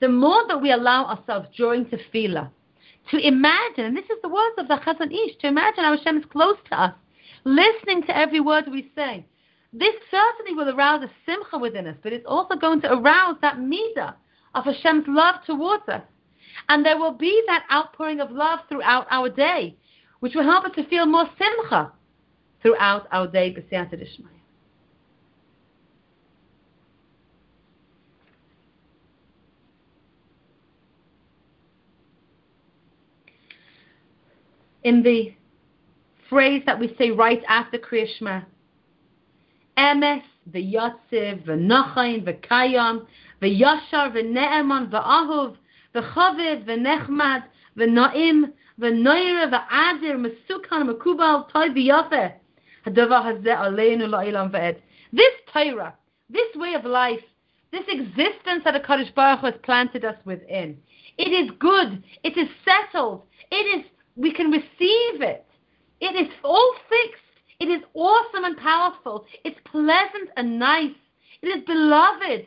The 0.00 0.08
more 0.08 0.48
that 0.48 0.62
we 0.62 0.72
allow 0.72 1.04
ourselves 1.04 1.48
during 1.54 1.84
tefillah 1.84 2.50
to 3.10 3.18
imagine, 3.18 3.84
and 3.84 3.96
this 3.96 4.06
is 4.06 4.18
the 4.22 4.28
words 4.30 4.54
of 4.56 4.68
the 4.68 4.76
Chazon 4.76 5.12
Ish, 5.12 5.36
to 5.40 5.48
imagine 5.48 5.84
how 5.84 5.96
Hashem 5.96 6.16
is 6.16 6.24
close 6.32 6.56
to 6.70 6.80
us, 6.80 6.94
listening 7.44 8.04
to 8.04 8.16
every 8.16 8.40
word 8.40 8.64
we 8.70 8.90
say. 8.96 9.26
This 9.72 9.94
certainly 10.10 10.54
will 10.54 10.74
arouse 10.74 11.02
a 11.02 11.10
simcha 11.26 11.58
within 11.58 11.86
us, 11.86 11.96
but 12.02 12.14
it's 12.14 12.26
also 12.26 12.56
going 12.56 12.80
to 12.80 12.92
arouse 12.94 13.36
that 13.42 13.58
midah 13.58 14.14
of 14.54 14.64
Hashem's 14.64 15.04
love 15.06 15.36
towards 15.46 15.86
us. 15.88 16.02
And 16.68 16.84
there 16.84 16.98
will 16.98 17.12
be 17.12 17.42
that 17.46 17.64
outpouring 17.72 18.20
of 18.20 18.30
love 18.30 18.60
throughout 18.68 19.06
our 19.10 19.28
day, 19.28 19.76
which 20.20 20.34
will 20.34 20.42
help 20.42 20.64
us 20.64 20.72
to 20.76 20.84
feel 20.88 21.06
more 21.06 21.28
simcha 21.38 21.92
throughout 22.62 23.06
our 23.12 23.26
day 23.26 23.52
d'shmaya. 23.52 24.30
In 34.82 35.02
the 35.02 35.34
phrase 36.28 36.62
that 36.66 36.78
we 36.78 36.94
say 36.96 37.10
right 37.10 37.42
after 37.48 37.76
Kriya 37.76 38.06
Shema, 38.18 38.42
Emes, 39.76 40.22
v'yotziv, 40.50 41.44
v'nochain, 41.44 42.24
v'kayam, 42.24 43.04
v'yashar, 43.42 44.12
v'ne'eman, 44.14 44.88
v'ahuv, 44.90 45.56
v'chaviv, 45.96 46.64
v'nechmad, 46.66 47.44
v'na'im, 47.76 48.52
v'noire, 48.80 49.50
v'adir, 49.50 50.16
mesukan, 50.16 50.88
mekubal, 50.90 51.48
toy, 51.50 51.68
v'yafeh, 51.70 52.32
this 55.12 55.32
Torah, 55.52 55.94
this 56.30 56.54
way 56.54 56.74
of 56.74 56.84
life, 56.84 57.20
this 57.72 57.82
existence 57.88 58.62
that 58.64 58.74
the 58.74 58.80
Kadosh 58.80 59.12
Baruch 59.14 59.40
Hu 59.40 59.46
has 59.46 59.54
planted 59.64 60.04
us 60.04 60.14
within, 60.24 60.78
it 61.18 61.32
is 61.32 61.50
good, 61.58 62.04
it 62.22 62.36
is 62.36 62.48
settled, 62.64 63.22
it 63.50 63.80
is, 63.80 63.84
we 64.16 64.32
can 64.32 64.50
receive 64.50 65.22
it. 65.22 65.46
It 66.00 66.14
is 66.14 66.32
all 66.44 66.74
fixed. 66.88 67.22
It 67.58 67.68
is 67.68 67.82
awesome 67.94 68.44
and 68.44 68.56
powerful. 68.58 69.24
It's 69.44 69.58
pleasant 69.64 70.30
and 70.36 70.58
nice. 70.58 70.94
It 71.42 71.48
is 71.48 71.64
beloved. 71.64 72.46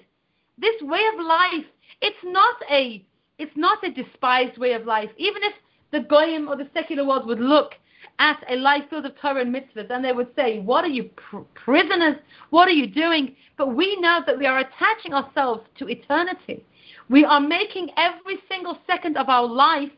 This 0.57 0.81
way 0.81 1.01
of 1.13 1.25
life, 1.25 1.65
it's 2.01 2.23
not 2.23 2.55
a, 2.69 3.05
it's 3.39 3.55
not 3.55 3.83
a 3.83 3.91
despised 3.91 4.57
way 4.57 4.73
of 4.73 4.85
life. 4.85 5.09
Even 5.17 5.41
if 5.43 5.53
the 5.91 6.01
goyim 6.01 6.47
or 6.47 6.55
the 6.55 6.69
secular 6.73 7.05
world 7.05 7.25
would 7.25 7.39
look 7.39 7.73
at 8.19 8.43
a 8.49 8.55
life 8.57 8.83
filled 8.89 9.05
of 9.05 9.19
Torah 9.19 9.41
and 9.41 9.53
mitzvahs, 9.55 9.89
and 9.89 10.03
they 10.03 10.11
would 10.11 10.27
say, 10.35 10.59
What 10.59 10.83
are 10.83 10.89
you, 10.89 11.05
pr- 11.15 11.37
prisoners? 11.55 12.17
What 12.49 12.67
are 12.67 12.71
you 12.71 12.87
doing? 12.87 13.35
But 13.57 13.75
we 13.75 13.95
know 13.99 14.19
that 14.25 14.37
we 14.37 14.45
are 14.45 14.59
attaching 14.59 15.13
ourselves 15.13 15.61
to 15.79 15.87
eternity. 15.87 16.63
We 17.09 17.25
are 17.25 17.39
making 17.39 17.89
every 17.97 18.39
single 18.47 18.77
second 18.85 19.17
of 19.17 19.29
our 19.29 19.47
life 19.47 19.89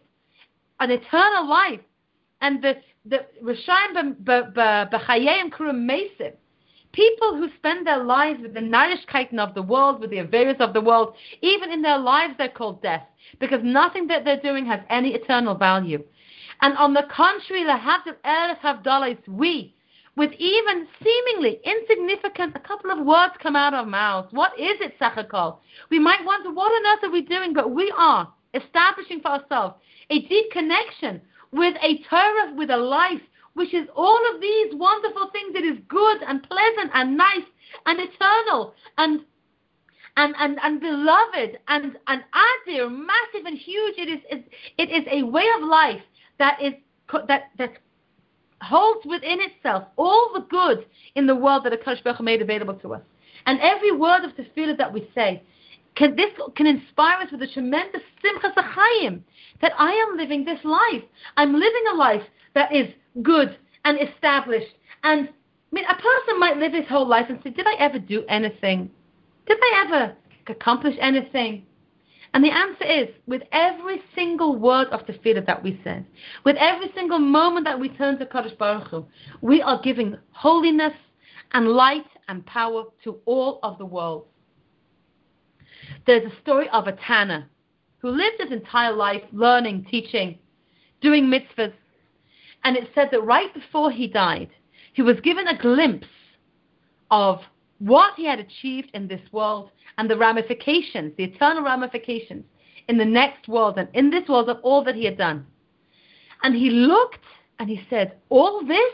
an 0.80 0.92
eternal 0.92 1.48
life. 1.50 1.82
And 2.42 2.62
the 2.62 2.76
the 3.06 3.26
Rishayim 3.44 4.16
b'chayim 4.24 5.50
kurim 5.52 5.90
mesim, 5.90 6.34
people 6.92 7.36
who 7.36 7.50
spend 7.58 7.86
their 7.86 8.04
lives 8.04 8.42
with 8.42 8.54
the 8.54 8.60
narishkeiten 8.60 9.40
of 9.40 9.54
the 9.54 9.62
world, 9.62 10.00
with 10.02 10.10
the 10.10 10.20
affairs 10.20 10.58
of 10.60 10.74
the 10.74 10.82
world, 10.82 11.16
even 11.42 11.72
in 11.72 11.82
their 11.82 11.98
lives 11.98 12.34
they're 12.38 12.50
called 12.50 12.82
death, 12.82 13.04
because 13.40 13.62
nothing 13.64 14.08
that 14.08 14.26
they're 14.26 14.42
doing 14.42 14.66
has 14.66 14.82
any 14.90 15.14
eternal 15.14 15.56
value. 15.56 16.04
And 16.62 16.78
on 16.78 16.94
the 16.94 17.08
contrary, 17.12 17.64
the 17.64 17.80
eretz 18.26 18.60
havdalis, 18.60 19.28
we, 19.28 19.76
with 20.16 20.32
even 20.34 20.88
seemingly 21.04 21.60
insignificant, 21.64 22.56
a 22.56 22.60
couple 22.60 22.92
of 22.92 23.06
words 23.06 23.34
come 23.42 23.56
out 23.56 23.74
of 23.74 23.80
our 23.80 23.86
mouths. 23.86 24.28
What 24.32 24.52
is 24.60 24.76
it, 24.82 25.00
Sachakol? 25.00 25.58
We 25.90 26.00
might 26.00 26.24
wonder, 26.26 26.52
what 26.52 26.72
on 26.72 26.98
earth 26.98 27.04
are 27.04 27.12
we 27.12 27.22
doing? 27.22 27.54
But 27.54 27.72
we 27.72 27.92
are 27.98 28.32
establishing 28.54 29.22
for 29.22 29.30
ourselves 29.30 29.76
a 30.10 30.22
deep 30.28 30.52
connection 30.52 31.22
with 31.52 31.76
a 31.82 32.00
Torah, 32.10 32.54
with 32.56 32.70
a 32.70 32.78
life, 32.78 33.22
which 33.54 33.74
is 33.74 33.88
all 33.96 34.20
of 34.34 34.42
these 34.42 34.74
wonderful 34.74 35.30
things. 35.32 35.56
It 35.56 35.66
is 35.66 35.78
good 35.88 36.22
and 36.24 36.42
pleasant 36.44 36.92
and 36.94 37.18
nice 37.18 37.48
and 37.86 38.00
eternal 38.00 38.74
and 38.98 39.22
and, 40.18 40.36
and, 40.38 40.58
and 40.62 40.82
beloved 40.82 41.58
and, 41.70 41.98
and 42.08 42.24
adir, 42.68 42.90
massive 42.90 43.46
and 43.46 43.58
huge. 43.58 43.96
It 43.98 44.10
is, 44.10 44.44
it 44.78 44.90
is 44.92 45.06
a 45.10 45.24
way 45.24 45.46
of 45.58 45.64
life 45.64 46.02
that 46.38 46.62
is 46.62 46.74
that 47.28 47.44
that 47.58 47.78
holds 48.62 49.06
within 49.06 49.40
itself 49.42 49.86
all 49.98 50.32
the 50.34 50.42
good 50.42 50.86
in 51.16 51.28
the 51.28 51.36
world 51.36 51.64
that 51.66 51.74
Akash 51.74 52.04
Baruch 52.04 52.22
made 52.22 52.42
available 52.42 52.76
to 52.76 52.94
us. 52.94 53.02
And 53.46 53.60
every 53.60 53.92
word 53.92 54.24
of 54.24 54.32
tefillah 54.36 54.78
that 54.78 54.94
we 54.94 55.10
say, 55.16 55.42
can, 55.96 56.16
this 56.16 56.30
can 56.56 56.68
inspire 56.68 57.18
us 57.18 57.32
with 57.32 57.42
a 57.42 57.48
tremendous 57.48 58.02
simchas 58.24 58.54
achayim 58.56 59.22
that 59.62 59.74
I 59.78 59.92
am 59.92 60.18
living 60.18 60.46
this 60.46 60.60
life. 60.64 61.04
I'm 61.38 61.54
living 61.54 61.84
a 61.92 61.96
life 61.96 62.24
that 62.54 62.74
is 62.74 62.88
good 63.22 63.58
and 63.86 63.98
established. 64.00 64.74
And 65.04 65.30
I 65.30 65.32
mean, 65.72 65.86
a 65.86 65.96
person 65.96 66.40
might 66.40 66.58
live 66.58 66.74
his 66.74 66.88
whole 66.88 67.08
life 67.08 67.28
and 67.30 67.40
say, 67.44 67.50
"Did 67.50 67.68
I 67.68 67.76
ever 67.76 68.00
do 68.00 68.24
anything? 68.28 68.92
Did 69.46 69.58
I 69.62 69.86
ever 69.86 70.16
accomplish 70.48 70.96
anything?" 71.00 71.66
And 72.34 72.44
the 72.44 72.52
answer 72.52 72.86
is, 72.86 73.10
with 73.28 73.42
every 73.52 74.02
single 74.16 74.56
word 74.56 74.88
of 74.88 75.06
the 75.06 75.14
tefillah 75.14 75.46
that 75.48 75.62
we 75.62 75.80
said, 75.84 76.06
with 76.46 76.56
every 76.58 76.90
single 76.94 77.20
moment 77.20 77.66
that 77.66 77.80
we 77.80 77.90
turn 77.90 78.18
to 78.20 78.26
Kadosh 78.26 78.58
Baruch 78.58 78.88
Hu, 78.88 79.06
we 79.42 79.62
are 79.62 79.82
giving 79.82 80.18
holiness 80.32 80.94
and 81.52 81.68
light 81.68 82.08
and 82.30 82.46
power 82.46 82.86
to 83.04 83.20
all 83.26 83.60
of 83.64 83.78
the 83.78 83.86
world. 83.86 84.28
There's 86.06 86.32
a 86.32 86.42
story 86.42 86.70
of 86.70 86.88
a 86.88 86.94
Tanna 86.94 87.50
who 87.98 88.10
lived 88.10 88.40
his 88.40 88.52
entire 88.52 88.94
life 88.94 89.24
learning, 89.34 89.86
teaching, 89.92 90.40
doing 91.02 91.26
mitzvahs. 91.26 91.74
And 92.64 92.78
it 92.78 92.90
said 92.94 93.10
that 93.12 93.22
right 93.22 93.54
before 93.54 93.92
he 93.92 94.08
died, 94.08 94.50
he 94.94 95.02
was 95.02 95.20
given 95.22 95.48
a 95.48 95.58
glimpse 95.58 96.08
of 97.10 97.42
what 97.80 98.14
he 98.16 98.26
had 98.26 98.40
achieved 98.40 98.92
in 98.94 99.08
this 99.08 99.22
world 99.32 99.72
and 99.98 100.10
the 100.10 100.18
ramifications, 100.18 101.14
the 101.18 101.24
eternal 101.24 101.64
ramifications 101.64 102.46
in 102.88 102.98
the 102.98 103.06
next 103.06 103.48
world 103.48 103.78
and 103.78 103.88
in 103.94 104.10
this 104.10 104.28
world 104.28 104.50
of 104.50 104.58
all 104.64 104.84
that 104.84 104.96
he 104.96 105.06
had 105.06 105.18
done. 105.18 105.46
And 106.44 106.56
he 106.56 106.70
looked 106.70 107.26
and 107.60 107.70
he 107.70 107.82
said, 107.90 108.18
All 108.30 108.66
this? 108.66 108.94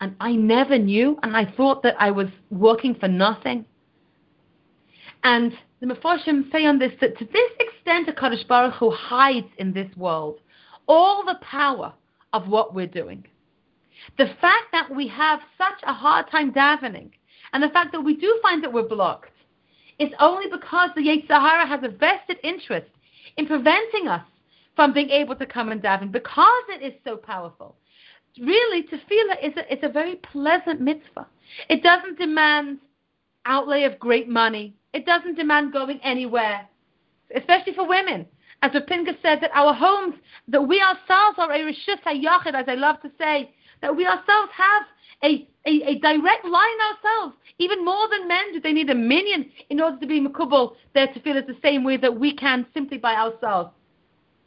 And 0.00 0.14
I 0.20 0.32
never 0.32 0.76
knew, 0.76 1.18
and 1.22 1.36
I 1.36 1.50
thought 1.56 1.82
that 1.84 1.94
I 1.98 2.10
was 2.10 2.26
working 2.50 2.94
for 2.94 3.08
nothing. 3.08 3.64
And 5.22 5.52
the 5.80 5.86
Mefarshim 5.86 6.50
say 6.52 6.66
on 6.66 6.78
this 6.78 6.92
that 7.00 7.16
to 7.18 7.24
this 7.24 7.50
extent, 7.58 8.08
a 8.08 8.12
Kadosh 8.12 8.46
Baruch 8.46 8.74
Hu 8.74 8.90
hides 8.90 9.46
in 9.58 9.72
this 9.72 9.88
world 9.96 10.40
all 10.86 11.24
the 11.24 11.38
power 11.40 11.94
of 12.34 12.48
what 12.48 12.74
we're 12.74 12.86
doing. 12.86 13.24
The 14.18 14.26
fact 14.40 14.66
that 14.72 14.94
we 14.94 15.06
have 15.08 15.40
such 15.56 15.80
a 15.84 15.94
hard 15.94 16.28
time 16.30 16.52
davening, 16.52 17.10
and 17.52 17.62
the 17.62 17.68
fact 17.68 17.92
that 17.92 18.00
we 18.02 18.16
do 18.16 18.38
find 18.42 18.62
that 18.62 18.72
we're 18.72 18.88
blocked, 18.88 19.30
is 20.00 20.10
only 20.18 20.50
because 20.50 20.90
the 20.94 21.00
Yetzer 21.00 21.40
Hara 21.40 21.66
has 21.66 21.80
a 21.84 21.88
vested 21.88 22.38
interest 22.42 22.90
in 23.36 23.46
preventing 23.46 24.08
us 24.08 24.26
from 24.74 24.92
being 24.92 25.10
able 25.10 25.36
to 25.36 25.46
come 25.46 25.70
and 25.70 25.80
daven 25.80 26.10
because 26.10 26.64
it 26.68 26.82
is 26.82 26.92
so 27.04 27.16
powerful. 27.16 27.76
Really, 28.40 28.82
tefillah 28.82 29.38
is 29.40 29.56
a, 29.56 29.72
it's 29.72 29.84
a 29.84 29.88
very 29.88 30.16
pleasant 30.16 30.80
mitzvah. 30.80 31.28
It 31.68 31.84
doesn't 31.84 32.18
demand 32.18 32.78
outlay 33.46 33.84
of 33.84 34.00
great 34.00 34.28
money. 34.28 34.74
It 34.92 35.06
doesn't 35.06 35.36
demand 35.36 35.72
going 35.72 36.00
anywhere, 36.02 36.68
especially 37.36 37.74
for 37.74 37.86
women. 37.86 38.26
As 38.64 38.70
Rapinka 38.70 39.14
said, 39.20 39.42
that 39.42 39.50
our 39.52 39.74
homes, 39.74 40.14
that 40.48 40.62
we 40.62 40.80
ourselves 40.80 41.36
are 41.36 41.52
a 41.52 41.58
rishus 41.58 42.00
hayachid, 42.06 42.54
as 42.54 42.64
I 42.66 42.76
love 42.76 42.98
to 43.02 43.10
say, 43.18 43.50
that 43.82 43.94
we 43.94 44.06
ourselves 44.06 44.50
have 44.56 44.84
a, 45.22 45.46
a, 45.66 45.90
a, 45.90 45.98
direct 45.98 46.46
line 46.46 46.78
ourselves. 46.88 47.36
Even 47.58 47.84
more 47.84 48.08
than 48.08 48.26
men, 48.26 48.54
do 48.54 48.60
they 48.60 48.72
need 48.72 48.88
a 48.88 48.94
minyan 48.94 49.50
in 49.68 49.82
order 49.82 49.98
to 49.98 50.06
be 50.06 50.18
makubal 50.18 50.76
there 50.94 51.08
to 51.08 51.20
feel 51.20 51.36
it 51.36 51.46
the 51.46 51.58
same 51.62 51.84
way 51.84 51.98
that 51.98 52.18
we 52.18 52.34
can 52.34 52.64
simply 52.72 52.96
by 52.96 53.14
ourselves. 53.14 53.68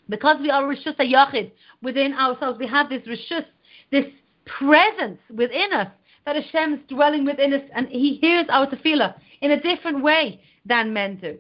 Because 0.10 0.38
we 0.42 0.50
are 0.50 0.64
rishus 0.64 0.98
hayachid 0.98 1.52
within 1.84 2.14
ourselves, 2.14 2.58
we 2.58 2.66
have 2.66 2.90
this 2.90 3.04
rishus, 3.04 3.46
this 3.92 4.08
presence 4.46 5.20
within 5.30 5.74
us 5.74 5.90
that 6.26 6.36
Hashem 6.36 6.74
is 6.74 6.80
dwelling 6.90 7.24
within 7.24 7.54
us 7.54 7.62
and 7.76 7.88
He 7.88 8.16
hears 8.16 8.48
our 8.50 8.66
tefillah 8.66 9.14
in 9.42 9.52
a 9.52 9.62
different 9.62 10.02
way 10.02 10.42
than 10.66 10.92
men 10.92 11.18
do. 11.18 11.38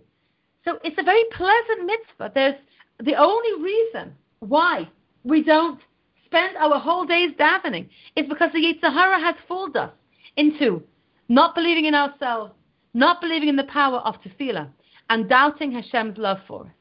So 0.64 0.78
it's 0.84 0.98
a 1.00 1.04
very 1.04 1.24
pleasant 1.32 1.86
mitzvah. 1.86 2.32
There's 2.36 2.56
the 3.04 3.16
only 3.16 3.64
reason 3.64 4.14
why 4.40 4.90
we 5.24 5.44
don't 5.44 5.80
spend 6.26 6.58
our 6.58 6.80
whole 6.80 7.06
days 7.06 7.32
davening 7.40 7.88
is 8.16 8.28
because 8.28 8.52
the 8.54 8.60
Yetzer 8.60 8.94
Hara 8.94 9.20
has 9.20 9.36
fooled 9.48 9.78
us 9.78 9.92
into 10.36 10.84
not 11.30 11.56
believing 11.56 11.86
in 11.86 11.96
ourselves, 11.96 12.54
not 12.94 13.22
believing 13.22 13.50
in 13.50 13.56
the 13.56 13.64
power 13.66 13.98
of 14.00 14.16
tefillah, 14.22 14.70
and 15.10 15.30
doubting 15.30 15.72
Hashem's 15.72 16.18
love 16.18 16.40
for 16.48 16.66
us. 16.66 16.72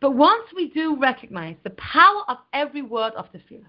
But 0.00 0.12
once 0.16 0.44
we 0.54 0.70
do 0.70 0.96
recognize 0.98 1.56
the 1.62 1.70
power 1.70 2.22
of 2.28 2.38
every 2.52 2.82
word 2.82 3.12
of 3.14 3.26
tefillah, 3.32 3.66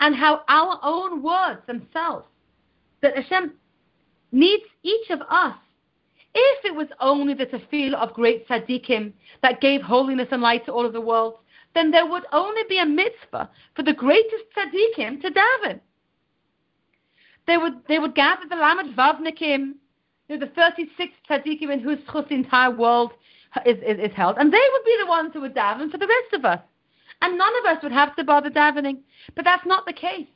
and 0.00 0.14
how 0.14 0.42
our 0.48 0.78
own 0.82 1.22
words 1.22 1.60
themselves 1.66 2.26
that 3.02 3.16
Hashem 3.16 3.52
needs 4.32 4.64
each 4.82 5.10
of 5.10 5.20
us. 5.28 5.56
If 6.38 6.66
it 6.66 6.74
was 6.74 6.88
only 7.00 7.32
the 7.32 7.46
tefillah 7.46 7.94
of 7.94 8.12
great 8.12 8.46
tzaddikim 8.46 9.14
that 9.42 9.62
gave 9.62 9.80
holiness 9.80 10.28
and 10.30 10.42
light 10.42 10.66
to 10.66 10.72
all 10.72 10.84
of 10.84 10.92
the 10.92 11.00
world, 11.00 11.38
then 11.74 11.90
there 11.90 12.04
would 12.04 12.24
only 12.30 12.62
be 12.68 12.78
a 12.78 12.84
mitzvah 12.84 13.48
for 13.74 13.82
the 13.82 13.94
greatest 13.94 14.44
tzaddikim 14.54 15.22
to 15.22 15.30
daven. 15.30 15.80
They 17.46 17.56
would, 17.56 17.86
they 17.88 17.98
would 17.98 18.14
gather 18.14 18.42
the 18.50 18.56
Lamed 18.56 18.94
Vavnikim, 18.94 19.76
you 20.28 20.36
know, 20.36 20.46
the 20.46 20.52
36 20.54 21.12
tzaddikim 21.30 21.72
in 21.72 21.80
whose 21.80 21.98
the 22.06 22.34
entire 22.34 22.70
world 22.70 23.12
is, 23.64 23.78
is, 23.78 23.98
is 23.98 24.12
held, 24.14 24.36
and 24.36 24.52
they 24.52 24.66
would 24.72 24.84
be 24.84 24.96
the 25.00 25.06
ones 25.06 25.30
who 25.32 25.40
would 25.40 25.54
daven 25.54 25.90
for 25.90 25.96
the 25.96 26.06
rest 26.06 26.34
of 26.34 26.44
us. 26.44 26.60
And 27.22 27.38
none 27.38 27.52
of 27.60 27.76
us 27.76 27.82
would 27.82 27.92
have 27.92 28.14
to 28.16 28.24
bother 28.24 28.50
davening. 28.50 28.98
But 29.34 29.46
that's 29.46 29.64
not 29.64 29.86
the 29.86 29.94
case. 29.94 30.26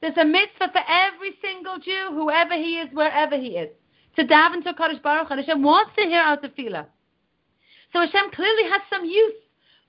There's 0.00 0.16
a 0.16 0.24
mitzvah 0.24 0.70
for 0.72 0.82
every 0.88 1.36
single 1.42 1.78
Jew, 1.78 2.08
whoever 2.10 2.54
he 2.54 2.78
is, 2.78 2.88
wherever 2.94 3.36
he 3.36 3.58
is, 3.58 3.68
to 4.16 4.24
daven 4.24 4.62
to 4.64 4.72
Kadosh 4.74 5.02
Baruch 5.02 5.30
and 5.30 5.40
Hashem 5.40 5.62
wants 5.62 5.92
to 5.96 6.02
hear 6.02 6.20
our 6.20 6.36
tefillah. 6.36 6.86
So 7.92 8.00
Hashem 8.00 8.30
clearly 8.34 8.70
has 8.70 8.82
some 8.90 9.04
use 9.04 9.34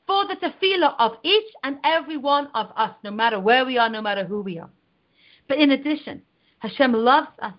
for 0.05 0.25
the 0.27 0.35
tefillah 0.35 0.95
of 0.99 1.13
each 1.23 1.51
and 1.63 1.77
every 1.83 2.17
one 2.17 2.47
of 2.53 2.67
us, 2.75 2.91
no 3.03 3.11
matter 3.11 3.39
where 3.39 3.65
we 3.65 3.77
are, 3.77 3.89
no 3.89 4.01
matter 4.01 4.25
who 4.25 4.41
we 4.41 4.59
are. 4.59 4.69
But 5.47 5.57
in 5.59 5.71
addition, 5.71 6.21
Hashem 6.59 6.93
loves 6.93 7.29
us, 7.41 7.53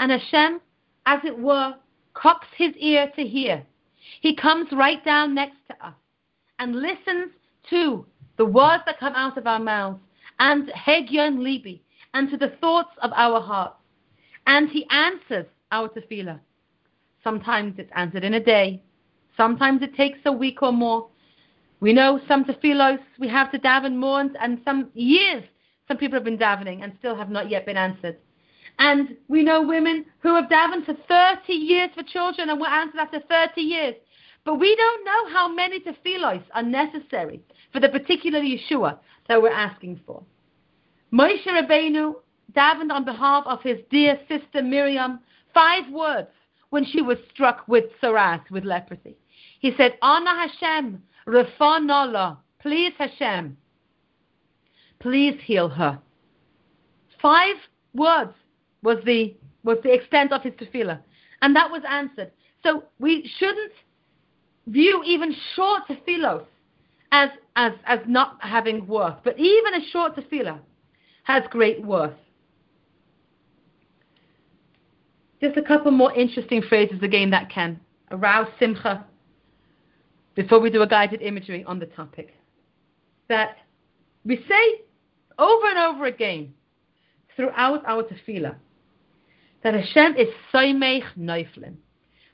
and 0.00 0.10
Hashem, 0.10 0.60
as 1.06 1.20
it 1.24 1.38
were, 1.38 1.74
cocks 2.14 2.46
his 2.56 2.72
ear 2.78 3.10
to 3.16 3.22
hear. 3.22 3.64
He 4.20 4.34
comes 4.34 4.68
right 4.72 5.04
down 5.04 5.34
next 5.34 5.56
to 5.68 5.86
us 5.86 5.94
and 6.58 6.74
listens 6.74 7.32
to 7.70 8.06
the 8.36 8.44
words 8.44 8.82
that 8.86 8.98
come 8.98 9.14
out 9.14 9.36
of 9.36 9.46
our 9.46 9.58
mouths 9.58 10.00
and 10.38 10.68
Hegyon 10.68 11.38
Libi, 11.38 11.80
and 12.12 12.30
to 12.30 12.36
the 12.36 12.54
thoughts 12.60 12.90
of 13.02 13.10
our 13.14 13.40
hearts. 13.40 13.76
And 14.46 14.68
He 14.68 14.86
answers 14.90 15.46
our 15.72 15.88
tefillah. 15.88 16.40
Sometimes 17.22 17.74
it's 17.78 17.90
answered 17.94 18.24
in 18.24 18.34
a 18.34 18.40
day. 18.40 18.82
Sometimes 19.36 19.82
it 19.82 19.94
takes 19.96 20.18
a 20.26 20.32
week 20.32 20.62
or 20.62 20.72
more. 20.72 21.08
We 21.80 21.92
know 21.92 22.20
some 22.26 22.44
tefillos 22.44 22.98
we 23.18 23.28
have 23.28 23.50
to 23.52 23.58
daven 23.58 23.96
more, 23.96 24.20
and 24.20 24.60
some 24.64 24.90
years 24.94 25.44
some 25.88 25.96
people 25.98 26.16
have 26.16 26.24
been 26.24 26.38
davening 26.38 26.82
and 26.82 26.92
still 26.98 27.14
have 27.14 27.30
not 27.30 27.50
yet 27.50 27.66
been 27.66 27.76
answered. 27.76 28.16
And 28.78 29.16
we 29.28 29.42
know 29.42 29.62
women 29.62 30.04
who 30.20 30.34
have 30.34 30.46
davened 30.46 30.84
for 30.84 30.94
30 31.08 31.52
years 31.52 31.90
for 31.94 32.02
children 32.02 32.50
and 32.50 32.60
were 32.60 32.66
answered 32.66 33.00
after 33.00 33.20
30 33.20 33.60
years. 33.60 33.94
But 34.44 34.60
we 34.60 34.74
don't 34.76 35.04
know 35.04 35.32
how 35.32 35.52
many 35.52 35.80
tefillos 35.80 36.42
are 36.54 36.62
necessary 36.62 37.40
for 37.72 37.80
the 37.80 37.88
particular 37.88 38.40
Yeshua 38.40 38.98
that 39.28 39.40
we're 39.40 39.50
asking 39.50 40.00
for. 40.06 40.22
Moshe 41.12 41.46
Rabbeinu 41.46 42.14
davened 42.52 42.90
on 42.90 43.04
behalf 43.04 43.44
of 43.46 43.62
his 43.62 43.78
dear 43.90 44.18
sister 44.28 44.62
Miriam 44.62 45.20
five 45.56 45.90
words 45.90 46.28
when 46.68 46.84
she 46.84 47.00
was 47.00 47.16
struck 47.32 47.66
with 47.66 47.84
saras, 48.02 48.42
with 48.50 48.64
leprosy. 48.64 49.16
He 49.60 49.72
said, 49.78 49.94
Ana 50.02 50.46
Hashem, 50.46 51.02
Refa 51.26 52.36
please 52.60 52.92
Hashem, 52.98 53.56
please 55.00 55.40
heal 55.42 55.70
her. 55.70 55.98
Five 57.22 57.56
words 57.94 58.34
was 58.82 58.98
the 59.06 59.34
was 59.64 59.78
the 59.82 59.92
extent 59.92 60.30
of 60.32 60.42
his 60.42 60.52
tefillah, 60.52 61.00
and 61.40 61.56
that 61.56 61.70
was 61.70 61.82
answered. 61.88 62.30
So 62.62 62.84
we 63.00 63.28
shouldn't 63.38 63.72
view 64.66 65.02
even 65.04 65.34
short 65.54 65.82
tefillos 65.88 66.44
as 67.12 67.30
as 67.56 67.72
as 67.86 68.00
not 68.06 68.36
having 68.40 68.86
worth, 68.86 69.16
but 69.24 69.38
even 69.38 69.74
a 69.74 69.86
short 69.90 70.16
tefillah 70.16 70.60
has 71.24 71.42
great 71.50 71.82
worth. 71.82 72.12
Just 75.40 75.56
a 75.56 75.62
couple 75.62 75.90
more 75.90 76.12
interesting 76.14 76.62
phrases 76.62 77.02
again 77.02 77.30
that 77.30 77.50
can 77.50 77.78
arouse 78.10 78.48
simcha 78.58 79.04
before 80.34 80.60
we 80.60 80.70
do 80.70 80.82
a 80.82 80.86
guided 80.86 81.22
imagery 81.22 81.64
on 81.64 81.78
the 81.78 81.86
topic. 81.86 82.34
That 83.28 83.56
we 84.24 84.36
say 84.48 84.80
over 85.38 85.66
and 85.68 85.78
over 85.78 86.06
again 86.06 86.54
throughout 87.34 87.84
our 87.86 88.04
tefillah 88.04 88.56
that 89.62 89.74
Hashem 89.74 90.16
is 90.16 90.28
Soimeich 90.52 91.04
Neuflim. 91.18 91.74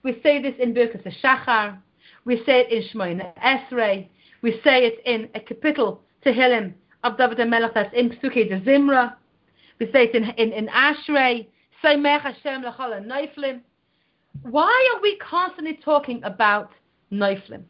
We 0.02 0.20
say 0.22 0.42
this 0.42 0.54
in 0.58 0.74
Birkas 0.74 1.02
Shachar, 1.22 1.78
we 2.24 2.36
say 2.44 2.60
it 2.60 2.70
in 2.70 2.82
Shmoyne 2.90 3.32
Esrei, 3.38 4.08
we 4.42 4.60
say 4.64 4.86
it 4.86 5.00
in 5.06 5.28
a 5.34 5.40
kapitel 5.40 5.98
Tehillim 6.24 6.74
of 7.04 7.16
David 7.16 7.38
HaMelech 7.38 7.74
that's 7.74 7.94
in 7.94 8.10
Psukei 8.10 8.48
de 8.48 8.60
Zimra. 8.60 9.14
We 9.78 9.86
say 9.92 10.04
it 10.04 10.14
in, 10.14 10.24
in, 10.30 10.52
in 10.52 10.68
Ashrei. 10.68 11.46
Why 14.42 14.90
are 14.94 15.02
we 15.02 15.16
constantly 15.18 15.78
talking 15.84 16.22
about 16.24 16.70
Neiflim? 17.12 17.64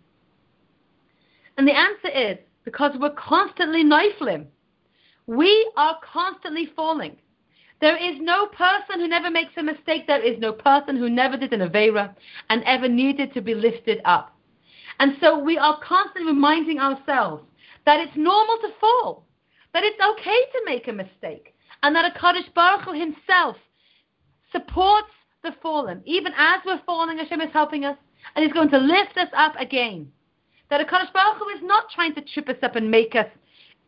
And 1.56 1.66
the 1.66 1.76
answer 1.76 2.09
is 2.09 2.39
because 2.64 2.93
we're 3.01 3.10
constantly 3.10 3.84
Neiflim. 3.84 4.47
We 5.26 5.70
are 5.76 5.98
constantly 6.12 6.66
falling. 6.76 7.16
There 7.80 7.97
is 7.97 8.20
no 8.20 8.47
person 8.47 9.01
who 9.01 9.09
never 9.09 9.30
makes 9.30 9.52
a 9.56 9.62
mistake. 9.62 10.06
There 10.06 10.22
is 10.22 10.39
no 10.39 10.52
person 10.52 10.97
who 10.97 11.10
never 11.10 11.36
did 11.36 11.52
an 11.52 11.68
Avera 11.68 12.14
and 12.48 12.62
ever 12.64 12.89
needed 12.89 13.34
to 13.34 13.40
be 13.40 13.55
lifted 13.55 14.01
up. 14.05 14.36
And 15.01 15.16
so 15.20 15.39
we 15.39 15.59
are 15.59 15.80
constantly 15.82 16.32
reminding 16.32 16.78
ourselves 16.78 17.44
that 17.86 17.98
it's 17.98 18.16
normal 18.16 18.59
to 18.59 18.68
fall, 18.80 19.24
that 19.72 19.82
it's 19.82 19.98
okay 20.01 20.40
to 20.52 20.62
make 20.64 20.86
a 20.86 20.93
mistake, 20.93 21.55
and 21.82 21.97
that 21.97 22.05
a 22.05 22.16
Kadosh 22.18 22.52
Baruch 22.55 22.82
Hu 22.82 22.93
himself 22.93 23.56
supports 24.53 25.11
the 25.43 25.53
fallen. 25.62 26.03
Even 26.05 26.33
as 26.37 26.61
we're 26.65 26.81
falling, 26.87 27.19
Hashem 27.19 27.41
is 27.41 27.53
helping 27.53 27.85
us, 27.85 27.97
and 28.35 28.45
He's 28.45 28.53
going 28.53 28.70
to 28.70 28.79
lift 28.79 29.16
us 29.16 29.29
up 29.37 29.55
again. 29.59 30.11
That 30.70 30.81
a 30.81 30.85
Baruch 30.85 31.39
Hu 31.39 31.49
is 31.57 31.62
not 31.62 31.91
trying 31.95 32.15
to 32.15 32.23
trip 32.23 32.49
us 32.49 32.57
up 32.62 32.77
and 32.77 32.91
make 32.91 33.15
us 33.15 33.27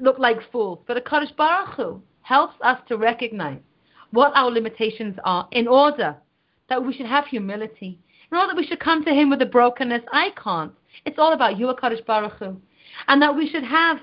look 0.01 0.19
like 0.19 0.51
fools, 0.51 0.81
but 0.87 0.97
a 0.97 1.33
Baruch 1.37 1.75
Hu 1.77 2.03
helps 2.23 2.55
us 2.63 2.79
to 2.89 2.97
recognize 2.97 3.61
what 4.11 4.33
our 4.35 4.51
limitations 4.51 5.17
are 5.25 5.49
in 5.53 5.67
order 5.67 6.17
that 6.69 6.85
we 6.85 6.93
should 6.93 7.07
have 7.07 7.27
humility, 7.27 7.99
in 8.31 8.37
order 8.37 8.49
that 8.49 8.57
we 8.57 8.67
should 8.67 8.81
come 8.81 9.05
to 9.05 9.13
Him 9.13 9.31
with 9.31 9.41
a 9.43 9.47
brokenness. 9.47 10.03
I 10.13 10.31
can't. 10.43 10.73
It's 11.07 11.19
all 11.19 11.33
about 11.33 11.59
you, 11.59 11.69
a 11.69 11.81
Kadosh 11.81 12.05
Baruch 12.05 12.39
Hu 12.39 12.57
and 13.09 13.21
that 13.23 13.35
we 13.35 13.49
should 13.49 13.65
have 13.65 13.99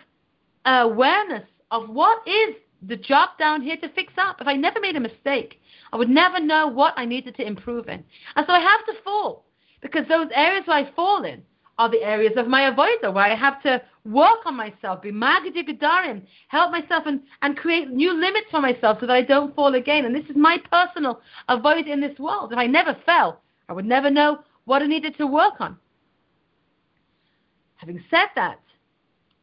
awareness 0.65 1.43
of 1.71 1.89
what 1.89 2.25
is 2.27 2.55
the 2.87 2.97
job 2.97 3.29
down 3.39 3.61
here 3.61 3.77
to 3.77 3.89
fix 3.89 4.13
up. 4.17 4.41
If 4.41 4.47
I 4.47 4.55
never 4.55 4.79
made 4.79 4.95
a 4.95 4.99
mistake, 4.99 5.59
I 5.91 5.97
would 5.97 6.09
never 6.09 6.39
know 6.39 6.67
what 6.67 6.93
I 6.97 7.05
needed 7.05 7.35
to 7.35 7.45
improve 7.45 7.87
in. 7.89 8.03
And 8.35 8.45
so 8.47 8.53
I 8.53 8.59
have 8.59 8.85
to 8.85 9.01
fall 9.03 9.45
Because 9.81 10.07
those 10.07 10.27
areas 10.33 10.63
where 10.65 10.77
I 10.77 10.91
fall 10.93 11.23
in 11.23 11.41
are 11.77 11.89
the 11.89 12.03
areas 12.03 12.33
of 12.37 12.47
my 12.47 12.69
avodah, 12.71 13.13
where 13.13 13.25
I 13.25 13.35
have 13.35 13.61
to 13.63 13.81
work 14.05 14.45
on 14.45 14.55
myself, 14.55 15.01
be 15.01 15.11
magadi 15.11 15.67
gedarim, 15.67 16.21
help 16.47 16.71
myself 16.71 17.03
and, 17.07 17.21
and 17.41 17.57
create 17.57 17.89
new 17.89 18.13
limits 18.13 18.47
for 18.51 18.61
myself 18.61 18.99
so 18.99 19.07
that 19.07 19.13
I 19.13 19.21
don't 19.21 19.55
fall 19.55 19.75
again. 19.75 20.05
And 20.05 20.15
this 20.15 20.29
is 20.29 20.35
my 20.35 20.57
personal 20.71 21.21
avoid 21.49 21.87
in 21.87 21.99
this 21.99 22.17
world. 22.19 22.51
If 22.51 22.57
I 22.57 22.67
never 22.67 22.95
fell, 23.05 23.41
I 23.67 23.73
would 23.73 23.85
never 23.85 24.09
know 24.09 24.39
what 24.65 24.81
I 24.81 24.87
needed 24.87 25.17
to 25.17 25.27
work 25.27 25.59
on. 25.59 25.77
Having 27.77 28.03
said 28.11 28.27
that, 28.35 28.59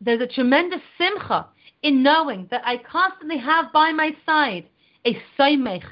there's 0.00 0.20
a 0.20 0.26
tremendous 0.26 0.80
simcha 0.96 1.48
in 1.82 2.02
knowing 2.02 2.46
that 2.50 2.62
I 2.64 2.76
constantly 2.76 3.38
have 3.38 3.72
by 3.72 3.90
my 3.90 4.16
side 4.24 4.66
a 5.04 5.20
soimech, 5.38 5.84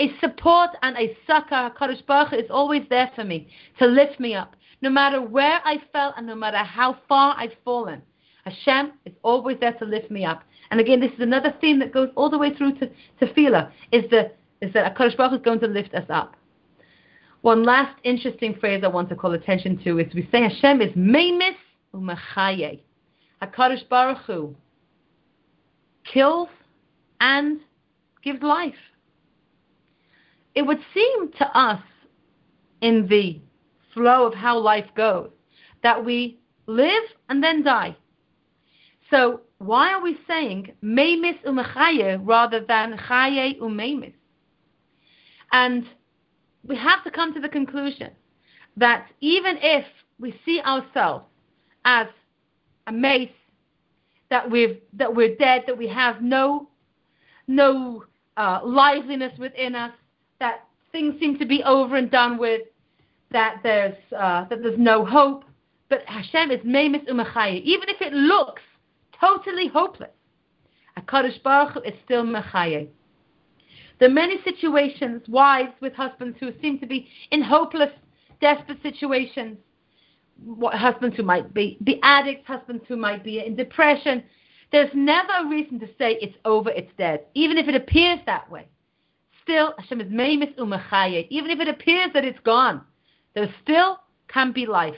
a 0.00 0.18
support 0.18 0.70
and 0.82 0.96
a 0.96 1.16
succor. 1.26 1.70
Kadosh 1.78 2.04
Baruch 2.06 2.32
is 2.32 2.50
always 2.50 2.82
there 2.88 3.10
for 3.14 3.22
me 3.22 3.48
to 3.78 3.86
lift 3.86 4.18
me 4.18 4.34
up, 4.34 4.56
no 4.82 4.90
matter 4.90 5.20
where 5.20 5.60
I 5.64 5.76
fell 5.92 6.14
and 6.16 6.26
no 6.26 6.34
matter 6.34 6.58
how 6.58 6.98
far 7.08 7.34
I've 7.38 7.54
fallen. 7.64 8.02
Hashem 8.44 8.94
is 9.04 9.12
always 9.22 9.58
there 9.60 9.74
to 9.74 9.84
lift 9.84 10.10
me 10.10 10.24
up. 10.24 10.42
And 10.70 10.80
again, 10.80 11.00
this 11.00 11.12
is 11.12 11.20
another 11.20 11.54
theme 11.60 11.78
that 11.80 11.92
goes 11.92 12.08
all 12.16 12.30
the 12.30 12.38
way 12.38 12.54
through 12.54 12.78
to 12.78 12.90
tefillah, 13.20 13.70
is, 13.92 14.08
the, 14.10 14.32
is 14.62 14.72
that 14.72 14.96
Kadosh 14.96 15.16
Baruch 15.16 15.40
is 15.40 15.44
going 15.44 15.60
to 15.60 15.66
lift 15.66 15.94
us 15.94 16.06
up. 16.08 16.36
One 17.42 17.62
last 17.64 17.98
interesting 18.04 18.54
phrase 18.58 18.82
I 18.84 18.88
want 18.88 19.08
to 19.10 19.16
call 19.16 19.32
attention 19.32 19.82
to 19.84 19.98
is 19.98 20.12
we 20.14 20.28
say 20.32 20.42
Hashem 20.42 20.80
is 20.80 20.92
Meimis 20.92 21.56
Umechaye. 21.94 22.80
HaKadosh 23.42 23.88
Baruch 23.88 24.18
Hu 24.26 24.54
kills 26.04 26.48
and 27.20 27.60
gives 28.22 28.42
life. 28.42 28.74
It 30.60 30.66
would 30.66 30.84
seem 30.92 31.32
to 31.38 31.58
us 31.58 31.80
in 32.82 33.06
the 33.06 33.40
flow 33.94 34.26
of 34.26 34.34
how 34.34 34.58
life 34.58 34.88
goes 34.94 35.30
that 35.82 36.04
we 36.04 36.38
live 36.66 37.02
and 37.30 37.42
then 37.42 37.62
die. 37.64 37.96
So 39.08 39.40
why 39.56 39.90
are 39.94 40.02
we 40.02 40.18
saying 40.28 40.72
Meimis 40.84 41.42
Umechaye 41.46 42.20
rather 42.22 42.60
than 42.60 42.98
Chaye 43.08 43.58
Umeimis? 43.58 44.12
And 45.50 45.86
we 46.62 46.76
have 46.76 47.02
to 47.04 47.10
come 47.10 47.32
to 47.32 47.40
the 47.40 47.48
conclusion 47.48 48.10
that 48.76 49.06
even 49.22 49.56
if 49.62 49.86
we 50.18 50.38
see 50.44 50.60
ourselves 50.60 51.24
as 51.86 52.06
a 52.86 52.92
meis, 52.92 53.30
that 54.28 54.50
we've 54.50 54.76
that 54.92 55.16
we're 55.16 55.36
dead, 55.36 55.64
that 55.66 55.78
we 55.78 55.88
have 55.88 56.20
no 56.20 56.68
no 57.48 58.04
uh, 58.36 58.60
liveliness 58.62 59.32
within 59.38 59.74
us, 59.74 59.92
that 60.40 60.64
things 60.90 61.14
seem 61.20 61.38
to 61.38 61.46
be 61.46 61.62
over 61.64 61.96
and 61.96 62.10
done 62.10 62.38
with, 62.38 62.62
that 63.30 63.60
there's 63.62 63.94
uh, 64.16 64.46
that 64.46 64.62
there's 64.62 64.78
no 64.78 65.04
hope. 65.04 65.44
But 65.88 66.02
Hashem 66.06 66.50
is 66.50 66.60
Meimis 66.60 67.08
Umachaya. 67.08 67.62
Even 67.62 67.88
if 67.88 68.00
it 68.00 68.12
looks 68.12 68.62
totally 69.20 69.68
hopeless, 69.68 70.10
Hakadosh 70.98 71.42
Baruch 71.42 71.74
Hu 71.74 71.80
is 71.80 71.94
still 72.04 72.24
Mechayeh. 72.24 72.88
There 73.98 74.08
are 74.08 74.12
many 74.12 74.42
situations, 74.42 75.22
wives 75.28 75.72
with 75.80 75.92
husbands 75.92 76.38
who 76.40 76.52
seem 76.62 76.78
to 76.78 76.86
be 76.86 77.08
in 77.30 77.42
hopeless, 77.42 77.90
desperate 78.40 78.82
situations. 78.82 79.58
What, 80.42 80.74
husbands 80.74 81.16
who 81.16 81.22
might 81.22 81.52
be 81.52 81.76
the 81.82 82.00
addicts, 82.02 82.46
husbands 82.46 82.82
who 82.88 82.96
might 82.96 83.22
be 83.22 83.44
in 83.44 83.56
depression. 83.56 84.24
There's 84.72 84.90
never 84.94 85.28
a 85.44 85.48
reason 85.48 85.78
to 85.80 85.86
say 85.98 86.16
it's 86.22 86.36
over, 86.46 86.70
it's 86.70 86.90
dead, 86.96 87.26
even 87.34 87.58
if 87.58 87.68
it 87.68 87.74
appears 87.74 88.20
that 88.24 88.50
way. 88.50 88.68
Still, 89.50 89.74
Hashem 89.78 90.00
is 90.00 90.12
meimis. 90.12 91.26
Even 91.28 91.50
if 91.50 91.58
it 91.58 91.66
appears 91.66 92.12
that 92.14 92.24
it's 92.24 92.38
gone, 92.44 92.82
there 93.34 93.52
still 93.64 93.98
can 94.28 94.52
be 94.52 94.64
life. 94.64 94.94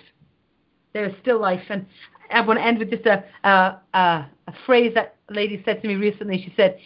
There 0.93 1.07
is 1.07 1.15
still 1.23 1.41
life. 1.41 1.63
And 1.71 1.87
I 2.31 2.43
want 2.43 2.59
to 2.59 2.65
end 2.65 2.79
with 2.79 2.91
just 2.91 3.07
a, 3.07 3.25
a, 3.45 3.81
a, 3.95 4.31
a 4.49 4.55
phrase 4.67 4.93
that 4.95 5.17
a 5.31 5.33
lady 5.33 5.63
said 5.65 5.81
to 5.81 5.89
me 5.89 5.95
recently. 5.95 6.43
She 6.43 6.53
said, 6.55 6.79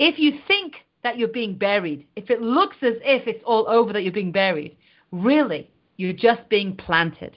if 0.00 0.18
you 0.18 0.40
think 0.48 0.74
that 1.04 1.16
you're 1.16 1.28
being 1.28 1.56
buried, 1.56 2.08
if 2.16 2.28
it 2.28 2.42
looks 2.42 2.76
as 2.82 2.94
if 3.02 3.28
it's 3.28 3.42
all 3.46 3.68
over 3.68 3.92
that 3.92 4.02
you're 4.02 4.12
being 4.12 4.32
buried, 4.32 4.76
really, 5.12 5.70
you're 5.98 6.12
just 6.12 6.48
being 6.48 6.74
planted. 6.74 7.36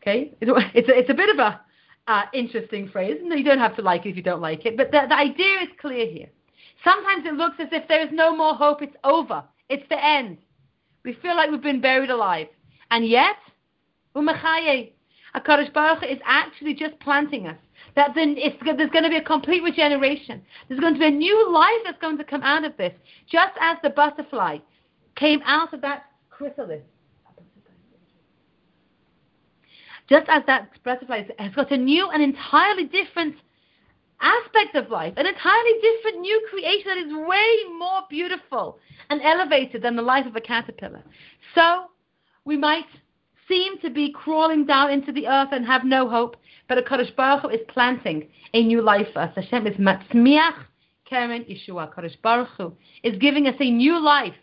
Okay? 0.00 0.32
It's 0.40 0.50
a, 0.88 0.98
it's 0.98 1.10
a 1.10 1.14
bit 1.14 1.28
of 1.28 1.38
a 1.38 1.60
uh, 2.08 2.22
interesting 2.32 2.88
phrase. 2.88 3.18
No, 3.22 3.36
you 3.36 3.44
don't 3.44 3.58
have 3.58 3.76
to 3.76 3.82
like 3.82 4.06
it 4.06 4.10
if 4.10 4.16
you 4.16 4.22
don't 4.22 4.40
like 4.40 4.64
it, 4.64 4.78
but 4.78 4.90
the, 4.90 5.02
the 5.06 5.14
idea 5.14 5.60
is 5.60 5.68
clear 5.78 6.06
here. 6.10 6.28
Sometimes 6.84 7.26
it 7.26 7.34
looks 7.34 7.56
as 7.58 7.68
if 7.72 7.86
there 7.88 8.00
is 8.00 8.12
no 8.12 8.34
more 8.34 8.54
hope, 8.54 8.82
it's 8.82 8.96
over, 9.04 9.44
it's 9.68 9.86
the 9.88 10.02
end. 10.02 10.38
We 11.04 11.14
feel 11.14 11.36
like 11.36 11.50
we've 11.50 11.62
been 11.62 11.80
buried 11.80 12.10
alive. 12.10 12.48
And 12.90 13.06
yet, 13.06 13.36
Umachaye, 14.16 14.92
HaKadosh 15.34 15.72
Baruch 15.72 16.02
is 16.02 16.18
actually 16.24 16.74
just 16.74 16.98
planting 17.00 17.46
us 17.46 17.56
that 17.96 18.12
then 18.14 18.34
there's 18.34 18.90
going 18.90 19.04
to 19.04 19.10
be 19.10 19.16
a 19.16 19.22
complete 19.22 19.62
regeneration. 19.62 20.42
There's 20.68 20.80
going 20.80 20.94
to 20.94 21.00
be 21.00 21.06
a 21.06 21.10
new 21.10 21.52
life 21.52 21.80
that's 21.84 22.00
going 22.00 22.18
to 22.18 22.24
come 22.24 22.42
out 22.42 22.64
of 22.64 22.76
this, 22.76 22.92
just 23.30 23.52
as 23.60 23.76
the 23.82 23.90
butterfly 23.90 24.58
came 25.16 25.40
out 25.44 25.72
of 25.72 25.80
that 25.82 26.04
chrysalis. 26.30 26.82
Just 30.08 30.28
as 30.28 30.42
that 30.46 30.70
butterfly 30.84 31.24
has 31.38 31.54
got 31.54 31.70
a 31.70 31.76
new 31.76 32.10
and 32.10 32.22
entirely 32.22 32.84
different 32.84 33.36
aspect 34.20 34.74
of 34.76 34.90
life, 34.90 35.14
an 35.16 35.26
entirely 35.26 35.72
different 35.80 36.20
new 36.20 36.46
creation 36.50 36.84
that 36.86 36.98
is 36.98 37.12
way 37.28 37.56
more 37.78 38.02
beautiful 38.08 38.78
and 39.08 39.20
elevated 39.22 39.82
than 39.82 39.96
the 39.96 40.02
life 40.02 40.26
of 40.26 40.36
a 40.36 40.40
caterpillar. 40.40 41.02
So 41.54 41.86
we 42.44 42.56
might 42.56 42.86
seem 43.48 43.78
to 43.80 43.90
be 43.90 44.12
crawling 44.12 44.64
down 44.64 44.90
into 44.90 45.12
the 45.12 45.26
earth 45.26 45.48
and 45.52 45.66
have 45.66 45.84
no 45.84 46.08
hope, 46.08 46.36
but 46.68 46.78
a 46.78 46.82
Kadosh 46.82 47.14
Baruch 47.16 47.42
Hu 47.42 47.48
is 47.48 47.60
planting 47.68 48.28
a 48.54 48.62
new 48.62 48.80
life 48.80 49.08
for 49.12 49.20
us. 49.20 49.32
Hashem 49.34 49.66
is 49.66 49.76
matzmiach 49.76 50.54
keren 51.08 51.44
Yeshua. 51.44 51.92
Kadosh 51.92 52.20
Baruch 52.22 52.48
Hu 52.56 52.72
is 53.02 53.18
giving 53.18 53.46
us 53.48 53.56
a 53.60 53.70
new 53.70 53.98
life. 53.98 54.34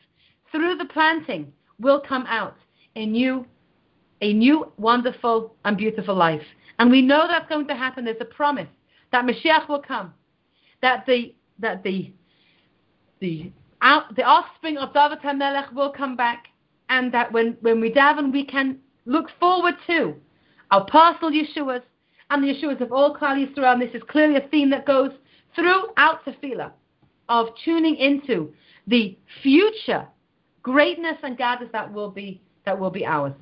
Through 0.51 0.75
the 0.75 0.85
planting 0.85 1.53
will 1.79 2.01
come 2.01 2.25
out 2.27 2.57
a 2.95 3.05
new, 3.05 3.45
a 4.21 4.33
new 4.33 4.71
wonderful 4.77 5.55
and 5.63 5.77
beautiful 5.77 6.15
life. 6.15 6.41
And 6.79 6.91
we 6.91 7.01
know 7.01 7.27
that's 7.27 7.47
going 7.49 7.67
to 7.67 7.75
happen. 7.75 8.05
There's 8.05 8.17
a 8.19 8.25
promise 8.25 8.67
that 9.11 9.25
Mashiach 9.25 9.67
will 9.67 9.81
come, 9.81 10.13
that 10.81 11.05
the 11.05 11.33
that 11.59 11.83
the 11.83 12.11
the 13.19 13.51
out, 13.81 14.15
the 14.15 14.23
offspring 14.23 14.77
of 14.77 14.93
David 14.93 15.19
HaMelech 15.19 15.73
will 15.73 15.91
come 15.91 16.15
back, 16.15 16.47
and 16.89 17.13
that 17.13 17.31
when, 17.31 17.57
when 17.61 17.79
we 17.79 17.91
daven, 17.91 18.31
we 18.31 18.45
can 18.45 18.79
look 19.05 19.27
forward 19.39 19.75
to 19.87 20.15
our 20.71 20.85
personal 20.85 21.31
Yeshuas, 21.31 21.81
and 22.29 22.43
the 22.43 22.53
Yeshuas 22.53 22.81
of 22.81 22.91
all 22.91 23.15
Klal 23.15 23.37
Yisrael. 23.37 23.73
And 23.73 23.81
this 23.81 23.93
is 23.93 24.01
clearly 24.09 24.35
a 24.35 24.47
theme 24.49 24.69
that 24.71 24.85
goes 24.85 25.11
throughout 25.55 26.25
Tefillah 26.25 26.71
of 27.29 27.47
tuning 27.63 27.95
into 27.95 28.53
the 28.87 29.17
future 29.41 30.07
greatness 30.63 31.17
and 31.23 31.37
gadlus 31.37 31.71
that 31.71 31.91
will 31.91 32.09
be 32.09 32.41
that 32.65 32.77
will 32.77 32.89
be 32.89 33.05
ours. 33.05 33.33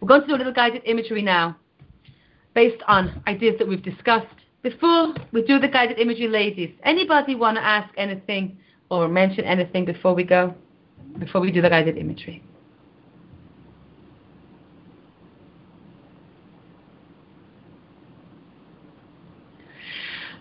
We're 0.00 0.08
going 0.08 0.20
to 0.22 0.26
do 0.26 0.34
a 0.34 0.36
little 0.36 0.52
guided 0.52 0.82
imagery 0.84 1.22
now, 1.22 1.56
based 2.54 2.82
on 2.86 3.22
ideas 3.26 3.56
that 3.58 3.68
we've 3.68 3.82
discussed. 3.82 4.26
Before 4.62 5.12
we 5.32 5.42
do 5.42 5.58
the 5.58 5.68
guided 5.68 5.98
imagery, 5.98 6.28
ladies, 6.28 6.70
anybody 6.84 7.34
want 7.34 7.56
to 7.56 7.62
ask 7.62 7.92
anything 7.98 8.56
or 8.88 9.08
mention 9.08 9.44
anything 9.44 9.84
before 9.84 10.14
we 10.14 10.24
go? 10.24 10.54
Before 11.18 11.40
we 11.40 11.50
do 11.50 11.60
the 11.60 11.68
guided 11.68 11.98
imagery. 11.98 12.42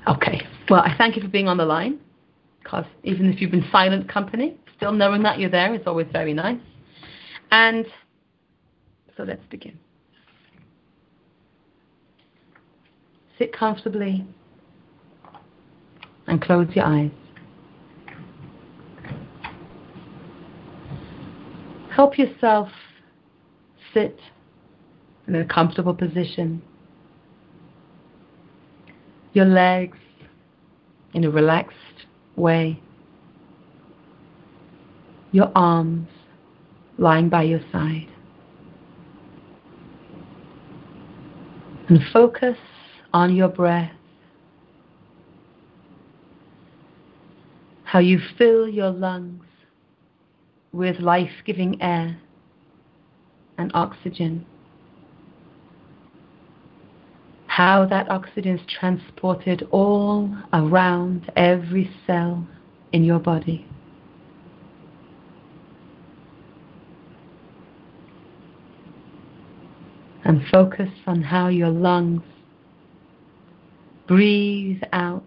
Okay. 0.07 0.41
Well, 0.69 0.81
I 0.81 0.95
thank 0.97 1.15
you 1.15 1.21
for 1.21 1.27
being 1.27 1.47
on 1.47 1.57
the 1.57 1.65
line, 1.65 1.99
because 2.61 2.85
even 3.03 3.31
if 3.31 3.41
you've 3.41 3.51
been 3.51 3.67
silent 3.71 4.09
company, 4.09 4.57
still 4.77 4.91
knowing 4.91 5.23
that 5.23 5.39
you're 5.39 5.49
there 5.49 5.73
is 5.73 5.81
always 5.85 6.07
very 6.11 6.33
nice. 6.33 6.59
And 7.51 7.85
so 9.15 9.23
let's 9.23 9.45
begin. 9.49 9.77
Sit 13.43 13.51
comfortably 13.51 14.25
and 16.27 16.41
close 16.41 16.69
your 16.73 16.85
eyes. 16.85 17.11
Help 21.93 22.17
yourself 22.17 22.69
sit 23.93 24.17
in 25.27 25.35
a 25.35 25.43
comfortable 25.43 25.93
position 25.93 26.61
your 29.33 29.43
legs 29.43 29.97
in 31.13 31.25
a 31.25 31.29
relaxed 31.29 32.05
way, 32.37 32.79
your 35.33 35.51
arms 35.53 36.07
lying 36.97 37.27
by 37.27 37.43
your 37.43 37.59
side. 37.73 38.07
And 41.89 41.99
focus 42.13 42.57
on 43.13 43.35
your 43.35 43.47
breath, 43.47 43.91
how 47.83 47.99
you 47.99 48.19
fill 48.37 48.67
your 48.67 48.89
lungs 48.89 49.43
with 50.71 50.99
life 50.99 51.43
giving 51.45 51.79
air 51.81 52.17
and 53.57 53.71
oxygen. 53.75 54.45
How 57.45 57.85
that 57.85 58.09
oxygen 58.09 58.57
is 58.57 58.65
transported 58.67 59.67
all 59.69 60.35
around 60.51 61.31
every 61.35 61.91
cell 62.07 62.47
in 62.91 63.03
your 63.03 63.19
body. 63.19 63.67
And 70.25 70.41
focus 70.51 70.89
on 71.05 71.21
how 71.21 71.49
your 71.49 71.69
lungs 71.69 72.23
breathe 74.13 74.83
out 74.91 75.23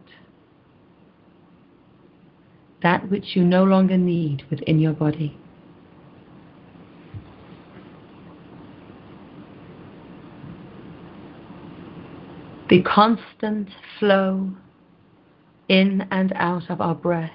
that 2.85 3.11
which 3.11 3.35
you 3.35 3.43
no 3.43 3.65
longer 3.65 3.97
need 3.97 4.45
within 4.49 4.79
your 4.79 4.93
body. 4.93 5.37
The 12.71 12.81
constant 12.83 13.71
flow 13.99 14.53
in 15.69 16.07
and 16.13 16.33
out 16.37 16.71
of 16.71 16.81
our 16.81 16.95
breath 16.95 17.33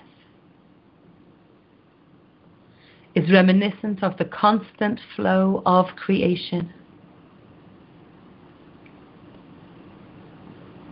is 3.13 3.29
reminiscent 3.29 4.01
of 4.01 4.15
the 4.17 4.25
constant 4.25 5.01
flow 5.17 5.61
of 5.65 5.87
creation, 5.97 6.73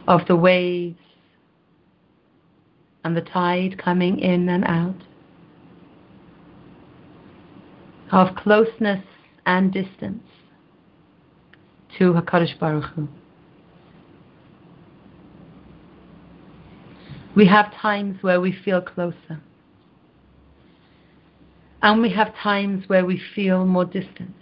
of 0.09 0.25
the 0.27 0.35
waves 0.35 0.97
and 3.03 3.15
the 3.15 3.21
tide 3.21 3.77
coming 3.77 4.19
in 4.19 4.49
and 4.49 4.65
out, 4.65 4.95
of 8.11 8.35
closeness 8.35 9.05
and 9.45 9.71
distance 9.71 10.23
to 11.95 12.13
HaKadosh 12.13 12.59
Baruch 12.59 12.85
Hu. 12.95 13.07
We 17.35 17.45
have 17.45 17.71
times 17.75 18.17
where 18.21 18.41
we 18.41 18.51
feel 18.65 18.81
closer. 18.81 19.39
And 21.83 22.01
we 22.01 22.09
have 22.13 22.35
times 22.35 22.89
where 22.89 23.05
we 23.05 23.21
feel 23.35 23.63
more 23.63 23.85
distant. 23.85 24.33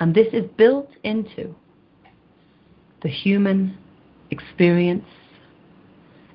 And 0.00 0.12
this 0.14 0.26
is 0.32 0.44
built 0.58 0.90
into 1.04 1.54
the 3.02 3.08
human 3.08 3.76
experience 4.30 5.04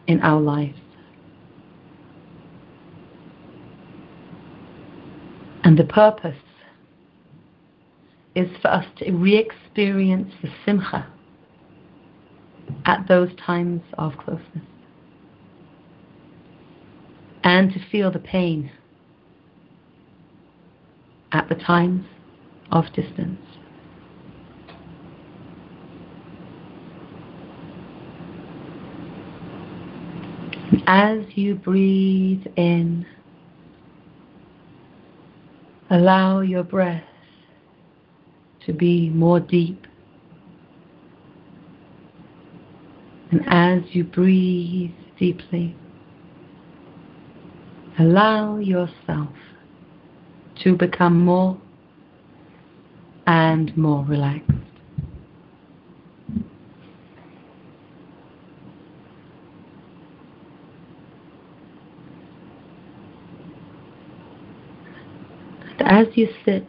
in 0.08 0.22
our 0.22 0.42
lives. 0.42 0.80
And 5.64 5.78
the 5.78 5.84
purpose 5.84 6.38
is 8.36 8.50
for 8.62 8.70
us 8.70 8.86
to 8.98 9.12
re 9.12 9.38
experience 9.38 10.32
the 10.42 10.50
simcha 10.66 11.08
at 12.86 13.08
those 13.08 13.30
times 13.44 13.82
of 13.98 14.18
closeness 14.18 14.64
and 17.44 17.72
to 17.74 17.80
feel 17.92 18.12
the 18.12 18.20
pain 18.20 18.72
at 21.32 21.50
the 21.50 21.56
times 21.56 22.06
of 22.72 22.86
distance. 22.94 23.40
As 30.90 31.20
you 31.36 31.56
breathe 31.56 32.46
in, 32.56 33.06
allow 35.90 36.40
your 36.40 36.64
breath 36.64 37.04
to 38.66 38.72
be 38.72 39.10
more 39.10 39.42
deep. 39.42 39.86
And 43.32 43.42
as 43.48 43.84
you 43.94 44.06
breathe 44.06 44.92
deeply, 45.20 45.76
allow 48.00 48.58
yourself 48.58 49.34
to 50.64 50.78
become 50.78 51.20
more 51.20 51.60
and 53.26 53.76
more 53.76 54.06
relaxed. 54.06 54.67
As 65.82 66.08
you 66.16 66.28
sit, 66.46 66.68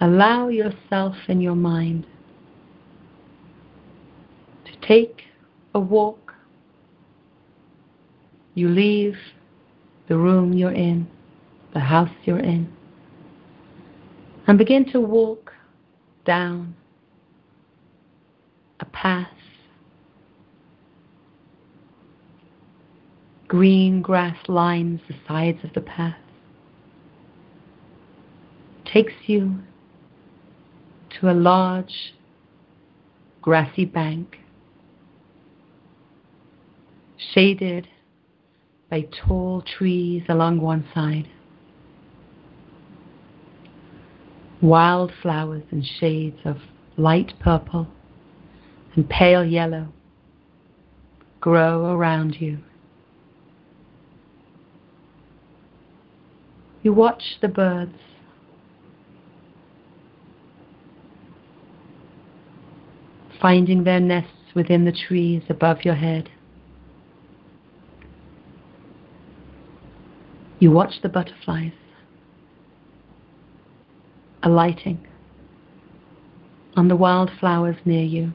allow 0.00 0.48
yourself 0.48 1.16
in 1.28 1.40
your 1.40 1.54
mind 1.54 2.06
to 4.64 4.86
take 4.86 5.22
a 5.74 5.80
walk. 5.80 6.34
You 8.54 8.68
leave 8.68 9.16
the 10.08 10.16
room 10.16 10.52
you're 10.52 10.72
in, 10.72 11.06
the 11.74 11.80
house 11.80 12.10
you're 12.24 12.38
in, 12.38 12.72
and 14.46 14.56
begin 14.56 14.90
to 14.92 15.00
walk 15.00 15.52
down 16.24 16.74
a 18.80 18.84
path. 18.86 19.28
Green 23.46 24.02
grass 24.02 24.36
lines 24.46 25.00
the 25.08 25.14
sides 25.26 25.58
of 25.64 25.72
the 25.72 25.80
path 25.80 26.16
takes 28.92 29.12
you 29.26 29.58
to 31.20 31.30
a 31.30 31.32
large 31.32 32.14
grassy 33.42 33.84
bank 33.84 34.38
shaded 37.34 37.88
by 38.90 39.06
tall 39.26 39.62
trees 39.62 40.22
along 40.28 40.60
one 40.60 40.86
side. 40.94 41.28
Wildflowers 44.60 45.62
in 45.70 45.82
shades 45.82 46.38
of 46.44 46.56
light 46.96 47.32
purple 47.40 47.86
and 48.96 49.08
pale 49.08 49.44
yellow 49.44 49.88
grow 51.40 51.94
around 51.94 52.40
you. 52.40 52.58
You 56.82 56.92
watch 56.92 57.22
the 57.40 57.48
birds 57.48 57.98
finding 63.40 63.84
their 63.84 64.00
nests 64.00 64.32
within 64.54 64.84
the 64.84 64.92
trees 64.92 65.42
above 65.48 65.84
your 65.84 65.94
head. 65.94 66.28
You 70.58 70.72
watch 70.72 70.94
the 71.02 71.08
butterflies 71.08 71.72
alighting 74.42 75.06
on 76.76 76.88
the 76.88 76.96
wildflowers 76.96 77.76
near 77.84 78.04
you. 78.04 78.32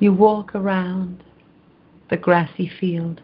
You 0.00 0.12
walk 0.12 0.54
around 0.54 1.22
the 2.10 2.16
grassy 2.16 2.70
field, 2.80 3.20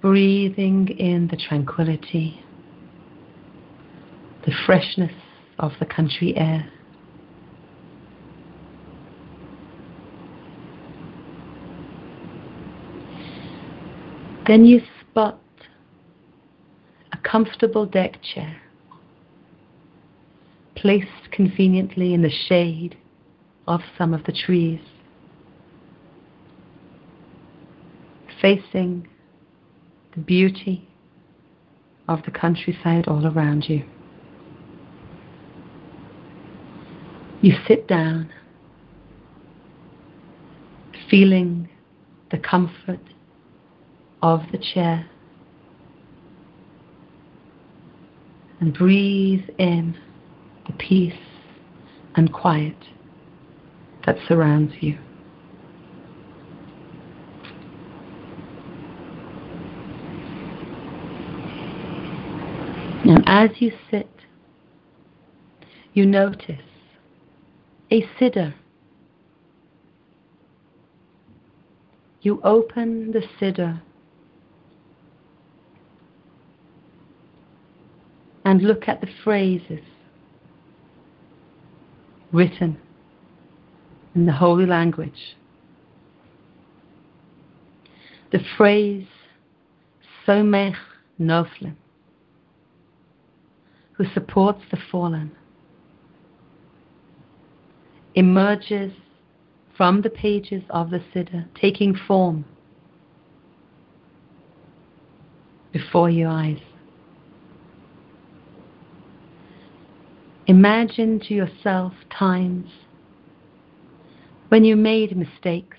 breathing 0.00 0.88
in 0.88 1.28
the 1.28 1.36
tranquility, 1.36 2.42
the 4.46 4.52
freshness 4.66 5.12
of 5.58 5.72
the 5.78 5.86
country 5.86 6.36
air. 6.36 6.70
Then 14.46 14.66
you 14.66 14.82
spot 15.00 15.40
a 17.12 17.16
comfortable 17.16 17.86
deck 17.86 18.18
chair 18.22 18.60
placed 20.74 21.30
conveniently 21.30 22.12
in 22.12 22.20
the 22.20 22.30
shade 22.30 22.96
of 23.66 23.80
some 23.96 24.12
of 24.12 24.24
the 24.24 24.32
trees, 24.32 24.80
facing 28.42 29.08
the 30.14 30.20
beauty 30.20 30.86
of 32.06 32.22
the 32.24 32.30
countryside 32.30 33.08
all 33.08 33.26
around 33.26 33.64
you. 33.66 33.82
You 37.44 37.52
sit 37.68 37.86
down, 37.86 38.32
feeling 41.10 41.68
the 42.30 42.38
comfort 42.38 43.00
of 44.22 44.40
the 44.50 44.56
chair. 44.56 45.06
And 48.60 48.72
breathe 48.72 49.44
in 49.58 49.94
the 50.66 50.72
peace 50.72 51.12
and 52.16 52.32
quiet 52.32 52.78
that 54.06 54.16
surrounds 54.26 54.72
you. 54.80 54.98
And 63.04 63.22
as 63.26 63.50
you 63.58 63.70
sit, 63.90 64.08
you 65.92 66.06
notice 66.06 66.62
a 67.94 68.02
siddur. 68.18 68.52
You 72.22 72.40
open 72.42 73.12
the 73.12 73.22
siddur 73.38 73.82
and 78.44 78.62
look 78.62 78.88
at 78.88 79.00
the 79.00 79.06
phrases 79.22 79.84
written 82.32 82.78
in 84.16 84.26
the 84.26 84.32
holy 84.32 84.66
language. 84.66 85.36
The 88.32 88.40
phrase 88.56 89.06
Somech 90.26 90.74
Noflim, 91.20 91.76
who 93.92 94.04
supports 94.12 94.62
the 94.72 94.78
fallen, 94.90 95.30
emerges 98.14 98.92
from 99.76 100.02
the 100.02 100.10
pages 100.10 100.62
of 100.70 100.90
the 100.90 101.02
Siddur, 101.12 101.46
taking 101.60 101.94
form 101.94 102.44
before 105.72 106.08
your 106.08 106.28
eyes. 106.28 106.60
Imagine 110.46 111.18
to 111.20 111.34
yourself 111.34 111.92
times 112.16 112.70
when 114.48 114.64
you 114.64 114.76
made 114.76 115.16
mistakes, 115.16 115.78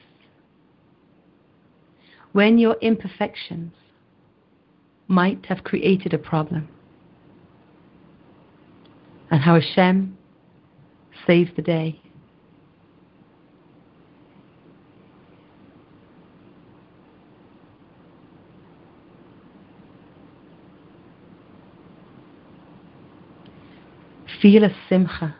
when 2.34 2.57
your 2.57 2.76
imperfections 2.82 3.72
might 5.07 5.45
have 5.45 5.64
created 5.64 6.14
a 6.14 6.18
problem, 6.18 6.68
and 9.32 9.40
how 9.41 9.57
Hashem 9.57 10.18
saved 11.26 11.56
the 11.56 11.62
day. 11.62 12.02
Feel 24.46 24.64
a 24.64 24.70
simcha 24.88 25.36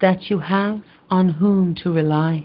that 0.00 0.30
you 0.30 0.40
have 0.40 0.82
on 1.10 1.28
whom 1.28 1.76
to 1.76 1.92
rely. 1.92 2.44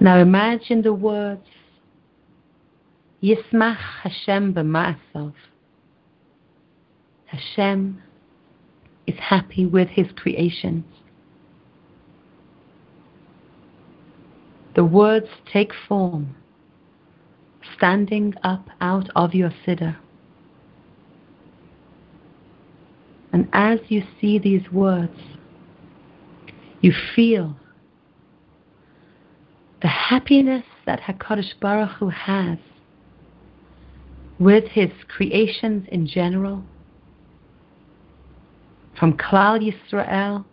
Now 0.00 0.20
imagine 0.20 0.80
the 0.80 0.94
words 0.94 1.46
Yismach 3.22 3.76
Hashem 3.76 4.54
b'ma'asav. 4.54 5.34
Hashem 7.26 8.02
is 9.06 9.16
happy 9.18 9.66
with 9.66 9.88
his 9.88 10.06
creations. 10.16 10.86
The 14.76 14.84
words 14.86 15.28
take 15.52 15.72
form, 15.86 16.36
standing 17.76 18.34
up 18.42 18.68
out 18.80 19.08
of 19.14 19.34
your 19.34 19.50
siddur. 19.66 19.96
And 23.32 23.48
as 23.52 23.80
you 23.88 24.02
see 24.20 24.38
these 24.38 24.70
words, 24.70 25.18
you 26.80 26.92
feel 27.16 27.56
the 29.82 29.88
happiness 29.88 30.64
that 30.86 31.00
HaKadosh 31.00 31.58
Baruch 31.60 31.90
Hu 31.98 32.08
has 32.10 32.58
with 34.38 34.64
his 34.64 34.90
creations 35.08 35.86
in 35.90 36.06
general, 36.06 36.64
from 38.98 39.16
Klal 39.16 39.60
Yisrael, 39.60 40.44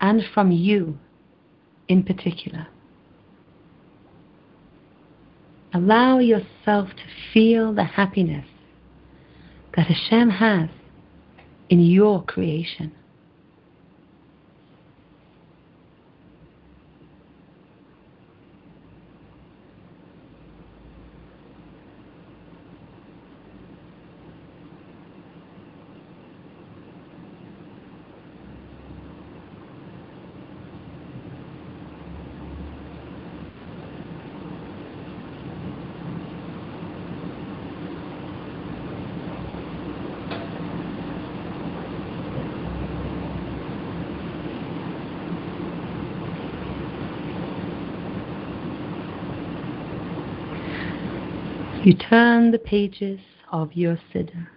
and 0.00 0.22
from 0.34 0.50
you 0.50 0.98
in 1.88 2.02
particular. 2.02 2.66
Allow 5.76 6.20
yourself 6.20 6.88
to 6.88 7.02
feel 7.34 7.74
the 7.74 7.84
happiness 7.84 8.46
that 9.76 9.88
Hashem 9.88 10.30
has 10.30 10.70
in 11.68 11.80
your 11.80 12.24
creation. 12.24 12.92
You 51.86 51.94
turn 51.94 52.50
the 52.50 52.58
pages 52.58 53.20
of 53.52 53.74
your 53.74 53.96
Siddur, 54.12 54.48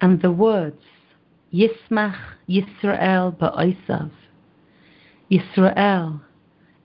and 0.00 0.22
the 0.22 0.32
words 0.32 0.82
Yismach 1.52 2.16
Yisrael 2.48 3.36
ba'osav. 3.36 4.10
Yisrael 5.30 6.22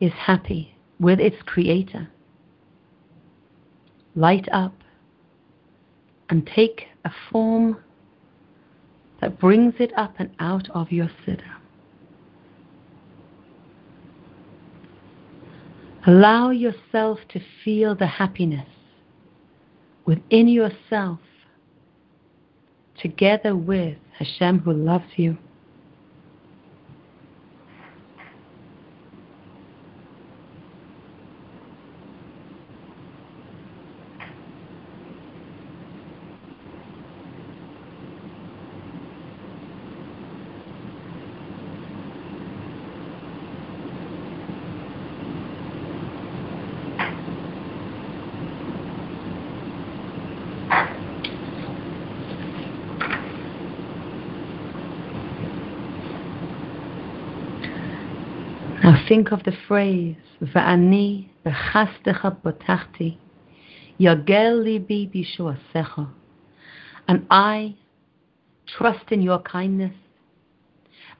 is 0.01 0.11
happy 0.11 0.75
with 0.99 1.21
its 1.21 1.37
Creator. 1.45 2.09
Light 4.17 4.49
up 4.51 4.75
and 6.29 6.45
take 6.45 6.87
a 7.05 7.11
form 7.31 7.77
that 9.21 9.39
brings 9.39 9.75
it 9.79 9.93
up 9.95 10.15
and 10.19 10.29
out 10.39 10.69
of 10.71 10.91
your 10.91 11.09
Siddur. 11.25 11.55
Allow 16.05 16.49
yourself 16.49 17.19
to 17.29 17.39
feel 17.63 17.95
the 17.95 18.07
happiness 18.07 18.67
within 20.05 20.47
yourself 20.47 21.19
together 23.01 23.55
with 23.55 23.97
Hashem 24.17 24.59
who 24.59 24.73
loves 24.73 25.05
you. 25.15 25.37
Now 58.83 58.91
think 59.07 59.31
of 59.31 59.43
the 59.43 59.53
phrase, 59.67 60.15
Va'ani 60.41 61.29
b'chastecha 61.45 62.37
potachti, 62.41 63.17
yagel 63.99 64.63
libi 64.63 65.09
b'shuasecha. 65.13 66.09
And 67.07 67.25
I 67.29 67.75
trust 68.67 69.11
in 69.11 69.21
your 69.21 69.39
kindness. 69.39 69.93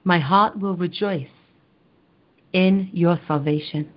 My 0.03 0.19
heart 0.19 0.59
will 0.59 0.75
rejoice 0.75 1.27
in 2.53 2.89
your 2.93 3.19
salvation. 3.27 3.91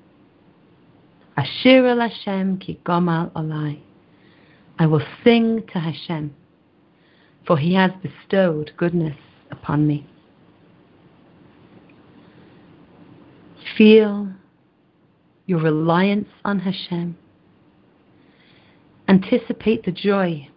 Ashir 1.37 1.87
el 1.87 2.01
Hashem 2.01 2.59
ki 2.59 2.81
gomal 2.85 3.31
alai. 3.33 3.81
I 4.79 4.87
will 4.87 5.03
sing 5.25 5.65
to 5.73 5.79
Hashem, 5.79 6.35
for 7.47 7.57
he 7.59 7.75
has 7.75 7.91
bestowed 8.03 8.73
goodness 8.77 9.17
upon 9.51 9.87
me. 9.87 10.07
Feel 13.79 14.29
your 15.47 15.61
reliance 15.61 16.29
on 16.45 16.59
Hashem. 16.59 17.17
Anticipate 19.07 19.85
the 19.85 19.93
joy 19.93 20.49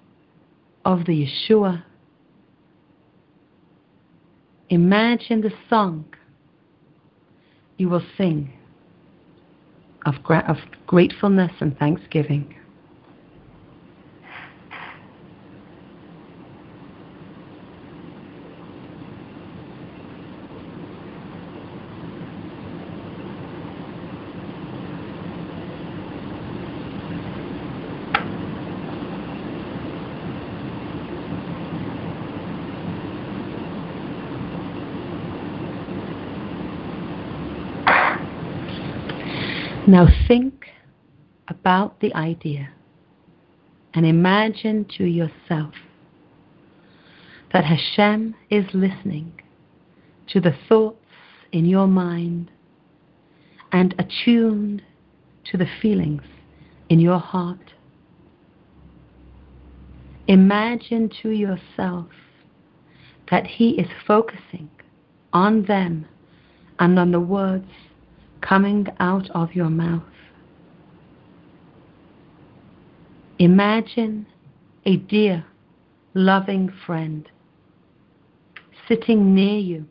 of 0.84 1.06
the 1.06 1.27
Yeshua. 1.27 1.84
Imagine 4.69 5.41
the 5.41 5.53
song 5.69 6.06
you 7.77 7.89
will 7.89 8.03
sing 8.18 8.52
of, 10.07 10.15
gra- 10.23 10.45
of 10.48 10.57
gratefulness 10.88 11.52
and 11.60 11.77
thanksgiving. 11.77 12.56
Now 39.91 40.07
think 40.26 40.68
about 41.49 41.99
the 41.99 42.13
idea 42.13 42.69
and 43.93 44.05
imagine 44.05 44.85
to 44.97 45.03
yourself 45.03 45.73
that 47.51 47.65
Hashem 47.65 48.34
is 48.49 48.63
listening 48.73 49.34
to 50.27 50.39
the 50.39 50.55
thoughts 50.69 51.03
in 51.51 51.65
your 51.65 51.88
mind 51.88 52.51
and 53.73 53.93
attuned 53.99 54.81
to 55.51 55.57
the 55.57 55.68
feelings 55.81 56.23
in 56.88 57.01
your 57.01 57.19
heart. 57.19 57.73
Imagine 60.30 61.11
to 61.22 61.31
yourself 61.31 62.07
that 63.30 63.45
He 63.45 63.72
is 63.72 63.89
focusing 64.07 64.69
on 65.34 65.65
them 65.65 66.05
and 66.80 66.97
on 66.97 67.11
the 67.11 67.19
words 67.19 67.68
coming 68.41 68.88
out 68.99 69.30
of 69.31 69.53
your 69.53 69.69
mouth. 69.69 70.03
Imagine 73.39 74.27
a 74.85 74.97
dear, 74.97 75.45
loving 76.13 76.72
friend 76.85 77.30
sitting 78.88 79.34
near 79.34 79.57
you, 79.57 79.85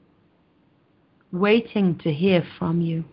waiting 1.32 1.96
to 1.98 2.12
hear 2.12 2.44
from 2.58 2.80
you. 2.80 3.04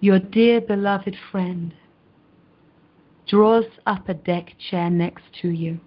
Your 0.00 0.18
dear 0.18 0.60
beloved 0.60 1.16
friend 1.30 1.72
draws 3.28 3.66
up 3.86 4.08
a 4.08 4.14
deck 4.14 4.54
chair 4.70 4.90
next 4.90 5.22
to 5.42 5.48
you, 5.48 5.78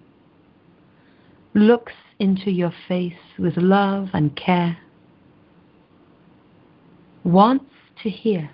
looks 1.54 1.94
into 2.20 2.50
your 2.50 2.74
face 2.88 3.14
with 3.38 3.58
love 3.58 4.10
and 4.14 4.36
care, 4.36 4.78
wants 7.24 7.72
to 8.04 8.10
hear 8.10 8.50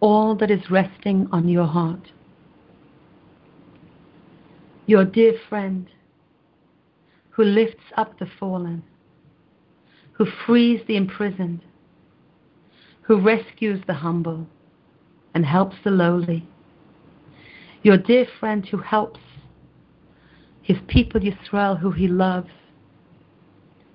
all 0.00 0.34
that 0.36 0.50
is 0.50 0.70
resting 0.70 1.28
on 1.32 1.48
your 1.48 1.66
heart. 1.66 2.10
Your 4.86 5.04
dear 5.04 5.34
friend 5.48 5.86
who 7.30 7.44
lifts 7.44 7.84
up 7.96 8.18
the 8.18 8.26
fallen, 8.38 8.82
who 10.12 10.26
frees 10.46 10.80
the 10.86 10.96
imprisoned, 10.96 11.60
who 13.02 13.20
rescues 13.20 13.80
the 13.86 13.94
humble 13.94 14.46
and 15.34 15.44
helps 15.44 15.76
the 15.84 15.90
lowly. 15.90 16.48
Your 17.82 17.98
dear 17.98 18.26
friend 18.40 18.66
who 18.66 18.78
helps 18.78 19.20
his 20.62 20.78
people 20.88 21.20
Yisrael 21.20 21.78
who 21.78 21.92
he 21.92 22.08
loves, 22.08 22.50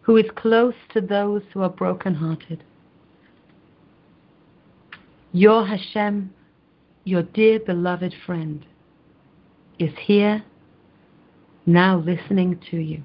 who 0.02 0.18
is 0.18 0.26
close 0.36 0.76
to 0.94 1.02
those 1.02 1.42
who 1.54 1.62
are 1.62 1.70
broken-hearted. 1.70 2.64
Your 5.34 5.66
Hashem, 5.66 6.34
your 7.06 7.24
dear 7.24 7.60
beloved 7.60 8.14
friend, 8.26 8.66
is 9.80 9.92
here 10.02 10.44
now 11.66 12.00
listening 12.00 12.60
to 12.70 12.78
you. 12.78 13.04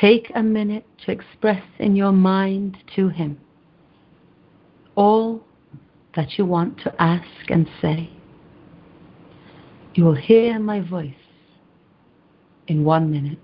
Take 0.00 0.30
a 0.34 0.42
minute 0.42 0.84
to 1.04 1.12
express 1.12 1.62
in 1.78 1.94
your 1.94 2.12
mind 2.12 2.76
to 2.96 3.08
him 3.08 3.38
all 4.96 5.44
that 6.16 6.38
you 6.38 6.44
want 6.44 6.78
to 6.80 6.94
ask 7.00 7.48
and 7.48 7.68
say. 7.80 8.10
You 9.94 10.04
will 10.04 10.14
hear 10.14 10.58
my 10.58 10.80
voice 10.80 11.14
in 12.66 12.84
one 12.84 13.10
minute. 13.10 13.38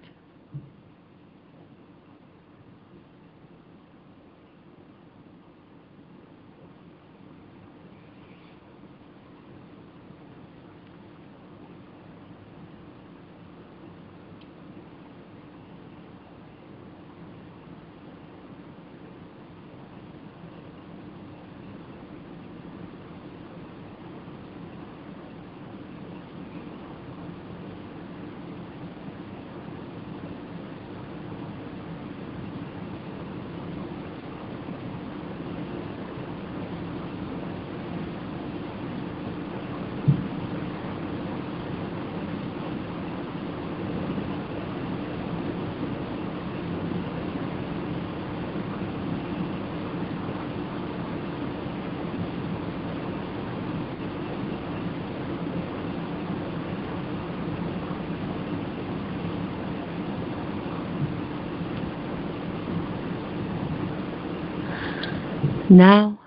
Now 65.72 66.20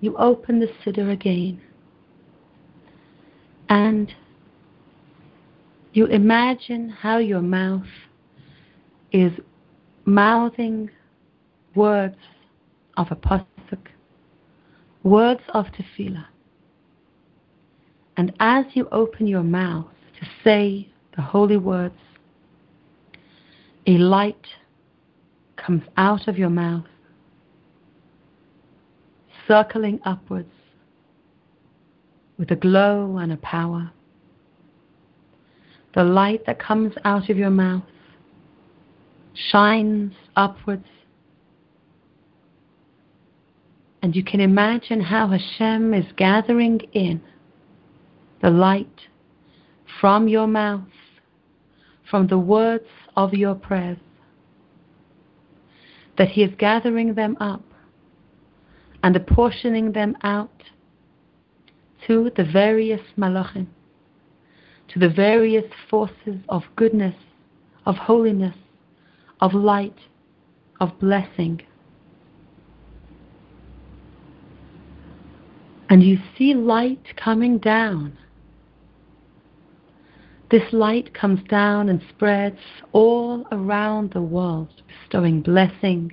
you 0.00 0.16
open 0.16 0.58
the 0.58 0.66
Siddur 0.84 1.12
again 1.12 1.60
and 3.68 4.12
you 5.92 6.06
imagine 6.06 6.88
how 6.88 7.18
your 7.18 7.42
mouth 7.42 7.86
is 9.12 9.30
mouthing 10.04 10.90
words 11.76 12.16
of 12.96 13.06
a 13.12 13.14
pasuk, 13.14 13.86
words 15.04 15.42
of 15.54 15.66
tefillah. 15.66 16.26
And 18.16 18.32
as 18.40 18.64
you 18.74 18.88
open 18.90 19.28
your 19.28 19.44
mouth 19.44 19.92
to 20.18 20.26
say 20.42 20.88
the 21.14 21.22
holy 21.22 21.56
words, 21.56 21.94
a 23.86 23.92
light 23.92 24.44
comes 25.56 25.84
out 25.96 26.26
of 26.26 26.36
your 26.36 26.50
mouth 26.50 26.86
circling 29.48 29.98
upwards 30.04 30.52
with 32.38 32.50
a 32.50 32.56
glow 32.56 33.16
and 33.16 33.32
a 33.32 33.36
power. 33.38 33.90
The 35.94 36.04
light 36.04 36.44
that 36.46 36.60
comes 36.60 36.92
out 37.04 37.30
of 37.30 37.38
your 37.38 37.50
mouth 37.50 37.82
shines 39.34 40.12
upwards. 40.36 40.86
And 44.02 44.14
you 44.14 44.22
can 44.22 44.40
imagine 44.40 45.00
how 45.00 45.28
Hashem 45.28 45.92
is 45.94 46.04
gathering 46.16 46.80
in 46.92 47.20
the 48.40 48.50
light 48.50 49.00
from 50.00 50.28
your 50.28 50.46
mouth, 50.46 50.84
from 52.08 52.28
the 52.28 52.38
words 52.38 52.86
of 53.16 53.34
your 53.34 53.56
prayers, 53.56 53.98
that 56.16 56.28
He 56.28 56.44
is 56.44 56.52
gathering 56.58 57.14
them 57.14 57.36
up 57.40 57.62
and 59.02 59.16
apportioning 59.16 59.92
them 59.92 60.16
out 60.22 60.62
to 62.06 62.30
the 62.36 62.44
various 62.44 63.00
malachim, 63.16 63.66
to 64.88 64.98
the 64.98 65.08
various 65.08 65.66
forces 65.90 66.36
of 66.48 66.62
goodness, 66.76 67.14
of 67.86 67.96
holiness, 67.96 68.56
of 69.40 69.54
light, 69.54 69.98
of 70.80 70.98
blessing. 70.98 71.60
And 75.90 76.02
you 76.02 76.18
see 76.36 76.54
light 76.54 77.02
coming 77.16 77.58
down. 77.58 78.16
This 80.50 80.72
light 80.72 81.12
comes 81.14 81.40
down 81.48 81.88
and 81.88 82.00
spreads 82.08 82.58
all 82.92 83.46
around 83.52 84.12
the 84.12 84.22
world, 84.22 84.82
bestowing 84.86 85.42
blessing, 85.42 86.12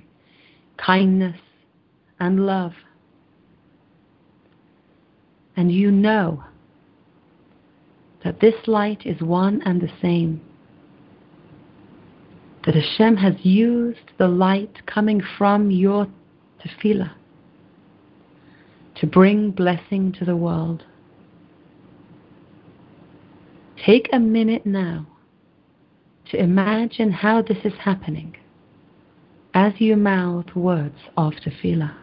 kindness, 0.76 1.38
and 2.18 2.46
love. 2.46 2.72
And 5.56 5.72
you 5.72 5.90
know 5.90 6.44
that 8.24 8.40
this 8.40 8.54
light 8.66 9.02
is 9.04 9.20
one 9.20 9.62
and 9.64 9.80
the 9.80 9.90
same. 10.02 10.40
That 12.64 12.74
Hashem 12.74 13.16
has 13.16 13.34
used 13.42 14.12
the 14.18 14.28
light 14.28 14.84
coming 14.86 15.22
from 15.38 15.70
your 15.70 16.08
tefillah 16.60 17.12
to 18.96 19.06
bring 19.06 19.50
blessing 19.50 20.12
to 20.18 20.24
the 20.24 20.36
world. 20.36 20.84
Take 23.84 24.08
a 24.12 24.18
minute 24.18 24.66
now 24.66 25.06
to 26.30 26.38
imagine 26.38 27.12
how 27.12 27.42
this 27.42 27.58
is 27.64 27.74
happening 27.78 28.36
as 29.54 29.74
you 29.78 29.96
mouth 29.96 30.54
words 30.54 30.98
of 31.16 31.34
tefillah. 31.34 31.94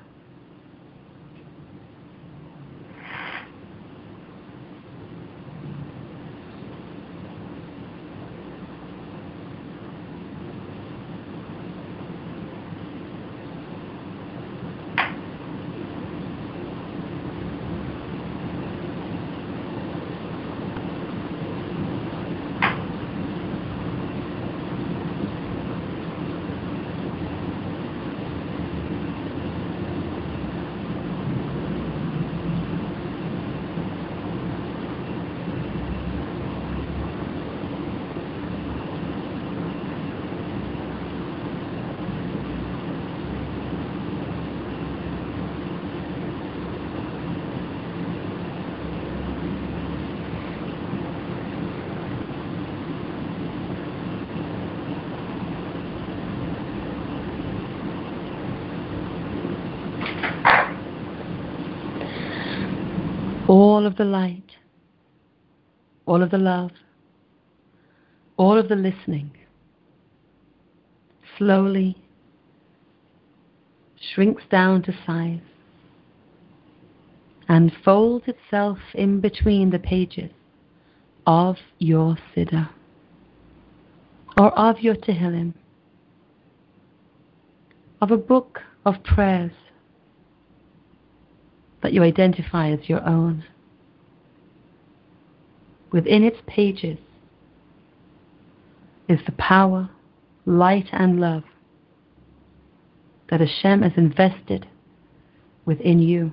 All 63.54 63.86
of 63.86 63.98
the 63.98 64.04
light, 64.04 64.58
all 66.08 66.24
of 66.24 66.32
the 66.32 66.40
love, 66.40 66.72
all 68.36 68.58
of 68.58 68.68
the 68.68 68.76
listening 68.76 69.30
slowly 71.38 71.96
shrinks 73.96 74.42
down 74.50 74.82
to 74.82 74.92
size 75.06 75.48
and 77.48 77.72
folds 77.86 78.26
itself 78.28 78.80
in 78.96 79.22
between 79.22 79.70
the 79.70 79.78
pages 79.78 80.32
of 81.28 81.58
your 81.78 82.18
Siddur 82.36 82.70
or 84.36 84.52
of 84.58 84.80
your 84.80 84.96
Tehillim, 84.96 85.54
of 88.02 88.10
a 88.10 88.18
book 88.18 88.62
of 88.84 89.04
prayers 89.04 89.52
that 91.84 91.94
you 91.94 92.02
identify 92.02 92.72
as 92.72 92.80
your 92.88 93.06
own. 93.08 93.44
Within 95.92 96.24
its 96.24 96.38
pages 96.48 96.98
is 99.08 99.20
the 99.26 99.34
power, 99.34 99.90
light, 100.46 100.88
and 100.92 101.20
love 101.20 101.44
that 103.30 103.42
Hashem 103.42 103.82
has 103.82 103.92
invested 103.98 104.66
within 105.66 106.00
you. 106.00 106.32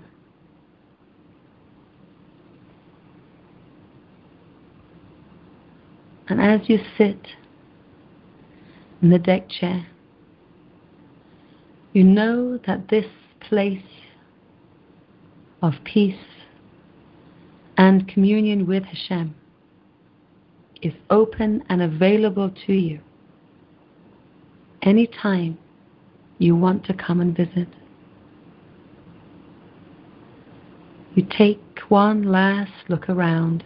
And 6.29 6.41
as 6.41 6.69
you 6.69 6.79
sit 6.97 7.27
in 9.03 9.11
the 9.11 9.19
deck 9.19 9.49
chair, 9.49 9.87
you 11.93 12.05
know 12.05 12.59
that 12.67 12.89
this 12.89 13.07
place 13.41 13.83
of 15.63 15.75
peace 15.85 16.15
and 17.77 18.09
communion 18.09 18.67
with 18.67 18.85
Hashem 18.85 19.35
is 20.83 20.95
open 21.11 21.63
and 21.69 21.83
available 21.83 22.51
to 22.67 22.73
you 22.73 23.01
anytime 24.83 25.59
you 26.39 26.57
want 26.57 26.85
to 26.87 26.95
come 26.95 27.21
and 27.21 27.37
visit. 27.37 27.69
You 31.15 31.27
take 31.37 31.61
one 31.89 32.23
last 32.23 32.73
look 32.89 33.09
around 33.11 33.65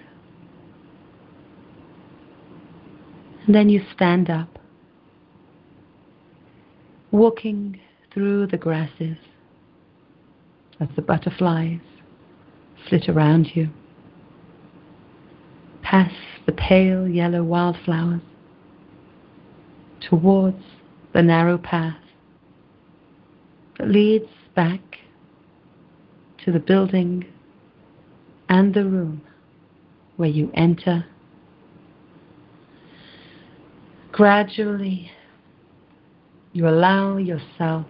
and 3.47 3.55
then 3.55 3.69
you 3.69 3.85
stand 3.95 4.31
up, 4.31 4.59
walking 7.13 7.79
through 8.13 8.47
the 8.49 8.57
grasses 8.57 9.19
as 10.81 10.89
the 10.97 11.03
butterflies 11.03 11.81
flit 12.89 13.09
around 13.09 13.51
you, 13.55 13.69
past 15.83 16.15
the 16.47 16.53
pale 16.53 17.09
yellow 17.09 17.43
wildflowers, 17.43 18.21
towards 20.01 20.63
the 21.13 21.23
narrow 21.23 21.57
path 21.57 21.97
that 23.79 23.89
leads 23.89 24.29
back 24.55 24.81
to 26.45 26.53
the 26.53 26.59
building 26.59 27.25
and 28.49 28.75
the 28.75 28.85
room 28.85 29.23
where 30.17 30.29
you 30.29 30.51
enter. 30.55 31.07
Gradually, 34.13 35.11
you 36.53 36.69
allow 36.69 37.17
yourself 37.17 37.87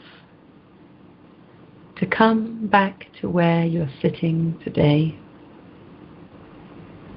to 1.97 2.07
come 2.07 2.67
back 2.67 3.07
to 3.21 3.29
where 3.29 3.65
you're 3.65 3.91
sitting 4.03 4.59
today. 4.65 5.17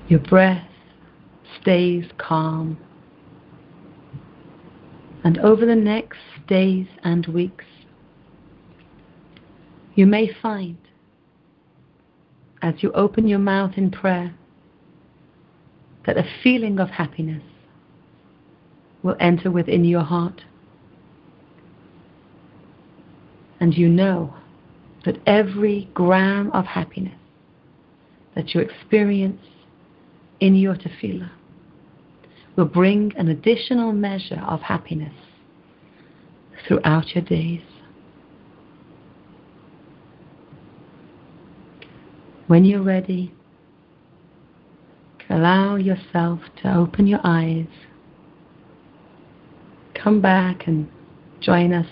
Your 0.08 0.20
breath 0.20 0.68
stays 1.60 2.06
calm. 2.18 2.78
And 5.24 5.40
over 5.40 5.66
the 5.66 5.76
next 5.76 6.20
days 6.48 6.88
and 7.04 7.26
weeks, 7.28 7.66
you 9.96 10.06
may 10.06 10.32
find, 10.42 10.78
as 12.62 12.76
you 12.80 12.92
open 12.92 13.28
your 13.28 13.40
mouth 13.40 13.74
in 13.78 13.90
prayer, 13.90 14.34
that 16.06 16.18
a 16.18 16.26
feeling 16.44 16.80
of 16.80 16.90
happiness 16.90 17.44
will 19.02 19.18
enter 19.20 19.50
within 19.50 19.84
your 19.84 20.04
heart. 20.04 20.44
And 23.60 23.76
you 23.76 23.90
know 23.90 24.36
that 25.06 25.18
every 25.26 25.90
gram 25.94 26.52
of 26.52 26.66
happiness 26.66 27.18
that 28.36 28.54
you 28.54 28.62
experience 28.62 29.42
in 30.40 30.56
your 30.56 30.76
tefillah 30.76 31.32
will 32.56 32.66
bring 32.66 33.14
an 33.18 33.28
additional 33.30 33.94
measure 33.94 34.44
of 34.48 34.62
happiness 34.62 35.14
throughout 36.68 37.16
your 37.16 37.24
days. 37.24 37.62
When 42.48 42.66
you're 42.66 42.82
ready, 42.82 43.34
allow 45.30 45.76
yourself 45.76 46.40
to 46.64 46.76
open 46.76 47.08
your 47.08 47.20
eyes. 47.24 47.68
Come 49.94 50.22
back 50.22 50.68
and 50.68 50.90
join 51.42 51.74
us, 51.74 51.88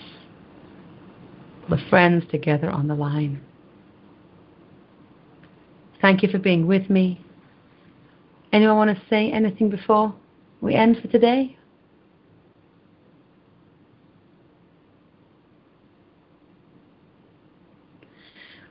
the 1.68 1.78
friends 1.90 2.24
together 2.30 2.70
on 2.70 2.88
the 2.88 2.94
line. 2.94 3.40
Thank 6.00 6.22
you 6.22 6.28
for 6.28 6.38
being 6.38 6.66
with 6.66 6.88
me. 6.90 7.20
Anyone 8.52 8.76
want 8.76 8.96
to 8.96 9.02
say 9.08 9.30
anything 9.32 9.70
before 9.70 10.14
we 10.60 10.74
end 10.74 10.98
for 11.02 11.08
today? 11.08 11.56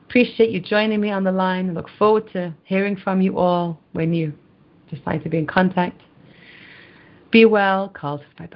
Appreciate 0.07 0.49
you 0.49 0.61
joining 0.61 1.01
me 1.01 1.11
on 1.11 1.25
the 1.25 1.31
line. 1.31 1.73
Look 1.73 1.89
forward 1.99 2.31
to 2.31 2.53
hearing 2.63 2.95
from 2.95 3.21
you 3.21 3.37
all 3.37 3.81
when 3.91 4.13
you 4.13 4.31
decide 4.89 5.23
to 5.23 5.29
be 5.29 5.37
in 5.37 5.45
contact. 5.45 6.01
Be 7.31 7.43
well, 7.43 7.89
Carl. 7.89 8.19
Bye 8.37 8.45
bye. 8.45 8.49